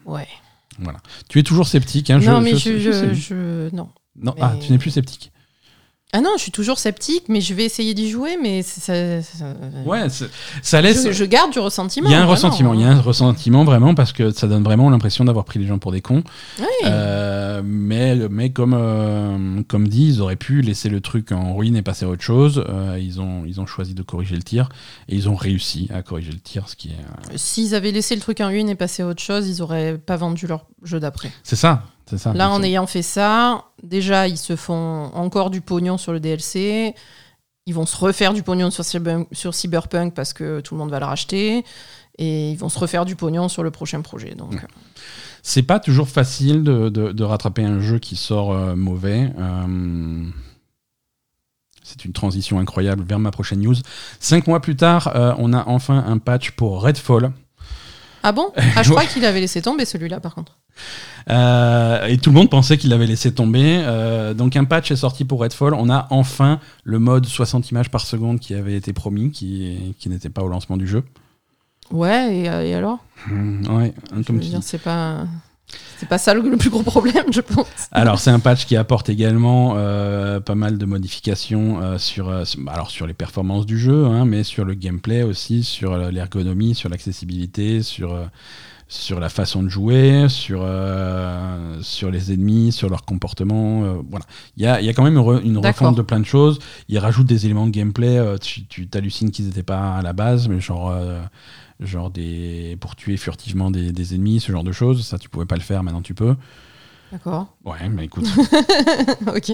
ouais. 0.05 0.27
Voilà. 0.79 0.99
Tu 1.29 1.39
es 1.39 1.43
toujours 1.43 1.67
sceptique. 1.67 2.09
Hein, 2.09 2.19
non, 2.19 2.41
mais 2.41 2.55
je, 2.55 2.79
je, 2.79 3.75
non. 3.75 3.89
Non, 4.15 4.35
ah, 4.39 4.55
tu 4.59 4.71
n'es 4.71 4.77
plus 4.77 4.91
sceptique. 4.91 5.31
Ah 6.13 6.19
non, 6.19 6.31
je 6.35 6.41
suis 6.41 6.51
toujours 6.51 6.77
sceptique, 6.77 7.23
mais 7.29 7.39
je 7.39 7.53
vais 7.53 7.63
essayer 7.63 7.93
d'y 7.93 8.09
jouer, 8.09 8.35
mais 8.41 8.63
ça, 8.63 8.93
ouais, 9.85 10.07
ça 10.61 10.81
laisse. 10.81 11.09
Je, 11.09 11.23
garde 11.23 11.51
du 11.51 11.59
ressentiment. 11.59 12.09
Il 12.09 12.11
y 12.11 12.15
a 12.15 12.21
un 12.21 12.25
ressentiment, 12.25 12.73
il 12.73 12.81
y 12.81 12.83
a 12.83 12.89
un 12.89 12.99
ressentiment 12.99 13.63
vraiment 13.63 13.95
parce 13.95 14.11
que 14.11 14.31
ça 14.31 14.47
donne 14.47 14.63
vraiment 14.63 14.89
l'impression 14.89 15.23
d'avoir 15.23 15.45
pris 15.45 15.59
les 15.59 15.67
gens 15.67 15.79
pour 15.79 15.93
des 15.93 16.01
cons. 16.01 16.23
Oui. 16.59 16.65
Euh, 16.83 17.61
mais 17.63 18.15
mais 18.29 18.49
comme 18.49 18.75
euh, 18.77 19.61
comme 19.69 19.87
dit, 19.87 20.07
ils 20.07 20.21
auraient 20.21 20.35
pu 20.35 20.61
laisser 20.61 20.89
le 20.89 20.99
truc 20.99 21.31
en 21.31 21.55
ruine 21.55 21.77
et 21.77 21.81
passer 21.81 22.03
à 22.03 22.09
autre 22.09 22.23
chose. 22.23 22.65
Euh, 22.67 22.99
ils 23.01 23.21
ont 23.21 23.45
ils 23.45 23.61
ont 23.61 23.65
choisi 23.65 23.93
de 23.93 24.03
corriger 24.03 24.35
le 24.35 24.43
tir 24.43 24.67
et 25.07 25.15
ils 25.15 25.29
ont 25.29 25.35
réussi 25.35 25.87
à 25.93 26.01
corriger 26.01 26.33
le 26.33 26.39
tir, 26.39 26.67
ce 26.67 26.75
qui 26.75 26.89
est. 26.89 27.37
S'ils 27.37 27.73
avaient 27.73 27.91
laissé 27.91 28.15
le 28.15 28.21
truc 28.21 28.41
en 28.41 28.47
ruine 28.47 28.67
et 28.67 28.75
passé 28.75 29.03
à 29.03 29.07
autre 29.07 29.23
chose, 29.23 29.47
ils 29.47 29.61
auraient 29.61 29.97
pas 29.97 30.17
vendu 30.17 30.45
leur 30.45 30.65
jeu 30.83 30.99
d'après. 30.99 31.31
C'est 31.43 31.55
ça. 31.55 31.83
Là, 32.33 32.49
en 32.49 32.63
ayant 32.63 32.87
fait 32.87 33.01
ça, 33.01 33.65
déjà, 33.83 34.27
ils 34.27 34.37
se 34.37 34.55
font 34.55 35.11
encore 35.13 35.49
du 35.49 35.61
pognon 35.61 35.97
sur 35.97 36.11
le 36.11 36.19
DLC. 36.19 36.95
Ils 37.65 37.73
vont 37.73 37.85
se 37.85 37.95
refaire 37.95 38.33
du 38.33 38.43
pognon 38.43 38.71
sur, 38.71 38.83
sur 39.31 39.53
Cyberpunk 39.53 40.13
parce 40.13 40.33
que 40.33 40.61
tout 40.61 40.73
le 40.75 40.79
monde 40.79 40.91
va 40.91 40.99
le 40.99 41.05
racheter. 41.05 41.63
Et 42.17 42.51
ils 42.51 42.57
vont 42.57 42.69
se 42.69 42.79
refaire 42.79 43.05
du 43.05 43.15
pognon 43.15 43.49
sur 43.49 43.63
le 43.63 43.71
prochain 43.71 44.01
projet. 44.01 44.35
Donc. 44.35 44.65
C'est 45.43 45.63
pas 45.63 45.79
toujours 45.79 46.07
facile 46.07 46.63
de, 46.63 47.23
rattraper 47.23 47.63
un 47.63 47.79
jeu 47.79 47.99
qui 47.99 48.15
sort 48.15 48.51
euh, 48.51 48.75
mauvais. 48.75 49.31
Euh, 49.37 50.29
c'est 51.83 52.05
une 52.05 52.13
transition 52.13 52.59
incroyable 52.59 53.03
vers 53.03 53.19
ma 53.19 53.31
prochaine 53.31 53.59
news. 53.59 53.75
Cinq 54.19 54.47
mois 54.47 54.61
plus 54.61 54.75
tard, 54.75 55.11
euh, 55.15 55.33
on 55.37 55.53
a 55.53 55.67
enfin 55.67 56.03
un 56.05 56.17
patch 56.19 56.51
pour 56.51 56.83
Redfall. 56.83 57.31
Ah 58.23 58.31
bon? 58.31 58.51
Ah, 58.75 58.83
Je 58.83 58.91
crois 58.91 59.05
qu'il 59.05 59.25
avait 59.25 59.39
laissé 59.39 59.61
tomber 59.61 59.85
celui-là 59.85 60.19
par 60.19 60.35
contre. 60.35 60.59
Euh, 61.29 62.05
et 62.07 62.17
tout 62.17 62.29
le 62.29 62.35
monde 62.35 62.49
pensait 62.49 62.77
qu'il 62.77 62.89
l'avait 62.89 63.07
laissé 63.07 63.33
tomber. 63.33 63.81
Euh, 63.83 64.33
donc 64.33 64.55
un 64.55 64.63
patch 64.63 64.91
est 64.91 64.95
sorti 64.95 65.25
pour 65.25 65.41
Redfall. 65.41 65.73
On 65.73 65.89
a 65.89 66.07
enfin 66.09 66.59
le 66.83 66.99
mode 66.99 67.25
60 67.25 67.69
images 67.71 67.89
par 67.89 68.01
seconde 68.01 68.39
qui 68.39 68.53
avait 68.53 68.75
été 68.75 68.93
promis, 68.93 69.31
qui, 69.31 69.95
qui 69.99 70.09
n'était 70.09 70.29
pas 70.29 70.41
au 70.41 70.47
lancement 70.47 70.77
du 70.77 70.87
jeu. 70.87 71.03
Ouais, 71.91 72.37
et, 72.37 72.49
euh, 72.49 72.77
alors? 72.77 72.99
Mmh, 73.27 73.67
Ouais, 73.75 73.93
comme 74.25 74.41
C'est 74.61 74.81
pas. 74.81 75.25
C'est 75.97 76.09
pas 76.09 76.17
ça 76.17 76.33
le, 76.33 76.41
plus 76.57 76.69
gros 76.69 76.83
problème, 76.83 77.25
je 77.31 77.39
pense. 77.39 77.67
Alors, 77.93 78.19
c'est 78.19 78.31
un 78.31 78.39
patch 78.39 78.65
qui 78.65 78.75
apporte 78.75 79.07
également 79.07 79.75
pas 80.41 80.55
mal 80.55 80.77
de 80.77 80.85
modifications 80.85 81.97
sur, 81.97 82.29
alors 82.67 82.89
sur 82.89 83.07
les 83.07 83.13
performances 83.13 83.65
du 83.65 83.79
jeu, 83.79 84.05
hein, 84.05 84.25
mais 84.25 84.43
sur 84.43 84.65
le 84.65 84.73
gameplay 84.73 85.23
aussi, 85.23 85.63
sur 85.63 85.95
l'ergonomie, 85.95 86.75
sur 86.75 86.89
l'accessibilité, 86.89 87.83
sur 87.83 88.17
sur 88.91 89.21
la 89.21 89.29
façon 89.29 89.63
de 89.63 89.69
jouer, 89.69 90.27
sur, 90.27 90.59
euh, 90.63 91.81
sur 91.81 92.11
les 92.11 92.33
ennemis, 92.33 92.73
sur 92.73 92.89
leur 92.89 93.05
comportement. 93.05 93.83
Euh, 93.85 94.01
voilà. 94.09 94.25
Il 94.57 94.63
y 94.63 94.67
a, 94.67 94.81
y 94.81 94.89
a, 94.89 94.93
quand 94.93 95.05
même 95.05 95.15
une, 95.15 95.57
refonte 95.57 95.95
de 95.95 96.01
plein 96.01 96.19
de 96.19 96.25
choses. 96.25 96.59
Ils 96.89 96.99
rajoutent 96.99 97.27
des 97.27 97.45
éléments 97.45 97.65
de 97.67 97.71
gameplay. 97.71 98.17
Euh, 98.17 98.37
tu 98.37 98.87
t'hallucines 98.87 99.31
qu'ils 99.31 99.45
n'étaient 99.45 99.63
pas 99.63 99.95
à 99.95 100.01
la 100.01 100.11
base, 100.11 100.49
mais 100.49 100.59
genre, 100.59 100.93
genre 101.79 102.09
des, 102.09 102.77
pour 102.81 102.97
tuer 102.97 103.15
furtivement 103.15 103.71
des, 103.71 103.93
des, 103.93 104.13
ennemis, 104.13 104.41
ce 104.41 104.51
genre 104.51 104.65
de 104.65 104.73
choses. 104.73 105.05
Ça, 105.05 105.17
tu 105.17 105.29
pouvais 105.29 105.45
pas 105.45 105.55
le 105.55 105.61
faire, 105.61 105.83
maintenant 105.83 106.01
tu 106.01 106.13
peux. 106.13 106.35
D'accord. 107.13 107.55
Ouais, 107.63 107.87
mais 107.87 108.05
écoute. 108.05 108.27
ok. 109.27 109.53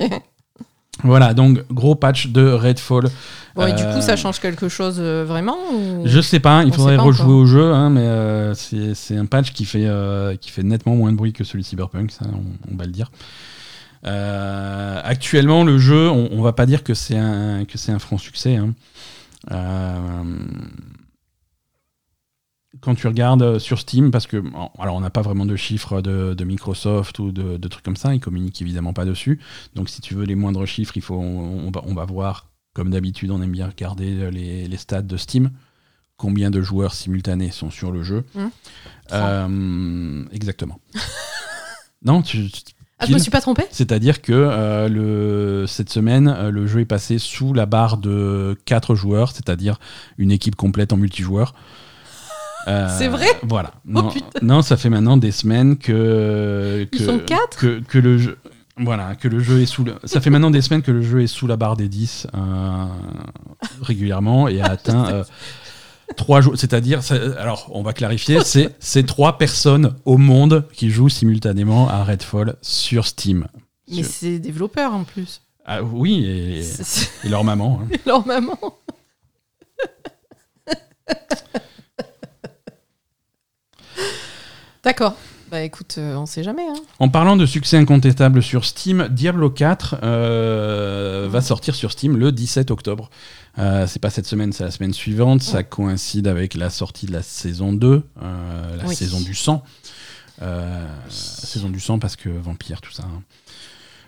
Voilà, 1.04 1.34
donc 1.34 1.60
gros 1.72 1.96
patch 1.96 2.28
de 2.28 2.48
Redfall. 2.50 3.10
Bon, 3.56 3.66
et 3.66 3.74
du 3.74 3.84
coup, 3.84 4.02
ça 4.02 4.14
euh, 4.14 4.18
change 4.18 4.40
quelque 4.40 4.70
chose 4.70 4.98
euh, 5.00 5.26
vraiment 5.28 5.58
Je 6.06 6.22
sais 6.22 6.40
pas, 6.40 6.64
il 6.64 6.74
faudrait 6.74 6.96
rejouer 6.96 7.34
au 7.34 7.46
jeu, 7.46 7.74
hein, 7.74 7.90
mais 7.90 8.02
euh, 8.02 8.54
c'est 8.54 9.18
un 9.18 9.26
patch 9.26 9.52
qui 9.52 9.66
fait, 9.66 9.88
qui 10.40 10.52
fait 10.52 10.64
nettement 10.64 10.96
moins 10.96 11.12
de 11.12 11.18
bruit 11.18 11.34
que 11.34 11.44
celui 11.44 11.64
de 11.64 11.68
Cyberpunk, 11.68 12.12
ça, 12.12 12.26
on, 12.72 12.76
va 12.76 12.86
le 12.86 12.92
dire. 12.92 13.12
actuellement, 14.04 15.64
le 15.64 15.78
jeu, 15.78 16.10
on, 16.10 16.30
on 16.32 16.42
va 16.42 16.54
pas 16.54 16.66
dire 16.66 16.84
que 16.84 16.94
c'est 16.94 17.18
un, 17.18 17.64
un 17.88 18.00
franc 18.00 18.18
succès. 18.18 18.58
Hein 18.58 18.74
quand 22.88 22.96
tu 22.96 23.08
regardes 23.08 23.42
euh, 23.42 23.60
sur 23.60 23.80
Steam, 23.80 24.12
parce 24.12 24.28
que, 24.28 24.42
alors 24.80 24.96
on 24.96 25.02
n'a 25.02 25.10
pas 25.10 25.22
vraiment 25.22 25.46
de 25.46 25.58
chiffres 25.58 26.02
de, 26.02 26.44
Microsoft 26.46 27.20
ou 27.20 27.34
de, 27.34 27.68
trucs 27.68 27.84
comme 27.84 27.98
ça, 27.98 28.16
ils 28.16 28.22
communiquent 28.22 28.62
évidemment 28.62 28.94
pas 28.94 29.04
dessus. 29.04 29.42
Donc 29.76 29.90
si 29.90 30.00
tu 30.00 30.16
veux 30.16 30.24
les 30.24 30.36
moindres 30.36 30.66
chiffres, 30.66 30.96
il 30.96 31.02
faut, 31.02 31.16
on, 31.16 31.70
va, 31.70 31.82
on 31.86 31.94
va, 31.94 32.06
voir, 32.06 32.48
comme 32.74 32.90
d'habitude, 32.90 33.30
on 33.32 33.42
aime 33.42 33.52
bien 33.52 33.68
regarder 33.68 34.14
euh, 34.14 34.32
les, 34.32 34.70
les, 34.70 34.78
stats 34.78 35.02
de 35.02 35.18
Steam, 35.18 35.52
combien 36.16 36.50
de 36.50 36.62
joueurs 36.62 36.94
simultanés 36.94 37.52
sont 37.52 37.72
sur 37.72 37.92
le 37.92 38.04
jeu. 38.04 38.24
Mmh. 38.36 38.46
Euh, 39.12 40.24
exactement. 40.32 40.80
non, 42.06 42.22
tu, 42.22 42.48
ah, 43.00 43.06
je 43.06 43.12
me 43.12 43.20
suis 43.20 43.32
pas 43.32 43.42
trompé 43.42 43.64
C'est-à-dire 43.70 44.22
que 44.22 44.88
le, 44.88 45.66
cette 45.68 45.90
semaine, 45.90 46.48
le 46.48 46.68
jeu 46.68 46.80
est 46.80 46.86
passé 46.86 47.20
sous 47.20 47.54
la 47.54 47.66
barre 47.66 47.98
de 47.98 48.58
4 48.64 48.96
joueurs, 48.96 49.34
c'est-à-dire 49.34 49.78
une 50.18 50.32
équipe 50.32 50.56
complète 50.56 50.94
en 50.94 50.98
multijoueur. 50.98 51.54
Euh, 52.68 52.88
c'est 52.98 53.08
vrai 53.08 53.28
Voilà. 53.44 53.74
Oh, 53.96 54.10
non, 54.42 54.62
ça 54.62 54.78
fait 54.78 54.90
maintenant 54.90 55.18
des 55.18 55.32
semaines 55.32 55.78
que. 55.78 56.88
que 56.92 56.98
Ils 56.98 57.06
sont 57.06 57.20
quatre 57.20 57.58
que, 57.58 57.80
que, 57.80 57.98
le 57.98 58.18
jeu. 58.18 58.38
Voilà, 58.78 59.16
que 59.16 59.28
le 59.28 59.40
jeu 59.40 59.62
est 59.62 59.66
sous. 59.66 59.86
Ça 60.04 60.22
fait 60.22 60.30
maintenant 60.30 60.52
des 60.52 60.62
semaines 60.62 60.82
que 60.82 60.92
le 60.92 61.02
jeu 61.02 61.22
est 61.22 61.28
sous 61.28 61.48
la 61.48 61.58
barre 61.58 61.78
des 61.78 61.88
10 61.88 62.28
euh, 62.36 62.86
régulièrement 63.82 64.48
et 64.48 64.62
a 64.62 64.66
atteint. 64.72 65.08
Euh, 65.08 65.24
trois 66.16 66.42
jours, 66.42 66.54
c'est-à-dire, 66.58 67.02
alors 67.38 67.70
on 67.74 67.84
va 67.84 67.94
clarifier, 67.94 68.42
c'est 68.44 68.76
c'est 68.80 69.06
trois 69.06 69.38
personnes 69.38 69.96
au 70.06 70.18
monde 70.18 70.66
qui 70.74 70.90
jouent 70.90 71.10
simultanément 71.10 71.90
à 71.90 72.04
Redfall 72.04 72.56
sur 72.62 73.06
Steam. 73.08 73.48
Mais 73.90 74.04
c'est 74.04 74.40
développeurs 74.40 74.94
en 74.94 75.04
plus. 75.04 75.42
Ah, 75.66 75.84
oui, 75.84 76.24
et, 76.26 76.60
et 76.60 77.30
leur 77.30 77.44
maman. 77.44 77.82
Hein. 77.84 77.98
leur 78.06 78.26
maman. 78.26 78.58
D'accord. 84.88 85.18
Bah 85.52 85.64
écoute, 85.64 85.96
euh, 85.98 86.16
on 86.16 86.26
sait 86.26 86.44
jamais. 86.44 86.66
Hein. 86.66 86.80
En 87.00 87.10
parlant 87.10 87.36
de 87.36 87.46
succès 87.46 87.76
incontestable 87.76 88.42
sur 88.42 88.64
Steam, 88.64 89.10
Diablo 89.12 89.50
4 89.50 89.98
euh, 90.02 91.28
va 91.30 91.42
sortir 91.42 91.76
sur 91.76 91.92
Steam 91.92 92.16
le 92.16 92.32
17 92.32 92.72
octobre. 92.72 93.10
Euh, 93.60 93.86
c'est 93.86 94.00
pas 94.00 94.10
cette 94.10 94.28
semaine, 94.28 94.54
c'est 94.54 94.64
la 94.64 94.72
semaine 94.72 94.94
suivante. 94.94 95.42
Ça 95.42 95.64
coïncide 95.64 96.26
avec 96.26 96.54
la 96.54 96.70
sortie 96.70 97.06
de 97.06 97.12
la 97.12 97.22
saison 97.22 97.74
2, 97.74 98.02
la 98.22 98.88
saison 98.88 99.20
du 99.20 99.36
sang. 99.36 99.62
saison 101.10 101.70
du 101.70 101.82
sang 101.82 102.00
parce 102.00 102.16
que 102.16 102.30
vampire, 102.30 102.80
tout 102.80 102.94
ça. 102.94 103.04
Hein. 103.04 103.24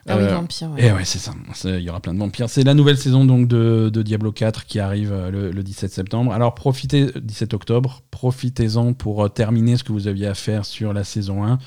Ah 0.09 0.17
oui, 0.17 0.23
euh, 0.23 0.33
vampire. 0.33 0.69
Et 0.77 0.91
ouais, 0.91 1.05
c'est 1.05 1.19
ça. 1.19 1.33
Il 1.65 1.79
y 1.79 1.89
aura 1.89 1.99
plein 1.99 2.13
de 2.13 2.19
vampires. 2.19 2.49
C'est 2.49 2.63
la 2.63 2.73
nouvelle 2.73 2.97
saison 2.97 3.25
donc 3.25 3.47
de, 3.47 3.89
Diablo 4.03 4.31
4 4.31 4.65
qui 4.65 4.79
arrive 4.79 5.11
euh, 5.13 5.51
le, 5.51 5.63
17 5.63 5.91
septembre. 5.91 6.33
Alors 6.33 6.55
profitez, 6.55 7.07
17 7.21 7.53
octobre, 7.53 8.01
profitez-en 8.09 8.93
pour 8.93 9.23
euh, 9.23 9.29
terminer 9.29 9.77
ce 9.77 9.83
que 9.83 9.91
vous 9.91 10.07
aviez 10.07 10.27
à 10.27 10.33
faire 10.33 10.65
sur 10.65 10.93
la 10.93 11.03
saison 11.03 11.45
1. 11.45 11.59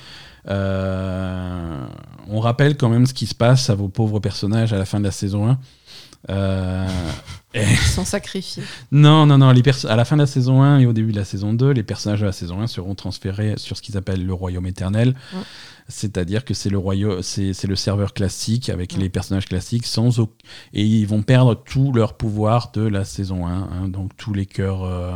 on 2.28 2.40
rappelle 2.40 2.76
quand 2.76 2.88
même 2.88 3.07
ce 3.07 3.14
qui 3.14 3.26
se 3.26 3.34
passe 3.34 3.70
à 3.70 3.74
vos 3.74 3.88
pauvres 3.88 4.18
personnages 4.18 4.72
à 4.72 4.78
la 4.78 4.84
fin 4.84 4.99
de 4.99 5.05
la 5.05 5.12
saison 5.12 5.49
1. 5.49 5.59
Ils 6.29 7.77
sont 7.77 8.05
sacrifiés. 8.05 8.62
Non, 8.91 9.27
non, 9.27 9.39
non. 9.39 9.51
Les 9.51 9.62
à 9.87 9.97
la 9.97 10.05
fin 10.05 10.16
de 10.16 10.23
la 10.23 10.27
saison 10.27 10.62
1 10.62 10.81
et 10.81 10.87
au 10.87 10.93
début 10.93 11.12
de 11.12 11.18
la 11.18 11.25
saison 11.25 11.53
2, 11.53 11.70
les 11.70 11.83
personnages 11.83 12.20
de 12.20 12.27
la 12.27 12.33
saison 12.33 12.61
1 12.61 12.66
seront 12.66 12.95
transférés 12.95 13.55
sur 13.57 13.77
ce 13.77 13.83
qu'ils 13.83 13.97
appellent 13.97 14.25
le 14.25 14.35
royaume 14.35 14.66
éternel. 14.66 15.14
C'est-à-dire 15.89 16.45
que 16.45 16.55
c'est 16.55 16.70
le 16.70 16.79
royaume, 16.79 17.23
c'est 17.23 17.66
le 17.66 17.77
serveur 17.77 18.14
classique 18.14 18.70
avec 18.70 18.95
les 18.95 19.09
personnages 19.09 19.47
classiques 19.47 19.87
sans 19.87 20.12
et 20.73 20.83
ils 20.85 21.07
vont 21.07 21.23
perdre 21.23 21.55
tout 21.55 21.93
leur 21.93 22.14
pouvoir 22.14 22.70
de 22.73 22.83
la 22.83 23.05
saison 23.05 23.47
1. 23.47 23.51
Hein. 23.53 23.89
donc 23.89 24.16
tous 24.16 24.33
les 24.33 24.47
cœurs, 24.47 24.85
euh, 24.85 25.11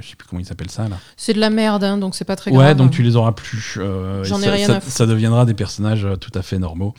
je 0.00 0.08
sais 0.08 0.16
plus 0.16 0.28
comment 0.28 0.40
ils 0.40 0.46
s'appellent 0.46 0.70
ça 0.70 0.88
là. 0.88 0.98
C'est 1.16 1.32
de 1.32 1.40
la 1.40 1.50
merde, 1.50 1.84
hein, 1.84 1.98
donc 1.98 2.14
c'est 2.14 2.24
pas 2.24 2.36
très 2.36 2.50
grave. 2.50 2.64
Ouais, 2.64 2.74
donc 2.74 2.90
tu 2.90 3.02
les 3.02 3.16
auras 3.16 3.32
plus. 3.32 3.78
Euh, 3.78 4.24
J'en 4.24 4.40
ai 4.42 4.48
rien 4.48 4.66
ça, 4.66 4.80
ça 4.80 5.06
deviendra 5.06 5.44
des 5.44 5.54
personnages 5.54 6.04
euh, 6.04 6.16
tout 6.16 6.32
à 6.34 6.42
fait 6.42 6.58
normaux. 6.58 6.94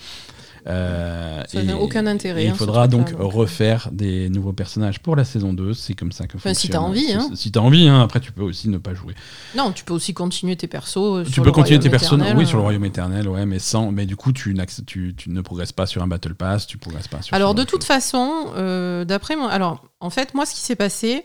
Euh, 0.67 1.43
Ça 1.47 1.63
n'a 1.63 1.77
aucun 1.77 2.05
intérêt, 2.07 2.41
hein, 2.41 2.49
il 2.49 2.51
ce 2.53 2.57
faudra 2.57 2.87
donc 2.87 3.13
refaire 3.17 3.89
des 3.91 4.29
nouveaux 4.29 4.51
personnages 4.53 4.99
pour 4.99 5.15
la 5.15 5.23
saison 5.23 5.53
2. 5.53 5.73
C'est 5.73 5.93
comme 5.93 6.11
ça 6.11 6.27
que 6.27 6.35
Enfin, 6.37 6.53
si 6.53 6.67
t'as 6.69 6.79
envie, 6.79 7.13
hein. 7.13 7.29
Si 7.35 7.51
t'as 7.51 7.61
envie, 7.61 7.87
hein. 7.87 8.01
après 8.01 8.19
tu 8.19 8.31
peux 8.33 8.41
aussi 8.43 8.67
ne 8.69 8.77
pas 8.77 8.93
jouer. 8.93 9.13
Non, 9.55 9.71
tu 9.71 9.83
peux 9.85 9.93
aussi 9.93 10.13
continuer 10.13 10.55
tes 10.57 10.67
persos. 10.67 10.97
euh, 10.97 11.23
tu 11.23 11.31
sur 11.31 11.43
peux 11.43 11.47
le 11.49 11.53
continuer 11.53 11.79
tes 11.79 11.87
éternel, 11.87 12.35
oui, 12.37 12.45
sur 12.45 12.57
le 12.57 12.61
euh. 12.61 12.63
royaume 12.63 12.85
éternel, 12.85 13.27
ouais, 13.29 13.45
mais 13.45 13.59
sans, 13.59 13.91
mais 13.91 14.05
du 14.05 14.15
coup 14.17 14.33
tu, 14.33 14.55
tu, 14.85 15.15
tu 15.15 15.29
ne 15.29 15.41
progresses 15.41 15.71
pas 15.71 15.85
sur 15.85 16.03
un 16.03 16.07
battle 16.07 16.35
pass, 16.35 16.67
tu 16.67 16.77
progresses 16.77 17.07
pas 17.07 17.21
sur. 17.21 17.33
Alors 17.33 17.55
de 17.55 17.63
toute 17.63 17.83
façon, 17.85 18.47
euh, 18.57 19.05
d'après 19.05 19.35
moi, 19.37 19.49
alors 19.49 19.85
en 20.01 20.09
fait 20.09 20.33
moi 20.33 20.45
ce 20.45 20.53
qui 20.53 20.61
s'est 20.61 20.75
passé, 20.75 21.23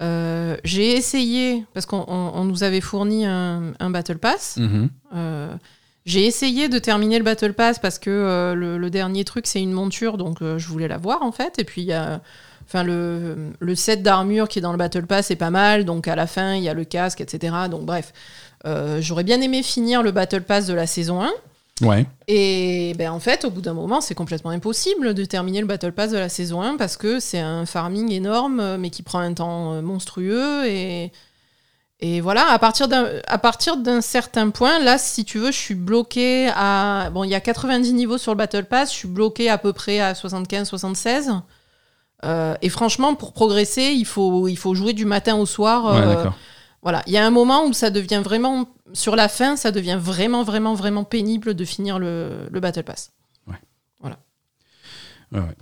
euh, 0.00 0.56
j'ai 0.64 0.96
essayé 0.96 1.64
parce 1.74 1.86
qu'on 1.86 2.04
on- 2.08 2.32
on 2.34 2.44
nous 2.44 2.64
avait 2.64 2.80
fourni 2.80 3.24
un, 3.26 3.74
un 3.78 3.90
battle 3.90 4.18
pass. 4.18 4.56
Mhm. 4.56 4.88
Euh, 5.14 5.54
j'ai 6.04 6.26
essayé 6.26 6.68
de 6.68 6.78
terminer 6.78 7.18
le 7.18 7.24
battle 7.24 7.52
pass 7.52 7.78
parce 7.78 7.98
que 7.98 8.10
euh, 8.10 8.54
le, 8.54 8.78
le 8.78 8.90
dernier 8.90 9.24
truc 9.24 9.46
c'est 9.46 9.60
une 9.60 9.72
monture 9.72 10.16
donc 10.18 10.42
euh, 10.42 10.58
je 10.58 10.68
voulais 10.68 10.88
la 10.88 10.98
voir 10.98 11.22
en 11.22 11.32
fait 11.32 11.58
et 11.58 11.64
puis 11.64 11.90
enfin 12.66 12.82
le, 12.82 13.50
le 13.58 13.74
set 13.74 14.02
d'armure 14.02 14.48
qui 14.48 14.58
est 14.58 14.62
dans 14.62 14.72
le 14.72 14.78
battle 14.78 15.06
pass 15.06 15.30
est 15.30 15.36
pas 15.36 15.50
mal 15.50 15.84
donc 15.84 16.08
à 16.08 16.16
la 16.16 16.26
fin 16.26 16.54
il 16.54 16.62
y 16.62 16.68
a 16.68 16.74
le 16.74 16.84
casque 16.84 17.20
etc 17.20 17.54
donc 17.70 17.82
bref 17.84 18.12
Euh, 18.64 19.00
j'aurais 19.00 19.24
bien 19.24 19.40
aimé 19.40 19.60
finir 19.64 20.04
le 20.04 20.12
battle 20.12 20.42
pass 20.42 20.68
de 20.68 20.74
la 20.74 20.86
saison 20.86 21.20
1 21.22 21.30
Ouais. 21.80 22.06
et 22.28 22.92
ben 22.96 23.10
en 23.10 23.18
fait, 23.18 23.44
au 23.44 23.50
bout 23.50 23.60
d'un 23.60 23.74
moment, 23.74 24.00
c'est 24.00 24.14
complètement 24.14 24.52
impossible 24.52 25.14
de 25.14 25.24
terminer 25.24 25.60
le 25.60 25.66
Battle 25.66 25.90
Pass 25.90 26.12
de 26.12 26.18
la 26.18 26.28
saison 26.28 26.62
1 26.62 26.76
parce 26.76 26.96
que 26.96 27.18
c'est 27.18 27.40
un 27.40 27.66
farming 27.66 28.12
énorme, 28.12 28.76
mais 28.76 28.90
qui 28.90 29.02
prend 29.02 29.18
un 29.18 29.34
temps 29.34 29.82
monstrueux. 29.82 30.64
Et, 30.68 31.10
et 32.04 32.20
voilà, 32.20 32.50
à 32.50 32.58
partir 32.58 32.88
d'un 32.88 33.06
à 33.28 33.38
partir 33.38 33.76
d'un 33.76 34.00
certain 34.00 34.50
point, 34.50 34.80
là, 34.80 34.98
si 34.98 35.24
tu 35.24 35.38
veux, 35.38 35.52
je 35.52 35.56
suis 35.56 35.76
bloqué 35.76 36.50
à. 36.52 37.10
Bon, 37.14 37.22
il 37.22 37.30
y 37.30 37.34
a 37.36 37.40
90 37.40 37.92
niveaux 37.92 38.18
sur 38.18 38.32
le 38.32 38.38
Battle 38.38 38.64
Pass, 38.64 38.90
je 38.92 38.96
suis 38.98 39.08
bloqué 39.08 39.48
à 39.48 39.56
peu 39.56 39.72
près 39.72 40.00
à 40.00 40.12
75-76. 40.12 41.42
Euh, 42.24 42.56
et 42.60 42.68
franchement, 42.70 43.14
pour 43.14 43.32
progresser, 43.32 43.92
il 43.94 44.04
faut, 44.04 44.48
il 44.48 44.58
faut 44.58 44.74
jouer 44.74 44.94
du 44.94 45.04
matin 45.04 45.36
au 45.36 45.46
soir. 45.46 45.94
Ouais, 45.94 46.00
euh, 46.00 46.30
voilà, 46.82 47.04
il 47.06 47.12
y 47.12 47.18
a 47.18 47.24
un 47.24 47.30
moment 47.30 47.66
où 47.66 47.72
ça 47.72 47.90
devient 47.90 48.20
vraiment, 48.24 48.66
sur 48.92 49.14
la 49.14 49.28
fin, 49.28 49.54
ça 49.54 49.70
devient 49.70 49.98
vraiment, 50.00 50.42
vraiment, 50.42 50.74
vraiment 50.74 51.04
pénible 51.04 51.54
de 51.54 51.64
finir 51.64 52.00
le, 52.00 52.48
le 52.50 52.58
Battle 52.58 52.82
Pass. 52.82 53.12
Ouais, 55.30 55.38
ouais. 55.38 55.54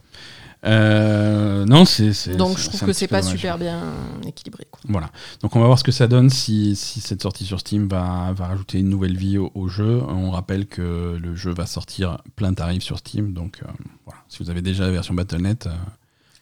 Euh, 0.66 1.64
non, 1.64 1.84
c'est. 1.84 2.36
Donc 2.36 2.58
je 2.58 2.68
trouve 2.68 2.84
que 2.84 2.92
c'est 2.92 3.08
pas 3.08 3.20
dommage. 3.20 3.34
super 3.36 3.56
bien 3.58 3.80
équilibré. 4.26 4.66
quoi. 4.70 4.80
Voilà. 4.88 5.11
Donc 5.42 5.56
on 5.56 5.61
va 5.61 5.66
voir 5.66 5.78
ce 5.78 5.84
que 5.84 5.92
ça 5.92 6.06
donne 6.06 6.28
si, 6.30 6.76
si 6.76 7.00
cette 7.00 7.22
sortie 7.22 7.44
sur 7.46 7.61
Steam 7.61 7.88
va, 7.88 8.32
va 8.34 8.46
rajouter 8.48 8.78
une 8.78 8.88
nouvelle 8.90 9.16
vie 9.16 9.38
au, 9.38 9.50
au 9.54 9.68
jeu. 9.68 10.02
On 10.08 10.30
rappelle 10.30 10.66
que 10.66 11.16
le 11.20 11.34
jeu 11.34 11.52
va 11.54 11.64
sortir 11.66 12.18
plein 12.36 12.52
tarif 12.52 12.82
sur 12.82 12.98
Steam. 12.98 13.32
Donc 13.32 13.61
euh, 13.64 13.70
voilà. 14.04 14.20
Si 14.28 14.42
vous 14.42 14.50
avez 14.50 14.61
déjà 14.62 14.84
la 14.84 14.90
version 14.90 15.14
Battle.net, 15.14 15.66
euh, 15.66 15.70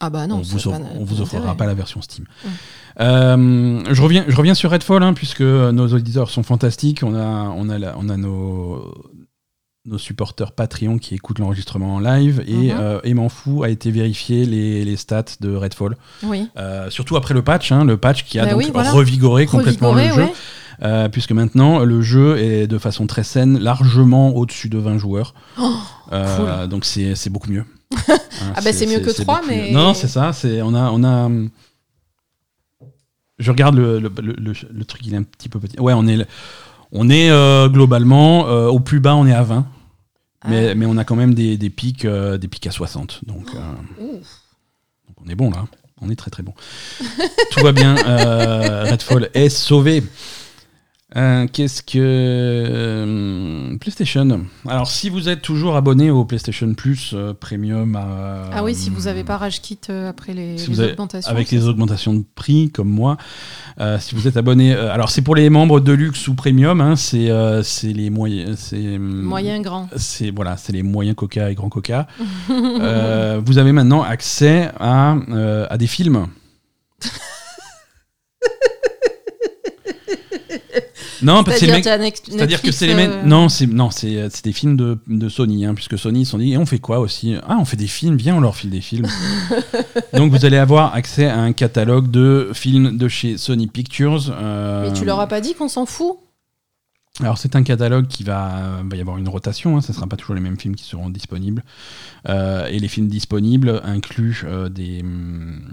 Ah 0.01 0.11
bah 0.11 0.27
non, 0.27 0.37
on, 0.37 0.43
vous 0.43 0.69
offre- 0.69 0.81
on 0.99 1.05
vous 1.05 1.21
offrera 1.21 1.41
d'intérêt. 1.41 1.57
pas 1.57 1.66
la 1.66 1.75
version 1.75 2.03
Steam. 2.03 2.27
Euh, 3.01 3.85
je, 3.89 4.03
reviens, 4.03 4.25
je 4.27 4.37
reviens 4.37 4.55
sur 4.55 4.71
Redfall, 4.73 5.03
hein, 5.05 5.12
puisque 5.14 5.43
nos 5.43 5.87
auditeurs 5.95 6.31
sont 6.31 6.43
fantastiques. 6.43 7.03
On 7.05 7.14
a, 7.14 7.51
on 7.57 7.69
a, 7.69 7.79
la- 7.79 7.97
on 7.97 8.09
a 8.09 8.16
nos, 8.16 8.93
nos 9.89 9.99
supporters 9.99 10.53
Patreon 10.53 10.99
qui 10.99 11.14
écoutent 11.14 11.39
l'enregistrement 11.39 11.97
en 11.97 12.01
live. 12.01 12.43
Et, 12.47 12.72
Mhm. 12.72 12.76
euh, 12.78 13.01
et 13.05 13.14
m'en 13.14 13.28
fous 13.28 13.62
a 13.62 13.68
été 13.70 13.91
vérifier 13.91 14.45
les, 14.47 14.84
les 14.84 14.97
stats 14.97 15.24
de 15.41 15.55
Redfall. 15.55 15.97
Oui. 16.22 16.49
Euh, 16.57 16.91
surtout 16.91 17.16
après 17.16 17.34
le 17.34 17.43
patch, 17.43 17.72
hein, 17.72 17.84
le 17.84 17.97
patch 17.97 18.24
qui 18.24 18.39
a 18.39 18.45
Bah 18.45 18.51
donc 18.53 18.59
oui, 18.61 18.70
voilà. 18.72 18.91
revigoré 18.93 19.47
complètement 19.47 19.91
Revigoré, 19.91 20.09
le 20.09 20.14
jeu. 20.26 20.28
ouais. 20.30 20.36
Euh, 20.80 21.09
puisque 21.09 21.32
maintenant 21.32 21.80
le 21.80 22.01
jeu 22.03 22.39
est 22.39 22.68
de 22.68 22.78
façon 22.78 23.09
très 23.09 23.24
saine, 23.24 23.59
largement 23.59 24.36
au-dessus 24.36 24.68
de 24.68 24.78
20 24.78 24.99
joueurs. 24.99 25.34
Oh, 25.61 25.72
Euh, 26.12 26.66
donc 26.68 26.84
c'est 26.84 27.30
beaucoup 27.30 27.51
mieux. 27.51 27.64
Hein, 28.41 28.53
Ah 28.55 28.61
bah, 28.62 28.72
c'est 28.72 28.86
mieux 28.86 29.01
que 29.01 29.11
trois, 29.11 29.41
beaucoup 29.41 29.51
mieux. 29.51 29.57
mais- 29.57 29.72
Non, 29.72 29.93
c'est 29.95 30.07
ça. 30.07 30.30
On 30.62 30.74
a 30.74 30.91
on 30.93 31.03
a. 31.03 31.24
hum, 31.26 31.51
Je 33.39 33.51
regarde 33.51 33.76
le, 33.76 34.01
le, 34.01 34.11
le- 34.20 34.32
le- 34.39 34.53
le 34.72 34.84
truc, 34.84 35.01
il 35.07 35.14
est 35.14 35.16
un 35.16 35.22
petit 35.22 35.49
peu 35.49 35.59
petit. 35.61 35.78
Ouais, 35.80 35.93
on 35.97 36.07
est 36.09 36.26
on 36.93 37.09
est 37.11 37.30
euh, 37.30 37.68
globalement 37.68 38.47
euh, 38.49 38.66
au 38.66 38.80
plus 38.80 38.99
bas, 39.01 39.14
on 39.14 39.26
est 39.26 39.32
à 39.34 39.43
20. 39.43 39.66
Mais, 40.47 40.70
Ah. 40.70 40.74
mais 40.74 40.86
on 40.86 40.97
a 40.97 41.05
quand 41.05 41.16
même 41.16 41.34
des, 41.34 41.57
des 41.57 41.70
pics 41.70 42.05
euh, 42.05 42.39
des 42.39 42.49
pics 42.49 42.66
à 42.66 42.70
60. 42.70 43.24
Donc, 43.26 43.49
euh, 43.55 43.59
donc 44.01 45.16
on 45.24 45.28
est 45.28 45.34
bon 45.34 45.51
là. 45.51 45.66
On 46.01 46.11
est 46.11 46.16
très 46.16 46.30
très 46.30 46.45
bon. 46.45 46.55
Tout 47.51 47.61
va 47.64 47.72
bien. 47.72 47.97
euh, 48.07 48.84
Redfall 48.84 49.30
est 49.34 49.49
sauvé. 49.49 50.03
Euh, 51.17 51.47
Qu'est-ce 51.51 51.83
que. 51.83 51.99
euh, 51.99 53.77
PlayStation? 53.79 54.45
Alors, 54.69 54.91
si 54.91 55.09
vous 55.09 55.31
êtes 55.31 55.41
toujours 55.41 55.75
abonné 55.75 56.11
au 56.11 56.27
PlayStation 56.27 56.75
Plus 56.75 57.13
euh, 57.15 57.33
Premium. 57.33 57.97
euh, 57.97 58.51
Ah 58.53 58.63
oui, 58.63 58.75
si 58.75 58.91
vous 58.91 59.03
n'avez 59.03 59.25
pas 59.25 59.39
rage 59.39 59.63
euh, 59.89 60.11
après 60.11 60.35
les, 60.35 60.59
si 60.59 60.67
les 60.69 60.75
vous 60.75 60.81
avez- 60.81 60.93
augmentations. 60.93 61.31
avec 61.31 61.51
les 61.51 61.67
augmentations 61.67 62.13
de 62.13 62.25
prix, 62.35 62.71
comme 62.71 62.91
moi, 62.91 63.17
euh, 63.81 63.99
si 63.99 64.15
vous 64.15 64.29
êtes 64.29 64.37
abonné. 64.37 64.75
euh, 64.75 64.93
alors, 64.93 65.09
c'est 65.09 65.23
pour 65.23 65.35
les 65.35 65.49
membres 65.49 65.81
de 65.81 65.93
luxe 65.93 66.29
ou 66.29 66.35
premium. 66.35 66.83
hein, 66.83 66.95
c'est 66.95 67.31
euh, 67.31 67.63
c'est 67.63 67.95
les 67.95 68.11
moyens. 68.11 68.59
C'est. 68.59 68.97
hum, 68.97 69.23
Moyen 69.23 69.63
grand. 69.63 69.89
c'est 69.97 70.31
voilà, 70.31 70.59
c'est 70.59 70.75
les 70.75 70.83
moyens 70.83 71.17
Coca 71.17 71.51
et 71.51 71.55
Grand 71.55 71.71
Coca. 71.71 72.07
Euh, 72.51 73.41
vous 73.45 73.57
avez 73.59 73.73
maintenant 73.73 74.03
accès 74.03 74.71
à, 74.79 75.15
euh, 75.31 75.67
à 75.71 75.79
des 75.79 75.87
films. 75.87 76.27
non, 81.23 81.45
parce 81.45 81.59
que 81.61 81.66
c'est 81.66 81.66
les 81.66 82.12
C'est-à-dire 82.31 82.62
que 82.62 82.71
c'est 82.73 82.87
les 82.87 82.95
mecs. 82.95 83.11
euh, 83.11 83.23
Non, 83.25 83.49
c'est 83.49 83.66
non, 83.66 83.91
c'est 83.91 84.29
c'est 84.31 84.45
des 84.45 84.53
films 84.53 84.77
de, 84.77 84.99
de 85.07 85.29
Sony, 85.29 85.64
hein, 85.66 85.75
puisque 85.75 85.99
Sony 85.99 86.21
ils 86.23 86.27
sont 86.27 86.39
dit, 86.39 86.53
et 86.53 86.59
on 86.59 86.66
fait 86.66 86.79
quoi 86.79 86.99
aussi? 87.01 87.35
Ah, 87.47 87.57
on 87.61 87.64
fait 87.64 87.77
des 87.77 87.87
films. 87.87 88.16
Viens, 88.16 88.37
on 88.37 88.41
leur 88.41 88.57
file 88.57 88.71
des 88.71 88.81
films. 88.81 89.07
Donc 90.14 90.33
vous 90.33 90.45
allez 90.45 90.57
avoir 90.59 90.95
accès 90.95 91.27
à 91.27 91.39
un 91.39 91.53
catalogue 91.53 92.11
de 92.11 92.51
films 92.55 92.97
de 92.97 93.09
chez 93.09 93.37
Sony 93.39 93.66
Pictures. 93.66 94.33
euh, 94.41 94.89
Mais 94.91 94.99
tu 94.99 95.05
leur 95.05 95.21
as 95.21 95.27
pas 95.27 95.41
dit 95.41 95.55
qu'on 95.55 95.69
s'en 95.69 95.87
fout? 95.87 96.16
Alors 97.21 97.37
c'est 97.37 97.57
un 97.57 97.62
catalogue 97.64 98.07
qui 98.07 98.23
va, 98.23 98.81
va 98.85 98.97
y 98.97 99.01
avoir 99.01 99.19
une 99.19 99.29
rotation, 99.29 99.77
hein, 99.77 99.81
ce 99.81 99.91
ne 99.91 99.97
sera 99.97 100.07
pas 100.07 100.16
toujours 100.16 100.35
les 100.37 100.41
mêmes 100.41 100.59
films 100.59 100.77
qui 100.77 100.85
seront 100.85 101.11
disponibles. 101.11 101.64
Euh, 102.29 102.66
et 102.66 102.79
les 102.79 102.87
films 102.89 103.09
disponibles 103.09 103.81
incluent 103.85 104.43
euh, 104.45 104.69
des, 104.69 105.01
hum, 105.03 105.73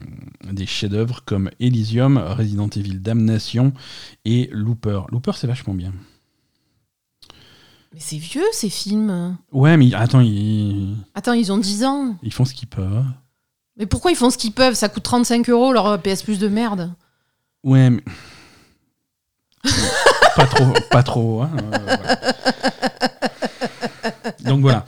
des 0.51 0.65
chefs-d'œuvre 0.65 1.21
comme 1.23 1.51
Elysium, 1.59 2.17
Resident 2.17 2.67
Evil 2.69 2.99
Damnation 2.99 3.73
et 4.25 4.49
Looper. 4.51 5.01
Looper 5.11 5.33
c'est 5.35 5.45
vachement 5.47 5.75
bien. 5.75 5.93
Mais 7.93 7.99
c'est 7.99 8.17
vieux 8.17 8.43
ces 8.51 8.69
films. 8.69 9.37
Ouais 9.51 9.77
mais 9.77 9.93
attends, 9.93 10.21
ils, 10.21 10.95
Attends, 11.13 11.33
ils 11.33 11.51
ont 11.51 11.57
10 11.59 11.83
ans. 11.85 12.15
ils 12.23 12.33
font 12.33 12.45
ce 12.45 12.53
qu'ils 12.55 12.67
peuvent. 12.67 13.05
Mais 13.77 13.85
pourquoi 13.85 14.11
ils 14.11 14.17
font 14.17 14.29
ce 14.31 14.37
qu'ils 14.37 14.51
peuvent? 14.53 14.73
Ça 14.73 14.89
coûte 14.89 15.03
35 15.03 15.49
euros 15.49 15.73
leur 15.73 16.01
PS 16.01 16.23
Plus 16.23 16.39
de 16.39 16.47
merde. 16.47 16.91
Ouais 17.63 17.89
mais... 17.91 18.03
pas 20.35 20.45
trop, 20.45 20.73
pas 20.91 21.03
trop. 21.03 21.41
hein, 21.41 21.51
euh, 21.73 21.77
voilà. 21.85 22.15
Donc 24.43 24.61
voilà. 24.61 24.85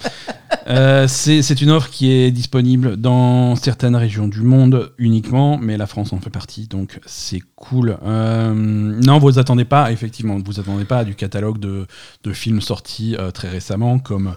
Euh, 0.68 1.08
c'est 1.08 1.62
une 1.62 1.72
offre 1.72 1.89
qui 1.89 2.12
est 2.12 2.30
disponible 2.30 2.98
dans 2.98 3.56
certaines 3.56 3.95
régions 3.95 4.28
du 4.28 4.41
monde 4.41 4.91
uniquement, 4.98 5.58
mais 5.58 5.78
la 5.78 5.88
France 5.88 6.12
en 6.12 6.20
fait 6.20 6.30
partie, 6.30 6.68
donc 6.68 7.00
c'est 7.06 7.41
cool. 7.56 7.98
Euh, 8.04 8.54
non, 8.54 9.18
vous 9.20 9.39
attendez 9.39 9.64
pas, 9.64 9.93
effectivement, 9.93 10.38
vous 10.43 10.60
attendez 10.60 10.84
pas 10.84 11.00
à 11.00 11.04
du 11.06 11.16
catalogue 11.16 11.60
de, 11.60 11.88
de 12.24 12.34
films 12.34 12.60
sortis 12.60 13.16
très 13.34 13.48
récemment, 13.48 13.98
comme 14.00 14.36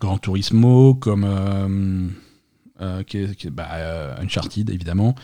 Gran 0.00 0.18
Turismo, 0.18 0.94
comme 0.94 2.12
bah, 2.78 3.68
Uncharted, 4.20 4.70
évidemment. 4.70 5.16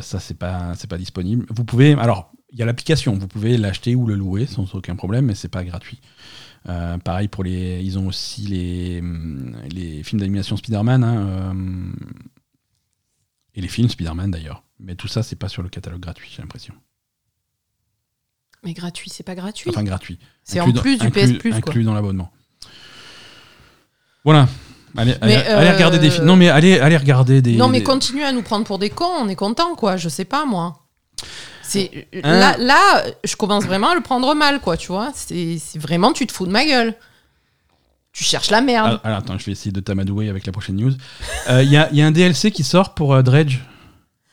Ça, 0.00 0.18
c'est 0.18 0.36
pas, 0.36 0.72
pas 0.88 0.98
disponible. 0.98 1.46
Vous 1.50 1.64
pouvez, 1.64 1.92
alors, 1.92 2.32
il 2.52 2.58
y 2.58 2.62
a 2.62 2.66
l'application, 2.66 3.14
vous 3.14 3.28
pouvez 3.28 3.56
l'acheter 3.56 3.94
ou 3.94 4.06
le 4.06 4.14
louer 4.14 4.46
sans 4.46 4.74
aucun 4.74 4.96
problème, 4.96 5.26
mais 5.26 5.34
c'est 5.34 5.48
pas 5.48 5.64
gratuit. 5.64 6.00
Euh, 6.68 6.98
pareil 6.98 7.28
pour 7.28 7.42
les. 7.44 7.80
Ils 7.82 7.98
ont 7.98 8.06
aussi 8.08 8.42
les, 8.42 8.98
hum, 9.00 9.56
les 9.72 10.02
films 10.02 10.20
d'animation 10.20 10.56
Spider-Man. 10.56 11.04
hein, 11.04 11.26
euh, 11.26 11.92
et 13.54 13.60
les 13.60 13.68
films 13.68 13.88
Spider-Man 13.88 14.30
d'ailleurs. 14.30 14.62
Mais 14.78 14.94
tout 14.94 15.08
ça, 15.08 15.22
c'est 15.22 15.36
pas 15.36 15.48
sur 15.48 15.62
le 15.62 15.68
catalogue 15.68 16.00
gratuit, 16.00 16.30
j'ai 16.34 16.42
l'impression. 16.42 16.74
Mais 18.62 18.74
gratuit, 18.74 19.08
c'est 19.10 19.22
pas 19.22 19.34
gratuit. 19.34 19.70
Enfin, 19.70 19.82
gratuit. 19.84 20.18
c'est 20.44 20.60
en 20.60 20.68
dans- 20.68 20.80
plus 20.82 20.98
du 20.98 21.06
inclus- 21.06 21.32
PS 21.34 21.38
Plus, 21.38 21.50
quoi. 21.50 21.58
Inclus 21.58 21.84
dans 21.84 21.94
l'abonnement. 21.94 22.30
Voilà. 24.24 24.48
Allez, 24.96 25.12
allez, 25.20 25.34
Mais, 25.36 25.46
allez 25.46 25.68
euh, 25.68 25.72
regarder 25.74 25.98
des 25.98 26.10
films. 26.10 26.24
Non, 26.26 26.36
mais 26.36 26.48
allez, 26.48 26.78
allez 26.78 26.96
regarder 26.96 27.40
des. 27.42 27.56
Non, 27.56 27.68
mais 27.68 27.78
des- 27.78 27.84
continue 27.84 28.22
à 28.24 28.32
nous 28.32 28.42
prendre 28.42 28.66
pour 28.66 28.78
des 28.78 28.90
cons, 28.90 29.04
on 29.20 29.28
est 29.28 29.36
content, 29.36 29.74
quoi. 29.76 29.96
Je 29.96 30.08
sais 30.08 30.24
pas, 30.24 30.44
moi. 30.44 30.86
C'est 31.70 32.08
Hein 32.24 32.38
là, 32.40 32.56
là, 32.58 33.04
je 33.22 33.36
commence 33.36 33.64
vraiment 33.64 33.90
à 33.90 33.94
le 33.94 34.00
prendre 34.00 34.34
mal, 34.34 34.60
quoi, 34.60 34.76
tu 34.76 34.88
vois. 34.88 35.12
C'est 35.14 35.60
vraiment, 35.76 36.12
tu 36.12 36.26
te 36.26 36.32
fous 36.32 36.46
de 36.46 36.50
ma 36.50 36.64
gueule. 36.64 36.96
Tu 38.12 38.24
cherches 38.24 38.50
la 38.50 38.60
merde. 38.60 38.98
Ah, 39.04 39.06
alors, 39.06 39.18
attends, 39.18 39.38
je 39.38 39.46
vais 39.46 39.52
essayer 39.52 39.70
de 39.70 39.78
t'amadouer 39.78 40.28
avec 40.28 40.46
la 40.46 40.52
prochaine 40.52 40.74
news. 40.74 40.92
Euh, 41.48 41.62
Il 41.62 41.70
y, 41.70 41.76
a, 41.76 41.88
il 41.92 41.96
y 41.96 42.02
a 42.02 42.06
un 42.06 42.10
DLC 42.10 42.50
qui 42.50 42.64
sort 42.64 42.94
pour 42.94 43.14
euh, 43.14 43.22
Dredge. 43.22 43.60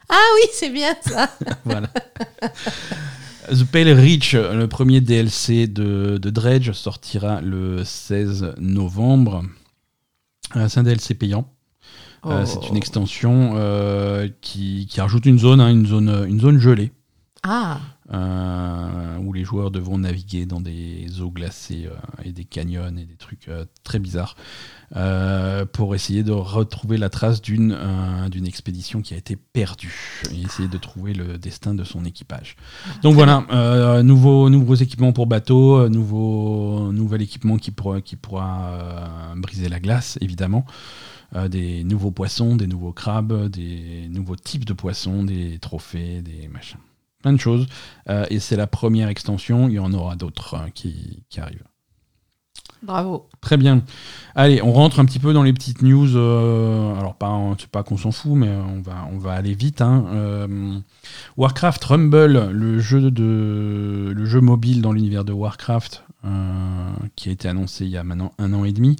Ah 0.09 0.15
oui, 0.35 0.49
c'est 0.51 0.69
bien 0.69 0.95
ça. 1.01 1.29
voilà. 1.65 1.89
The 3.51 3.63
Pale 3.65 3.91
Reach, 3.91 4.33
le 4.33 4.65
premier 4.65 4.99
DLC 4.99 5.67
de, 5.67 6.17
de 6.19 6.29
Dredge, 6.31 6.71
sortira 6.71 7.39
le 7.41 7.83
16 7.83 8.55
novembre. 8.57 9.43
c'est 10.55 10.79
un 10.79 10.83
DLC 10.83 11.13
payant. 11.13 11.47
Oh. 12.23 12.31
c'est 12.45 12.67
une 12.67 12.77
extension 12.77 13.53
qui, 14.41 14.87
qui, 14.89 14.99
rajoute 15.01 15.27
une 15.27 15.37
zone, 15.37 15.61
hein, 15.61 15.69
une 15.69 15.85
zone, 15.85 16.25
une 16.27 16.39
zone 16.39 16.59
gelée. 16.59 16.91
Ah. 17.43 17.79
Euh, 18.13 19.17
où 19.17 19.33
les 19.33 19.43
joueurs 19.43 19.69
devront 19.69 19.97
naviguer 19.97 20.45
dans 20.45 20.61
des 20.61 21.19
eaux 21.19 21.29
glacées 21.29 21.89
euh, 21.91 22.23
et 22.23 22.31
des 22.31 22.45
canyons 22.45 22.87
et 22.87 23.03
des 23.03 23.17
trucs 23.17 23.49
euh, 23.49 23.65
très 23.83 23.99
bizarres 23.99 24.37
pour 25.73 25.93
essayer 25.93 26.23
de 26.23 26.31
retrouver 26.31 26.97
la 26.97 27.09
trace 27.09 27.41
d'une 27.41 27.75
expédition 28.45 29.01
qui 29.01 29.13
a 29.13 29.17
été 29.17 29.35
perdue 29.35 30.23
et 30.31 30.41
essayer 30.41 30.69
de 30.69 30.77
trouver 30.77 31.13
le 31.13 31.37
destin 31.37 31.75
de 31.75 31.83
son 31.83 32.05
équipage. 32.05 32.55
Donc 33.03 33.15
voilà, 33.15 34.01
nouveaux, 34.01 34.49
nouveaux 34.49 34.75
équipements 34.75 35.11
pour 35.11 35.27
bateau, 35.27 35.89
nouveau, 35.89 36.93
nouvel 36.93 37.21
équipement 37.21 37.57
qui 37.57 37.71
pourra, 37.71 37.99
qui 37.99 38.15
pourra 38.15 39.33
briser 39.35 39.67
la 39.67 39.81
glace, 39.81 40.17
évidemment. 40.21 40.65
des 41.49 41.83
nouveaux 41.83 42.11
poissons, 42.11 42.55
des 42.55 42.67
nouveaux 42.67 42.93
crabes, 42.93 43.49
des 43.49 44.07
nouveaux 44.09 44.37
types 44.37 44.63
de 44.63 44.71
poissons, 44.71 45.23
des 45.23 45.59
trophées, 45.59 46.21
des 46.21 46.47
machins 46.47 46.79
plein 47.21 47.33
de 47.33 47.39
choses. 47.39 47.67
Euh, 48.09 48.25
et 48.29 48.39
c'est 48.39 48.55
la 48.55 48.67
première 48.67 49.09
extension, 49.09 49.67
il 49.67 49.75
y 49.75 49.79
en 49.79 49.93
aura 49.93 50.15
d'autres 50.15 50.55
hein, 50.55 50.67
qui, 50.73 51.23
arrivent. 51.37 51.63
Bravo. 52.83 53.27
Très 53.41 53.57
bien. 53.57 53.81
Allez, 54.35 54.61
on 54.61 54.71
rentre 54.71 54.99
un 54.99 55.05
petit 55.05 55.17
peu 55.17 55.33
dans 55.33 55.41
les 55.41 55.51
petites 55.51 55.81
news. 55.81 56.15
Euh, 56.15 56.95
alors, 56.95 57.15
pas, 57.15 57.35
c'est 57.57 57.69
pas 57.69 57.81
qu'on 57.81 57.97
s'en 57.97 58.11
fout, 58.11 58.33
mais 58.35 58.49
on 58.49 58.81
va, 58.81 59.07
on 59.11 59.17
va 59.17 59.33
aller 59.33 59.55
vite. 59.55 59.81
Hein. 59.81 60.05
Euh, 60.09 60.77
Warcraft 61.37 61.83
Rumble, 61.83 62.51
le 62.51 62.79
jeu, 62.79 63.09
de, 63.09 64.13
le 64.15 64.25
jeu 64.25 64.41
mobile 64.41 64.83
dans 64.83 64.91
l'univers 64.91 65.25
de 65.25 65.33
Warcraft, 65.33 66.03
qui 67.15 67.29
a 67.29 67.31
été 67.31 67.47
annoncé 67.47 67.85
il 67.85 67.91
y 67.91 67.97
a 67.97 68.03
maintenant 68.03 68.33
un 68.37 68.53
an 68.53 68.63
et 68.63 68.73
demi. 68.73 68.95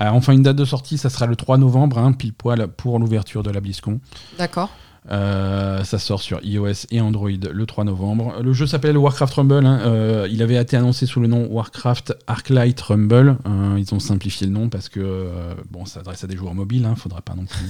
enfin, 0.00 0.32
une 0.32 0.42
date 0.42 0.56
de 0.56 0.64
sortie, 0.64 0.98
ça 0.98 1.08
sera 1.08 1.26
le 1.26 1.36
3 1.36 1.58
novembre, 1.58 1.98
hein, 1.98 2.12
pile 2.12 2.32
poil 2.32 2.66
pour 2.66 2.98
l'ouverture 2.98 3.44
de 3.44 3.50
la 3.50 3.60
BlizzCon. 3.60 4.00
D'accord. 4.36 4.70
Euh, 5.10 5.82
ça 5.82 5.98
sort 5.98 6.22
sur 6.22 6.38
iOS 6.44 6.86
et 6.92 7.00
Android 7.00 7.30
le 7.30 7.66
3 7.66 7.84
novembre. 7.84 8.40
Le 8.40 8.52
jeu 8.52 8.66
s'appelle 8.66 8.96
Warcraft 8.96 9.34
Rumble. 9.34 9.66
Hein. 9.66 9.80
Euh, 9.84 10.28
il 10.30 10.42
avait 10.42 10.54
été 10.56 10.76
annoncé 10.76 11.06
sous 11.06 11.20
le 11.20 11.26
nom 11.26 11.46
Warcraft 11.50 12.16
Arclight 12.26 12.80
Rumble. 12.80 13.36
Euh, 13.46 13.76
ils 13.78 13.92
ont 13.94 14.00
simplifié 14.00 14.46
le 14.46 14.52
nom 14.52 14.68
parce 14.68 14.88
que 14.88 15.28
bon, 15.70 15.84
ça 15.86 15.94
s'adresse 15.94 16.22
à 16.22 16.26
des 16.28 16.36
joueurs 16.36 16.54
mobiles. 16.54 16.84
Hein. 16.84 16.94
Faudra 16.94 17.20
pas 17.20 17.34
non 17.34 17.46
plus 17.46 17.66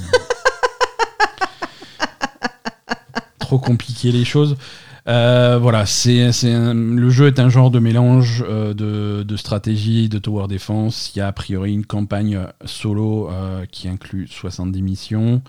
trop 3.38 3.58
compliquer 3.58 4.12
les 4.12 4.24
choses. 4.24 4.56
voilà, 5.06 5.84
le 6.04 7.10
jeu 7.10 7.26
est 7.28 7.40
un 7.40 7.48
genre 7.48 7.70
de 7.70 7.78
mélange 7.78 8.44
de, 8.46 9.22
de, 9.22 9.36
stratégie, 9.36 10.10
de 10.10 10.18
tower 10.18 10.48
defense. 10.48 11.12
Il 11.14 11.20
y 11.20 11.22
a 11.22 11.28
a 11.28 11.32
priori 11.32 11.72
une 11.72 11.86
campagne 11.86 12.46
solo 12.66 13.30
qui 13.70 13.88
inclut 13.88 14.28
70 14.28 14.82
missions. 14.82 15.42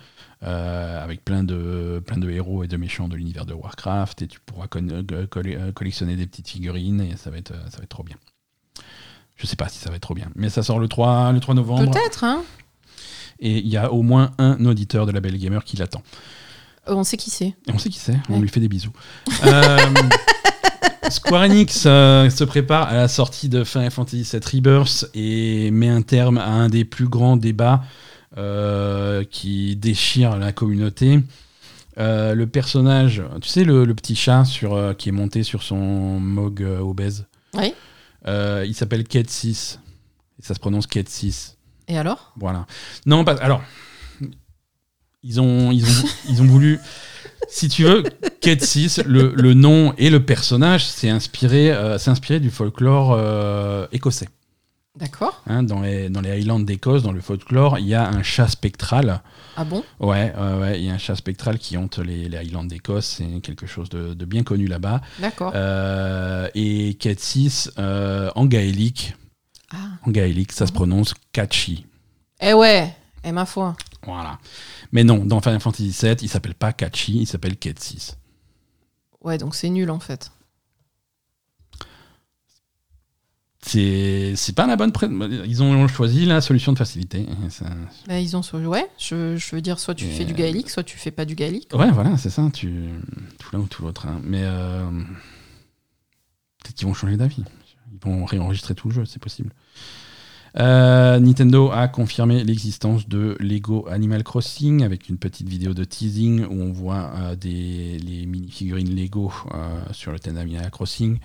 Euh, 0.46 1.02
avec 1.02 1.24
plein 1.24 1.42
de, 1.42 2.04
plein 2.06 2.18
de 2.18 2.30
héros 2.30 2.66
et 2.66 2.68
de 2.68 2.76
méchants 2.76 3.08
de 3.08 3.16
l'univers 3.16 3.46
de 3.46 3.54
Warcraft, 3.54 4.24
et 4.24 4.28
tu 4.28 4.42
pourras 4.42 4.68
euh, 4.76 5.04
euh, 5.14 5.72
collectionner 5.72 6.18
des 6.18 6.28
petites 6.28 6.50
figurines, 6.50 7.00
et 7.00 7.16
ça 7.16 7.30
va, 7.30 7.38
être, 7.38 7.54
ça 7.70 7.78
va 7.78 7.84
être 7.84 7.90
trop 7.90 8.04
bien. 8.04 8.18
Je 9.38 9.48
sais 9.48 9.56
pas 9.56 9.70
si 9.70 9.80
ça 9.80 9.90
va 9.90 9.96
être 9.96 10.02
trop 10.02 10.16
bien, 10.16 10.30
mais 10.36 10.50
ça 10.50 10.62
sort 10.62 10.80
le 10.80 10.90
3, 10.90 11.32
le 11.32 11.40
3 11.40 11.56
novembre. 11.56 11.90
Peut-être, 11.92 12.26
hein 12.26 12.44
Et 13.40 13.60
il 13.60 13.68
y 13.68 13.78
a 13.78 13.94
au 13.94 14.02
moins 14.02 14.32
un 14.38 14.66
auditeur 14.66 15.06
de 15.06 15.14
la 15.14 15.22
Belle 15.22 15.38
Gamer 15.38 15.64
qui 15.64 15.78
l'attend. 15.78 16.04
On 16.88 17.06
sait 17.06 17.16
qui 17.16 17.30
c'est. 17.30 17.56
On 17.72 17.78
sait 17.78 17.90
qui 17.90 18.00
c'est, 18.00 18.20
on 18.28 18.42
lui 18.42 18.50
fait 18.50 18.60
des 18.60 18.68
bisous. 18.68 18.92
Square 21.10 21.44
Enix 21.44 21.84
se 21.84 22.44
prépare 22.44 22.90
à 22.90 22.96
la 22.96 23.08
sortie 23.08 23.48
de 23.48 23.64
Final 23.64 23.92
Fantasy 23.92 24.28
VII 24.30 24.42
Rebirth 24.60 25.06
et 25.14 25.72
met 25.72 25.88
un 25.88 26.02
terme 26.02 26.38
à 26.38 26.50
un 26.50 26.68
des 26.68 26.84
plus 26.84 27.08
grands 27.08 27.38
débats 27.38 27.84
qui 29.30 29.76
déchire 29.76 30.38
la 30.38 30.52
communauté. 30.52 31.20
Euh, 32.00 32.34
le 32.34 32.48
personnage, 32.48 33.22
tu 33.42 33.50
sais, 33.50 33.64
le, 33.64 33.86
petit 33.94 34.16
chat 34.16 34.46
sur, 34.46 34.74
euh, 34.74 34.94
qui 34.94 35.10
est 35.10 35.12
monté 35.12 35.44
sur 35.44 35.62
son 35.62 35.78
Mog 36.20 36.62
obèse. 36.82 37.26
Oui. 37.54 37.74
il 38.26 38.74
s'appelle 38.74 39.04
Ket 39.04 39.30
6. 39.30 39.80
Et 40.40 40.44
ça 40.44 40.54
se 40.54 40.60
prononce 40.60 40.88
Ket 40.88 41.08
6. 41.08 41.58
Et 41.88 41.98
alors? 41.98 42.34
Voilà. 42.38 42.66
Non, 43.06 43.24
pas. 43.24 43.36
Alors. 43.42 43.62
Ils 45.26 45.40
ont, 45.40 45.72
ils 45.72 45.86
ont, 45.86 46.10
ils 46.30 46.42
ont 46.42 46.46
voulu. 46.46 46.80
Si 47.48 47.70
tu 47.70 47.84
veux, 47.84 48.04
Ket 48.42 48.64
6, 48.64 49.04
le, 49.06 49.34
le, 49.36 49.54
nom 49.54 49.94
et 49.98 50.10
le 50.10 50.26
personnage, 50.26 50.86
c'est 50.86 51.10
inspiré, 51.10 51.72
inspiré 51.72 52.40
du 52.40 52.50
folklore 52.50 53.20
écossais. 53.92 54.30
D'accord. 54.96 55.42
Hein, 55.48 55.64
dans, 55.64 55.82
les, 55.82 56.10
dans 56.10 56.22
les 56.22 56.30
Highlands 56.30 56.60
d'Écosse, 56.60 57.02
dans 57.02 57.12
le 57.12 57.22
folklore, 57.22 57.80
il 57.80 57.88
y 57.88 57.96
a 57.96 58.08
un 58.08 58.22
chat 58.22 58.48
spectral. 58.48 59.24
Ah 59.58 59.64
bon? 59.64 59.84
Ouais, 60.00 60.32
ouais, 60.36 60.80
il 60.80 60.86
y 60.86 60.90
a 60.90 60.94
un 60.94 61.00
chat 61.00 61.16
spectral 61.16 61.58
qui 61.58 61.78
hante 61.78 61.98
les, 61.98 62.30
les 62.30 62.38
Highlands 62.38 62.64
d'Écosse. 62.64 63.16
C'est 63.18 63.42
quelque 63.42 63.66
chose 63.66 63.90
de, 63.90 64.14
de, 64.14 64.26
bien 64.26 64.44
connu 64.44 64.68
là-bas. 64.68 65.02
D'accord. 65.18 65.52
Euh, 65.56 66.48
et 66.54 66.94
Ketsis, 66.94 67.70
euh, 67.80 68.30
en 68.36 68.46
gaélique, 68.46 69.16
ah. 69.72 69.78
en 70.06 70.12
gaélique, 70.12 70.52
ça 70.52 70.68
se 70.68 70.72
ah 70.72 70.76
prononce 70.76 71.16
Kachi. 71.32 71.88
Eh 72.40 72.54
ouais, 72.54 72.96
et 73.24 73.32
ma 73.32 73.48
foi. 73.48 73.76
Voilà. 74.06 74.38
Mais 74.92 75.04
non, 75.04 75.26
dans 75.26 75.42
Final 75.42 75.60
Fantasy 75.60 75.96
VII, 76.00 76.18
il 76.22 76.30
s'appelle 76.30 76.56
pas 76.56 76.72
Kachi, 76.72 77.22
il 77.22 77.26
s'appelle 77.26 77.58
Ketsis. 77.58 78.12
Ouais, 79.22 79.40
donc 79.40 79.56
c'est 79.56 79.70
nul 79.70 79.90
en 79.90 80.00
fait. 80.00 80.32
C'est 83.66 84.56
pas 84.56 84.68
la 84.68 84.76
bonne 84.76 84.92
ils 85.46 85.64
ont 85.64 85.88
choisi 85.88 86.26
la 86.26 86.42
solution 86.42 86.74
de 86.74 86.78
facilité 86.78 87.26
bah, 88.08 88.20
ils 88.20 88.36
ont 88.36 88.42
ouais 88.66 88.90
je, 88.98 89.38
je, 89.38 89.56
veux 89.56 89.62
dire 89.62 89.80
soit 89.80 89.96
tu 89.96 90.06
fais 90.06 90.26
du 90.26 90.34
gaélique 90.34 90.70
soit 90.70 90.84
tu 90.84 90.98
fais 90.98 91.12
pas 91.12 91.26
du 91.26 91.36
gaélique 91.36 91.70
ouais 91.74 91.92
voilà 91.92 92.18
c'est 92.18 92.30
ça 92.30 92.50
tu 92.54 92.90
tout 93.40 93.50
l'un 93.54 93.60
ou 93.60 93.68
tout 93.68 93.84
l'autre 93.84 94.08
hein. 94.08 94.20
mais 94.24 94.42
euh, 94.44 94.90
peut-être 96.64 96.76
qu'ils 96.76 96.88
vont 96.88 96.94
changer 96.94 97.18
d'avis 97.18 97.44
ils 97.92 98.00
vont 98.04 98.26
réenregistrer 98.26 98.76
tout 98.76 98.90
le 98.90 98.94
jeu 98.94 99.06
c'est 99.06 99.22
possible 99.22 99.52
euh, 100.60 101.20
Nintendo 101.20 101.72
a 101.72 101.88
confirmé 101.88 102.44
l'existence 102.44 103.10
de 103.10 103.36
Lego 103.40 103.88
Animal 103.90 104.24
Crossing 104.24 104.84
avec 104.84 105.10
une 105.10 105.18
petite 105.18 105.50
vidéo 105.50 105.74
de 105.74 105.84
teasing 105.84 106.46
où 106.46 106.62
on 106.62 106.72
voit 106.72 107.12
euh, 107.16 107.36
des, 107.36 107.98
les 107.98 108.28
mini-figurines 108.28 108.96
Lego 108.96 109.32
sur 109.94 110.12
le 110.12 110.20
thème 110.20 110.38
Animal 110.38 110.70
Crossing. 110.70 111.18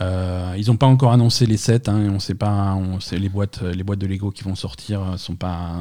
Euh, 0.00 0.54
ils 0.56 0.68
n'ont 0.68 0.76
pas 0.76 0.86
encore 0.86 1.12
annoncé 1.12 1.46
les 1.46 1.56
sets, 1.56 1.88
hein, 1.88 2.10
on 2.12 2.18
sait 2.18 2.34
pas, 2.34 2.74
on 2.74 3.00
sait, 3.00 3.18
les 3.18 3.28
boîtes, 3.28 3.62
les 3.62 3.82
boîtes 3.82 3.98
de 3.98 4.06
Lego 4.06 4.30
qui 4.30 4.42
vont 4.42 4.54
sortir 4.54 5.02
euh, 5.02 5.16
sont 5.16 5.36
pas, 5.36 5.76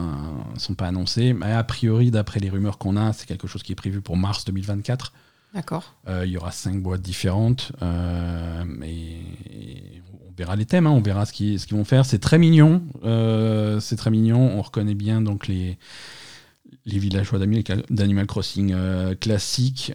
sont 0.57 0.75
pas 0.75 0.87
annoncées. 0.87 1.33
Mais 1.33 1.53
a 1.53 1.63
priori, 1.63 2.11
d'après 2.11 2.39
les 2.39 2.49
rumeurs 2.49 2.77
qu'on 2.77 2.97
a, 2.97 3.13
c'est 3.13 3.25
quelque 3.25 3.47
chose 3.47 3.63
qui 3.63 3.71
est 3.71 3.75
prévu 3.75 4.01
pour 4.01 4.17
mars 4.17 4.45
2024. 4.45 5.13
D'accord. 5.53 5.95
Euh, 6.07 6.25
il 6.25 6.31
y 6.31 6.37
aura 6.37 6.51
cinq 6.51 6.81
boîtes 6.81 7.01
différentes, 7.01 7.71
et, 7.81 10.01
on 10.27 10.33
verra 10.37 10.55
les 10.55 10.65
thèmes, 10.65 10.87
hein, 10.87 10.91
on 10.91 11.01
verra 11.01 11.25
ce 11.25 11.33
qu'ils, 11.33 11.59
ce 11.59 11.67
qu'ils 11.67 11.77
vont 11.77 11.83
faire. 11.83 12.05
C'est 12.05 12.19
très 12.19 12.37
mignon, 12.37 12.81
c'est 13.79 13.95
très 13.95 14.11
mignon. 14.11 14.57
On 14.57 14.61
reconnaît 14.61 14.95
bien 14.95 15.21
donc 15.21 15.47
les 15.47 15.77
les 16.85 16.97
villageois 16.97 17.37
d'Animal 17.37 18.25
Crossing 18.25 18.73
classiques 19.19 19.93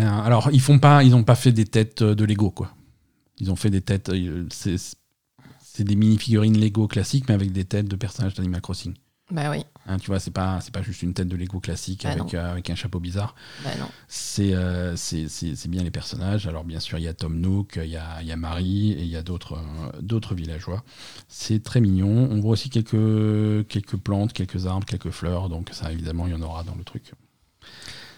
alors, 0.00 0.50
ils 0.52 0.60
font 0.60 0.78
pas, 0.78 1.04
ils 1.04 1.10
n'ont 1.10 1.24
pas 1.24 1.34
fait 1.34 1.52
des 1.52 1.66
têtes 1.66 2.02
de 2.02 2.24
Lego, 2.24 2.50
quoi. 2.50 2.74
Ils 3.40 3.50
ont 3.50 3.56
fait 3.56 3.70
des 3.70 3.80
têtes. 3.80 4.08
Euh, 4.08 4.46
c'est 4.50 5.84
des 5.84 5.96
mini-figurines 5.96 6.58
Lego 6.58 6.88
classiques, 6.88 7.28
mais 7.28 7.34
avec 7.34 7.52
des 7.52 7.64
têtes 7.64 7.86
de 7.86 7.96
personnages 7.96 8.34
d'Animal 8.34 8.60
Crossing. 8.60 8.94
Bah 9.30 9.50
oui. 9.50 9.62
Hein, 9.86 9.98
tu 9.98 10.06
vois, 10.06 10.20
c'est 10.20 10.30
pas, 10.30 10.60
c'est 10.62 10.72
pas 10.72 10.80
juste 10.80 11.02
une 11.02 11.12
tête 11.12 11.28
de 11.28 11.36
Lego 11.36 11.60
classique 11.60 12.04
bah 12.04 12.12
avec, 12.12 12.32
euh, 12.32 12.50
avec 12.50 12.70
un 12.70 12.74
chapeau 12.74 12.98
bizarre. 12.98 13.34
Bah 13.62 13.70
non. 13.78 13.86
Euh, 14.38 14.94
c'est, 14.96 15.28
c'est, 15.28 15.68
bien 15.68 15.82
les 15.82 15.90
personnages. 15.90 16.46
Alors, 16.46 16.64
bien 16.64 16.80
sûr, 16.80 16.98
il 16.98 17.04
y 17.04 17.08
a 17.08 17.14
Tom 17.14 17.38
Nook, 17.38 17.78
il 17.82 17.90
y 17.90 17.96
a, 17.96 18.22
y 18.22 18.32
a 18.32 18.36
Marie 18.36 18.92
et 18.92 19.02
il 19.02 19.08
y 19.08 19.16
a 19.16 19.22
d'autres, 19.22 19.58
d'autres 20.00 20.34
villageois. 20.34 20.82
C'est 21.28 21.62
très 21.62 21.80
mignon. 21.80 22.28
On 22.30 22.40
voit 22.40 22.52
aussi 22.52 22.70
quelques, 22.70 23.68
quelques 23.68 23.96
plantes, 23.96 24.32
quelques 24.32 24.66
arbres, 24.66 24.86
quelques 24.86 25.10
fleurs. 25.10 25.50
Donc, 25.50 25.68
ça, 25.72 25.92
évidemment, 25.92 26.26
il 26.26 26.32
y 26.32 26.36
en 26.36 26.42
aura 26.42 26.64
dans 26.64 26.74
le 26.74 26.84
truc. 26.84 27.12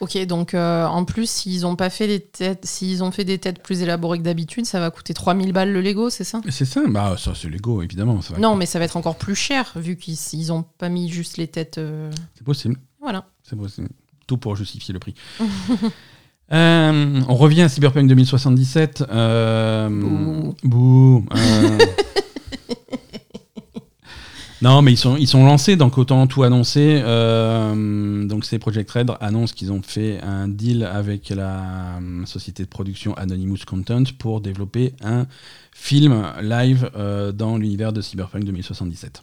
Ok, 0.01 0.17
donc 0.27 0.55
euh, 0.55 0.87
en 0.87 1.05
plus, 1.05 1.29
s'ils 1.29 1.67
ont 1.67 1.77
pas 1.77 1.91
fait 1.91 2.07
des 2.07 2.21
têtes, 2.21 2.65
s'ils 2.65 3.05
ont 3.05 3.11
fait 3.11 3.25
des 3.25 3.39
têtes 3.39 3.63
plus 3.63 3.83
élaborées 3.83 4.19
que 4.19 4.23
d'habitude, 4.23 4.65
ça 4.65 4.81
va 4.81 4.91
coûter 4.91 5.13
3000 5.13 5.53
balles 5.53 5.73
le 5.73 5.83
Lego, 5.83 6.09
c'est 6.09 6.25
ça? 6.25 6.41
C'est 6.49 6.65
ça, 6.65 6.81
bah 6.89 7.17
ça 7.19 7.35
c'est 7.35 7.49
Lego 7.49 7.83
évidemment. 7.83 8.19
non, 8.39 8.57
mais 8.57 8.65
ça 8.65 8.79
va 8.79 8.87
être 8.87 8.97
encore 8.97 9.17
plus 9.17 9.35
cher 9.35 9.73
vu 9.77 9.97
qu'ils 9.97 10.53
ont 10.53 10.65
pas 10.79 10.89
mis 10.89 11.11
juste 11.11 11.37
les 11.37 11.49
têtes. 11.49 11.77
Euh, 11.77 12.11
c'est 12.35 12.45
possible. 12.45 12.77
Voilà. 13.03 13.27
C'est 13.43 13.57
possible. 13.57 13.89
Tout 14.27 14.39
pour 14.39 14.57
justifier 14.57 14.93
le 14.95 15.01
prix. 15.01 15.15
Euh, 16.53 17.21
on 17.29 17.37
revient 17.37 17.63
à 17.63 17.69
Cyberpunk 17.69 18.09
2077. 18.09 19.05
Bouh. 19.09 20.57
Bouh. 20.65 21.25
Non, 24.62 24.82
mais 24.82 24.93
ils 24.93 24.99
sont, 24.99 25.16
ils 25.16 25.27
sont 25.27 25.45
lancés, 25.47 25.77
donc 25.77 25.97
autant 25.97 26.27
tout 26.27 26.43
annoncer. 26.43 27.01
Euh, 27.03 28.27
donc, 28.27 28.45
c'est 28.45 28.59
Project 28.59 28.91
Red 28.91 29.11
annonce 29.20 29.53
qu'ils 29.53 29.73
ont 29.73 29.81
fait 29.81 30.20
un 30.20 30.49
deal 30.49 30.85
avec 30.85 31.31
la 31.31 31.97
euh, 31.99 32.27
société 32.27 32.65
de 32.65 32.69
production 32.69 33.15
Anonymous 33.15 33.65
Content 33.66 34.05
pour 34.19 34.43
développer 34.43 34.93
un 35.03 35.27
film 35.73 36.27
live 36.43 36.91
euh, 36.95 37.32
dans 37.32 37.57
l'univers 37.57 37.95
de 37.95 38.03
Cyberpunk 38.03 38.45
2077. 38.45 39.23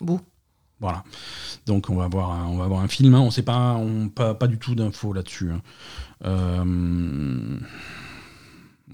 Bon. 0.00 0.20
Voilà. 0.78 1.02
Donc 1.66 1.88
on 1.88 1.96
va 1.96 2.04
avoir 2.04 2.30
un, 2.30 2.46
on 2.46 2.56
va 2.56 2.64
avoir 2.64 2.80
un 2.82 2.88
film. 2.88 3.14
Hein. 3.14 3.20
On 3.20 3.30
sait 3.30 3.42
pas, 3.42 3.74
on, 3.74 4.08
pas, 4.08 4.34
pas 4.34 4.46
du 4.46 4.58
tout 4.58 4.74
d'infos 4.76 5.12
là-dessus. 5.12 5.50
hein. 5.50 5.60
Euh, 6.24 7.58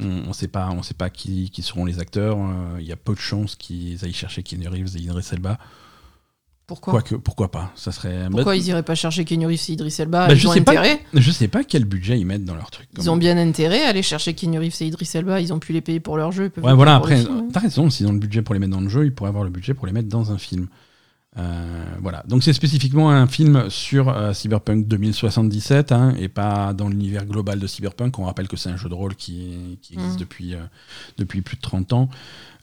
on 0.00 0.28
ne 0.28 0.32
sait 0.32 0.48
pas, 0.48 0.70
on 0.70 0.82
sait 0.82 0.94
pas 0.94 1.10
qui, 1.10 1.50
qui 1.50 1.62
seront 1.62 1.84
les 1.84 1.98
acteurs. 1.98 2.38
Euh, 2.38 2.78
Il 2.80 2.86
y 2.86 2.92
a 2.92 2.96
peu 2.96 3.14
de 3.14 3.18
chances 3.20 3.56
qu'ils 3.56 4.04
aillent 4.04 4.12
chercher 4.12 4.42
Keanu 4.42 4.68
Reeves 4.68 4.96
et 4.96 5.00
Idris 5.00 5.26
Elba. 5.32 5.58
Pourquoi 6.66 6.92
Quoique, 6.92 7.16
pourquoi 7.16 7.50
pas 7.50 7.72
Ça 7.74 7.90
serait. 7.90 8.26
Pourquoi 8.30 8.52
bah, 8.52 8.56
ils 8.56 8.66
iraient 8.68 8.84
pas 8.84 8.94
chercher 8.94 9.24
Keanu 9.24 9.46
Reeves 9.46 9.64
et 9.68 9.72
Idris 9.72 9.96
Elba 9.98 10.28
Bah, 10.28 10.34
Ils 10.34 10.38
je 10.38 10.46
ont 10.46 10.52
sais 10.52 10.60
pas. 10.60 10.82
Je 11.14 11.30
sais 11.32 11.48
pas 11.48 11.64
quel 11.64 11.84
budget 11.84 12.18
ils 12.18 12.24
mettent 12.24 12.44
dans 12.44 12.54
leur 12.54 12.70
truc. 12.70 12.88
Ils 12.96 13.10
ont 13.10 13.16
bien 13.16 13.36
intérêt 13.38 13.82
à 13.82 13.88
aller 13.88 14.02
chercher 14.02 14.34
Keanu 14.34 14.58
Reeves 14.60 14.76
et 14.80 14.86
Idris 14.86 15.10
Elba. 15.14 15.40
Ils 15.40 15.52
ont 15.52 15.58
pu 15.58 15.72
les 15.72 15.80
payer 15.80 15.98
pour 15.98 16.16
leur 16.16 16.30
jeu. 16.30 16.52
ils 16.56 16.62
Ouais, 16.62 16.74
voilà, 16.74 16.94
après, 16.94 17.20
hein. 17.26 17.48
t'as 17.52 17.60
raison, 17.60 17.90
s'ils 17.90 18.06
ont 18.06 18.12
le 18.12 18.20
budget 18.20 18.42
pour 18.42 18.54
les 18.54 18.60
mettre 18.60 18.72
dans 18.72 18.80
le 18.80 18.88
jeu, 18.88 19.04
ils 19.04 19.12
pourraient 19.12 19.30
avoir 19.30 19.42
le 19.44 19.50
budget 19.50 19.74
pour 19.74 19.86
les 19.86 19.92
mettre 19.92 20.08
dans 20.08 20.30
un 20.30 20.38
film. 20.38 20.68
Euh, 21.38 21.84
voilà, 22.02 22.24
donc 22.26 22.42
c'est 22.42 22.52
spécifiquement 22.52 23.10
un 23.10 23.28
film 23.28 23.70
sur 23.70 24.08
euh, 24.08 24.32
Cyberpunk 24.32 24.88
2077 24.88 25.92
hein, 25.92 26.12
et 26.18 26.28
pas 26.28 26.72
dans 26.74 26.88
l'univers 26.88 27.24
global 27.24 27.60
de 27.60 27.66
Cyberpunk. 27.68 28.18
On 28.18 28.24
rappelle 28.24 28.48
que 28.48 28.56
c'est 28.56 28.68
un 28.68 28.76
jeu 28.76 28.88
de 28.88 28.94
rôle 28.94 29.14
qui, 29.14 29.78
qui 29.80 29.94
existe 29.94 30.14
Mhm. 30.14 30.18
depuis, 30.20 30.54
euh, 30.54 30.62
depuis 31.18 31.40
plus 31.42 31.56
de 31.56 31.60
30 31.62 31.92
ans. 31.92 32.08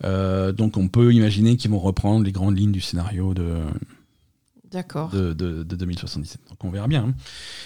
Euh, 0.04 0.52
donc 0.52 0.76
on 0.76 0.90
peut 0.90 1.14
imaginer 1.14 1.56
qu'ils 1.56 1.72
vont 1.72 1.80
reprendre 1.80 2.26
les 2.26 2.32
grandes 2.34 2.58
lignes 2.58 2.74
du 2.74 2.82
scénario 2.82 3.34
de, 3.34 3.62
D'accord. 4.72 5.10
de, 5.12 5.34
de- 5.34 5.64
de 5.64 5.76
2077. 5.76 6.42
Donc 6.50 6.64
on 6.64 6.70
verra 6.70 6.88
bien. 6.88 7.06
hein. 7.10 7.14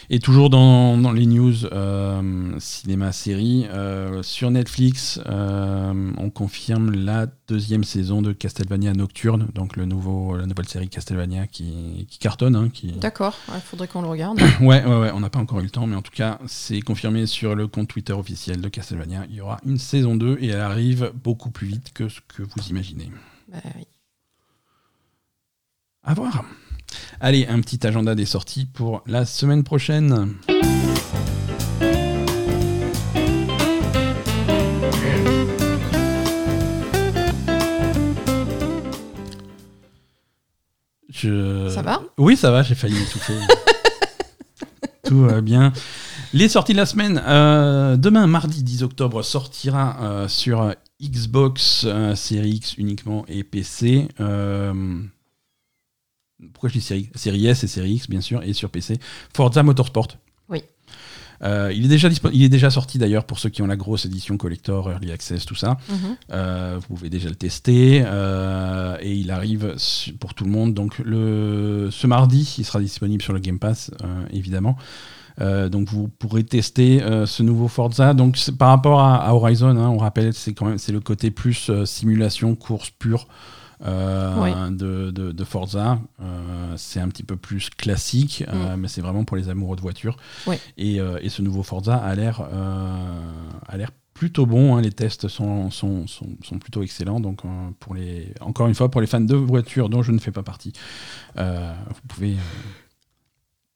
Et 0.09 0.19
toujours 0.19 0.49
dans, 0.49 0.97
dans 0.97 1.11
les 1.11 1.25
news 1.25 1.65
euh, 1.65 2.53
cinéma-série, 2.59 3.65
euh, 3.69 4.21
sur 4.23 4.51
Netflix, 4.51 5.19
euh, 5.27 6.11
on 6.17 6.29
confirme 6.29 6.91
la 6.91 7.27
deuxième 7.47 7.83
saison 7.83 8.21
de 8.21 8.31
Castlevania 8.33 8.93
Nocturne, 8.93 9.47
donc 9.53 9.77
le 9.77 9.85
nouveau, 9.85 10.37
la 10.37 10.45
nouvelle 10.45 10.67
série 10.67 10.89
Castlevania 10.89 11.47
qui, 11.47 12.05
qui 12.09 12.19
cartonne. 12.19 12.55
hein, 12.55 12.69
qui... 12.69 12.91
D'accord. 12.93 13.35
Il 13.53 13.61
faudrait 13.61 13.87
qu'on 13.87 14.01
le 14.01 14.07
regarde. 14.07 14.39
Ouais, 14.61 14.83
ouais, 14.85 14.99
ouais, 14.99 15.11
on 15.13 15.19
n'a 15.21 15.29
pas 15.29 15.39
encore 15.39 15.59
eu 15.59 15.63
le 15.63 15.69
temps, 15.69 15.87
mais 15.87 15.95
en 15.95 16.01
tout 16.01 16.11
cas, 16.13 16.39
c'est 16.45 16.81
confirmé 16.81 17.25
sur 17.25 17.55
le 17.55 17.67
compte 17.67 17.87
Twitter 17.89 18.13
officiel 18.13 18.61
de 18.61 18.69
Castlevania. 18.69 19.25
Il 19.29 19.35
y 19.35 19.41
aura 19.41 19.57
une 19.65 19.77
saison 19.77 20.15
2 20.15 20.37
et 20.39 20.47
elle 20.49 20.59
arrive 20.61 21.11
beaucoup 21.23 21.49
plus 21.51 21.67
vite 21.67 21.91
que 21.93 22.09
ce 22.09 22.19
que 22.27 22.43
vous 22.43 22.67
imaginez. 22.69 23.09
Bah 23.51 23.57
oui. 23.75 23.85
À 26.03 26.13
voir. 26.13 26.43
Allez, 27.19 27.47
un 27.47 27.61
petit 27.61 27.85
agenda 27.85 28.15
des 28.15 28.25
sorties 28.25 28.65
pour 28.65 29.03
la 29.05 29.25
semaine 29.25 29.63
prochaine. 29.63 30.35
Je... 41.09 41.69
Ça 41.69 41.81
va? 41.81 42.01
Oui, 42.17 42.35
ça 42.35 42.51
va, 42.51 42.63
j'ai 42.63 42.73
failli 42.75 42.95
m'étouffer. 42.97 43.33
Tout 45.03 45.21
va 45.21 45.41
bien. 45.41 45.71
Les 46.33 46.47
sorties 46.47 46.71
de 46.71 46.77
la 46.77 46.85
semaine. 46.85 47.21
euh, 47.27 47.97
demain, 47.97 48.25
mardi 48.25 48.63
10 48.63 48.83
octobre, 48.83 49.21
sortira 49.21 49.97
euh, 50.01 50.27
sur 50.27 50.73
Xbox 51.01 51.83
euh, 51.85 52.15
Series 52.15 52.55
X 52.55 52.75
uniquement 52.77 53.25
et 53.27 53.43
PC. 53.43 54.07
Pourquoi 56.53 56.69
je 56.69 56.73
dis 56.73 56.81
série, 56.81 57.09
série 57.15 57.47
S 57.47 57.63
et 57.63 57.67
série 57.67 57.93
X, 57.93 58.09
bien 58.09 58.21
sûr, 58.21 58.43
et 58.43 58.53
sur 58.53 58.69
PC. 58.69 58.97
Forza 59.33 59.63
Motorsport. 59.63 60.17
Oui. 60.49 60.63
Euh, 61.43 61.71
il, 61.73 61.85
est 61.85 61.87
déjà 61.87 62.07
il 62.33 62.43
est 62.43 62.49
déjà 62.49 62.69
sorti 62.69 62.97
d'ailleurs 62.99 63.25
pour 63.25 63.39
ceux 63.39 63.49
qui 63.49 63.61
ont 63.61 63.67
la 63.67 63.75
grosse 63.75 64.05
édition 64.05 64.37
collector, 64.37 64.91
early 64.91 65.11
access, 65.11 65.45
tout 65.45 65.55
ça. 65.55 65.77
Mhm. 65.89 65.97
Euh, 66.31 66.79
vous 66.79 66.95
pouvez 66.95 67.09
déjà 67.09 67.29
le 67.29 67.35
tester 67.35 68.03
euh, 68.05 68.97
et 69.01 69.13
il 69.13 69.31
arrive 69.31 69.75
pour 70.19 70.33
tout 70.33 70.43
le 70.43 70.51
monde. 70.51 70.73
Donc 70.73 70.99
le, 70.99 71.89
ce 71.91 72.05
mardi, 72.07 72.55
il 72.57 72.65
sera 72.65 72.79
disponible 72.79 73.23
sur 73.23 73.33
le 73.33 73.39
Game 73.39 73.59
Pass, 73.59 73.91
évidemment. 74.31 74.77
Donc 75.39 75.89
vous 75.89 76.07
pourrez 76.07 76.43
tester 76.43 76.99
ce 77.25 77.41
nouveau 77.41 77.67
Forza. 77.67 78.13
Donc 78.13 78.37
par 78.59 78.69
rapport 78.69 78.99
à, 78.99 79.15
à 79.25 79.33
Horizon, 79.33 79.69
hein, 79.69 79.89
on 79.89 79.97
rappelle 79.97 80.33
c'est 80.35 80.53
quand 80.53 80.67
même 80.67 80.77
c'est 80.77 80.91
le 80.91 80.99
côté 80.99 81.31
plus 81.31 81.71
simulation 81.85 82.53
course 82.55 82.91
pure. 82.91 83.27
Euh, 83.83 84.35
Oui. 84.41 84.77
de, 84.77 85.11
de- 85.11 85.31
de 85.31 85.43
Forza, 85.43 85.99
Euh, 86.21 86.73
c'est 86.77 86.99
un 86.99 87.07
petit 87.09 87.23
peu 87.23 87.35
plus 87.35 87.69
classique, 87.69 88.43
euh, 88.47 88.75
mais 88.77 88.87
c'est 88.87 89.01
vraiment 89.01 89.23
pour 89.25 89.37
les 89.37 89.49
amoureux 89.49 89.75
de 89.75 89.81
voitures. 89.81 90.17
Oui. 90.47 90.55
Et, 90.77 90.97
et 90.97 91.29
ce 91.29 91.41
nouveau 91.41 91.63
Forza 91.63 91.95
a 91.97 92.15
l'air 92.15 92.41
plutôt 94.13 94.45
bon. 94.45 94.75
hein. 94.75 94.81
Les 94.81 94.91
tests 94.91 95.27
sont, 95.27 95.71
sont, 95.71 96.05
sont, 96.07 96.27
sont 96.43 96.59
plutôt 96.59 96.83
excellents. 96.83 97.19
Donc, 97.19 97.41
pour 97.79 97.95
les, 97.95 98.33
encore 98.39 98.67
une 98.67 98.75
fois, 98.75 98.89
pour 98.91 99.01
les 99.01 99.07
fans 99.07 99.19
de 99.21 99.35
voitures 99.35 99.89
dont 99.89 100.03
je 100.03 100.11
ne 100.11 100.19
fais 100.19 100.31
pas 100.31 100.43
partie, 100.43 100.73
vous 101.35 102.01
pouvez 102.07 102.35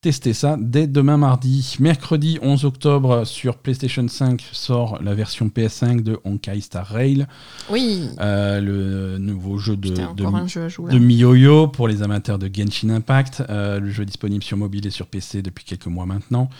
tester 0.05 0.33
ça 0.33 0.55
dès 0.59 0.85
demain 0.85 1.17
mardi. 1.17 1.77
Mercredi 1.79 2.37
11 2.43 2.63
octobre, 2.65 3.25
sur 3.25 3.57
PlayStation 3.57 4.07
5 4.07 4.39
sort 4.51 5.01
la 5.01 5.15
version 5.15 5.47
PS5 5.47 6.03
de 6.03 6.19
Honkai 6.23 6.61
Star 6.61 6.85
Rail, 6.85 7.25
Oui. 7.71 8.07
euh, 8.19 8.61
le 8.61 9.17
nouveau 9.17 9.57
jeu 9.57 9.75
de, 9.75 9.89
Putain, 9.89 10.13
de, 10.13 10.47
jeu 10.47 10.67
de 10.91 10.99
MiYoYo 10.99 11.69
pour 11.69 11.87
les 11.87 12.03
amateurs 12.03 12.37
de 12.37 12.47
Genshin 12.53 12.91
Impact. 12.91 13.41
Euh, 13.49 13.79
le 13.79 13.89
jeu 13.89 14.03
est 14.03 14.05
disponible 14.05 14.43
sur 14.43 14.57
mobile 14.57 14.85
et 14.85 14.91
sur 14.91 15.07
PC 15.07 15.41
depuis 15.41 15.65
quelques 15.65 15.87
mois 15.87 16.05
maintenant. 16.05 16.51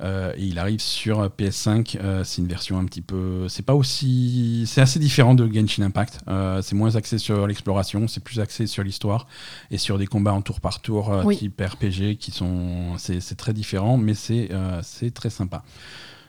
Euh, 0.00 0.32
et 0.38 0.44
il 0.46 0.58
arrive 0.58 0.80
sur 0.80 1.28
PS5. 1.28 1.98
Euh, 2.02 2.24
c'est 2.24 2.40
une 2.40 2.48
version 2.48 2.78
un 2.78 2.86
petit 2.86 3.02
peu. 3.02 3.48
C'est 3.50 3.62
pas 3.66 3.74
aussi. 3.74 4.64
C'est 4.66 4.80
assez 4.80 4.98
différent 4.98 5.34
de 5.34 5.46
Genshin 5.46 5.82
Impact. 5.82 6.20
C'est 6.62 6.74
moins 6.74 6.96
axé 6.96 7.18
sur 7.18 7.46
l'exploration, 7.46 8.08
c'est 8.08 8.24
plus 8.24 8.40
axé 8.40 8.66
sur 8.66 8.82
l'histoire 8.82 9.26
et 9.70 9.76
sur 9.76 9.98
des 9.98 10.06
combats 10.06 10.32
en 10.32 10.40
tour 10.40 10.62
par 10.62 10.80
tour 10.80 11.12
Oui. 11.26 11.36
type 11.36 11.60
RPG 11.60 12.16
qui 12.18 12.30
sont. 12.30 12.93
C'est 12.98 13.20
c'est 13.20 13.34
très 13.34 13.52
différent, 13.52 13.96
mais 13.96 14.14
c'est 14.14 14.48
euh, 14.52 14.80
très 15.14 15.30
sympa. 15.30 15.62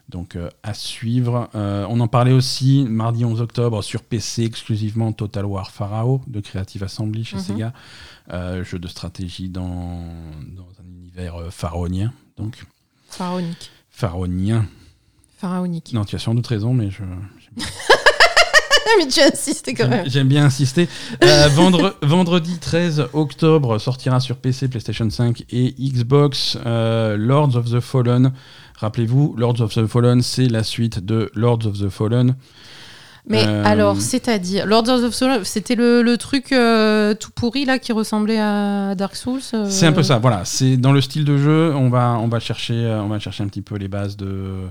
Donc 0.10 0.36
euh, 0.36 0.50
à 0.62 0.74
suivre. 0.76 1.50
Euh, 1.56 1.86
on 1.90 2.00
en 2.00 2.08
parlait 2.08 2.32
aussi 2.32 2.86
mardi 2.88 3.26
11 3.26 3.42
octobre 3.42 3.82
sur 3.82 4.04
PC 4.04 4.44
exclusivement 4.44 5.12
Total 5.14 5.46
War 5.46 5.72
Pharaoh 5.72 6.22
de 6.28 6.40
Creative 6.42 6.84
Assembly 6.84 7.24
chez 7.26 7.38
Mhm. 7.38 7.42
Sega. 7.42 7.74
Euh, 8.32 8.64
jeu 8.64 8.78
de 8.80 8.88
stratégie 8.88 9.50
dans, 9.50 10.00
dans 10.56 10.68
un 10.84 10.86
univers 10.88 11.38
pharaonien. 11.52 12.14
Donc 12.38 12.66
Pharaonique. 13.10 13.72
pharaonien. 13.90 14.68
Pharaonique. 15.38 15.92
Non, 15.94 16.06
tu 16.06 16.16
as 16.16 16.20
sans 16.20 16.36
doute 16.36 16.48
raison, 16.48 16.74
mais 16.74 16.90
je, 16.92 17.04
mais 18.98 19.08
tu 19.08 19.20
insistes 19.22 19.68
quand 19.70 19.84
J'aime 19.84 19.90
même. 19.90 20.10
j'aime 20.10 20.28
bien 20.28 20.46
insister. 20.46 20.88
Euh, 21.24 21.48
vendre- 21.50 21.96
vendredi 22.02 22.58
13 22.62 23.08
octobre 23.14 23.78
sortira 23.80 24.20
sur 24.20 24.38
PC, 24.38 24.68
PlayStation 24.68 25.10
5 25.10 25.44
et 25.52 25.74
Xbox 25.80 26.58
euh, 26.66 27.18
Lords 27.18 27.56
of 27.56 27.70
the 27.72 27.80
Fallen. 27.80 28.32
Rappelez-vous, 28.78 29.36
Lords 29.38 29.62
of 29.62 29.74
the 29.74 29.86
Fallen, 29.88 30.22
c'est 30.22 30.48
la 30.48 30.64
suite 30.64 31.04
de 31.06 31.30
Lords 31.34 31.66
of 31.66 31.80
the 31.80 31.90
Fallen. 31.90 32.36
Mais 33.28 33.44
Euh, 33.44 33.64
alors, 33.66 34.00
c'est-à-dire, 34.00 34.68
Lords 34.68 34.88
of 34.88 35.02
the 35.02 35.12
Fallen, 35.12 35.44
c'était 35.44 35.74
le, 35.74 36.04
le 36.04 36.16
truc 36.18 36.52
euh, 36.52 37.16
tout 37.16 37.32
pourri 37.34 37.66
là 37.66 37.80
qui 37.80 37.92
ressemblait 37.92 38.38
à 38.40 38.94
Dark 38.96 39.16
Souls. 39.16 39.40
euh, 39.56 39.66
C'est 39.68 39.88
un 39.88 39.94
peu 39.94 40.04
ça, 40.04 40.20
voilà. 40.20 40.46
C'est 40.46 40.78
dans 40.78 40.92
le 40.92 41.02
style 41.02 41.26
de 41.26 41.36
jeu, 41.38 41.74
on 41.76 41.90
va, 41.90 42.20
on 42.22 42.28
va, 42.28 42.40
chercher, 42.40 42.86
on 43.02 43.08
va 43.08 43.18
chercher 43.18 43.44
un 43.44 43.48
petit 43.48 43.64
peu 43.64 43.78
les 43.78 43.88
bases 43.88 44.16
de, 44.16 44.68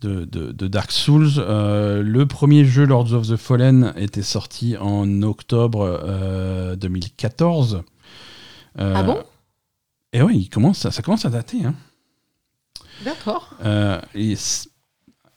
de, 0.00 0.24
de- 0.24 0.52
de 0.52 0.66
Dark 0.68 0.90
Souls. 0.92 1.30
Euh, 1.38 2.02
le 2.02 2.26
premier 2.26 2.64
jeu, 2.64 2.84
Lords 2.84 3.12
of 3.12 3.28
the 3.28 3.36
Fallen, 3.36 3.92
était 3.96 4.22
sorti 4.22 4.76
en 4.76 5.22
octobre 5.22 5.82
euh, 6.04 6.76
2014. 6.76 7.82
Euh, 8.78 8.92
Ah 8.96 9.02
bon? 9.02 9.18
Et 10.12 10.22
oui, 10.22 10.38
il 10.38 10.48
commence, 10.48 10.78
ça, 10.78 10.90
ça 10.90 11.02
commence 11.02 11.24
à 11.24 11.30
dater. 11.30 11.64
Hein. 11.64 11.74
D'accord. 13.04 13.50
Euh, 13.64 14.00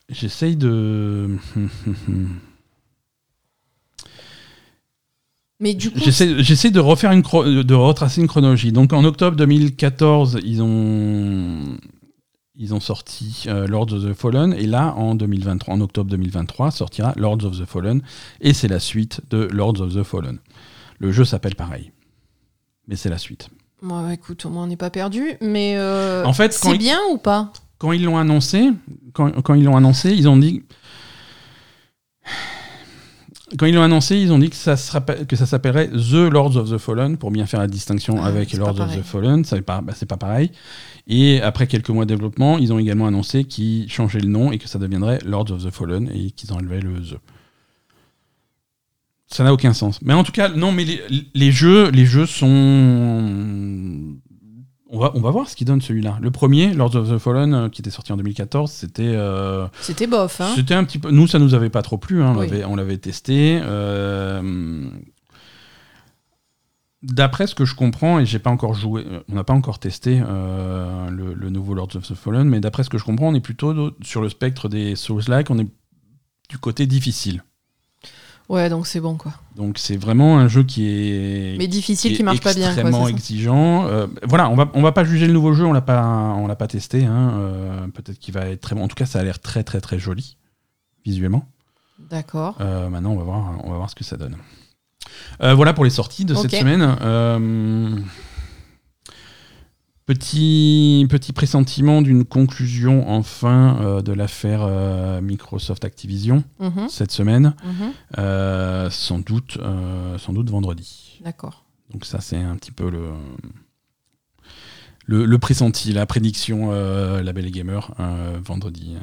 j'essaye 0.10 0.56
de. 0.56 1.30
Mais 5.61 5.73
du 5.73 5.91
coup, 5.91 5.99
J'essaie 5.99 6.72
de 6.72 6.80
refaire 6.80 7.11
une 7.11 7.22
de 7.22 7.73
retracer 7.73 8.22
une 8.22 8.27
chronologie. 8.27 8.72
Donc 8.72 8.94
en 8.94 9.03
octobre 9.03 9.36
2014, 9.36 10.40
ils 10.45 10.61
ont 10.61 11.77
ils 12.61 12.73
ont 12.73 12.81
sorti 12.81 13.45
euh, 13.48 13.65
Lords 13.68 13.94
of 13.94 14.03
the 14.03 14.14
Fallen 14.14 14.53
et 14.53 14.68
là 14.68 14.94
en 14.98 15.15
2023 15.15 15.73
en 15.73 15.80
octobre 15.81 16.11
2023 16.11 16.72
sortira 16.72 17.14
Lords 17.15 17.45
of 17.45 17.57
the 17.57 17.65
Fallen 17.65 18.02
et 18.41 18.53
c'est 18.53 18.68
la 18.68 18.81
suite 18.81 19.22
de 19.30 19.48
Lords 19.52 19.80
of 19.80 19.95
the 19.95 20.03
Fallen. 20.03 20.40
Le 20.99 21.14
jeu 21.14 21.23
s'appelle 21.23 21.56
pareil. 21.56 21.94
Mais 22.90 22.98
c'est 22.98 23.10
la 23.10 23.18
suite. 23.18 23.49
Bon, 23.81 24.02
bah, 24.03 24.14
écoute, 24.14 24.45
au 24.45 24.49
moins 24.49 24.65
on 24.65 24.68
n'est 24.68 24.76
pas 24.76 24.90
perdu. 24.90 25.38
Mais 25.40 25.76
euh, 25.77 26.26
En 26.26 26.34
fait, 26.34 26.52
c'est 26.52 26.77
bien 26.77 26.99
ou 27.14 27.18
pas? 27.18 27.53
Quand 27.77 27.94
ils 27.94 28.03
l'ont 28.03 28.18
annoncé, 28.18 28.72
quand, 29.14 29.41
quand 29.41 29.53
ils 29.53 29.64
l'ont 29.64 29.77
annoncé, 29.77 30.11
ils 30.11 30.27
ont 30.27 30.36
dit 30.36 30.64
quand 33.57 33.65
ils 33.65 33.73
l'ont 33.73 33.84
annoncé, 33.84 34.18
ils 34.18 34.31
ont 34.31 34.38
dit 34.38 34.49
que 34.49 34.56
ça, 34.56 34.76
que 35.27 35.36
s'appellerait 35.36 35.88
The 35.90 36.30
Lords 36.31 36.56
of 36.57 36.69
the 36.69 36.77
Fallen 36.77 37.18
pour 37.18 37.31
bien 37.31 37.45
faire 37.48 37.60
la 37.60 37.68
distinction 37.68 38.18
Ah, 38.22 38.27
avec 38.27 38.53
Lords 38.53 38.80
of 38.80 38.95
the 38.95 39.02
Fallen. 39.02 39.44
Ça, 39.44 39.56
c'est 39.56 39.61
pas, 39.64 39.81
bah, 39.81 39.94
c'est 39.95 40.06
pas 40.06 40.18
pareil. 40.18 40.52
Et 41.11 41.41
après 41.41 41.65
quelques 41.68 41.90
mois 41.90 42.06
de 42.06 42.14
développement, 42.14 42.57
ils 42.60 42.72
ont 42.72 42.77
également 42.80 43.07
annoncé 43.07 43.44
qu'ils 43.44 43.91
changeaient 43.91 44.19
le 44.19 44.27
nom 44.30 44.52
et 44.52 44.60
que 44.60 44.68
ça 44.68 44.77
deviendrait 44.77 45.18
Lords 45.26 45.52
of 45.52 45.65
the 45.65 45.72
Fallen 45.72 46.07
et 46.14 46.30
qu'ils 46.31 46.53
enlevaient 46.53 46.81
le 46.81 47.02
The. 47.02 47.18
Ça 49.27 49.44
n'a 49.44 49.52
aucun 49.53 49.73
sens. 49.73 49.99
Mais 50.02 50.14
en 50.14 50.23
tout 50.23 50.31
cas, 50.31 50.49
non, 50.49 50.72
mais 50.72 50.86
les, 50.86 51.02
les 51.36 51.52
jeux, 51.52 51.90
les 51.91 52.06
jeux 52.06 52.26
sont. 52.26 52.48
On 54.91 54.98
va, 54.98 55.11
on 55.14 55.22
va 55.22 55.30
voir 55.30 55.48
ce 55.48 55.56
qu'il 55.56 55.68
donne 55.68 55.81
celui-là. 55.81 56.18
Le 56.19 56.31
premier, 56.31 56.73
Lords 56.73 56.95
of 56.95 57.10
the 57.11 57.18
Fallen, 57.19 57.53
euh, 57.53 57.69
qui 57.69 57.81
était 57.84 57.91
sorti 57.91 58.11
en 58.11 58.18
2014, 58.18 58.72
c'était. 58.72 59.03
euh, 59.06 59.68
C'était 59.81 60.07
bof, 60.07 60.41
hein. 60.41 60.52
C'était 60.56 60.73
un 60.73 60.84
petit 60.84 60.98
peu. 60.98 61.11
Nous, 61.11 61.27
ça 61.27 61.38
nous 61.38 61.53
avait 61.53 61.69
pas 61.69 61.84
trop 61.84 61.98
plu. 61.99 62.23
hein, 62.23 62.34
on 62.36 62.40
Oui. 62.40 62.48
l'avait- 62.49 62.65
on 62.65 62.76
l'avait 62.76 62.98
testé. 62.98 63.60
euh, 63.61 64.90
D'après 67.02 67.48
ce 67.48 67.56
que 67.56 67.64
je 67.64 67.76
comprends, 67.76 68.20
et 68.20 68.26
j'ai 68.26 68.40
pas 68.40 68.50
encore 68.50 68.74
joué, 68.74 69.06
euh, 69.08 69.22
on 69.30 69.36
n'a 69.36 69.46
pas 69.46 69.54
encore 69.54 69.80
testé 69.80 70.22
euh, 70.22 71.10
le, 71.10 71.34
le 71.34 71.50
nouveau 71.50 71.74
Lords 71.74 71.96
of 71.96 72.06
the 72.08 72.14
Fallen, 72.14 72.50
mais 72.50 72.60
d'après 72.60 72.84
ce 72.84 72.90
que 72.90 72.98
je 72.98 73.06
comprends, 73.06 73.30
on 73.30 73.34
est 73.36 73.40
plutôt 73.40 73.92
sur 74.02 74.22
le 74.22 74.28
spectre 74.28 74.68
des 74.68 74.96
Souls-like, 74.98 75.50
on 75.50 75.60
est 75.60 75.68
du 76.50 76.58
côté 76.58 76.88
difficile. 76.88 77.42
Ouais, 78.50 78.68
donc 78.68 78.88
c'est 78.88 79.00
bon, 79.00 79.16
quoi. 79.16 79.32
Donc 79.56 79.78
c'est 79.78 79.96
vraiment 79.96 80.40
un 80.40 80.48
jeu 80.48 80.64
qui 80.64 80.88
est 80.90 81.56
Mais 81.60 81.68
difficile, 81.68 82.18
qui 82.18 82.24
marche 82.24 82.42
pas 82.42 82.54
bien, 82.56 82.72
extrêmement 82.72 83.08
exigeant. 83.08 83.86
Euh, 83.86 84.08
voilà, 84.24 84.50
on 84.50 84.56
va 84.56 84.72
on 84.74 84.82
va 84.82 84.92
pas 84.92 85.04
juger 85.04 85.28
le 85.28 85.34
nouveau 85.34 85.54
jeu, 85.54 85.66
on 85.66 85.72
l'a 85.72 85.82
pas 85.82 86.04
on 86.36 86.48
l'a 86.48 86.56
pas 86.56 86.66
testé. 86.68 87.06
hein, 87.06 87.34
euh, 87.38 87.88
Peut-être 87.90 88.18
qu'il 88.18 88.34
va 88.34 88.48
être 88.48 88.60
très 88.62 88.76
bon. 88.76 88.84
En 88.84 88.88
tout 88.88 88.96
cas, 88.96 89.06
ça 89.06 89.20
a 89.20 89.24
l'air 89.24 89.40
très 89.40 89.64
très 89.64 89.82
très 89.82 90.00
joli 90.00 90.36
visuellement. 91.06 91.46
D'accord. 92.10 92.58
Euh, 92.60 92.90
maintenant, 92.90 93.12
on 93.12 93.18
va 93.18 93.24
voir, 93.24 93.54
on 93.64 93.70
va 93.70 93.78
voir 93.78 93.90
ce 93.90 93.96
que 93.96 94.04
ça 94.04 94.18
donne. 94.18 94.36
Euh, 95.41 95.53
voilà 95.53 95.73
pour 95.73 95.84
les 95.84 95.90
sorties 95.90 96.26
de 96.26 96.36
cette 96.36 96.52
semaine. 96.52 96.98
Euh, 97.02 97.95
petit, 100.06 101.06
petit 101.10 101.34
pressentiment 101.34 102.02
d'une 102.02 102.26
conclusion 102.26 103.10
enfin 103.10 103.77
euh, 103.81 104.02
de 104.02 104.11
l'affaire 104.11 104.68
Microsoft 105.22 105.86
Activision 105.86 106.44
Mhm, 106.60 106.90
cette 106.90 107.11
semaine, 107.11 107.56
mhm. 107.64 108.90
Sans 108.91 109.19
doute, 109.19 109.57
sans 110.18 110.34
doute 110.34 110.49
vendredi. 110.49 111.19
D'accord. 111.23 111.65
Donc 111.91 112.06
ça, 112.06 112.19
c'est 112.22 112.38
un 112.38 112.56
petit 112.56 112.72
peu 112.72 112.90
le 112.90 113.03
le, 115.06 115.26
le 115.26 115.40
pressenti, 115.40 115.91
la 115.91 116.06
prédiction 116.06 116.72
Label 117.22 117.48
et 117.48 117.52
Gamer 117.52 117.91
vendredi. 118.44 118.95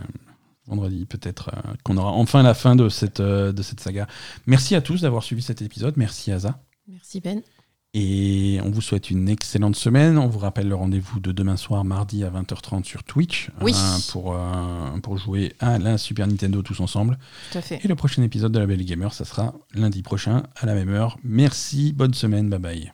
Euh, 0.68 0.70
vendredi, 0.70 1.05
peut-être 1.06 1.51
euh, 1.55 1.72
qu'on 1.84 1.97
aura 1.97 2.12
enfin 2.12 2.43
la 2.43 2.55
fin 2.55 2.76
de 2.76 2.88
cette, 2.88 3.20
euh, 3.20 3.52
de 3.52 3.62
cette 3.62 3.80
saga. 3.80 4.06
Merci 4.47 4.74
à 4.74 4.80
tous 4.80 5.02
d'avoir 5.02 5.22
suivi 5.22 5.43
cet 5.43 5.62
épisode. 5.62 5.94
Merci 5.97 6.32
Asa. 6.32 6.60
Merci, 6.88 7.20
Ben. 7.20 7.43
Et 7.98 8.60
on 8.62 8.70
vous 8.70 8.82
souhaite 8.82 9.10
une 9.10 9.26
excellente 9.30 9.74
semaine. 9.74 10.18
On 10.18 10.28
vous 10.28 10.38
rappelle 10.38 10.68
le 10.68 10.74
rendez-vous 10.74 11.18
de 11.18 11.32
demain 11.32 11.56
soir, 11.56 11.82
mardi 11.82 12.24
à 12.24 12.30
20h30 12.30 12.84
sur 12.84 13.05
Twitch, 13.05 13.51
Oui. 13.62 13.72
hein, 13.74 13.97
pour, 14.12 14.34
euh, 14.34 14.98
pour 15.02 15.16
jouer 15.16 15.55
à 15.60 15.78
la 15.78 15.97
Super 15.97 16.26
Nintendo 16.26 16.60
tous 16.60 16.80
ensemble. 16.80 17.18
Tout 17.52 17.59
à 17.59 17.62
fait. 17.62 17.80
Et 17.82 17.88
le 17.88 17.94
prochain 17.94 18.22
épisode 18.22 18.52
de 18.52 18.59
la 18.59 18.66
Belle 18.66 18.84
Gamer, 18.84 19.14
ça 19.14 19.24
sera 19.24 19.55
lundi 19.72 20.02
prochain 20.02 20.43
à 20.56 20.66
la 20.66 20.74
même 20.74 20.90
heure. 20.90 21.16
Merci, 21.24 21.94
bonne 21.94 22.12
semaine, 22.12 22.51
bye 22.51 22.59
bye. 22.59 22.93